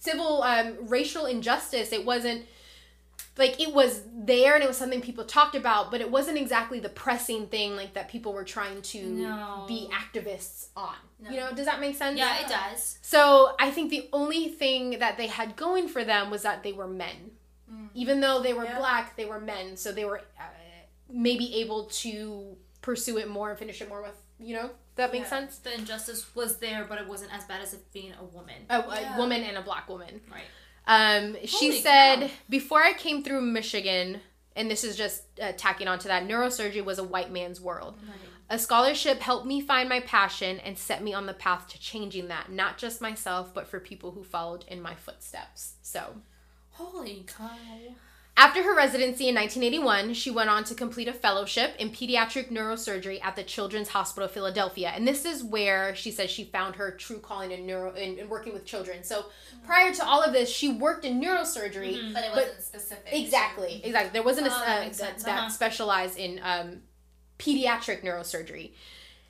civil 0.00 0.42
um, 0.42 0.76
racial 0.88 1.26
injustice. 1.26 1.92
It 1.92 2.04
wasn't 2.04 2.46
like 3.38 3.60
it 3.60 3.72
was 3.72 4.02
there 4.14 4.54
and 4.54 4.62
it 4.62 4.66
was 4.66 4.76
something 4.76 5.00
people 5.00 5.24
talked 5.24 5.54
about, 5.54 5.90
but 5.90 6.00
it 6.00 6.10
wasn't 6.10 6.36
exactly 6.36 6.80
the 6.80 6.88
pressing 6.88 7.46
thing 7.46 7.76
like 7.76 7.94
that 7.94 8.08
people 8.08 8.32
were 8.32 8.44
trying 8.44 8.82
to 8.82 9.02
No. 9.06 9.64
be 9.68 9.88
activists 9.92 10.66
on. 10.76 10.96
No. 11.20 11.30
You 11.30 11.36
know, 11.38 11.52
does 11.52 11.66
that 11.66 11.80
make 11.80 11.96
sense? 11.96 12.18
yeah, 12.18 12.40
it 12.40 12.48
does. 12.48 12.98
So 13.02 13.54
I 13.58 13.70
think 13.70 13.90
the 13.90 14.08
only 14.12 14.48
thing 14.48 14.98
that 14.98 15.16
they 15.16 15.28
had 15.28 15.56
going 15.56 15.88
for 15.88 16.04
them 16.04 16.30
was 16.30 16.42
that 16.42 16.62
they 16.62 16.72
were 16.72 16.88
men. 16.88 17.30
Mm. 17.72 17.88
Even 17.94 18.20
though 18.20 18.40
they 18.42 18.52
were 18.52 18.64
Yeah. 18.64 18.78
black, 18.78 19.16
they 19.16 19.26
were 19.26 19.40
men, 19.40 19.76
so 19.76 19.92
they 19.92 20.04
were 20.04 20.18
uh, 20.38 20.42
maybe 21.08 21.56
able 21.56 21.84
to 21.86 22.56
pursue 22.82 23.16
it 23.18 23.28
more 23.28 23.50
and 23.50 23.58
finish 23.58 23.80
it 23.80 23.88
more 23.88 24.02
with, 24.02 24.16
you 24.38 24.54
know, 24.56 24.70
that 24.96 25.12
makes 25.12 25.24
Yeah. 25.30 25.40
sense? 25.40 25.58
The 25.58 25.74
injustice 25.74 26.34
was 26.34 26.58
there, 26.58 26.84
but 26.84 26.98
it 27.00 27.06
wasn't 27.06 27.32
as 27.32 27.44
bad 27.44 27.60
as 27.62 27.74
it 27.74 27.92
being 27.92 28.12
a 28.18 28.24
woman. 28.24 28.66
A, 28.68 28.78
Yeah. 28.78 29.14
a 29.14 29.18
woman 29.18 29.42
and 29.42 29.56
a 29.56 29.62
black 29.62 29.88
woman. 29.88 30.20
Right. 30.30 30.44
Um, 30.90 31.36
she 31.44 31.68
Holy 31.68 31.80
said, 31.80 32.20
cow. 32.22 32.30
before 32.48 32.82
I 32.82 32.92
came 32.92 33.22
through 33.22 33.42
Michigan, 33.42 34.20
and 34.56 34.68
this 34.68 34.82
is 34.82 34.96
just 34.96 35.22
uh, 35.40 35.52
tacking 35.56 35.86
onto 35.86 36.08
that, 36.08 36.26
neurosurgery 36.26 36.84
was 36.84 36.98
a 36.98 37.04
white 37.04 37.30
man's 37.30 37.60
world. 37.60 37.94
A 38.50 38.58
scholarship 38.58 39.20
helped 39.20 39.46
me 39.46 39.60
find 39.60 39.88
my 39.88 40.00
passion 40.00 40.58
and 40.58 40.76
set 40.76 41.04
me 41.04 41.14
on 41.14 41.26
the 41.26 41.32
path 41.32 41.68
to 41.68 41.78
changing 41.78 42.26
that, 42.26 42.50
not 42.50 42.76
just 42.76 43.00
myself, 43.00 43.54
but 43.54 43.68
for 43.68 43.78
people 43.78 44.10
who 44.10 44.24
followed 44.24 44.64
in 44.66 44.82
my 44.82 44.96
footsteps. 44.96 45.74
So, 45.80 46.16
Holy 46.70 47.24
cow. 47.24 47.50
After 48.40 48.62
her 48.62 48.74
residency 48.74 49.28
in 49.28 49.34
1981, 49.34 50.14
she 50.14 50.30
went 50.30 50.48
on 50.48 50.64
to 50.64 50.74
complete 50.74 51.08
a 51.08 51.12
fellowship 51.12 51.74
in 51.78 51.90
pediatric 51.90 52.50
neurosurgery 52.50 53.22
at 53.22 53.36
the 53.36 53.42
Children's 53.42 53.88
Hospital 53.90 54.24
of 54.24 54.32
Philadelphia. 54.32 54.92
And 54.94 55.06
this 55.06 55.26
is 55.26 55.44
where 55.44 55.94
she 55.94 56.10
says 56.10 56.30
she 56.30 56.44
found 56.44 56.76
her 56.76 56.90
true 56.90 57.18
calling 57.18 57.50
in 57.50 57.66
neuro 57.66 57.92
in, 57.94 58.18
in 58.18 58.28
working 58.30 58.54
with 58.54 58.64
children. 58.64 59.04
So, 59.04 59.26
prior 59.66 59.92
to 59.92 60.06
all 60.06 60.22
of 60.22 60.32
this, 60.32 60.48
she 60.48 60.70
worked 60.72 61.04
in 61.04 61.20
neurosurgery. 61.20 61.94
Mhm. 61.98 62.14
but 62.14 62.24
it 62.24 62.30
wasn't 62.34 62.62
specific. 62.62 63.12
Exactly, 63.12 63.82
exactly. 63.84 64.10
There 64.12 64.22
wasn't 64.22 64.46
a, 64.46 64.50
Oh, 64.50 64.58
that 64.58 64.86
uh, 64.86 64.96
that, 65.04 65.18
that 65.18 65.38
Uh-huh. 65.38 65.48
specialized 65.50 66.18
in 66.18 66.40
um, 66.42 66.82
pediatric 67.38 68.02
neurosurgery. 68.02 68.72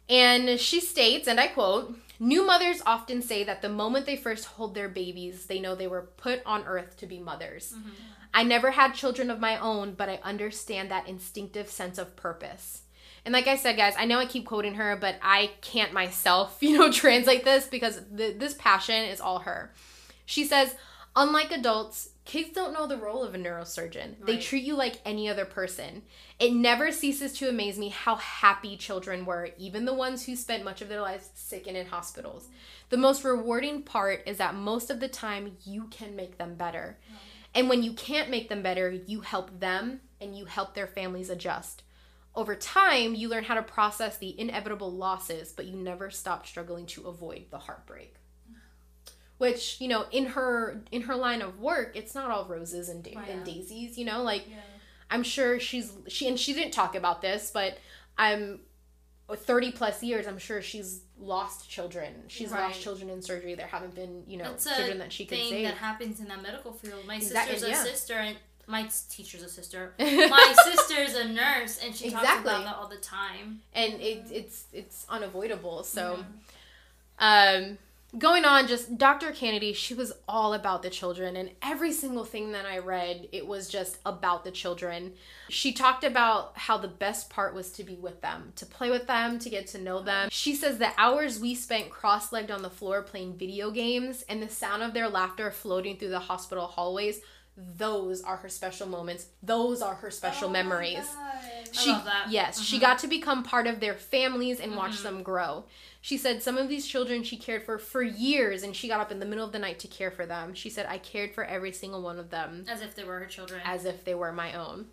And 0.08 0.58
she 0.60 0.80
states, 0.80 1.26
and 1.26 1.40
I 1.40 1.48
quote, 1.48 1.96
New 2.22 2.44
mothers 2.46 2.82
often 2.84 3.22
say 3.22 3.44
that 3.44 3.62
the 3.62 3.68
moment 3.70 4.04
they 4.04 4.16
first 4.16 4.44
hold 4.44 4.74
their 4.74 4.90
babies, 4.90 5.46
they 5.46 5.58
know 5.58 5.74
they 5.74 5.86
were 5.86 6.02
put 6.18 6.42
on 6.44 6.64
earth 6.64 6.98
to 6.98 7.06
be 7.06 7.18
mothers. 7.18 7.72
Mm-hmm. 7.72 7.88
I 8.32 8.44
never 8.44 8.70
had 8.70 8.94
children 8.94 9.30
of 9.30 9.40
my 9.40 9.58
own, 9.58 9.94
but 9.94 10.08
I 10.08 10.20
understand 10.22 10.90
that 10.90 11.08
instinctive 11.08 11.68
sense 11.68 11.98
of 11.98 12.16
purpose. 12.16 12.82
And 13.24 13.32
like 13.32 13.48
I 13.48 13.56
said, 13.56 13.76
guys, 13.76 13.94
I 13.98 14.06
know 14.06 14.18
I 14.18 14.26
keep 14.26 14.46
quoting 14.46 14.74
her, 14.74 14.96
but 14.96 15.16
I 15.22 15.50
can't 15.60 15.92
myself, 15.92 16.58
you 16.60 16.78
know, 16.78 16.90
translate 16.90 17.44
this 17.44 17.66
because 17.66 18.00
th- 18.16 18.38
this 18.38 18.54
passion 18.54 19.04
is 19.04 19.20
all 19.20 19.40
her. 19.40 19.72
She 20.24 20.44
says, 20.44 20.74
unlike 21.16 21.50
adults, 21.50 22.10
kids 22.24 22.50
don't 22.50 22.72
know 22.72 22.86
the 22.86 22.96
role 22.96 23.24
of 23.24 23.34
a 23.34 23.38
neurosurgeon. 23.38 24.24
They 24.24 24.38
treat 24.38 24.62
you 24.62 24.76
like 24.76 25.00
any 25.04 25.28
other 25.28 25.44
person. 25.44 26.02
It 26.38 26.52
never 26.52 26.92
ceases 26.92 27.32
to 27.34 27.48
amaze 27.48 27.78
me 27.78 27.88
how 27.88 28.14
happy 28.16 28.76
children 28.76 29.24
were, 29.26 29.50
even 29.58 29.84
the 29.84 29.94
ones 29.94 30.24
who 30.24 30.36
spent 30.36 30.64
much 30.64 30.80
of 30.80 30.88
their 30.88 31.00
lives 31.00 31.30
sick 31.34 31.66
and 31.66 31.76
in 31.76 31.86
hospitals. 31.86 32.46
The 32.90 32.96
most 32.96 33.24
rewarding 33.24 33.82
part 33.82 34.22
is 34.26 34.38
that 34.38 34.54
most 34.54 34.90
of 34.90 35.00
the 35.00 35.08
time 35.08 35.56
you 35.64 35.88
can 35.90 36.14
make 36.14 36.38
them 36.38 36.54
better. 36.54 36.98
And 37.54 37.68
when 37.68 37.82
you 37.82 37.92
can't 37.92 38.30
make 38.30 38.48
them 38.48 38.62
better, 38.62 38.90
you 38.90 39.20
help 39.22 39.58
them 39.58 40.00
and 40.20 40.36
you 40.36 40.44
help 40.44 40.74
their 40.74 40.86
families 40.86 41.30
adjust. 41.30 41.82
Over 42.34 42.54
time, 42.54 43.14
you 43.14 43.28
learn 43.28 43.44
how 43.44 43.54
to 43.54 43.62
process 43.62 44.16
the 44.16 44.38
inevitable 44.38 44.92
losses, 44.92 45.52
but 45.52 45.66
you 45.66 45.74
never 45.76 46.10
stop 46.10 46.46
struggling 46.46 46.86
to 46.86 47.08
avoid 47.08 47.46
the 47.50 47.58
heartbreak. 47.58 48.14
Which, 49.38 49.80
you 49.80 49.88
know, 49.88 50.04
in 50.12 50.26
her 50.26 50.82
in 50.92 51.02
her 51.02 51.16
line 51.16 51.40
of 51.40 51.58
work, 51.58 51.92
it's 51.96 52.14
not 52.14 52.30
all 52.30 52.44
roses 52.44 52.88
and, 52.88 53.02
da- 53.02 53.16
oh, 53.16 53.30
and 53.30 53.44
daisies, 53.44 53.96
you 53.98 54.04
know, 54.04 54.22
like 54.22 54.44
Yeah. 54.48 54.56
I'm 55.10 55.22
sure 55.22 55.58
she's 55.58 55.92
she 56.08 56.28
and 56.28 56.38
she 56.38 56.52
didn't 56.52 56.72
talk 56.72 56.94
about 56.94 57.20
this, 57.22 57.50
but 57.50 57.78
I'm 58.18 58.60
30 59.36 59.72
plus 59.72 60.02
years, 60.02 60.26
I'm 60.26 60.38
sure 60.38 60.60
she's 60.62 61.00
lost 61.18 61.68
children. 61.68 62.12
She's 62.28 62.50
Right. 62.50 62.62
lost 62.68 62.80
children 62.80 63.10
in 63.10 63.22
surgery. 63.22 63.54
There 63.54 63.66
haven't 63.66 63.94
been, 63.94 64.24
you 64.26 64.36
know, 64.38 64.54
children 64.56 64.98
that 64.98 65.12
she 65.12 65.24
could 65.26 65.38
thing 65.38 65.50
save. 65.50 65.66
that 65.68 65.76
happens 65.76 66.20
in 66.20 66.28
that 66.28 66.42
medical 66.42 66.72
field. 66.72 67.06
My 67.06 67.16
Exactly, 67.16 67.54
sister's 67.58 67.68
a 67.68 67.72
yeah. 67.72 67.84
sister, 67.84 68.14
and 68.14 68.36
my 68.66 68.88
teacher's 69.10 69.42
a 69.42 69.48
sister. 69.48 69.94
My 69.98 70.54
sister's 70.64 71.14
a 71.16 71.24
nurse, 71.28 71.78
and 71.84 71.94
she 71.94 72.10
talks 72.10 72.24
about 72.40 72.64
that 72.64 72.76
all 72.76 72.86
the 72.88 72.96
time. 72.98 73.60
and 73.74 73.94
it, 73.94 74.24
it's 74.30 74.64
it's 74.72 75.06
unavoidable. 75.08 75.82
So, 75.82 76.24
Mm-hmm. 77.20 77.66
um, 77.72 77.78
going 78.18 78.44
on, 78.44 78.66
just 78.66 78.98
Dr. 78.98 79.30
Canady, 79.32 79.72
she 79.72 79.94
was 79.94 80.12
all 80.28 80.54
about 80.54 80.82
the 80.82 80.90
children, 80.90 81.36
and 81.36 81.50
every 81.62 81.92
single 81.92 82.24
thing 82.24 82.52
that 82.52 82.66
I 82.66 82.78
read, 82.78 83.28
it 83.32 83.46
was 83.46 83.68
just 83.68 83.98
about 84.04 84.44
the 84.44 84.50
children. 84.50 85.12
She 85.48 85.72
talked 85.72 86.04
about 86.04 86.52
how 86.56 86.76
the 86.78 86.88
best 86.88 87.30
part 87.30 87.54
was 87.54 87.70
to 87.72 87.84
be 87.84 87.94
with 87.96 88.20
them, 88.20 88.52
to 88.56 88.66
play 88.66 88.90
with 88.90 89.06
them, 89.06 89.38
to 89.38 89.48
get 89.50 89.66
to 89.68 89.78
know 89.78 90.02
them. 90.02 90.28
She 90.30 90.54
says 90.54 90.78
the 90.78 90.90
hours 90.98 91.38
we 91.38 91.54
spent 91.54 91.90
cross-legged 91.90 92.50
on 92.50 92.62
the 92.62 92.70
floor 92.70 93.02
playing 93.02 93.36
video 93.36 93.70
games 93.70 94.22
and 94.28 94.42
the 94.42 94.48
sound 94.48 94.82
of 94.82 94.92
their 94.94 95.08
laughter 95.08 95.50
floating 95.50 95.96
through 95.96 96.10
the 96.10 96.18
hospital 96.20 96.66
hallways. 96.66 97.20
Those 97.56 98.22
are 98.22 98.38
her 98.38 98.48
special 98.48 98.86
moments. 98.86 99.26
Those 99.42 99.82
are 99.82 99.94
her 99.96 100.10
special 100.10 100.48
Oh 100.48 100.52
memories. 100.52 101.04
She 101.72 101.90
love 101.90 102.04
that. 102.04 102.26
yes, 102.30 102.60
she 102.60 102.78
Mhm. 102.78 102.80
got 102.80 102.98
to 103.00 103.06
become 103.08 103.42
part 103.42 103.66
of 103.66 103.80
their 103.80 103.94
families 103.94 104.60
and 104.60 104.76
watch 104.76 104.92
Mhm. 104.92 105.02
them 105.02 105.22
grow. 105.22 105.64
She 106.02 106.16
said 106.16 106.42
some 106.42 106.56
of 106.56 106.68
these 106.68 106.86
children 106.86 107.22
she 107.22 107.36
cared 107.36 107.62
for 107.64 107.78
for 107.78 108.02
years 108.02 108.62
and 108.62 108.74
she 108.74 108.88
got 108.88 109.00
up 109.00 109.12
in 109.12 109.20
the 109.20 109.26
middle 109.26 109.44
of 109.44 109.52
the 109.52 109.58
night 109.58 109.78
to 109.80 109.88
care 109.88 110.10
for 110.10 110.24
them. 110.26 110.54
She 110.54 110.70
said 110.70 110.86
I 110.88 110.98
cared 110.98 111.34
for 111.34 111.44
every 111.44 111.72
single 111.72 112.00
one 112.02 112.18
of 112.18 112.30
them 112.30 112.64
As 112.68 112.80
if 112.82 112.94
they 112.94 113.04
were 113.04 113.18
her 113.18 113.26
children. 113.26 113.60
as 113.64 113.84
if 113.84 114.04
they 114.04 114.14
were 114.14 114.32
my 114.32 114.54
own. 114.54 114.86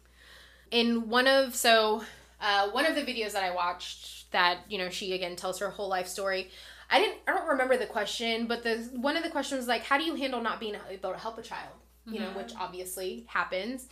In 0.71 1.09
one 1.09 1.27
of 1.27 1.55
so 1.55 2.03
uh, 2.41 2.69
one 2.71 2.85
of 2.85 2.93
the 2.95 3.01
videos 3.01 3.31
that 3.31 3.43
I 3.43 3.55
watched 3.55 4.31
that 4.31 4.59
you 4.69 4.77
know 4.77 4.89
she 4.89 5.13
again 5.13 5.35
tells 5.37 5.59
her 5.59 5.69
whole 5.69 5.87
life 5.87 6.07
story. 6.07 6.49
I 6.91 6.99
didn't 6.99 7.19
I 7.27 7.33
don't 7.33 7.47
remember 7.47 7.77
the 7.77 7.85
question, 7.85 8.45
but 8.47 8.63
the 8.63 8.77
one 8.93 9.15
of 9.15 9.23
the 9.23 9.29
questions 9.29 9.59
was 9.59 9.67
like 9.67 9.83
how 9.83 9.97
do 9.97 10.03
you 10.03 10.15
handle 10.15 10.41
not 10.41 10.59
being 10.59 10.75
able 10.89 11.13
to 11.13 11.17
help 11.17 11.37
a 11.37 11.41
child? 11.41 11.73
You 12.05 12.19
know, 12.19 12.27
Mhm. 12.27 12.35
which 12.35 12.51
obviously 12.59 13.25
happens. 13.29 13.87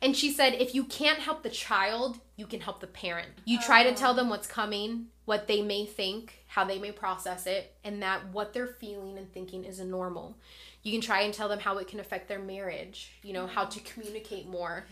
And 0.00 0.14
she 0.16 0.30
said 0.30 0.54
if 0.54 0.74
you 0.74 0.84
can't 0.84 1.18
help 1.18 1.42
the 1.42 1.50
child, 1.50 2.20
you 2.36 2.46
can 2.46 2.60
help 2.60 2.80
the 2.80 2.86
parent. 2.86 3.28
You 3.46 3.58
try 3.58 3.82
to 3.84 3.90
Oh. 3.90 3.94
tell 3.94 4.14
them 4.14 4.28
what's 4.30 4.46
coming, 4.46 5.08
what 5.28 5.46
they 5.46 5.60
may 5.60 5.84
think, 5.84 6.42
how 6.46 6.64
they 6.64 6.78
may 6.78 6.90
process 6.90 7.46
it, 7.46 7.74
and 7.84 8.02
that 8.02 8.26
what 8.32 8.54
they're 8.54 8.66
feeling 8.80 9.18
and 9.18 9.30
thinking 9.30 9.62
is 9.62 9.78
normal. 9.78 10.34
You 10.82 10.90
can 10.90 11.02
try 11.02 11.20
and 11.20 11.34
tell 11.34 11.50
them 11.50 11.58
how 11.58 11.76
it 11.76 11.86
can 11.86 12.00
affect 12.00 12.28
their 12.28 12.38
marriage, 12.38 13.12
you 13.22 13.34
know, 13.34 13.46
how 13.46 13.66
to 13.66 13.78
communicate 13.80 14.48
more. 14.48 14.86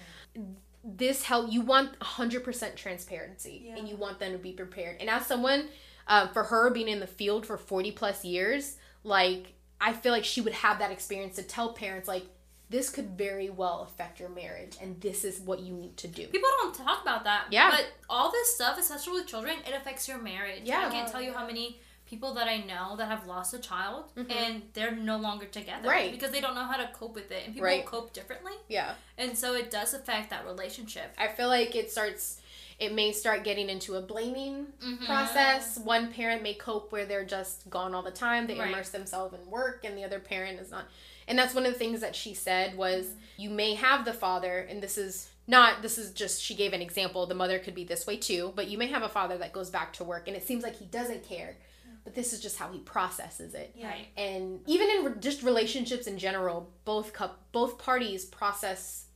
This 0.84 1.22
help 1.22 1.50
you 1.50 1.62
want 1.62 1.98
100% 2.00 2.76
transparency 2.76 3.62
Yeah. 3.64 3.76
and 3.78 3.88
you 3.88 3.96
want 3.96 4.18
them 4.18 4.32
to 4.32 4.38
be 4.38 4.52
prepared. 4.52 5.00
And 5.00 5.08
as 5.08 5.24
someone 5.24 5.68
uh, 6.06 6.26
for 6.28 6.44
her 6.44 6.68
being 6.68 6.88
in 6.88 7.00
the 7.00 7.06
field 7.06 7.46
for 7.46 7.56
40 7.56 7.92
plus 7.92 8.22
years, 8.22 8.76
like 9.04 9.54
I 9.80 9.94
feel 9.94 10.12
like 10.12 10.24
she 10.26 10.42
would 10.42 10.52
have 10.52 10.80
that 10.80 10.90
experience 10.90 11.36
to 11.36 11.44
tell 11.44 11.72
parents 11.72 12.06
like 12.08 12.26
this 12.68 12.90
could 12.90 13.10
very 13.16 13.48
well 13.48 13.82
affect 13.82 14.18
your 14.18 14.28
marriage 14.28 14.76
and 14.82 15.00
this 15.00 15.24
is 15.24 15.40
what 15.40 15.60
you 15.60 15.72
need 15.72 15.96
to 15.98 16.08
do. 16.08 16.26
People 16.26 16.48
don't 16.62 16.74
talk 16.74 17.02
about 17.02 17.24
that. 17.24 17.44
Yeah. 17.50 17.70
But 17.70 17.86
all 18.10 18.30
this 18.32 18.54
stuff, 18.54 18.78
especially 18.78 19.12
with 19.20 19.26
children, 19.26 19.56
it 19.66 19.74
affects 19.74 20.08
your 20.08 20.18
marriage. 20.18 20.62
Yeah. 20.64 20.86
I 20.86 20.90
can't 20.90 21.08
tell 21.08 21.22
you 21.22 21.32
how 21.32 21.46
many 21.46 21.80
people 22.06 22.34
that 22.34 22.46
I 22.48 22.58
know 22.58 22.96
that 22.96 23.08
have 23.08 23.26
lost 23.26 23.52
a 23.54 23.58
child 23.58 24.12
Mhm. 24.16 24.30
and 24.30 24.62
they're 24.74 24.92
no 24.94 25.16
longer 25.16 25.46
together. 25.46 25.88
Right. 25.88 26.10
Because 26.12 26.30
they 26.30 26.40
don't 26.40 26.54
know 26.54 26.64
how 26.64 26.76
to 26.76 26.88
cope 26.92 27.14
with 27.14 27.30
it. 27.32 27.44
And 27.44 27.54
people 27.54 27.66
Right. 27.66 27.84
cope 27.86 28.12
differently. 28.12 28.52
Yeah. 28.68 28.94
And 29.18 29.36
so 29.36 29.54
it 29.54 29.70
does 29.70 29.92
affect 29.94 30.30
that 30.30 30.44
relationship. 30.46 31.12
I 31.18 31.28
feel 31.28 31.48
like 31.48 31.74
it 31.76 31.90
starts 31.90 32.40
it 32.78 32.92
may 32.92 33.10
start 33.10 33.42
getting 33.42 33.70
into 33.70 33.94
a 33.94 34.02
blaming 34.02 34.66
Mhm. 34.82 35.06
process. 35.06 35.78
One 35.78 36.12
parent 36.12 36.42
may 36.42 36.52
cope 36.52 36.92
where 36.92 37.06
they're 37.06 37.24
just 37.24 37.70
gone 37.70 37.94
all 37.94 38.02
the 38.02 38.10
time. 38.10 38.46
They 38.46 38.58
Right. 38.58 38.68
immerse 38.68 38.90
themselves 38.90 39.32
in 39.32 39.48
work 39.50 39.82
and 39.82 39.96
the 39.96 40.04
other 40.04 40.20
parent 40.20 40.60
is 40.60 40.70
not. 40.70 40.84
And 41.28 41.38
that's 41.38 41.54
one 41.54 41.66
of 41.66 41.72
the 41.72 41.78
things 41.78 42.00
that 42.00 42.14
she 42.14 42.34
said 42.34 42.76
was 42.76 43.06
you 43.36 43.50
may 43.50 43.74
have 43.74 44.04
the 44.04 44.12
father 44.12 44.58
and 44.58 44.82
this 44.82 44.96
is 44.96 45.28
not 45.48 45.82
this 45.82 45.98
is 45.98 46.12
just 46.12 46.42
she 46.42 46.54
gave 46.54 46.72
an 46.72 46.82
example. 46.82 47.26
The 47.26 47.34
mother 47.34 47.58
could 47.58 47.74
be 47.74 47.84
this 47.84 48.06
way 48.06 48.16
too, 48.16 48.52
but 48.56 48.68
you 48.68 48.78
may 48.78 48.86
have 48.88 49.02
a 49.02 49.08
father 49.08 49.36
that 49.38 49.52
goes 49.52 49.70
back 49.70 49.92
to 49.94 50.04
work 50.04 50.28
and 50.28 50.36
it 50.36 50.46
seems 50.46 50.62
like 50.62 50.76
he 50.76 50.84
doesn't 50.86 51.24
care. 51.28 51.56
But 52.04 52.14
this 52.14 52.32
is 52.32 52.40
just 52.40 52.56
how 52.56 52.70
he 52.70 52.78
processes 52.78 53.54
it. 53.54 53.72
Yeah. 53.76 53.88
Right. 53.90 54.06
And 54.16 54.60
even 54.66 54.88
in 54.90 55.04
re- 55.06 55.12
just 55.18 55.42
relationships 55.42 56.06
in 56.06 56.18
general, 56.18 56.70
both 56.84 57.12
cup 57.12 57.40
both 57.50 57.78
parties 57.78 58.24
process 58.24 59.06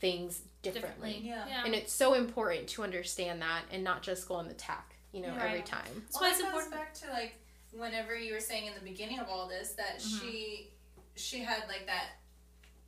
things 0.00 0.40
differently. 0.62 1.12
Differently. 1.14 1.28
Yeah. 1.50 1.64
And 1.64 1.74
it's 1.74 1.92
so 1.92 2.14
important 2.14 2.68
to 2.70 2.82
understand 2.82 3.40
that 3.42 3.62
and 3.72 3.84
not 3.84 4.02
just 4.02 4.26
go 4.26 4.34
on 4.34 4.48
the 4.48 4.54
tack, 4.54 4.96
you 5.12 5.22
know, 5.22 5.28
Right. 5.28 5.42
every 5.50 5.62
time. 5.62 5.82
That's 5.94 6.20
well, 6.20 6.22
why 6.22 6.30
that 6.30 6.40
it's 6.40 6.42
goes 6.42 6.64
important. 6.64 6.72
back 6.72 6.94
to 6.94 7.10
like 7.12 7.34
whenever 7.72 8.16
you 8.16 8.32
were 8.34 8.40
saying 8.40 8.66
in 8.66 8.74
the 8.74 8.80
beginning 8.88 9.20
of 9.20 9.28
all 9.28 9.46
this 9.48 9.72
that 9.74 9.98
Mhm. 10.00 10.20
she 10.20 10.71
she 11.16 11.40
had 11.40 11.62
like 11.68 11.86
that 11.86 12.06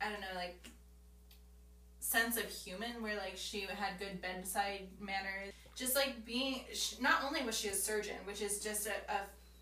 I 0.01 0.09
don't 0.11 0.21
know 0.21 0.27
like 0.35 0.69
sense 1.99 2.37
of 2.37 2.43
human 2.45 3.01
where 3.01 3.17
like 3.17 3.33
she 3.35 3.61
had 3.61 3.97
good 3.99 4.21
bedside 4.21 4.87
manners 4.99 5.53
just 5.75 5.95
like 5.95 6.23
being 6.25 6.61
sh 6.73 6.93
not 7.01 7.23
only 7.25 7.43
was 7.43 7.57
she 7.57 7.67
a 7.69 7.73
surgeon 7.73 8.15
which 8.25 8.41
is 8.41 8.59
just 8.59 8.87
a, 8.87 8.91
a 9.11 9.17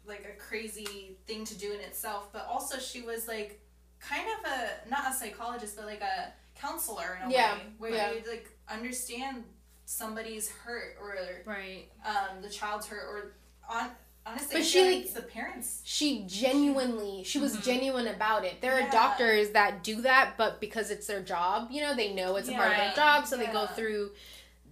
like 0.05 0.26
a 0.30 0.38
crazy 0.41 1.16
thing 1.26 1.45
to 1.45 1.57
do 1.57 1.72
in 1.72 1.80
itself 1.80 2.30
but 2.34 2.45
also 2.51 2.78
she 2.78 3.01
was 3.01 3.28
like 3.28 3.61
kind 4.01 4.28
of 4.28 4.51
a 4.51 4.89
not 4.89 5.09
a 5.09 5.14
psychologist 5.14 5.78
but 5.78 5.86
like 5.86 6.01
a 6.01 6.34
counselor 6.59 7.18
in 7.24 7.30
a 7.30 7.34
Yeah, 7.34 7.53
way 7.55 7.59
where 7.78 7.91
yeah. 7.91 8.11
you 8.11 8.22
like 8.30 8.49
understand 8.70 9.43
somebody's 9.86 10.49
hurt 10.49 10.97
or 11.01 11.16
Right. 11.45 11.86
um, 12.05 12.41
the 12.41 12.49
child's 12.49 12.88
hurt 12.88 13.05
or 13.05 13.36
on 13.70 13.89
honestly 14.26 14.58
But 14.58 14.66
she, 14.66 14.82
like 14.86 15.04
like- 15.06 15.14
the 15.14 15.22
parents 15.22 15.82
She 15.84 16.24
genuinely, 16.28 17.24
she 17.24 17.40
was 17.40 17.58
Mhm. 17.58 17.64
genuine 17.64 18.08
about 18.08 18.46
it. 18.46 18.62
There 18.62 18.74
are 18.82 18.90
doctors 18.90 19.52
that 19.52 19.84
do 19.84 20.02
that, 20.02 20.36
but 20.38 20.60
because 20.60 20.92
it's 20.92 21.08
their 21.08 21.22
job, 21.22 21.70
you 21.72 21.82
know, 21.82 21.94
they 21.96 22.14
know 22.14 22.36
it's 22.38 22.50
a 22.50 22.54
part 22.54 22.72
of 22.72 22.78
their 22.78 22.94
job, 22.94 23.28
so 23.28 23.38
they 23.38 23.48
go 23.48 23.68
through 23.68 24.12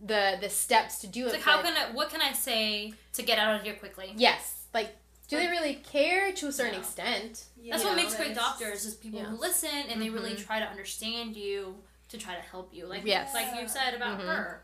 the 0.03 0.37
the 0.41 0.49
steps 0.49 0.99
to 0.99 1.07
do 1.07 1.25
It's 1.25 1.35
it. 1.35 1.37
like, 1.37 1.45
how 1.45 1.61
can 1.61 1.75
I, 1.77 1.91
what 1.93 2.09
can 2.09 2.21
I 2.21 2.33
say 2.33 2.93
to 3.13 3.21
get 3.23 3.37
out 3.37 3.55
of 3.55 3.61
here 3.63 3.75
quickly? 3.75 4.13
yes, 4.15 4.65
like, 4.73 4.95
do 5.27 5.37
they 5.37 5.47
really 5.47 5.75
care 5.75 6.31
to 6.33 6.47
a 6.47 6.51
certain 6.51 6.73
No. 6.73 6.79
extent? 6.79 7.45
That's 7.69 7.83
what 7.83 7.95
makes 7.95 8.15
great 8.15 8.33
doctors 8.35 8.83
is 8.85 8.95
people 8.95 9.19
Yeah. 9.19 9.25
who 9.27 9.37
listen 9.37 9.69
and 9.89 10.01
they 10.01 10.09
really 10.09 10.33
Mhm. 10.33 10.45
try 10.45 10.59
to 10.59 10.65
understand 10.65 11.35
you 11.37 11.83
to 12.09 12.17
try 12.17 12.35
to 12.35 12.41
help 12.41 12.73
you. 12.73 12.85
Like 12.87 13.05
Yes. 13.05 13.33
like 13.33 13.53
you 13.61 13.67
said 13.67 13.93
about 13.93 14.19
Mhm. 14.19 14.25
her. 14.25 14.63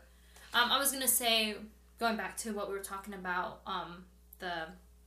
Um, 0.52 0.70
I 0.72 0.78
was 0.78 0.90
gonna 0.92 1.08
say 1.08 1.56
going 1.98 2.16
back 2.16 2.36
to 2.38 2.52
what 2.52 2.68
we 2.68 2.74
were 2.74 2.82
talking 2.84 3.14
about, 3.14 3.60
um, 3.66 4.04
the 4.38 4.66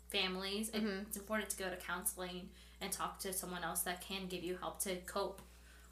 families. 0.09 0.69
it- 0.69 0.83
Mhm. 0.83 1.07
it's 1.07 1.17
important 1.17 1.49
to 1.49 1.57
go 1.57 1.69
to 1.69 1.75
counseling 1.77 2.49
and 2.81 2.91
talk 2.91 3.19
to 3.19 3.31
someone 3.31 3.63
else 3.63 3.81
that 3.83 4.01
can 4.01 4.27
give 4.27 4.43
you 4.43 4.57
help 4.57 4.79
to 4.81 4.97
cope 5.01 5.41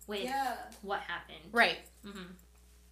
with 0.07 0.23
yeah 0.23 0.57
what 0.81 0.99
happened. 1.01 1.49
Right. 1.51 1.79
hmm 2.03 2.23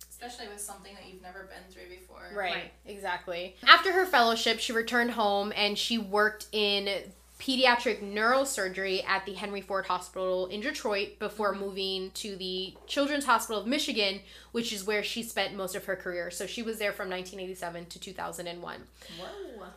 especially 0.09 0.47
with 0.47 0.59
something 0.59 0.95
that 0.95 1.05
you've 1.05 1.21
never 1.21 1.43
been 1.43 1.71
through 1.71 1.87
before 1.89 2.31
Right, 2.33 2.53
Right. 2.55 2.73
exactly. 2.87 3.55
After 3.61 3.91
her 3.91 4.03
fellowship, 4.05 4.59
she 4.59 4.71
returned 4.73 5.11
home 5.11 5.53
and 5.55 5.77
she 5.77 5.99
worked 5.99 6.47
in 6.51 7.11
pediatric 7.39 8.01
neurosurgery 8.01 9.05
at 9.07 9.27
the 9.27 9.33
Henry 9.33 9.61
Ford 9.61 9.85
Hospital 9.85 10.47
in 10.47 10.59
Detroit 10.59 11.19
before 11.19 11.53
moving 11.53 12.09
to 12.11 12.35
the 12.35 12.75
Children's 12.87 13.25
Hospital 13.25 13.61
of 13.61 13.67
Michigan, 13.67 14.21
which 14.53 14.73
is 14.73 14.83
where 14.85 15.03
she 15.03 15.21
spent 15.21 15.53
most 15.53 15.75
of 15.75 15.85
her 15.85 15.95
career. 15.95 16.31
So 16.31 16.47
she 16.47 16.63
was 16.63 16.79
there 16.79 16.91
from 16.93 17.09
1987 17.11 17.85
to 17.85 17.99
2001. 17.99 18.87
Whoa. 19.19 19.27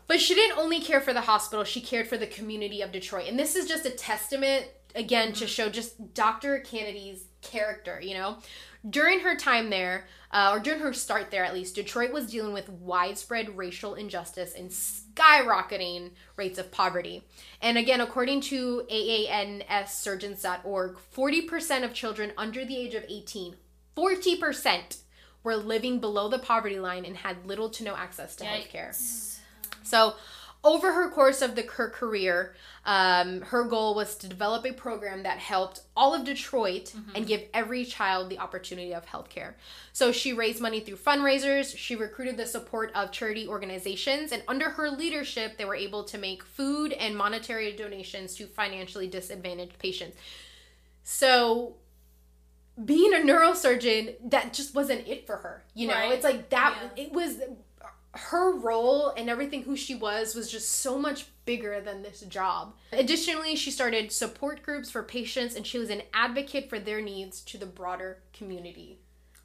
But 0.06 0.20
she 0.20 0.34
didn't 0.34 0.58
only 0.58 0.80
care 0.80 1.00
for 1.00 1.12
the 1.12 1.22
hospital, 1.22 1.64
she 1.64 1.80
cared 1.80 2.08
for 2.08 2.16
the 2.16 2.26
community 2.26 2.82
of 2.82 2.92
Detroit. 2.92 3.28
And 3.28 3.38
this 3.38 3.56
is 3.56 3.68
just 3.68 3.86
a 3.86 3.90
testament, 3.90 4.66
again, 4.94 5.32
to 5.34 5.46
show 5.46 5.68
just 5.68 6.14
Dr. 6.14 6.60
Canady's 6.60 7.24
character, 7.42 8.00
you 8.00 8.14
know? 8.14 8.38
During 8.88 9.20
her 9.20 9.36
time 9.36 9.68
there, 9.68 10.06
uh, 10.32 10.52
or 10.54 10.60
during 10.60 10.80
her 10.80 10.94
start 10.94 11.30
there 11.30 11.44
at 11.44 11.52
least, 11.52 11.74
Detroit 11.74 12.12
was 12.12 12.30
dealing 12.30 12.54
with 12.54 12.70
widespread 12.70 13.54
racial 13.56 13.94
injustice 13.94 14.54
and 14.54 14.70
skyrocketing 14.70 16.12
rates 16.36 16.58
of 16.58 16.72
poverty. 16.72 17.22
And 17.60 17.76
again, 17.76 18.00
according 18.00 18.40
to 18.42 18.86
AANSsurgeons.org, 18.90 20.96
40% 21.14 21.84
of 21.84 21.92
children 21.92 22.32
under 22.38 22.64
the 22.64 22.76
age 22.76 22.94
of 22.94 23.04
18, 23.06 23.56
40% 23.96 24.98
were 25.42 25.56
living 25.56 25.98
below 26.00 26.28
the 26.28 26.38
poverty 26.38 26.78
line 26.78 27.04
and 27.04 27.16
had 27.18 27.46
little 27.46 27.68
to 27.70 27.84
no 27.84 27.96
access 27.96 28.36
to 28.36 28.44
health 28.44 28.68
care. 28.70 28.92
So, 29.82 30.14
Over 30.62 30.92
her 30.92 31.08
course 31.10 31.40
of 31.40 31.54
the 31.54 31.62
her 31.62 31.88
career, 31.88 32.54
um, 32.84 33.40
her 33.40 33.64
goal 33.64 33.94
was 33.94 34.14
to 34.16 34.28
develop 34.28 34.66
a 34.66 34.72
program 34.72 35.22
that 35.22 35.38
helped 35.38 35.80
all 35.96 36.12
of 36.14 36.22
Detroit 36.26 36.92
and 37.14 37.26
give 37.26 37.44
every 37.54 37.86
child 37.86 38.28
the 38.28 38.38
opportunity 38.38 38.92
of 38.92 39.06
healthcare. 39.06 39.54
So 39.94 40.12
she 40.12 40.34
raised 40.34 40.60
money 40.60 40.80
through 40.80 40.96
fundraisers. 40.98 41.74
She 41.78 41.96
recruited 41.96 42.36
the 42.36 42.44
support 42.44 42.92
of 42.94 43.10
charity 43.10 43.48
organizations, 43.48 44.32
and 44.32 44.42
under 44.48 44.68
her 44.68 44.90
leadership, 44.90 45.56
they 45.56 45.64
were 45.64 45.74
able 45.74 46.04
to 46.04 46.18
make 46.18 46.42
food 46.44 46.92
and 46.92 47.16
monetary 47.16 47.72
donations 47.74 48.34
to 48.34 48.44
financially 48.46 49.06
disadvantaged 49.06 49.78
patients. 49.78 50.18
So 51.04 51.76
being 52.84 53.14
a 53.14 53.18
neurosurgeon 53.18 54.16
that 54.30 54.52
just 54.52 54.74
wasn't 54.74 55.06
it 55.06 55.26
for 55.26 55.36
her 55.36 55.62
you 55.74 55.86
know 55.86 55.92
Right. 55.94 56.12
it's 56.12 56.24
like 56.24 56.48
that 56.50 56.74
Yeah. 56.96 57.04
it 57.04 57.12
was 57.12 57.36
her 58.14 58.56
role 58.56 59.10
and 59.16 59.30
everything 59.30 59.62
who 59.62 59.76
she 59.76 59.94
was 59.94 60.34
was 60.34 60.50
just 60.50 60.68
so 60.68 60.98
much 60.98 61.26
bigger 61.44 61.80
than 61.80 62.02
this 62.02 62.20
job 62.22 62.74
additionally 62.92 63.54
she 63.54 63.70
started 63.70 64.10
support 64.10 64.62
groups 64.62 64.90
for 64.90 65.02
patients 65.02 65.54
and 65.54 65.64
she 65.66 65.78
was 65.78 65.90
an 65.90 66.02
advocate 66.12 66.68
for 66.68 66.78
their 66.78 67.00
needs 67.00 67.40
to 67.40 67.56
the 67.56 67.66
broader 67.66 68.18
community 68.32 68.98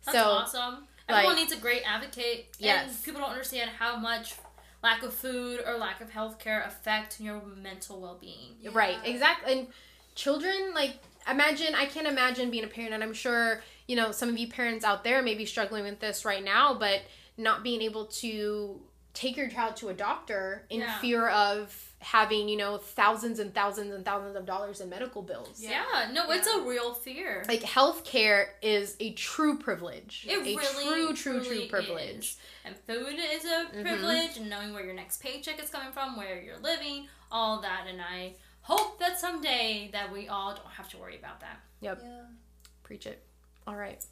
That's 0.06 0.18
so 0.18 0.24
awesome. 0.30 0.88
Everyone 1.08 1.36
like- 1.36 1.44
needs 1.44 1.54
a 1.54 1.62
great 1.62 1.84
advocate. 1.86 2.56
Yes. 2.58 2.88
And 2.96 3.04
people 3.04 3.22
don't 3.22 3.30
understand 3.30 3.70
how 3.78 3.96
much 3.98 4.34
lack 4.82 5.04
of 5.04 5.14
food 5.14 5.62
or 5.66 5.78
lack 5.78 6.02
of 6.02 6.10
health 6.10 6.40
care 6.40 6.64
affect 6.64 7.20
your 7.20 7.42
mental 7.62 8.02
well 8.02 8.18
being. 8.20 8.56
Right, 8.74 8.98
exactly. 9.04 9.54
And 9.54 9.68
children, 10.16 10.74
like, 10.74 10.96
imagine, 11.30 11.76
I 11.76 11.86
can't 11.86 12.08
imagine 12.08 12.50
being 12.50 12.64
a 12.64 12.68
parent, 12.68 12.94
and 12.94 13.04
I'm 13.04 13.14
sure, 13.14 13.62
you 13.88 13.96
know, 13.96 14.12
some 14.12 14.30
of 14.30 14.38
you 14.40 14.48
parents 14.48 14.84
out 14.84 15.04
there 15.04 15.22
may 15.22 15.36
be 15.36 15.46
struggling 15.46 15.84
with 15.84 16.00
this 16.00 16.26
right 16.26 16.44
now, 16.44 16.74
but 16.74 17.02
not 17.38 17.64
being 17.64 17.82
able 17.82 18.06
to 18.06 18.82
take 19.14 19.38
your 19.38 19.48
child 19.50 19.78
to 19.78 19.88
a 19.90 19.94
doctor 19.94 20.66
in 20.70 20.82
Yeah. 20.82 21.00
fear 21.00 21.30
of 21.30 21.94
having, 22.00 22.50
you 22.50 22.58
know, 22.58 22.78
thousands 22.78 23.40
and 23.40 23.54
thousands 23.54 23.94
and 23.94 24.04
thousands 24.04 24.36
of 24.36 24.46
dollars 24.46 24.82
in 24.82 24.90
medical 24.90 25.22
bills. 25.22 25.60
Yeah, 25.60 26.10
no, 26.12 26.30
it's 26.32 26.48
a 26.48 26.60
real 26.62 26.94
fear. 26.94 27.44
Like, 27.48 27.62
healthcare 27.62 28.50
is 28.62 28.96
a 29.00 29.14
true 29.14 29.58
privilege. 29.58 30.26
It 30.30 30.38
a 30.38 30.42
really, 30.44 30.58
true, 30.84 31.14
true, 31.16 31.40
truly 31.42 31.60
true 31.62 31.68
privilege. 31.70 32.18
is. 32.18 32.38
And 32.66 32.78
food 32.78 33.18
is 33.18 33.46
a 33.46 33.66
Mhm. 33.74 33.82
privilege, 33.84 34.38
and 34.38 34.50
knowing 34.50 34.74
where 34.74 34.84
your 34.84 34.94
next 34.94 35.22
paycheck 35.22 35.62
is 35.64 35.70
coming 35.70 35.94
from, 35.94 36.18
where 36.18 36.40
you're 36.42 36.58
living, 36.60 37.08
all 37.32 37.62
that. 37.62 37.88
And 37.88 38.02
I 38.02 38.36
hope 38.62 39.00
that 39.00 39.18
someday 39.20 39.90
that 39.94 40.12
we 40.12 40.28
all 40.28 40.54
don't 40.56 40.68
have 40.68 40.90
to 40.90 40.98
worry 40.98 41.18
about 41.18 41.40
that. 41.40 41.62
Yeah. 41.80 41.96
Preach 42.84 43.08
it. 43.08 43.26
All 43.66 43.76
right. 43.76 44.04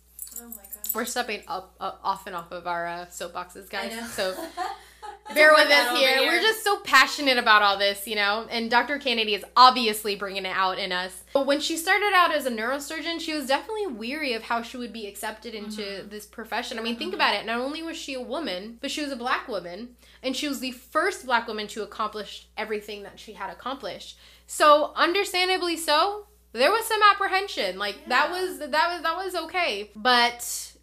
Oh 0.41 0.47
my 0.49 0.55
gosh. 0.55 0.93
We're 0.95 1.05
stepping 1.05 1.41
up, 1.47 1.75
up 1.79 1.99
off 2.03 2.27
and 2.27 2.35
off 2.35 2.51
of 2.51 2.67
our 2.67 2.87
uh, 2.87 3.05
soapboxes, 3.07 3.69
guys. 3.69 3.93
So 4.13 4.35
bear 5.33 5.51
with 5.53 5.69
us 5.71 5.97
here. 5.97 6.17
here. 6.19 6.27
We're 6.31 6.41
just 6.41 6.63
so 6.63 6.79
passionate 6.81 7.37
about 7.37 7.61
all 7.61 7.77
this, 7.77 8.07
you 8.07 8.15
know, 8.15 8.45
and 8.49 8.69
Dr. 8.69 8.97
Canady 8.99 9.33
is 9.35 9.43
obviously 9.55 10.15
bringing 10.15 10.45
it 10.45 10.55
out 10.55 10.77
in 10.77 10.91
us. 10.91 11.23
But 11.33 11.45
when 11.47 11.59
she 11.59 11.77
started 11.77 12.11
out 12.13 12.33
as 12.33 12.45
a 12.45 12.51
neurosurgeon, 12.51 13.19
she 13.19 13.33
was 13.33 13.47
definitely 13.47 13.87
weary 13.87 14.33
of 14.33 14.43
how 14.43 14.61
she 14.61 14.77
would 14.77 14.93
be 14.93 15.07
accepted 15.07 15.53
into 15.55 15.81
Mm-hmm. 15.81 16.09
this 16.09 16.25
profession. 16.25 16.77
I 16.77 16.81
mean, 16.83 16.97
think 16.97 17.13
about 17.13 17.33
it. 17.35 17.45
Not 17.45 17.59
only 17.59 17.81
was 17.81 17.97
she 17.97 18.13
a 18.13 18.21
woman, 18.21 18.77
but 18.81 18.91
she 18.91 19.01
was 19.01 19.11
a 19.11 19.15
black 19.15 19.47
woman, 19.47 19.95
and 20.21 20.35
she 20.35 20.47
was 20.47 20.59
the 20.59 20.71
first 20.71 21.25
black 21.25 21.47
woman 21.47 21.67
to 21.69 21.81
accomplish 21.83 22.47
everything 22.57 23.03
that 23.03 23.19
she 23.19 23.33
had 23.33 23.49
accomplished. 23.49 24.17
So, 24.45 24.91
understandably 24.95 25.77
so, 25.77 26.27
there 26.53 26.71
was 26.71 26.85
some 26.85 27.01
apprehension. 27.11 27.77
Like 27.77 28.07
that 28.07 28.29
was 28.31 28.59
that 28.59 28.71
was 28.71 29.01
that 29.01 29.15
was 29.15 29.35
okay. 29.35 29.91
But 29.95 30.73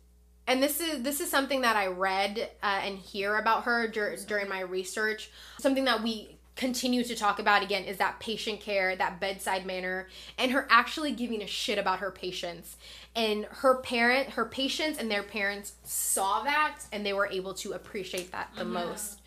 and 0.46 0.62
this 0.62 0.80
is 0.80 1.02
this 1.02 1.20
is 1.20 1.30
something 1.30 1.62
that 1.62 1.76
I 1.76 1.86
read 1.86 2.50
uh, 2.62 2.80
and 2.82 2.98
hear 2.98 3.36
about 3.36 3.64
her 3.64 3.88
dur- 3.88 4.16
during 4.26 4.48
my 4.48 4.60
research. 4.60 5.30
Something 5.58 5.84
that 5.84 6.02
we 6.02 6.36
continue 6.56 7.02
to 7.02 7.16
talk 7.16 7.38
about 7.38 7.62
again 7.62 7.84
is 7.84 7.96
that 7.98 8.20
patient 8.20 8.60
care, 8.60 8.94
that 8.94 9.18
bedside 9.20 9.64
manner, 9.64 10.08
and 10.36 10.52
her 10.52 10.66
actually 10.68 11.12
giving 11.12 11.42
a 11.42 11.46
shit 11.46 11.78
about 11.78 12.00
her 12.00 12.10
patients. 12.10 12.76
And 13.16 13.46
her 13.46 13.76
parent, 13.76 14.30
her 14.30 14.44
patients, 14.44 14.98
and 14.98 15.10
their 15.10 15.22
parents 15.22 15.72
saw 15.84 16.42
that, 16.44 16.80
and 16.92 17.04
they 17.06 17.12
were 17.12 17.26
able 17.28 17.54
to 17.54 17.72
appreciate 17.72 18.30
that 18.32 18.50
the 18.56 18.64
most. 18.64 19.19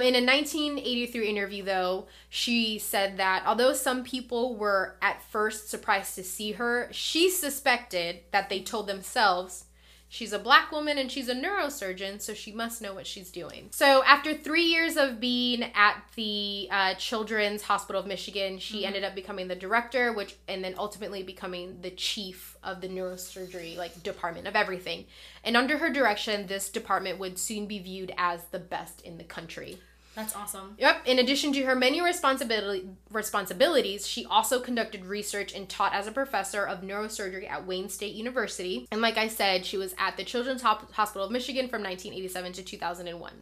In 0.00 0.14
a 0.14 0.24
1983 0.24 1.28
interview, 1.28 1.62
though, 1.62 2.06
she 2.30 2.78
said 2.78 3.18
that 3.18 3.42
although 3.44 3.74
some 3.74 4.02
people 4.02 4.56
were 4.56 4.96
at 5.02 5.22
first 5.22 5.68
surprised 5.68 6.14
to 6.14 6.24
see 6.24 6.52
her, 6.52 6.88
she 6.90 7.28
suspected 7.28 8.20
that 8.30 8.48
they 8.48 8.60
told 8.60 8.86
themselves, 8.86 9.66
she's 10.08 10.32
a 10.32 10.38
black 10.38 10.72
woman 10.72 10.96
and 10.96 11.12
she's 11.12 11.28
a 11.28 11.34
neurosurgeon, 11.34 12.18
so 12.22 12.32
she 12.32 12.50
must 12.50 12.80
know 12.80 12.94
what 12.94 13.06
she's 13.06 13.30
doing. 13.30 13.68
So, 13.72 14.02
after 14.04 14.32
three 14.32 14.64
years 14.64 14.96
of 14.96 15.20
being 15.20 15.62
at 15.74 16.02
the 16.16 16.68
uh, 16.70 16.94
Children's 16.94 17.62
Hospital 17.62 18.00
of 18.00 18.06
Michigan, 18.06 18.58
she 18.58 18.86
ended 18.86 19.04
up 19.04 19.14
becoming 19.14 19.48
the 19.48 19.54
director, 19.54 20.14
which 20.14 20.34
and 20.48 20.64
then 20.64 20.74
ultimately 20.78 21.22
becoming 21.22 21.82
the 21.82 21.90
chief 21.90 22.56
of 22.64 22.80
the 22.80 22.88
neurosurgery 22.88 23.76
like 23.76 24.02
department 24.02 24.46
of 24.46 24.56
everything. 24.56 25.04
And 25.44 25.58
under 25.58 25.76
her 25.76 25.90
direction, 25.90 26.46
this 26.46 26.70
department 26.70 27.18
would 27.18 27.38
soon 27.38 27.66
be 27.66 27.78
viewed 27.78 28.12
as 28.16 28.44
the 28.46 28.58
best 28.58 29.02
in 29.02 29.18
the 29.18 29.24
country. 29.24 29.78
That's 30.20 30.36
awesome. 30.36 30.74
Yep. 30.76 31.06
In 31.06 31.18
addition 31.18 31.50
to 31.54 31.62
her 31.64 31.74
many 31.74 32.02
responsibility 32.02 32.90
responsibilities, 33.10 34.06
she 34.06 34.26
also 34.26 34.60
conducted 34.60 35.06
research 35.06 35.54
and 35.54 35.66
taught 35.66 35.94
as 35.94 36.06
a 36.06 36.12
professor 36.12 36.62
of 36.62 36.82
neurosurgery 36.82 37.50
at 37.50 37.66
Wayne 37.66 37.88
State 37.88 38.14
University. 38.14 38.86
And 38.92 39.00
like 39.00 39.16
I 39.16 39.28
said, 39.28 39.64
she 39.64 39.78
was 39.78 39.94
at 39.98 40.18
the 40.18 40.24
Children's 40.24 40.60
Hospital 40.60 41.24
of 41.24 41.32
Michigan 41.32 41.68
from 41.68 41.82
1987 41.82 42.52
to 42.52 42.62
2001. 42.62 43.32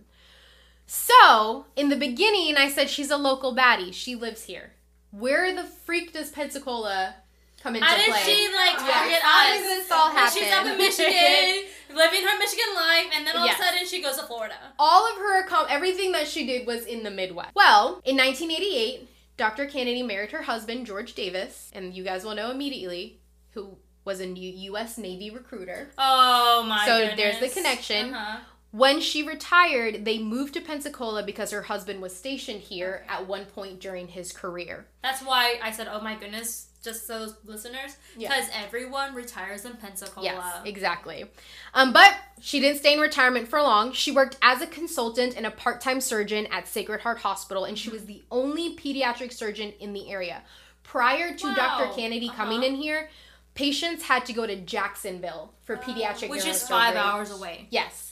So, 0.86 1.66
in 1.74 1.88
the 1.88 1.96
beginning, 1.96 2.56
I 2.56 2.68
said 2.70 2.88
she's 2.88 3.10
a 3.10 3.16
local 3.16 3.56
baddie. 3.56 3.92
She 3.92 4.14
lives 4.14 4.44
here. 4.44 4.74
Where 5.10 5.52
the 5.52 5.64
freak 5.64 6.12
does 6.12 6.30
Pensacola 6.30 7.16
come 7.62 7.74
into 7.76 7.86
How 7.86 7.97
did 7.97 8.06
play? 8.10 8.22
she 8.24 8.47
like 8.55 8.74
Yes. 8.78 8.93
target 8.93 9.18
How 9.22 9.52
us? 9.52 9.59
does 9.59 9.66
this 9.68 9.90
all 9.90 10.14
When 10.14 10.30
She's 10.30 10.52
up 10.52 10.66
in 10.66 10.78
Michigan, 10.78 11.64
living 11.94 12.22
her 12.26 12.39
Michigan 12.39 12.74
life, 12.74 13.06
and 13.14 13.26
then 13.26 13.36
all 13.36 13.44
Yes. 13.47 13.59
of 13.59 13.60
a 13.60 13.68
sudden 13.68 13.86
she 13.86 14.02
goes 14.02 14.16
to 14.16 14.22
Florida. 14.24 14.55
all 14.78 15.10
of 15.10 15.16
her 15.18 15.47
accom- 15.47 15.66
everything 15.68 16.12
that 16.12 16.28
she 16.28 16.47
did 16.47 16.66
was 16.66 16.85
in 16.86 17.02
the 17.02 17.10
Midwest. 17.10 17.55
Well, 17.55 18.01
in 18.05 18.16
1988, 18.16 19.09
Dr. 19.36 19.66
Canady 19.66 20.02
married 20.02 20.32
her 20.32 20.43
husband 20.43 20.86
George 20.86 21.14
Davis, 21.14 21.70
and 21.72 21.94
you 21.94 22.02
guys 22.05 22.24
will 22.24 22.35
know 22.35 22.51
immediately 22.51 23.20
who 23.52 23.76
was 24.05 24.20
a 24.20 24.26
new 24.26 24.51
U.S. 24.70 24.97
Navy 24.98 25.30
recruiter. 25.30 25.90
Oh 25.98 26.64
my 26.66 26.86
So 26.86 26.98
goodness. 26.98 27.16
there's 27.16 27.40
the 27.40 27.48
connection. 27.60 28.14
Uh-huh. 28.14 28.39
When 28.70 29.01
she 29.01 29.22
retired, 29.22 30.05
they 30.05 30.18
moved 30.18 30.55
to 30.55 30.60
Pensacola 30.60 31.22
because 31.22 31.51
her 31.52 31.62
husband 31.62 32.02
was 32.02 32.14
stationed 32.14 32.60
here 32.60 33.05
at 33.09 33.26
one 33.26 33.47
point 33.47 33.80
during 33.80 34.09
his 34.09 34.30
career. 34.32 34.86
That's 35.02 35.22
why 35.22 35.59
I 35.62 35.70
said, 35.72 35.89
"Oh 35.90 36.01
my 36.02 36.16
goodness," 36.16 36.68
just 36.82 37.06
so 37.06 37.18
those 37.18 37.34
listeners, 37.44 37.96
Yeah. 38.16 38.28
because 38.28 38.48
everyone 38.55 39.14
retires 39.14 39.64
in 39.64 39.72
Pensacola. 39.74 40.24
Yes, 40.24 40.44
exactly. 40.64 41.26
Um, 41.74 41.92
but 41.92 42.14
she 42.40 42.60
didn't 42.60 42.78
stay 42.78 42.94
in 42.94 43.00
retirement 43.00 43.48
for 43.48 43.60
long. 43.60 43.92
She 43.92 44.12
worked 44.12 44.36
as 44.42 44.62
a 44.62 44.66
consultant 44.66 45.36
and 45.36 45.44
a 45.46 45.50
part 45.50 45.80
time 45.80 46.00
surgeon 46.00 46.46
at 46.52 46.68
Sacred 46.68 47.00
Heart 47.00 47.18
Hospital, 47.18 47.64
and 47.64 47.78
she 47.78 47.90
was 47.90 48.06
the 48.06 48.22
only 48.30 48.76
pediatric 48.76 49.32
surgeon 49.32 49.72
in 49.80 49.92
the 49.92 50.10
area. 50.10 50.42
Prior 50.84 51.34
to 51.34 51.46
Wow. 51.48 51.55
Dr. 51.55 51.94
Canady 51.94 52.28
coming 52.28 52.59
Uh-huh. 52.59 52.68
in 52.68 52.74
here, 52.76 53.10
patients 53.55 54.05
had 54.05 54.24
to 54.26 54.32
go 54.32 54.46
to 54.46 54.56
Jacksonville 54.56 55.52
for 55.64 55.76
pediatric 55.76 56.28
which 56.30 56.46
is 56.46 56.66
five 56.66 56.94
hours 56.96 57.30
away. 57.30 57.66
Yes. 57.70 58.07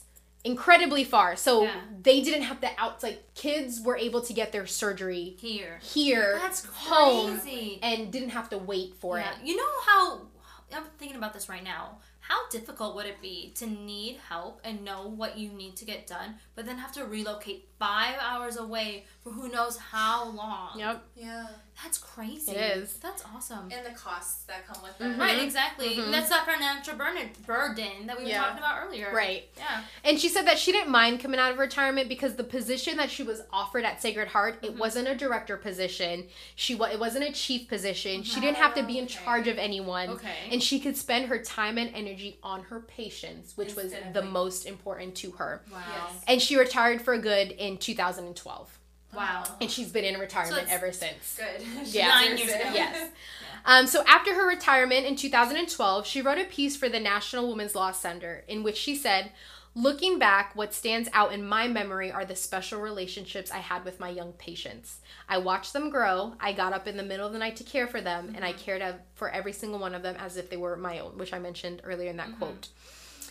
Incredibly 0.47 1.05
far. 1.05 1.37
So 1.37 1.65
Yeah. 1.65 1.81
they 2.03 2.21
didn't 2.23 2.43
have 2.43 2.61
to 2.61 2.71
out 2.79 3.03
like 3.03 3.35
kids 3.35 3.81
were 3.81 3.97
able 3.97 4.21
to 4.23 4.33
get 4.33 4.53
their 4.53 4.67
surgery 4.67 5.37
Here. 5.39 5.79
here 5.83 6.39
That's 6.41 6.65
home 6.65 7.41
crazy. 7.41 7.79
and 7.83 8.13
didn't 8.13 8.31
have 8.31 8.49
to 8.51 8.59
wait 8.59 8.95
for 9.01 9.19
Yeah. 9.19 9.33
it. 9.33 9.39
You 9.45 9.57
know 9.57 9.73
how 9.85 10.29
I'm 10.73 10.85
thinking 10.99 11.17
about 11.17 11.33
this 11.33 11.49
right 11.49 11.63
now. 11.63 11.99
How 12.21 12.49
difficult 12.49 12.97
would 12.97 13.07
it 13.07 13.21
be 13.23 13.53
to 13.57 13.67
need 13.67 14.17
help 14.29 14.61
and 14.65 14.83
know 14.85 15.07
what 15.07 15.39
you 15.39 15.51
need 15.53 15.77
to 15.77 15.85
get 15.85 16.09
done, 16.09 16.41
but 16.57 16.67
then 16.67 16.79
have 16.79 16.91
to 16.93 17.05
relocate 17.05 17.69
five 17.79 18.17
hours 18.21 18.57
away 18.57 19.05
for 19.23 19.31
who 19.31 19.49
knows 19.49 19.77
how 19.79 20.25
long? 20.31 20.77
Yep. 20.79 21.05
Yeah. 21.15 21.47
That's 21.83 21.99
crazy. 21.99 22.53
It 22.53 22.79
is. 22.79 22.95
That's 22.95 23.23
awesome. 23.35 23.69
And 23.71 23.85
the 23.85 23.91
costs 23.97 24.45
that 24.45 24.67
come 24.67 24.83
with 24.83 24.97
that. 24.99 25.11
Mhm. 25.17 25.19
Right, 25.19 25.39
exactly. 25.43 25.97
Mhm. 25.97 26.11
That's 26.11 26.31
that 26.31 26.47
financial 26.47 26.95
burden, 26.97 27.31
burden 27.47 28.07
that 28.07 28.17
we 28.17 28.25
were 28.25 28.31
Yeah. 28.31 28.43
talking 28.45 28.59
about 28.59 28.83
earlier. 28.87 29.13
Right. 29.13 29.49
Yeah. 29.59 29.83
And 30.03 30.19
she 30.19 30.29
said 30.31 30.47
that 30.47 30.59
she 30.59 30.73
didn't 30.73 30.91
mind 30.91 31.21
coming 31.21 31.39
out 31.39 31.53
of 31.53 31.59
retirement 31.59 32.09
because 32.09 32.37
the 32.37 32.45
position 32.45 32.97
that 32.97 33.11
she 33.11 33.23
was 33.23 33.43
offered 33.53 33.85
at 33.85 34.01
Sacred 34.01 34.29
Heart, 34.29 34.61
it 34.63 34.75
Mhm. 34.75 34.79
wasn't 34.79 35.07
a 35.09 35.15
director 35.15 35.59
position. 35.59 36.29
She 36.55 36.75
wa- 36.75 36.87
it 36.87 36.99
wasn't 36.99 37.25
a 37.25 37.33
chief 37.33 37.69
position. 37.69 38.23
She 38.23 38.41
didn't 38.41 38.57
have 38.57 38.75
to 38.75 38.83
be 38.83 38.99
in 38.99 39.05
Okay. 39.05 39.15
charge 39.25 39.47
of 39.47 39.59
anyone. 39.59 40.09
Okay. 40.11 40.49
And 40.51 40.63
she 40.63 40.81
could 40.81 40.97
spend 40.97 41.27
her 41.27 41.39
time 41.39 41.77
and 41.77 41.95
energy 41.95 42.39
on 42.43 42.63
her 42.65 42.81
patients, 42.81 43.57
which 43.57 43.75
was 43.75 43.87
Instead 43.93 44.07
of, 44.09 44.13
the 44.15 44.23
most 44.23 44.65
important 44.65 45.15
to 45.17 45.33
her. 45.33 45.63
wow. 45.71 45.83
Yes. 45.87 46.23
And 46.27 46.41
she 46.43 46.57
retired 46.57 47.03
for 47.03 47.19
good 47.19 47.51
in 47.53 47.77
2012. 47.77 48.76
Wow. 49.17 49.45
And 49.61 49.71
she's 49.71 49.91
been 49.91 50.05
in 50.05 50.19
retirement 50.21 50.63
it's- 50.65 50.75
ever 50.75 50.93
since. 50.93 51.39
Good. 51.39 51.67
Yeah. 51.87 52.09
Nine 52.09 52.37
years 52.37 52.51
ago. 52.51 52.71
Yes. 52.73 53.11
Um, 53.69 53.89
so 53.89 54.05
after 54.07 54.33
her 54.33 54.47
retirement 54.47 55.07
in 55.07 55.17
2012, 55.17 56.07
she 56.07 56.23
wrote 56.23 56.39
a 56.39 56.45
piece 56.45 56.77
for 56.77 56.89
the 56.89 57.01
National 57.01 57.49
Women's 57.49 57.75
Law 57.75 57.91
Center 57.91 58.45
in 58.47 58.63
which 58.63 58.77
she 58.77 58.95
said, 58.95 59.33
Looking 59.75 60.21
back, 60.21 60.55
what 60.55 60.73
stands 60.73 61.09
out 61.13 61.33
in 61.33 61.45
my 61.45 61.67
memory 61.67 62.13
are 62.13 62.25
the 62.25 62.37
special 62.37 62.81
relationships 62.81 63.51
I 63.51 63.59
had 63.59 63.85
with 63.85 63.99
my 63.99 64.09
young 64.09 64.35
patients. 64.35 65.01
I 65.29 65.39
watched 65.39 65.73
them 65.73 65.91
grow. 65.91 66.35
I 66.39 66.53
got 66.53 66.75
up 66.75 66.87
in 66.87 66.97
the 66.97 67.03
middle 67.03 67.27
of 67.27 67.33
the 67.33 67.41
night 67.41 67.57
to 67.57 67.65
care 67.65 67.89
for 67.89 68.01
them, 68.01 68.33
and 68.37 68.45
I 68.45 68.53
cared 68.53 68.83
for 69.15 69.29
every 69.31 69.53
single 69.53 69.81
one 69.81 69.97
of 69.97 70.03
them 70.05 70.15
as 70.21 70.37
if 70.37 70.49
they 70.49 70.57
were 70.57 70.77
my 70.77 71.01
own, 71.01 71.19
which 71.19 71.33
I 71.35 71.41
mentioned 71.41 71.83
earlier 71.85 72.09
in 72.11 72.17
that 72.19 72.39
quote. 72.39 72.69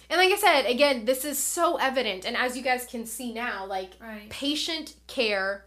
And 0.09 0.19
like 0.19 0.33
I 0.33 0.35
said, 0.37 0.65
again, 0.69 1.05
this 1.05 1.23
is 1.23 1.39
so 1.39 1.77
evident. 1.77 2.25
And 2.25 2.35
as 2.35 2.57
you 2.57 2.61
guys 2.61 2.85
can 2.85 3.05
see 3.05 3.33
now, 3.33 3.65
like 3.65 3.91
Right. 4.01 4.29
patient 4.29 4.95
care 5.07 5.63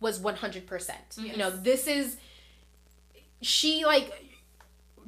was 0.00 0.20
100%. 0.20 0.92
You 1.18 1.36
know, 1.36 1.50
this 1.50 1.86
is 1.86 2.16
she 3.42 3.84
like 3.84 4.12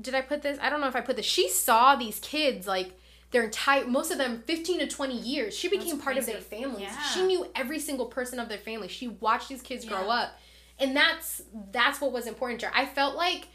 did 0.00 0.14
I 0.14 0.20
put 0.20 0.42
this? 0.42 0.58
I 0.62 0.70
don't 0.70 0.80
know 0.80 0.86
if 0.86 0.96
I 0.96 1.00
put 1.00 1.16
this. 1.16 1.26
She 1.26 1.48
saw 1.48 1.96
these 1.96 2.20
kids 2.20 2.66
like 2.66 2.92
their 3.30 3.42
entire 3.42 3.86
most 3.86 4.10
of 4.10 4.18
them 4.18 4.42
15 4.46 4.80
to 4.80 4.86
20 4.86 5.16
years. 5.18 5.56
She 5.56 5.68
became 5.68 5.96
That's 5.96 6.04
part 6.04 6.16
of 6.16 6.26
their 6.26 6.40
families. 6.40 6.82
Yeah. 6.82 7.02
She 7.02 7.22
knew 7.24 7.46
every 7.54 7.78
single 7.78 8.06
person 8.06 8.38
of 8.38 8.48
their 8.48 8.58
family. 8.58 8.88
She 8.88 9.08
watched 9.08 9.48
these 9.48 9.62
kids 9.62 9.84
grow 9.84 10.08
up. 10.08 10.38
And 10.78 10.96
that's 10.96 11.42
that's 11.72 12.00
what 12.00 12.12
was 12.12 12.26
important 12.26 12.60
to 12.60 12.66
her. 12.66 12.72
I 12.74 12.86
felt 12.86 13.16
like 13.16 13.48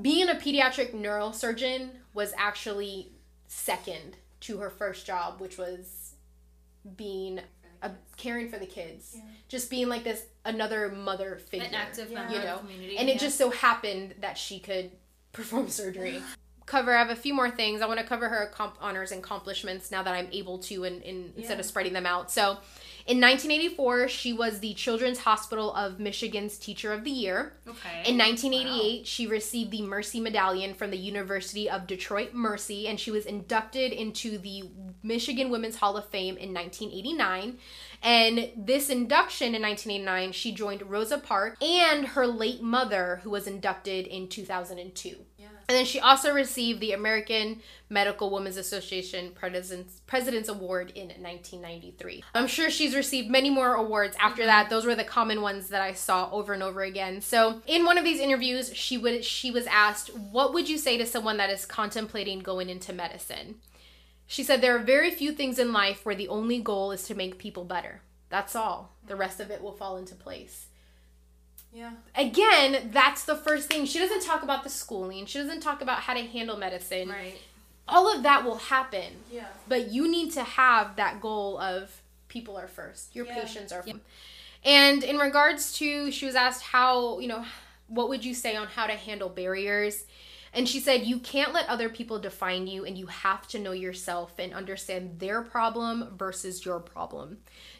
being 0.00 0.28
a 0.28 0.34
pediatric 0.34 0.94
neurosurgeon 0.94 1.90
was 2.14 2.32
actually 2.36 3.12
second 3.48 4.16
to 4.40 4.58
her 4.58 4.70
first 4.70 5.06
job, 5.06 5.40
which 5.40 5.58
was 5.58 6.14
being 6.96 7.40
a, 7.82 7.90
caring 8.16 8.48
for 8.48 8.58
the 8.58 8.66
kids. 8.66 9.12
Yeah. 9.14 9.22
Just 9.48 9.70
being 9.70 9.88
like 9.88 10.04
this 10.04 10.24
another 10.44 10.88
mother 10.88 11.36
figure. 11.36 11.66
An 11.66 11.74
active 11.74 12.10
Yeah. 12.10 12.30
You 12.30 12.38
know, 12.38 12.58
community. 12.58 12.98
and 12.98 13.08
it 13.08 13.14
yeah. 13.14 13.18
just 13.18 13.38
so 13.38 13.50
happened 13.50 14.14
that 14.20 14.38
she 14.38 14.58
could 14.58 14.90
perform 15.32 15.68
surgery. 15.68 16.22
cover 16.66 16.94
I 16.94 16.98
have 16.98 17.10
a 17.10 17.16
few 17.16 17.32
more 17.32 17.50
things. 17.50 17.80
I 17.80 17.86
want 17.86 18.00
to 18.00 18.06
cover 18.06 18.28
her 18.28 18.50
comp- 18.52 18.76
honors 18.80 19.12
and 19.12 19.22
accomplishments 19.22 19.92
now 19.92 20.02
that 20.02 20.12
I'm 20.12 20.28
able 20.32 20.58
to 20.64 20.82
and, 20.82 21.00
and 21.04 21.32
instead 21.36 21.60
of 21.60 21.64
spreading 21.64 21.92
them 21.92 22.06
out. 22.06 22.30
So 22.30 22.58
in 23.06 23.20
1984, 23.20 24.08
she 24.08 24.32
was 24.32 24.58
the 24.58 24.74
Children's 24.74 25.20
Hospital 25.20 25.72
of 25.74 26.00
Michigan's 26.00 26.58
Teacher 26.58 26.92
of 26.92 27.04
the 27.04 27.10
Year. 27.10 27.52
Okay. 27.66 28.02
In 28.10 28.18
1988, 28.18 29.06
she 29.06 29.26
received 29.26 29.70
the 29.70 29.82
Mercy 29.82 30.18
Medallion 30.18 30.74
from 30.74 30.90
the 30.90 30.96
University 30.96 31.70
of 31.70 31.86
Detroit 31.86 32.34
Mercy, 32.34 32.88
and 32.88 32.98
she 32.98 33.12
was 33.12 33.24
inducted 33.24 33.92
into 33.92 34.38
the 34.38 34.64
Michigan 35.02 35.50
Women's 35.50 35.76
Hall 35.76 35.96
of 35.96 36.08
Fame 36.08 36.36
in 36.36 36.52
1989. 36.52 37.58
And 38.02 38.50
this 38.56 38.90
induction 38.90 39.54
in 39.54 39.62
1989, 39.62 40.32
she 40.32 40.52
joined 40.52 40.82
Rosa 40.82 41.18
Parks 41.18 41.62
and 41.62 42.08
her 42.08 42.26
late 42.26 42.60
mother, 42.60 43.20
who 43.22 43.30
was 43.30 43.46
inducted 43.46 44.06
in 44.06 44.28
2002. 44.28 45.16
Yeah. 45.52 45.58
And 45.68 45.76
then 45.76 45.84
she 45.84 45.98
also 45.98 46.32
received 46.32 46.80
the 46.80 46.92
American 46.92 47.60
Medical 47.88 48.30
Women's 48.30 48.56
Association 48.56 49.32
President's, 49.32 50.00
President's 50.06 50.48
Award 50.48 50.92
in 50.94 51.08
1993. 51.08 52.24
I'm 52.34 52.46
sure 52.46 52.70
she's 52.70 52.94
received 52.94 53.30
many 53.30 53.50
more 53.50 53.74
awards 53.74 54.16
after 54.20 54.42
mm-hmm. 54.42 54.48
that. 54.48 54.70
Those 54.70 54.86
were 54.86 54.94
the 54.94 55.04
common 55.04 55.42
ones 55.42 55.68
that 55.68 55.82
I 55.82 55.92
saw 55.92 56.30
over 56.30 56.52
and 56.52 56.62
over 56.62 56.82
again. 56.82 57.20
So, 57.20 57.62
in 57.66 57.84
one 57.84 57.98
of 57.98 58.04
these 58.04 58.20
interviews, 58.20 58.74
she 58.74 58.96
would 58.98 59.24
she 59.24 59.50
was 59.50 59.66
asked, 59.66 60.14
"What 60.16 60.54
would 60.54 60.68
you 60.68 60.78
say 60.78 60.96
to 60.98 61.06
someone 61.06 61.36
that 61.38 61.50
is 61.50 61.66
contemplating 61.66 62.40
going 62.40 62.70
into 62.70 62.92
medicine?" 62.92 63.56
She 64.26 64.44
said, 64.44 64.60
"There 64.60 64.76
are 64.76 64.80
very 64.80 65.10
few 65.10 65.32
things 65.32 65.58
in 65.58 65.72
life 65.72 66.04
where 66.04 66.14
the 66.14 66.28
only 66.28 66.60
goal 66.60 66.92
is 66.92 67.04
to 67.04 67.14
make 67.14 67.38
people 67.38 67.64
better. 67.64 68.02
That's 68.28 68.56
all. 68.56 68.92
The 69.06 69.16
rest 69.16 69.40
of 69.40 69.50
it 69.50 69.62
will 69.62 69.72
fall 69.72 69.96
into 69.96 70.14
place." 70.14 70.65
Yeah. 71.72 71.92
Again, 72.14 72.90
that's 72.92 73.24
the 73.24 73.36
first 73.36 73.68
thing. 73.68 73.84
She 73.84 73.98
doesn't 73.98 74.22
talk 74.22 74.42
about 74.42 74.64
the 74.64 74.70
schooling. 74.70 75.26
She 75.26 75.38
doesn't 75.38 75.60
talk 75.60 75.82
about 75.82 76.00
how 76.00 76.14
to 76.14 76.22
handle 76.22 76.56
medicine. 76.56 77.08
right. 77.08 77.38
All 77.88 78.12
of 78.12 78.24
that 78.24 78.44
will 78.44 78.56
happen, 78.56 79.22
Yeah. 79.30 79.46
but 79.68 79.90
you 79.92 80.10
need 80.10 80.32
to 80.32 80.42
have 80.42 80.96
that 80.96 81.20
goal 81.20 81.56
of 81.58 82.02
people 82.28 82.56
are 82.56 82.66
first. 82.66 83.14
Your 83.14 83.26
Yeah. 83.26 83.34
patients 83.42 83.72
are 83.72 83.82
first. 83.82 83.96
And 84.64 85.04
in 85.04 85.18
regards 85.18 85.72
to, 85.78 86.10
she 86.10 86.26
was 86.26 86.34
asked 86.34 86.62
how, 86.62 87.20
you 87.20 87.28
know, 87.28 87.44
what 87.86 88.08
would 88.08 88.24
you 88.24 88.34
say 88.34 88.56
on 88.56 88.66
how 88.66 88.86
to 88.88 88.94
handle 88.94 89.28
barriers? 89.28 90.04
And 90.52 90.68
she 90.68 90.80
said, 90.80 91.04
You 91.06 91.20
can't 91.20 91.52
let 91.52 91.68
other 91.68 91.88
people 91.88 92.18
define 92.18 92.66
you, 92.66 92.84
and 92.84 92.96
you 92.98 93.06
have 93.06 93.46
to 93.48 93.58
know 93.58 93.72
yourself 93.72 94.32
and 94.38 94.52
understand 94.54 95.20
their 95.20 95.42
problem 95.42 96.16
versus 96.16 96.64
your 96.64 96.80
problem. 96.80 97.38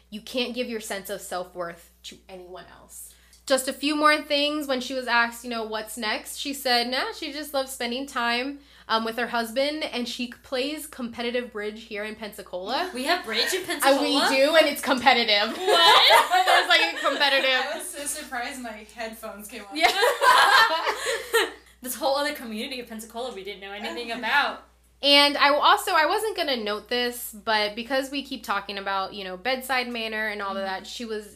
You 0.09 0.21
can't 0.21 0.53
give 0.53 0.69
your 0.69 0.79
sense 0.79 1.09
of 1.09 1.19
self 1.19 1.53
worth 1.55 1.91
to 2.03 2.17
anyone 2.29 2.65
else. 2.79 3.13
Just 3.47 3.67
a 3.67 3.73
few 3.73 3.95
more 3.95 4.21
things 4.21 4.67
when 4.67 4.81
she 4.81 4.93
was 4.93 5.07
asked, 5.07 5.43
you 5.43 5.49
know, 5.49 5.63
what's 5.63 5.97
next, 5.97 6.37
she 6.37 6.53
said, 6.53 6.89
nah, 6.89 7.13
she 7.17 7.31
just 7.31 7.53
loves 7.53 7.71
spending 7.71 8.05
time 8.05 8.59
um, 8.89 9.05
with 9.05 9.15
her 9.17 9.27
husband, 9.27 9.83
and 9.85 10.07
she 10.07 10.27
plays 10.43 10.85
competitive 10.85 11.51
bridge 11.53 11.83
here 11.85 12.03
in 12.03 12.15
Pensacola. 12.15 12.89
We 12.93 13.05
have 13.05 13.23
bridge 13.25 13.53
in 13.53 13.63
Uh, 13.63 13.65
Pensacola. 13.67 14.01
we 14.01 14.35
do, 14.37 14.55
and 14.55 14.67
it's 14.67 14.81
competitive. 14.81 15.57
What? 15.57 16.45
There's 16.45 16.67
like 16.69 16.99
competitive. 17.01 17.65
I 17.73 17.77
was 17.77 17.87
so 17.87 18.03
surprised 18.05 18.61
my 18.61 18.85
headphones 18.93 19.47
came 19.47 19.61
off. 19.61 19.69
Yeah. 19.73 19.87
this 21.81 21.95
whole 21.95 22.17
other 22.17 22.33
community 22.33 22.79
of 22.79 22.87
Pensacola 22.87 23.33
we 23.33 23.43
didn't 23.43 23.61
know 23.61 23.71
anything 23.71 24.11
about. 24.11 24.63
And 25.01 25.37
I 25.37 25.49
also 25.53 25.91
I 25.93 26.05
wasn't 26.05 26.35
gonna 26.35 26.57
note 26.57 26.89
this, 26.89 27.31
but 27.33 27.75
because 27.75 28.09
we 28.09 28.23
keep 28.23 28.43
talking 28.43 28.77
about 28.77 29.13
you 29.13 29.23
know 29.23 29.37
bedside 29.37 29.87
manner 29.89 30.27
and 30.27 30.41
all 30.41 30.57
of 30.57 30.63
that, 30.63 30.87
she 30.87 31.05
was 31.05 31.35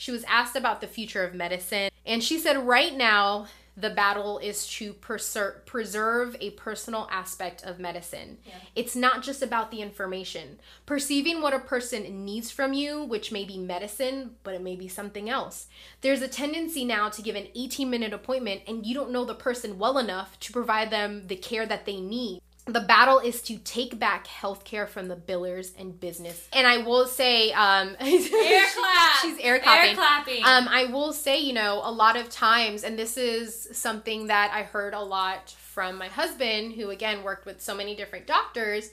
she 0.00 0.10
was 0.10 0.24
asked 0.26 0.56
about 0.56 0.80
the 0.80 0.86
future 0.86 1.24
of 1.24 1.34
medicine, 1.34 1.90
and 2.06 2.24
she 2.24 2.38
said 2.38 2.56
right 2.56 2.96
now 2.96 3.48
the 3.76 3.90
battle 3.90 4.38
is 4.38 4.66
to 4.66 4.94
preser- 4.94 5.62
preserve 5.66 6.34
a 6.40 6.52
personal 6.52 7.06
aspect 7.12 7.62
of 7.64 7.78
medicine. 7.78 8.38
Yeah. 8.46 8.54
It's 8.74 8.96
not 8.96 9.22
just 9.22 9.42
about 9.42 9.70
the 9.70 9.82
information. 9.82 10.58
Perceiving 10.86 11.42
what 11.42 11.52
a 11.52 11.58
person 11.58 12.24
needs 12.24 12.50
from 12.50 12.72
you, 12.72 13.04
which 13.04 13.30
may 13.30 13.44
be 13.44 13.58
medicine, 13.58 14.36
but 14.42 14.54
it 14.54 14.62
may 14.62 14.74
be 14.74 14.88
something 14.88 15.28
else. 15.28 15.66
There's 16.00 16.22
a 16.22 16.28
tendency 16.28 16.86
now 16.86 17.10
to 17.10 17.20
give 17.20 17.36
an 17.36 17.48
18 17.54 17.90
minute 17.90 18.14
appointment 18.14 18.62
and 18.66 18.86
you 18.86 18.94
don't 18.94 19.12
know 19.12 19.26
the 19.26 19.34
person 19.34 19.78
well 19.78 19.98
enough 19.98 20.40
to 20.40 20.52
provide 20.52 20.90
them 20.90 21.26
the 21.26 21.36
care 21.36 21.66
that 21.66 21.84
they 21.84 22.00
need. 22.00 22.40
The 22.66 22.80
battle 22.80 23.18
is 23.18 23.42
to 23.42 23.56
take 23.58 23.98
back 23.98 24.26
healthcare 24.26 24.88
from 24.88 25.08
the 25.08 25.16
billers 25.16 25.72
and 25.78 25.98
business. 25.98 26.48
And 26.52 26.66
I 26.66 26.78
will 26.78 27.06
say, 27.06 27.52
um, 27.52 27.96
Air 28.00 28.64
clap. 28.74 29.18
She's 29.22 29.38
air 29.40 29.58
clapping. 29.58 29.90
Air 29.90 29.96
clapping. 29.96 30.44
Um, 30.44 30.68
I 30.68 30.84
will 30.92 31.12
say, 31.12 31.38
you 31.40 31.52
know, 31.52 31.80
a 31.82 31.90
lot 31.90 32.16
of 32.16 32.28
times, 32.28 32.84
and 32.84 32.98
this 32.98 33.16
is 33.16 33.68
something 33.72 34.26
that 34.28 34.52
I 34.52 34.62
heard 34.62 34.94
a 34.94 35.00
lot 35.00 35.50
from 35.50 35.96
my 35.96 36.08
husband, 36.08 36.74
who 36.74 36.90
again 36.90 37.22
worked 37.22 37.46
with 37.46 37.60
so 37.60 37.74
many 37.74 37.96
different 37.96 38.26
doctors, 38.26 38.90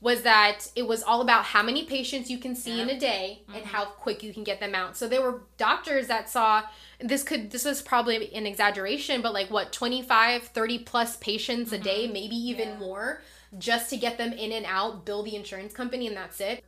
was 0.00 0.22
that 0.22 0.70
it 0.76 0.86
was 0.86 1.02
all 1.02 1.22
about 1.22 1.44
how 1.44 1.62
many 1.62 1.84
patients 1.86 2.28
you 2.30 2.36
can 2.36 2.54
see 2.54 2.78
in 2.78 2.90
a 2.90 2.98
day 2.98 3.40
and 3.54 3.64
how 3.64 3.86
quick 3.86 4.22
you 4.22 4.34
can 4.34 4.44
get 4.44 4.60
them 4.60 4.74
out. 4.74 4.96
So 4.98 5.08
there 5.08 5.22
were 5.22 5.40
doctors 5.56 6.08
that 6.08 6.28
saw 6.28 6.62
this 7.04 7.22
could 7.22 7.50
this 7.50 7.66
is 7.66 7.82
probably 7.82 8.34
an 8.34 8.46
exaggeration, 8.46 9.20
but 9.20 9.34
like 9.34 9.50
what 9.50 9.72
25, 9.72 10.44
30 10.44 10.78
plus 10.80 11.16
patients 11.18 11.72
a 11.72 11.78
day, 11.78 12.04
mm-hmm. 12.04 12.12
maybe 12.14 12.36
even 12.36 12.70
Yeah. 12.70 12.78
more, 12.78 13.22
just 13.58 13.90
to 13.90 13.96
get 13.96 14.16
them 14.18 14.32
in 14.32 14.52
and 14.52 14.66
out, 14.66 15.04
bill 15.04 15.22
the 15.22 15.36
insurance 15.36 15.74
company, 15.74 16.06
and 16.06 16.16
that's 16.16 16.40
it. 16.40 16.64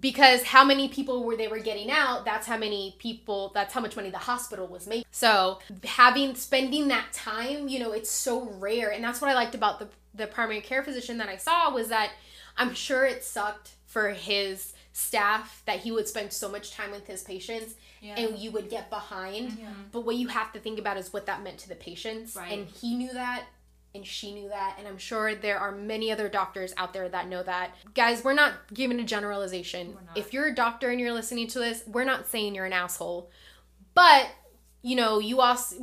Because 0.00 0.42
how 0.42 0.64
many 0.64 0.88
people 0.88 1.22
were 1.22 1.36
they 1.36 1.46
were 1.46 1.60
getting 1.60 1.90
out 1.90 2.24
that's 2.24 2.48
how 2.48 2.56
many 2.56 2.96
people 2.98 3.52
that's 3.54 3.72
how 3.72 3.80
much 3.80 3.94
money 3.94 4.10
the 4.10 4.18
hospital 4.18 4.66
was 4.66 4.86
making. 4.88 5.04
So 5.12 5.60
having 5.84 6.34
spending 6.34 6.88
that 6.88 7.12
time 7.12 7.68
you 7.68 7.78
know 7.78 7.92
it's 7.92 8.10
so 8.10 8.50
rare. 8.58 8.90
And 8.90 9.04
that's 9.04 9.20
what 9.20 9.30
i 9.30 9.34
liked 9.34 9.54
about 9.54 9.78
the 9.78 9.88
the 10.12 10.26
primary 10.26 10.60
care 10.60 10.82
physician 10.82 11.18
that 11.18 11.28
i 11.28 11.36
saw 11.36 11.72
was 11.72 11.88
that 11.88 12.10
i'm 12.56 12.72
sure 12.74 13.04
it 13.04 13.24
sucked 13.24 13.72
for 13.86 14.10
his 14.10 14.72
staff 14.96 15.60
that 15.66 15.80
he 15.80 15.90
would 15.90 16.06
spend 16.06 16.32
so 16.32 16.48
much 16.48 16.70
time 16.70 16.92
with 16.92 17.04
his 17.06 17.22
patients 17.24 17.74
Yeah. 18.00 18.14
and 18.16 18.38
you 18.38 18.52
would 18.52 18.70
get 18.70 18.90
behind 18.90 19.58
yeah. 19.58 19.66
but 19.90 20.02
what 20.06 20.14
you 20.14 20.28
have 20.28 20.52
to 20.52 20.60
think 20.60 20.78
about 20.78 20.96
is 20.96 21.12
what 21.12 21.26
that 21.26 21.42
meant 21.42 21.58
to 21.58 21.68
the 21.68 21.74
patients 21.74 22.36
Right. 22.36 22.52
and 22.52 22.68
he 22.68 22.94
knew 22.94 23.12
that 23.12 23.42
and 23.92 24.06
she 24.06 24.32
knew 24.32 24.48
that 24.50 24.76
and 24.78 24.86
i'm 24.86 24.96
sure 24.98 25.34
there 25.34 25.58
are 25.58 25.72
many 25.72 26.12
other 26.12 26.28
doctors 26.28 26.72
out 26.76 26.92
there 26.92 27.08
that 27.08 27.26
know 27.28 27.42
that 27.42 27.74
guys 27.94 28.22
we're 28.22 28.34
not 28.34 28.52
giving 28.72 29.00
a 29.00 29.04
generalization 29.04 29.96
if 30.14 30.32
you're 30.32 30.46
a 30.46 30.54
doctor 30.54 30.90
and 30.90 31.00
you're 31.00 31.12
listening 31.12 31.48
to 31.48 31.58
this 31.58 31.82
we're 31.88 32.04
not 32.04 32.28
saying 32.28 32.54
you're 32.54 32.64
an 32.64 32.72
asshole 32.72 33.28
but 33.94 34.28
you 34.82 34.94
know 34.94 35.18
you 35.18 35.40
also 35.40 35.76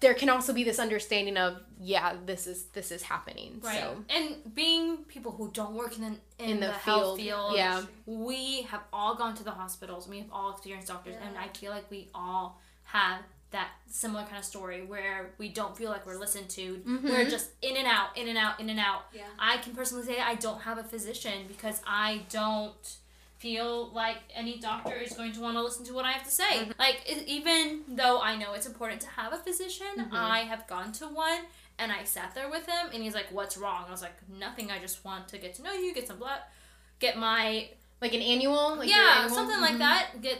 there 0.00 0.14
can 0.14 0.28
also 0.30 0.52
be 0.52 0.64
this 0.64 0.78
understanding 0.78 1.36
of 1.36 1.58
yeah 1.80 2.14
this 2.26 2.46
is 2.46 2.64
this 2.72 2.90
is 2.90 3.02
happening 3.02 3.60
Right. 3.62 3.80
so 3.80 3.96
And 4.08 4.54
being 4.54 4.98
people 5.04 5.32
who 5.32 5.50
don't 5.52 5.74
work 5.74 5.96
in 5.96 6.02
the, 6.02 6.44
in, 6.44 6.50
In 6.52 6.60
the 6.60 6.66
the, 6.66 6.72
health 6.72 7.16
field, 7.18 7.50
field, 7.50 7.56
yeah. 7.56 7.82
we 8.06 8.62
have 8.62 8.82
all 8.92 9.14
gone 9.14 9.34
to 9.36 9.44
the 9.44 9.50
hospitals. 9.50 10.08
We 10.08 10.18
have 10.18 10.28
all 10.32 10.52
experienced 10.52 10.88
doctors, 10.88 11.16
and 11.24 11.36
I 11.38 11.48
feel 11.56 11.70
like 11.70 11.90
we 11.90 12.08
all 12.14 12.58
have 12.84 13.20
that 13.50 13.68
similar 13.88 14.22
kind 14.24 14.36
of 14.38 14.44
story 14.44 14.82
where 14.82 15.32
we 15.38 15.48
don't 15.48 15.76
feel 15.76 15.90
like 15.90 16.06
we're 16.06 16.18
listened 16.18 16.48
to. 16.50 16.80
We're 16.86 17.24
Mhm. 17.26 17.30
just 17.30 17.50
in 17.62 17.76
and 17.76 17.86
out, 17.86 18.16
in 18.16 18.28
and 18.28 18.38
out, 18.38 18.60
in 18.60 18.70
and 18.70 18.78
out. 18.78 19.02
Yeah. 19.12 19.24
I 19.38 19.56
can 19.58 19.74
personally 19.74 20.06
say 20.06 20.20
I 20.20 20.36
don't 20.36 20.60
have 20.62 20.78
a 20.78 20.84
physician 20.84 21.46
because 21.48 21.80
I 21.86 22.22
don't 22.30 22.96
feel 23.40 23.90
like 23.92 24.18
any 24.34 24.58
doctor 24.58 24.94
is 24.94 25.12
going 25.14 25.32
to 25.32 25.40
want 25.40 25.56
to 25.56 25.62
listen 25.62 25.84
to 25.86 25.94
what 25.94 26.04
I 26.04 26.12
have 26.12 26.24
to 26.24 26.30
say. 26.30 26.52
Mm-hmm. 26.58 26.72
Like 26.78 26.98
even 27.26 27.82
though 27.88 28.20
I 28.20 28.36
know 28.36 28.52
it's 28.52 28.66
important 28.66 29.00
to 29.00 29.08
have 29.08 29.32
a 29.32 29.38
physician, 29.38 29.86
Mhm. 29.98 30.12
I 30.12 30.40
have 30.40 30.66
gone 30.66 30.92
to 30.92 31.06
one 31.08 31.40
and 31.78 31.90
I 31.90 32.04
sat 32.04 32.34
there 32.34 32.50
with 32.50 32.66
him 32.66 32.86
and 32.92 33.02
he's 33.02 33.14
like, 33.14 33.32
"What's 33.32 33.56
wrong?" 33.56 33.86
I 33.88 33.90
was 33.90 34.02
like, 34.02 34.16
"Nothing. 34.28 34.70
I 34.70 34.78
just 34.78 35.04
want 35.04 35.26
to 35.28 35.38
get 35.38 35.54
to 35.54 35.62
know 35.62 35.72
you, 35.72 35.94
get 35.94 36.06
some 36.06 36.18
blood, 36.18 36.40
get 36.98 37.16
my 37.16 37.70
Like 38.02 38.14
an 38.14 38.22
annual? 38.22 38.76
Like 38.76 38.88
yeah, 38.90 39.20
annual? 39.22 39.34
something 39.34 39.60
like 39.60 39.74
Mhm. 39.74 39.78
that. 39.78 40.22
Get 40.22 40.38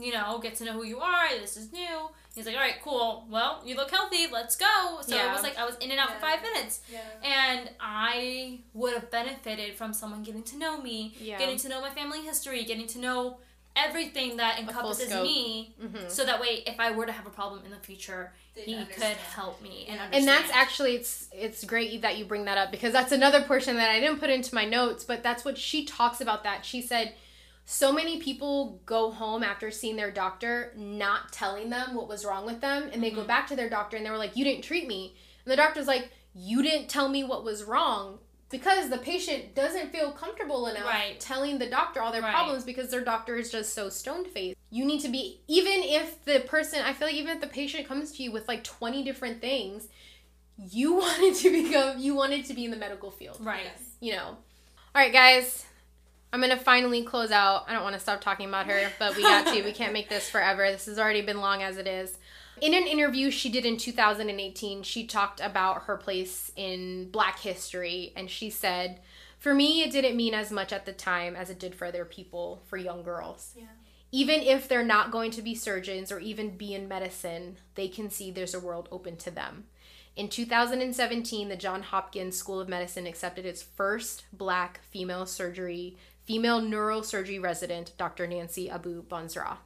you 0.00 0.12
know, 0.12 0.38
get 0.38 0.54
to 0.56 0.64
know 0.64 0.72
who 0.74 0.84
you 0.84 1.00
are. 1.00 1.28
This 1.40 1.56
is 1.56 1.72
new. 1.72 2.08
He's 2.38 2.46
like, 2.46 2.54
all 2.54 2.60
right, 2.62 2.80
cool. 2.84 3.26
Well, 3.28 3.60
you 3.66 3.74
look 3.74 3.90
healthy. 3.90 4.28
Let's 4.32 4.54
go. 4.54 5.00
So 5.02 5.16
it 5.16 5.32
was 5.32 5.42
like 5.42 5.58
I 5.58 5.66
was 5.66 5.74
in 5.80 5.90
and 5.90 5.98
out 5.98 6.12
for 6.14 6.20
five 6.20 6.40
minutes, 6.40 6.80
Yeah. 6.90 7.00
and 7.24 7.68
I 7.80 8.60
would 8.74 8.94
have 8.94 9.10
benefited 9.10 9.74
from 9.76 9.92
someone 9.92 10.22
getting 10.22 10.44
to 10.44 10.56
know 10.56 10.80
me, 10.80 11.14
Yeah. 11.20 11.36
getting 11.36 11.56
to 11.58 11.68
know 11.68 11.80
my 11.80 11.90
family 11.90 12.22
history, 12.22 12.62
getting 12.62 12.86
to 12.88 12.98
know 13.00 13.38
everything 13.74 14.36
that 14.36 14.58
encompasses 14.60 15.08
scope. 15.08 15.22
me. 15.24 15.74
Mhm. 15.80 16.08
So 16.10 16.24
that 16.24 16.40
way, 16.40 16.62
if 16.66 16.78
I 16.78 16.92
were 16.92 17.06
to 17.06 17.12
have 17.12 17.26
a 17.26 17.30
problem 17.30 17.64
in 17.64 17.70
the 17.72 17.76
future, 17.78 18.32
They'd 18.54 18.64
he 18.66 18.74
understand. 18.76 19.16
could 19.16 19.24
help 19.34 19.60
me 19.60 19.86
and 19.88 20.00
understand. 20.00 20.14
And 20.14 20.28
that's 20.28 20.52
actually 20.56 20.94
it's 20.96 21.26
it's 21.32 21.64
great 21.64 22.00
that 22.02 22.16
you 22.18 22.24
bring 22.24 22.44
that 22.46 22.56
up 22.58 22.70
because 22.70 22.92
that's 22.92 23.10
another 23.12 23.42
portion 23.42 23.76
that 23.76 23.90
I 23.90 23.98
didn't 24.00 24.20
put 24.20 24.30
into 24.30 24.54
my 24.54 24.64
notes, 24.64 25.02
but 25.04 25.22
that's 25.24 25.44
what 25.44 25.58
she 25.58 25.84
talks 25.84 26.20
about 26.20 26.44
that. 26.44 26.64
She 26.64 26.80
said 26.82 27.14
so 27.70 27.92
many 27.92 28.18
people 28.18 28.80
go 28.86 29.10
home 29.10 29.42
after 29.42 29.70
seeing 29.70 29.94
their 29.94 30.10
doctor 30.10 30.72
not 30.74 31.30
telling 31.30 31.68
them 31.68 31.94
what 31.94 32.08
was 32.08 32.24
wrong 32.24 32.46
with 32.46 32.62
them 32.62 32.88
and 32.90 33.02
they 33.02 33.10
go 33.10 33.22
Mhm. 33.22 33.26
back 33.26 33.46
to 33.48 33.54
their 33.56 33.68
doctor 33.68 33.94
and 33.98 34.06
they 34.06 34.10
were 34.10 34.16
like 34.16 34.34
you 34.34 34.42
didn't 34.42 34.64
treat 34.64 34.88
me. 34.88 35.14
And 35.44 35.52
the 35.52 35.56
doctor's 35.56 35.86
like 35.86 36.10
you 36.34 36.62
didn't 36.62 36.88
tell 36.88 37.10
me 37.10 37.24
what 37.24 37.44
was 37.44 37.64
wrong 37.64 38.20
because 38.48 38.88
the 38.88 38.96
patient 38.96 39.54
doesn't 39.54 39.92
feel 39.92 40.12
comfortable 40.12 40.66
enough 40.66 40.86
Right. 40.86 41.20
telling 41.20 41.58
the 41.58 41.66
doctor 41.68 42.00
all 42.00 42.10
their 42.10 42.22
Right. 42.22 42.32
problems 42.32 42.64
because 42.64 42.88
their 42.88 43.02
doctor 43.04 43.36
is 43.36 43.52
just 43.52 43.74
so 43.74 43.90
stone 43.90 44.24
faced. 44.24 44.56
You 44.70 44.86
need 44.86 45.00
to 45.02 45.08
be 45.08 45.42
even 45.46 45.82
if 45.82 46.24
the 46.24 46.40
person 46.40 46.80
I 46.82 46.94
feel 46.94 47.08
like 47.08 47.16
even 47.16 47.34
if 47.34 47.42
the 47.42 47.48
patient 47.48 47.86
comes 47.86 48.12
to 48.12 48.22
you 48.22 48.32
with 48.32 48.48
like 48.48 48.64
20 48.64 49.04
different 49.04 49.42
things, 49.42 49.88
you 50.56 50.94
wanted 51.02 51.34
to 51.34 51.50
become 51.50 51.98
you 51.98 52.14
wanted 52.14 52.46
to 52.46 52.54
be 52.54 52.64
in 52.64 52.70
the 52.70 52.78
medical 52.78 53.10
field, 53.10 53.36
right. 53.40 53.66
You 54.00 54.12
know. 54.12 54.28
All 54.94 55.02
right, 55.02 55.12
guys. 55.12 55.66
I'm 56.32 56.42
to 56.42 56.56
finally 56.56 57.02
close 57.02 57.30
out. 57.30 57.64
I 57.68 57.72
don't 57.72 57.82
want 57.82 57.94
to 57.94 58.00
stop 58.00 58.20
talking 58.20 58.48
about 58.48 58.66
her, 58.66 58.90
but 58.98 59.16
we 59.16 59.22
got 59.22 59.46
to. 59.46 59.62
We 59.62 59.72
can't 59.72 59.92
make 59.92 60.08
this 60.08 60.28
forever. 60.28 60.70
This 60.70 60.86
has 60.86 60.98
already 60.98 61.22
been 61.22 61.40
long 61.40 61.62
as 61.62 61.78
it 61.78 61.86
is. 61.86 62.18
In 62.60 62.74
an 62.74 62.86
interview 62.86 63.30
she 63.30 63.48
did 63.48 63.64
in 63.64 63.76
2018, 63.76 64.82
she 64.82 65.06
talked 65.06 65.40
about 65.40 65.84
her 65.84 65.96
place 65.96 66.50
in 66.56 67.10
black 67.10 67.38
history 67.38 68.12
and 68.16 68.28
she 68.28 68.50
said, 68.50 69.00
"For 69.38 69.54
me, 69.54 69.82
it 69.82 69.92
didn't 69.92 70.16
mean 70.16 70.34
as 70.34 70.50
much 70.50 70.72
at 70.72 70.84
the 70.84 70.92
time 70.92 71.36
as 71.36 71.50
it 71.50 71.60
did 71.60 71.74
for 71.74 71.86
other 71.86 72.04
people, 72.04 72.62
for 72.66 72.76
young 72.76 73.02
girls. 73.02 73.54
Yeah. 73.56 73.66
Even 74.10 74.42
if 74.42 74.68
they're 74.68 74.82
not 74.82 75.12
going 75.12 75.30
to 75.30 75.42
be 75.42 75.54
surgeons 75.54 76.10
or 76.10 76.18
even 76.18 76.56
be 76.56 76.74
in 76.74 76.88
medicine, 76.88 77.58
they 77.74 77.88
can 77.88 78.10
see 78.10 78.30
there's 78.30 78.54
a 78.54 78.60
world 78.60 78.88
open 78.90 79.16
to 79.18 79.30
them." 79.30 79.68
In 80.16 80.28
2017, 80.28 81.48
the 81.48 81.54
John 81.54 81.82
Hopkins 81.82 82.36
School 82.36 82.58
of 82.58 82.68
Medicine 82.68 83.06
accepted 83.06 83.46
its 83.46 83.62
first 83.62 84.24
black 84.32 84.80
female 84.90 85.26
surgery, 85.26 85.96
female 86.28 86.60
neurosurgery 86.60 87.42
resident, 87.42 87.92
Dr. 87.96 88.26
Nancy 88.26 88.68
Abu-Bonsrah. 88.68 89.56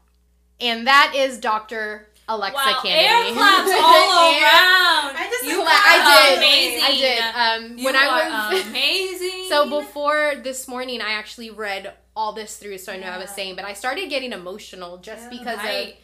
And 0.61 0.87
that 0.87 1.13
is 1.17 1.39
Dr. 1.39 2.07
Alexa 2.29 2.55
wow, 2.57 2.81
Canady. 2.85 3.05
air 3.05 3.33
claps 3.35 3.73
all 3.83 4.33
Air- 4.33 4.43
around. 4.45 5.17
I 5.19 5.27
just 5.29 5.45
you 5.45 5.59
like- 5.59 5.67
are 5.67 5.83
I 5.85 6.29
did. 6.29 6.39
amazing. 6.39 6.85
I 6.85 6.93
did. 6.93 7.73
Um, 7.73 7.79
You 7.79 7.85
when 7.85 7.97
I 7.97 8.07
are 8.07 8.55
was 8.55 8.67
amazing. 8.69 9.47
so 9.49 9.69
before 9.81 10.35
this 10.45 10.69
morning, 10.69 11.01
I 11.03 11.15
actually 11.15 11.51
read 11.51 11.95
all 12.15 12.33
this 12.33 12.59
through, 12.59 12.79
so 12.79 12.93
I 12.93 12.97
know 12.97 13.07
what 13.07 13.15
I 13.15 13.19
was 13.19 13.31
saying. 13.31 13.57
But 13.57 13.65
I 13.65 13.73
started 13.73 14.09
getting 14.09 14.33
emotional 14.33 14.99
just 14.99 15.23
Yeah. 15.33 15.39
because 15.39 15.59
of 15.59 15.95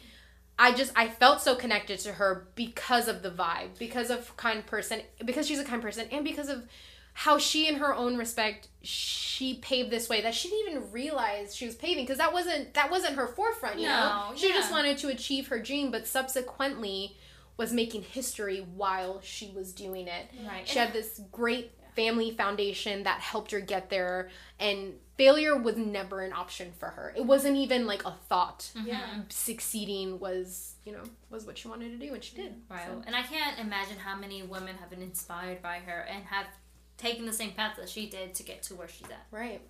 I 0.61 0.73
just 0.73 0.91
I 0.97 1.07
felt 1.07 1.39
so 1.41 1.55
connected 1.55 1.99
to 1.99 2.11
her 2.13 2.49
because 2.55 3.07
of 3.07 3.21
the 3.21 3.31
vibe, 3.31 3.79
because 3.79 4.09
of 4.09 4.35
kind 4.35 4.65
person, 4.65 4.99
because 5.23 5.47
she's 5.47 5.59
a 5.59 5.63
kind 5.63 5.81
person, 5.81 6.07
and 6.11 6.25
because 6.25 6.49
of 6.49 6.67
how 7.23 7.37
she, 7.37 7.67
in 7.67 7.75
her 7.75 7.93
own 7.93 8.15
respect, 8.15 8.69
she 8.81 9.55
paved 9.55 9.89
this 9.91 10.07
way 10.07 10.21
that 10.21 10.33
she 10.33 10.47
didn't 10.49 10.71
even 10.71 10.91
realize 10.93 11.53
she 11.53 11.65
was 11.65 11.75
paving 11.75 12.05
because 12.05 12.17
that 12.17 12.31
wasn't 12.31 12.73
that 12.75 12.89
wasn't 12.89 13.13
her 13.15 13.27
forefront. 13.27 13.77
You 13.77 13.87
know, 13.87 14.29
No, 14.31 14.35
she 14.37 14.47
just 14.53 14.71
wanted 14.71 14.97
to 14.99 15.09
achieve 15.09 15.47
her 15.49 15.59
dream, 15.59 15.91
but 15.91 16.07
subsequently 16.07 17.17
was 17.57 17.73
making 17.73 18.03
history 18.03 18.65
while 18.73 19.19
she 19.21 19.51
was 19.53 19.73
doing 19.73 20.07
it. 20.07 20.29
Right. 20.47 20.65
She 20.65 20.79
had 20.79 20.93
this 20.93 21.19
great 21.29 21.71
family 21.93 22.31
foundation 22.31 23.03
that 23.03 23.19
helped 23.19 23.51
her 23.51 23.59
get 23.59 23.89
there, 23.89 24.29
and 24.57 24.93
failure 25.17 25.57
was 25.57 25.75
never 25.75 26.21
an 26.21 26.31
option 26.31 26.71
for 26.79 26.87
her. 26.87 27.13
It 27.17 27.25
wasn't 27.25 27.57
even 27.57 27.85
like 27.85 28.05
a 28.05 28.11
thought. 28.29 28.71
Mhm. 28.75 28.87
Yeah. 28.87 29.21
Succeeding 29.27 30.19
was, 30.19 30.75
you 30.85 30.93
know, 30.93 31.03
was 31.29 31.43
what 31.45 31.57
she 31.57 31.67
wanted 31.67 31.99
to 31.99 32.07
do, 32.07 32.13
and 32.13 32.23
she 32.23 32.37
did. 32.37 32.61
Right. 32.69 32.85
So- 32.85 33.03
And 33.05 33.13
I 33.13 33.23
can't 33.23 33.59
imagine 33.59 33.97
how 33.97 34.15
many 34.15 34.41
women 34.43 34.77
have 34.77 34.89
been 34.89 35.01
inspired 35.01 35.61
by 35.61 35.79
her 35.79 36.01
and 36.09 36.23
have 36.25 36.45
taken 36.99 37.25
the 37.25 37.33
same 37.33 37.51
path 37.51 37.75
that 37.77 37.89
she 37.89 38.07
did 38.09 38.35
to 38.35 38.43
get 38.43 38.61
to 38.63 38.75
where 38.75 38.87
she's 38.87 39.07
at. 39.07 39.25
Right. 39.31 39.61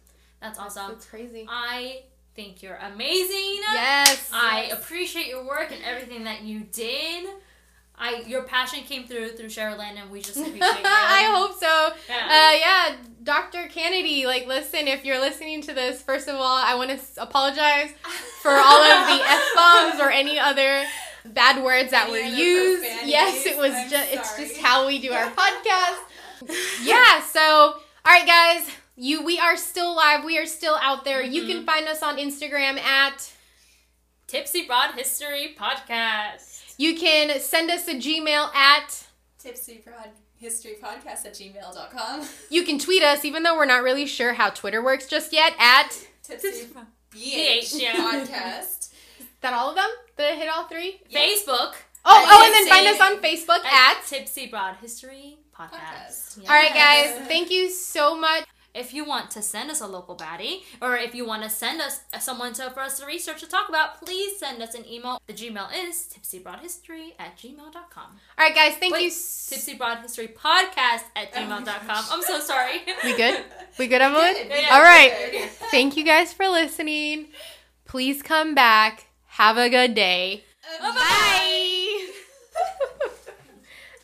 That's 0.42 0.58
That's, 0.58 0.78
awesome. 0.78 0.92
that's 0.94 1.06
crazy. 1.06 1.46
I 1.50 2.02
think 2.36 2.62
you're 2.62 2.76
amazing. 2.78 3.60
Yes. 3.72 4.30
I 4.34 4.66
Yes. 4.70 4.74
appreciate 4.80 5.28
your 5.28 5.46
work 5.46 5.72
and 5.72 5.82
everything 5.84 6.24
that 6.26 6.42
you 6.42 6.62
did. 6.72 7.28
I 8.02 8.24
your 8.26 8.44
passion 8.44 8.84
came 8.86 9.06
through 9.08 9.30
through 9.32 9.48
Sherilyn, 9.48 10.02
and 10.02 10.10
we 10.10 10.22
just 10.22 10.38
appreciate 10.38 10.62
you. 10.62 10.66
I 10.86 11.34
hope 11.36 11.60
so. 11.60 11.94
Yeah. 12.08 12.26
Uh, 12.26 12.58
yeah, 12.58 12.96
Dr. 13.24 13.68
Canady, 13.68 14.26
like, 14.26 14.48
listen, 14.48 14.88
if 14.88 15.04
you're 15.04 15.20
listening 15.20 15.62
to 15.64 15.74
this, 15.74 16.02
first 16.02 16.30
of 16.30 16.36
all, 16.36 16.58
I 16.64 16.76
want 16.76 16.92
to 16.92 17.22
apologize 17.22 17.90
for 18.42 18.52
all 18.52 18.82
of 18.84 19.08
the 19.08 19.22
f 19.26 19.44
bombs 19.54 20.00
or 20.00 20.10
any 20.10 20.40
other 20.40 20.86
bad 21.26 21.62
words 21.62 21.92
that 21.92 22.08
Any 22.10 22.14
were 22.14 22.38
used. 22.38 22.86
Yes, 23.04 23.46
it 23.46 23.58
was 23.58 23.74
just 23.92 24.14
it's 24.14 24.38
just 24.38 24.58
how 24.62 24.88
we 24.88 25.00
do 25.00 25.12
our 25.12 25.30
podcast. 25.32 25.98
yeah. 26.84 27.22
So, 27.22 27.40
all 27.42 27.80
right, 28.06 28.26
guys, 28.26 28.70
you 28.96 29.24
we 29.24 29.40
are 29.40 29.58
still 29.58 29.96
live. 29.96 30.24
We 30.24 30.38
are 30.38 30.46
still 30.46 30.78
out 30.82 31.04
there. 31.06 31.22
You 31.22 31.44
Mm-hmm. 31.44 31.52
can 31.52 31.66
find 31.66 31.88
us 31.88 32.02
on 32.04 32.18
Instagram 32.18 32.80
at. 32.80 33.32
Tipsy 34.28 34.66
Broad 34.68 34.94
History 34.96 35.56
Podcast. 35.60 36.76
You 36.78 36.96
can 36.98 37.40
send 37.40 37.72
us 37.72 37.88
a 37.88 37.96
Gmail 37.96 38.54
at. 38.54 39.06
Tipsy 39.40 39.82
Broad 39.84 40.10
History 40.38 40.76
Podcast 40.82 41.26
at 41.26 41.34
gmail.com. 41.34 42.28
You 42.50 42.64
can 42.64 42.78
tweet 42.80 43.04
us, 43.04 43.26
even 43.26 43.44
though 43.44 43.56
we're 43.56 43.66
not 43.66 43.84
really 43.84 44.06
sure 44.06 44.34
how 44.34 44.50
Twitter 44.50 44.84
works 44.84 45.08
just 45.08 45.34
yet. 45.34 45.54
At 45.60 45.90
Tipsy 46.24 46.68
BH, 47.12 47.74
BH 47.74 47.82
yeah. 47.82 47.94
Podcast. 47.96 48.94
that 49.42 49.54
all 49.54 49.70
of 49.72 49.76
them? 49.76 49.90
Did 50.18 50.34
I 50.34 50.36
hit 50.36 50.48
all 50.50 50.66
three? 50.68 51.02
Facebook. 51.12 51.74
Oh, 52.06 52.26
I 52.26 52.28
oh, 52.30 52.46
and 52.46 52.54
then 52.54 52.68
find 52.68 52.88
us 52.88 53.02
on 53.02 53.18
Facebook 53.22 53.66
at. 53.66 54.06
Tipsy 54.06 54.46
Broad 54.48 54.76
History 54.78 55.39
Podcast. 55.60 55.72
Podcast. 55.72 56.44
Yeah. 56.44 56.50
All 56.52 56.56
right, 56.56 56.74
guys. 56.74 57.28
Thank 57.28 57.52
you 57.52 57.70
so 57.70 58.18
much. 58.20 58.46
If 58.72 58.94
you 58.94 59.04
want 59.04 59.32
to 59.32 59.42
send 59.42 59.72
us 59.72 59.82
a 59.82 59.88
local 59.88 60.16
baddie, 60.16 60.62
or 60.80 60.96
if 60.96 61.16
you 61.16 61.26
want 61.26 61.42
to 61.42 61.50
send 61.50 61.82
us 61.82 62.02
someone 62.20 62.54
to, 62.54 62.70
for 62.70 62.82
us 62.82 63.00
to 63.00 63.06
research 63.08 63.40
to 63.42 63.48
talk 63.50 63.68
about, 63.68 64.00
please 64.06 64.38
send 64.40 64.62
us 64.62 64.76
an 64.76 64.88
email. 64.88 65.20
The 65.26 65.34
Gmail 65.34 65.70
is 65.88 66.08
tipsybroadhistory 66.14 67.14
at 67.18 67.36
gmail.com. 67.36 67.82
All 68.06 68.12
right, 68.38 68.54
guys. 68.54 68.76
Thank 68.76 68.94
Wait, 68.94 69.02
you. 69.02 69.08
s- 69.08 69.48
Tipsy 69.50 69.74
Broad 69.74 69.98
History 70.04 70.28
Podcast 70.28 71.04
at 71.16 71.30
Oh 71.36 71.40
gmail.com. 71.40 72.06
I'm 72.12 72.22
so 72.22 72.40
sorry. 72.40 72.82
We 73.04 73.18
good? 73.18 73.44
We 73.80 73.88
good, 73.88 74.02
Evelyn? 74.04 74.34
Good, 74.36 74.48
Yeah, 74.52 74.76
All 74.76 74.84
right. 74.84 75.30
good. 75.32 75.50
Thank 75.72 75.98
you 75.98 76.06
guys 76.06 76.32
for 76.32 76.48
listening. 76.48 77.30
Please 77.86 78.22
come 78.22 78.54
back. 78.54 79.08
Have 79.26 79.58
a 79.58 79.68
good 79.70 79.96
day. 79.96 80.44
Bye. 80.80 81.78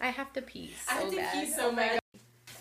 I 0.05 0.09
have 0.09 0.31
to 0.33 0.41
pee 0.43 0.69
I 0.87 0.99
so 0.99 1.01
have 1.01 1.09
to 1.09 1.15
bad. 1.17 1.33
pee 1.33 1.51
so 1.51 1.75
bad. 1.75 1.99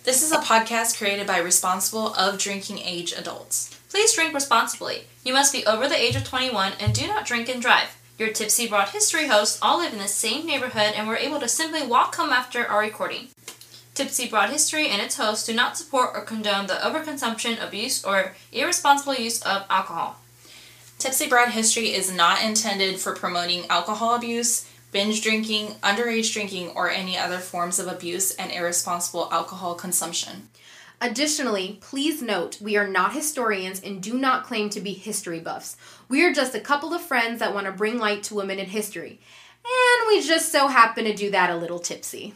This 0.02 0.22
is 0.22 0.32
a 0.32 0.38
podcast 0.38 0.96
created 0.96 1.26
by 1.26 1.36
responsible 1.36 2.14
of 2.14 2.38
drinking 2.38 2.78
age 2.78 3.12
adults. 3.12 3.78
Please 3.90 4.14
drink 4.14 4.32
responsibly. 4.32 5.02
You 5.24 5.34
must 5.34 5.52
be 5.52 5.66
over 5.66 5.86
the 5.86 5.94
age 5.94 6.16
of 6.16 6.24
21 6.24 6.72
and 6.80 6.94
do 6.94 7.06
not 7.06 7.26
drink 7.26 7.50
and 7.50 7.60
drive. 7.60 7.98
Your 8.18 8.30
Tipsy 8.30 8.66
Broad 8.66 8.88
History 8.88 9.26
hosts 9.26 9.58
all 9.60 9.80
live 9.80 9.92
in 9.92 9.98
the 9.98 10.08
same 10.08 10.46
neighborhood 10.46 10.94
and 10.96 11.06
were 11.06 11.18
able 11.18 11.38
to 11.38 11.46
simply 11.46 11.86
walk 11.86 12.14
home 12.14 12.30
after 12.30 12.66
our 12.66 12.80
recording. 12.80 13.28
Tipsy 13.92 14.26
Broad 14.26 14.48
History 14.48 14.88
and 14.88 15.02
its 15.02 15.18
hosts 15.18 15.46
do 15.46 15.52
not 15.52 15.76
support 15.76 16.12
or 16.14 16.22
condone 16.22 16.66
the 16.66 16.74
overconsumption, 16.74 17.62
abuse, 17.62 18.02
or 18.02 18.36
irresponsible 18.52 19.16
use 19.16 19.42
of 19.42 19.66
alcohol. 19.68 20.16
Tipsy 20.98 21.28
Broad 21.28 21.50
History 21.50 21.92
is 21.92 22.10
not 22.10 22.42
intended 22.42 22.98
for 22.98 23.14
promoting 23.14 23.66
alcohol 23.68 24.14
abuse, 24.14 24.66
binge 24.94 25.22
drinking, 25.22 25.74
underage 25.82 26.32
drinking, 26.32 26.70
or 26.76 26.88
any 26.88 27.18
other 27.18 27.38
forms 27.38 27.80
of 27.80 27.88
abuse 27.88 28.30
and 28.36 28.52
irresponsible 28.52 29.28
alcohol 29.32 29.74
consumption. 29.74 30.48
Additionally, 31.00 31.78
please 31.80 32.22
note 32.22 32.60
we 32.62 32.76
are 32.76 32.86
not 32.86 33.12
historians 33.12 33.80
and 33.80 34.00
do 34.00 34.14
not 34.16 34.44
claim 34.44 34.70
to 34.70 34.80
be 34.80 34.92
history 34.92 35.40
buffs. 35.40 35.76
We 36.08 36.24
are 36.24 36.32
just 36.32 36.54
a 36.54 36.60
couple 36.60 36.94
of 36.94 37.02
friends 37.02 37.40
that 37.40 37.52
want 37.52 37.66
to 37.66 37.72
bring 37.72 37.98
light 37.98 38.22
to 38.24 38.36
women 38.36 38.60
in 38.60 38.66
history. 38.66 39.18
And 39.64 40.06
we 40.06 40.22
just 40.22 40.52
so 40.52 40.68
happen 40.68 41.04
to 41.06 41.12
do 41.12 41.28
that 41.32 41.50
a 41.50 41.56
little 41.56 41.80
tipsy. 41.80 42.32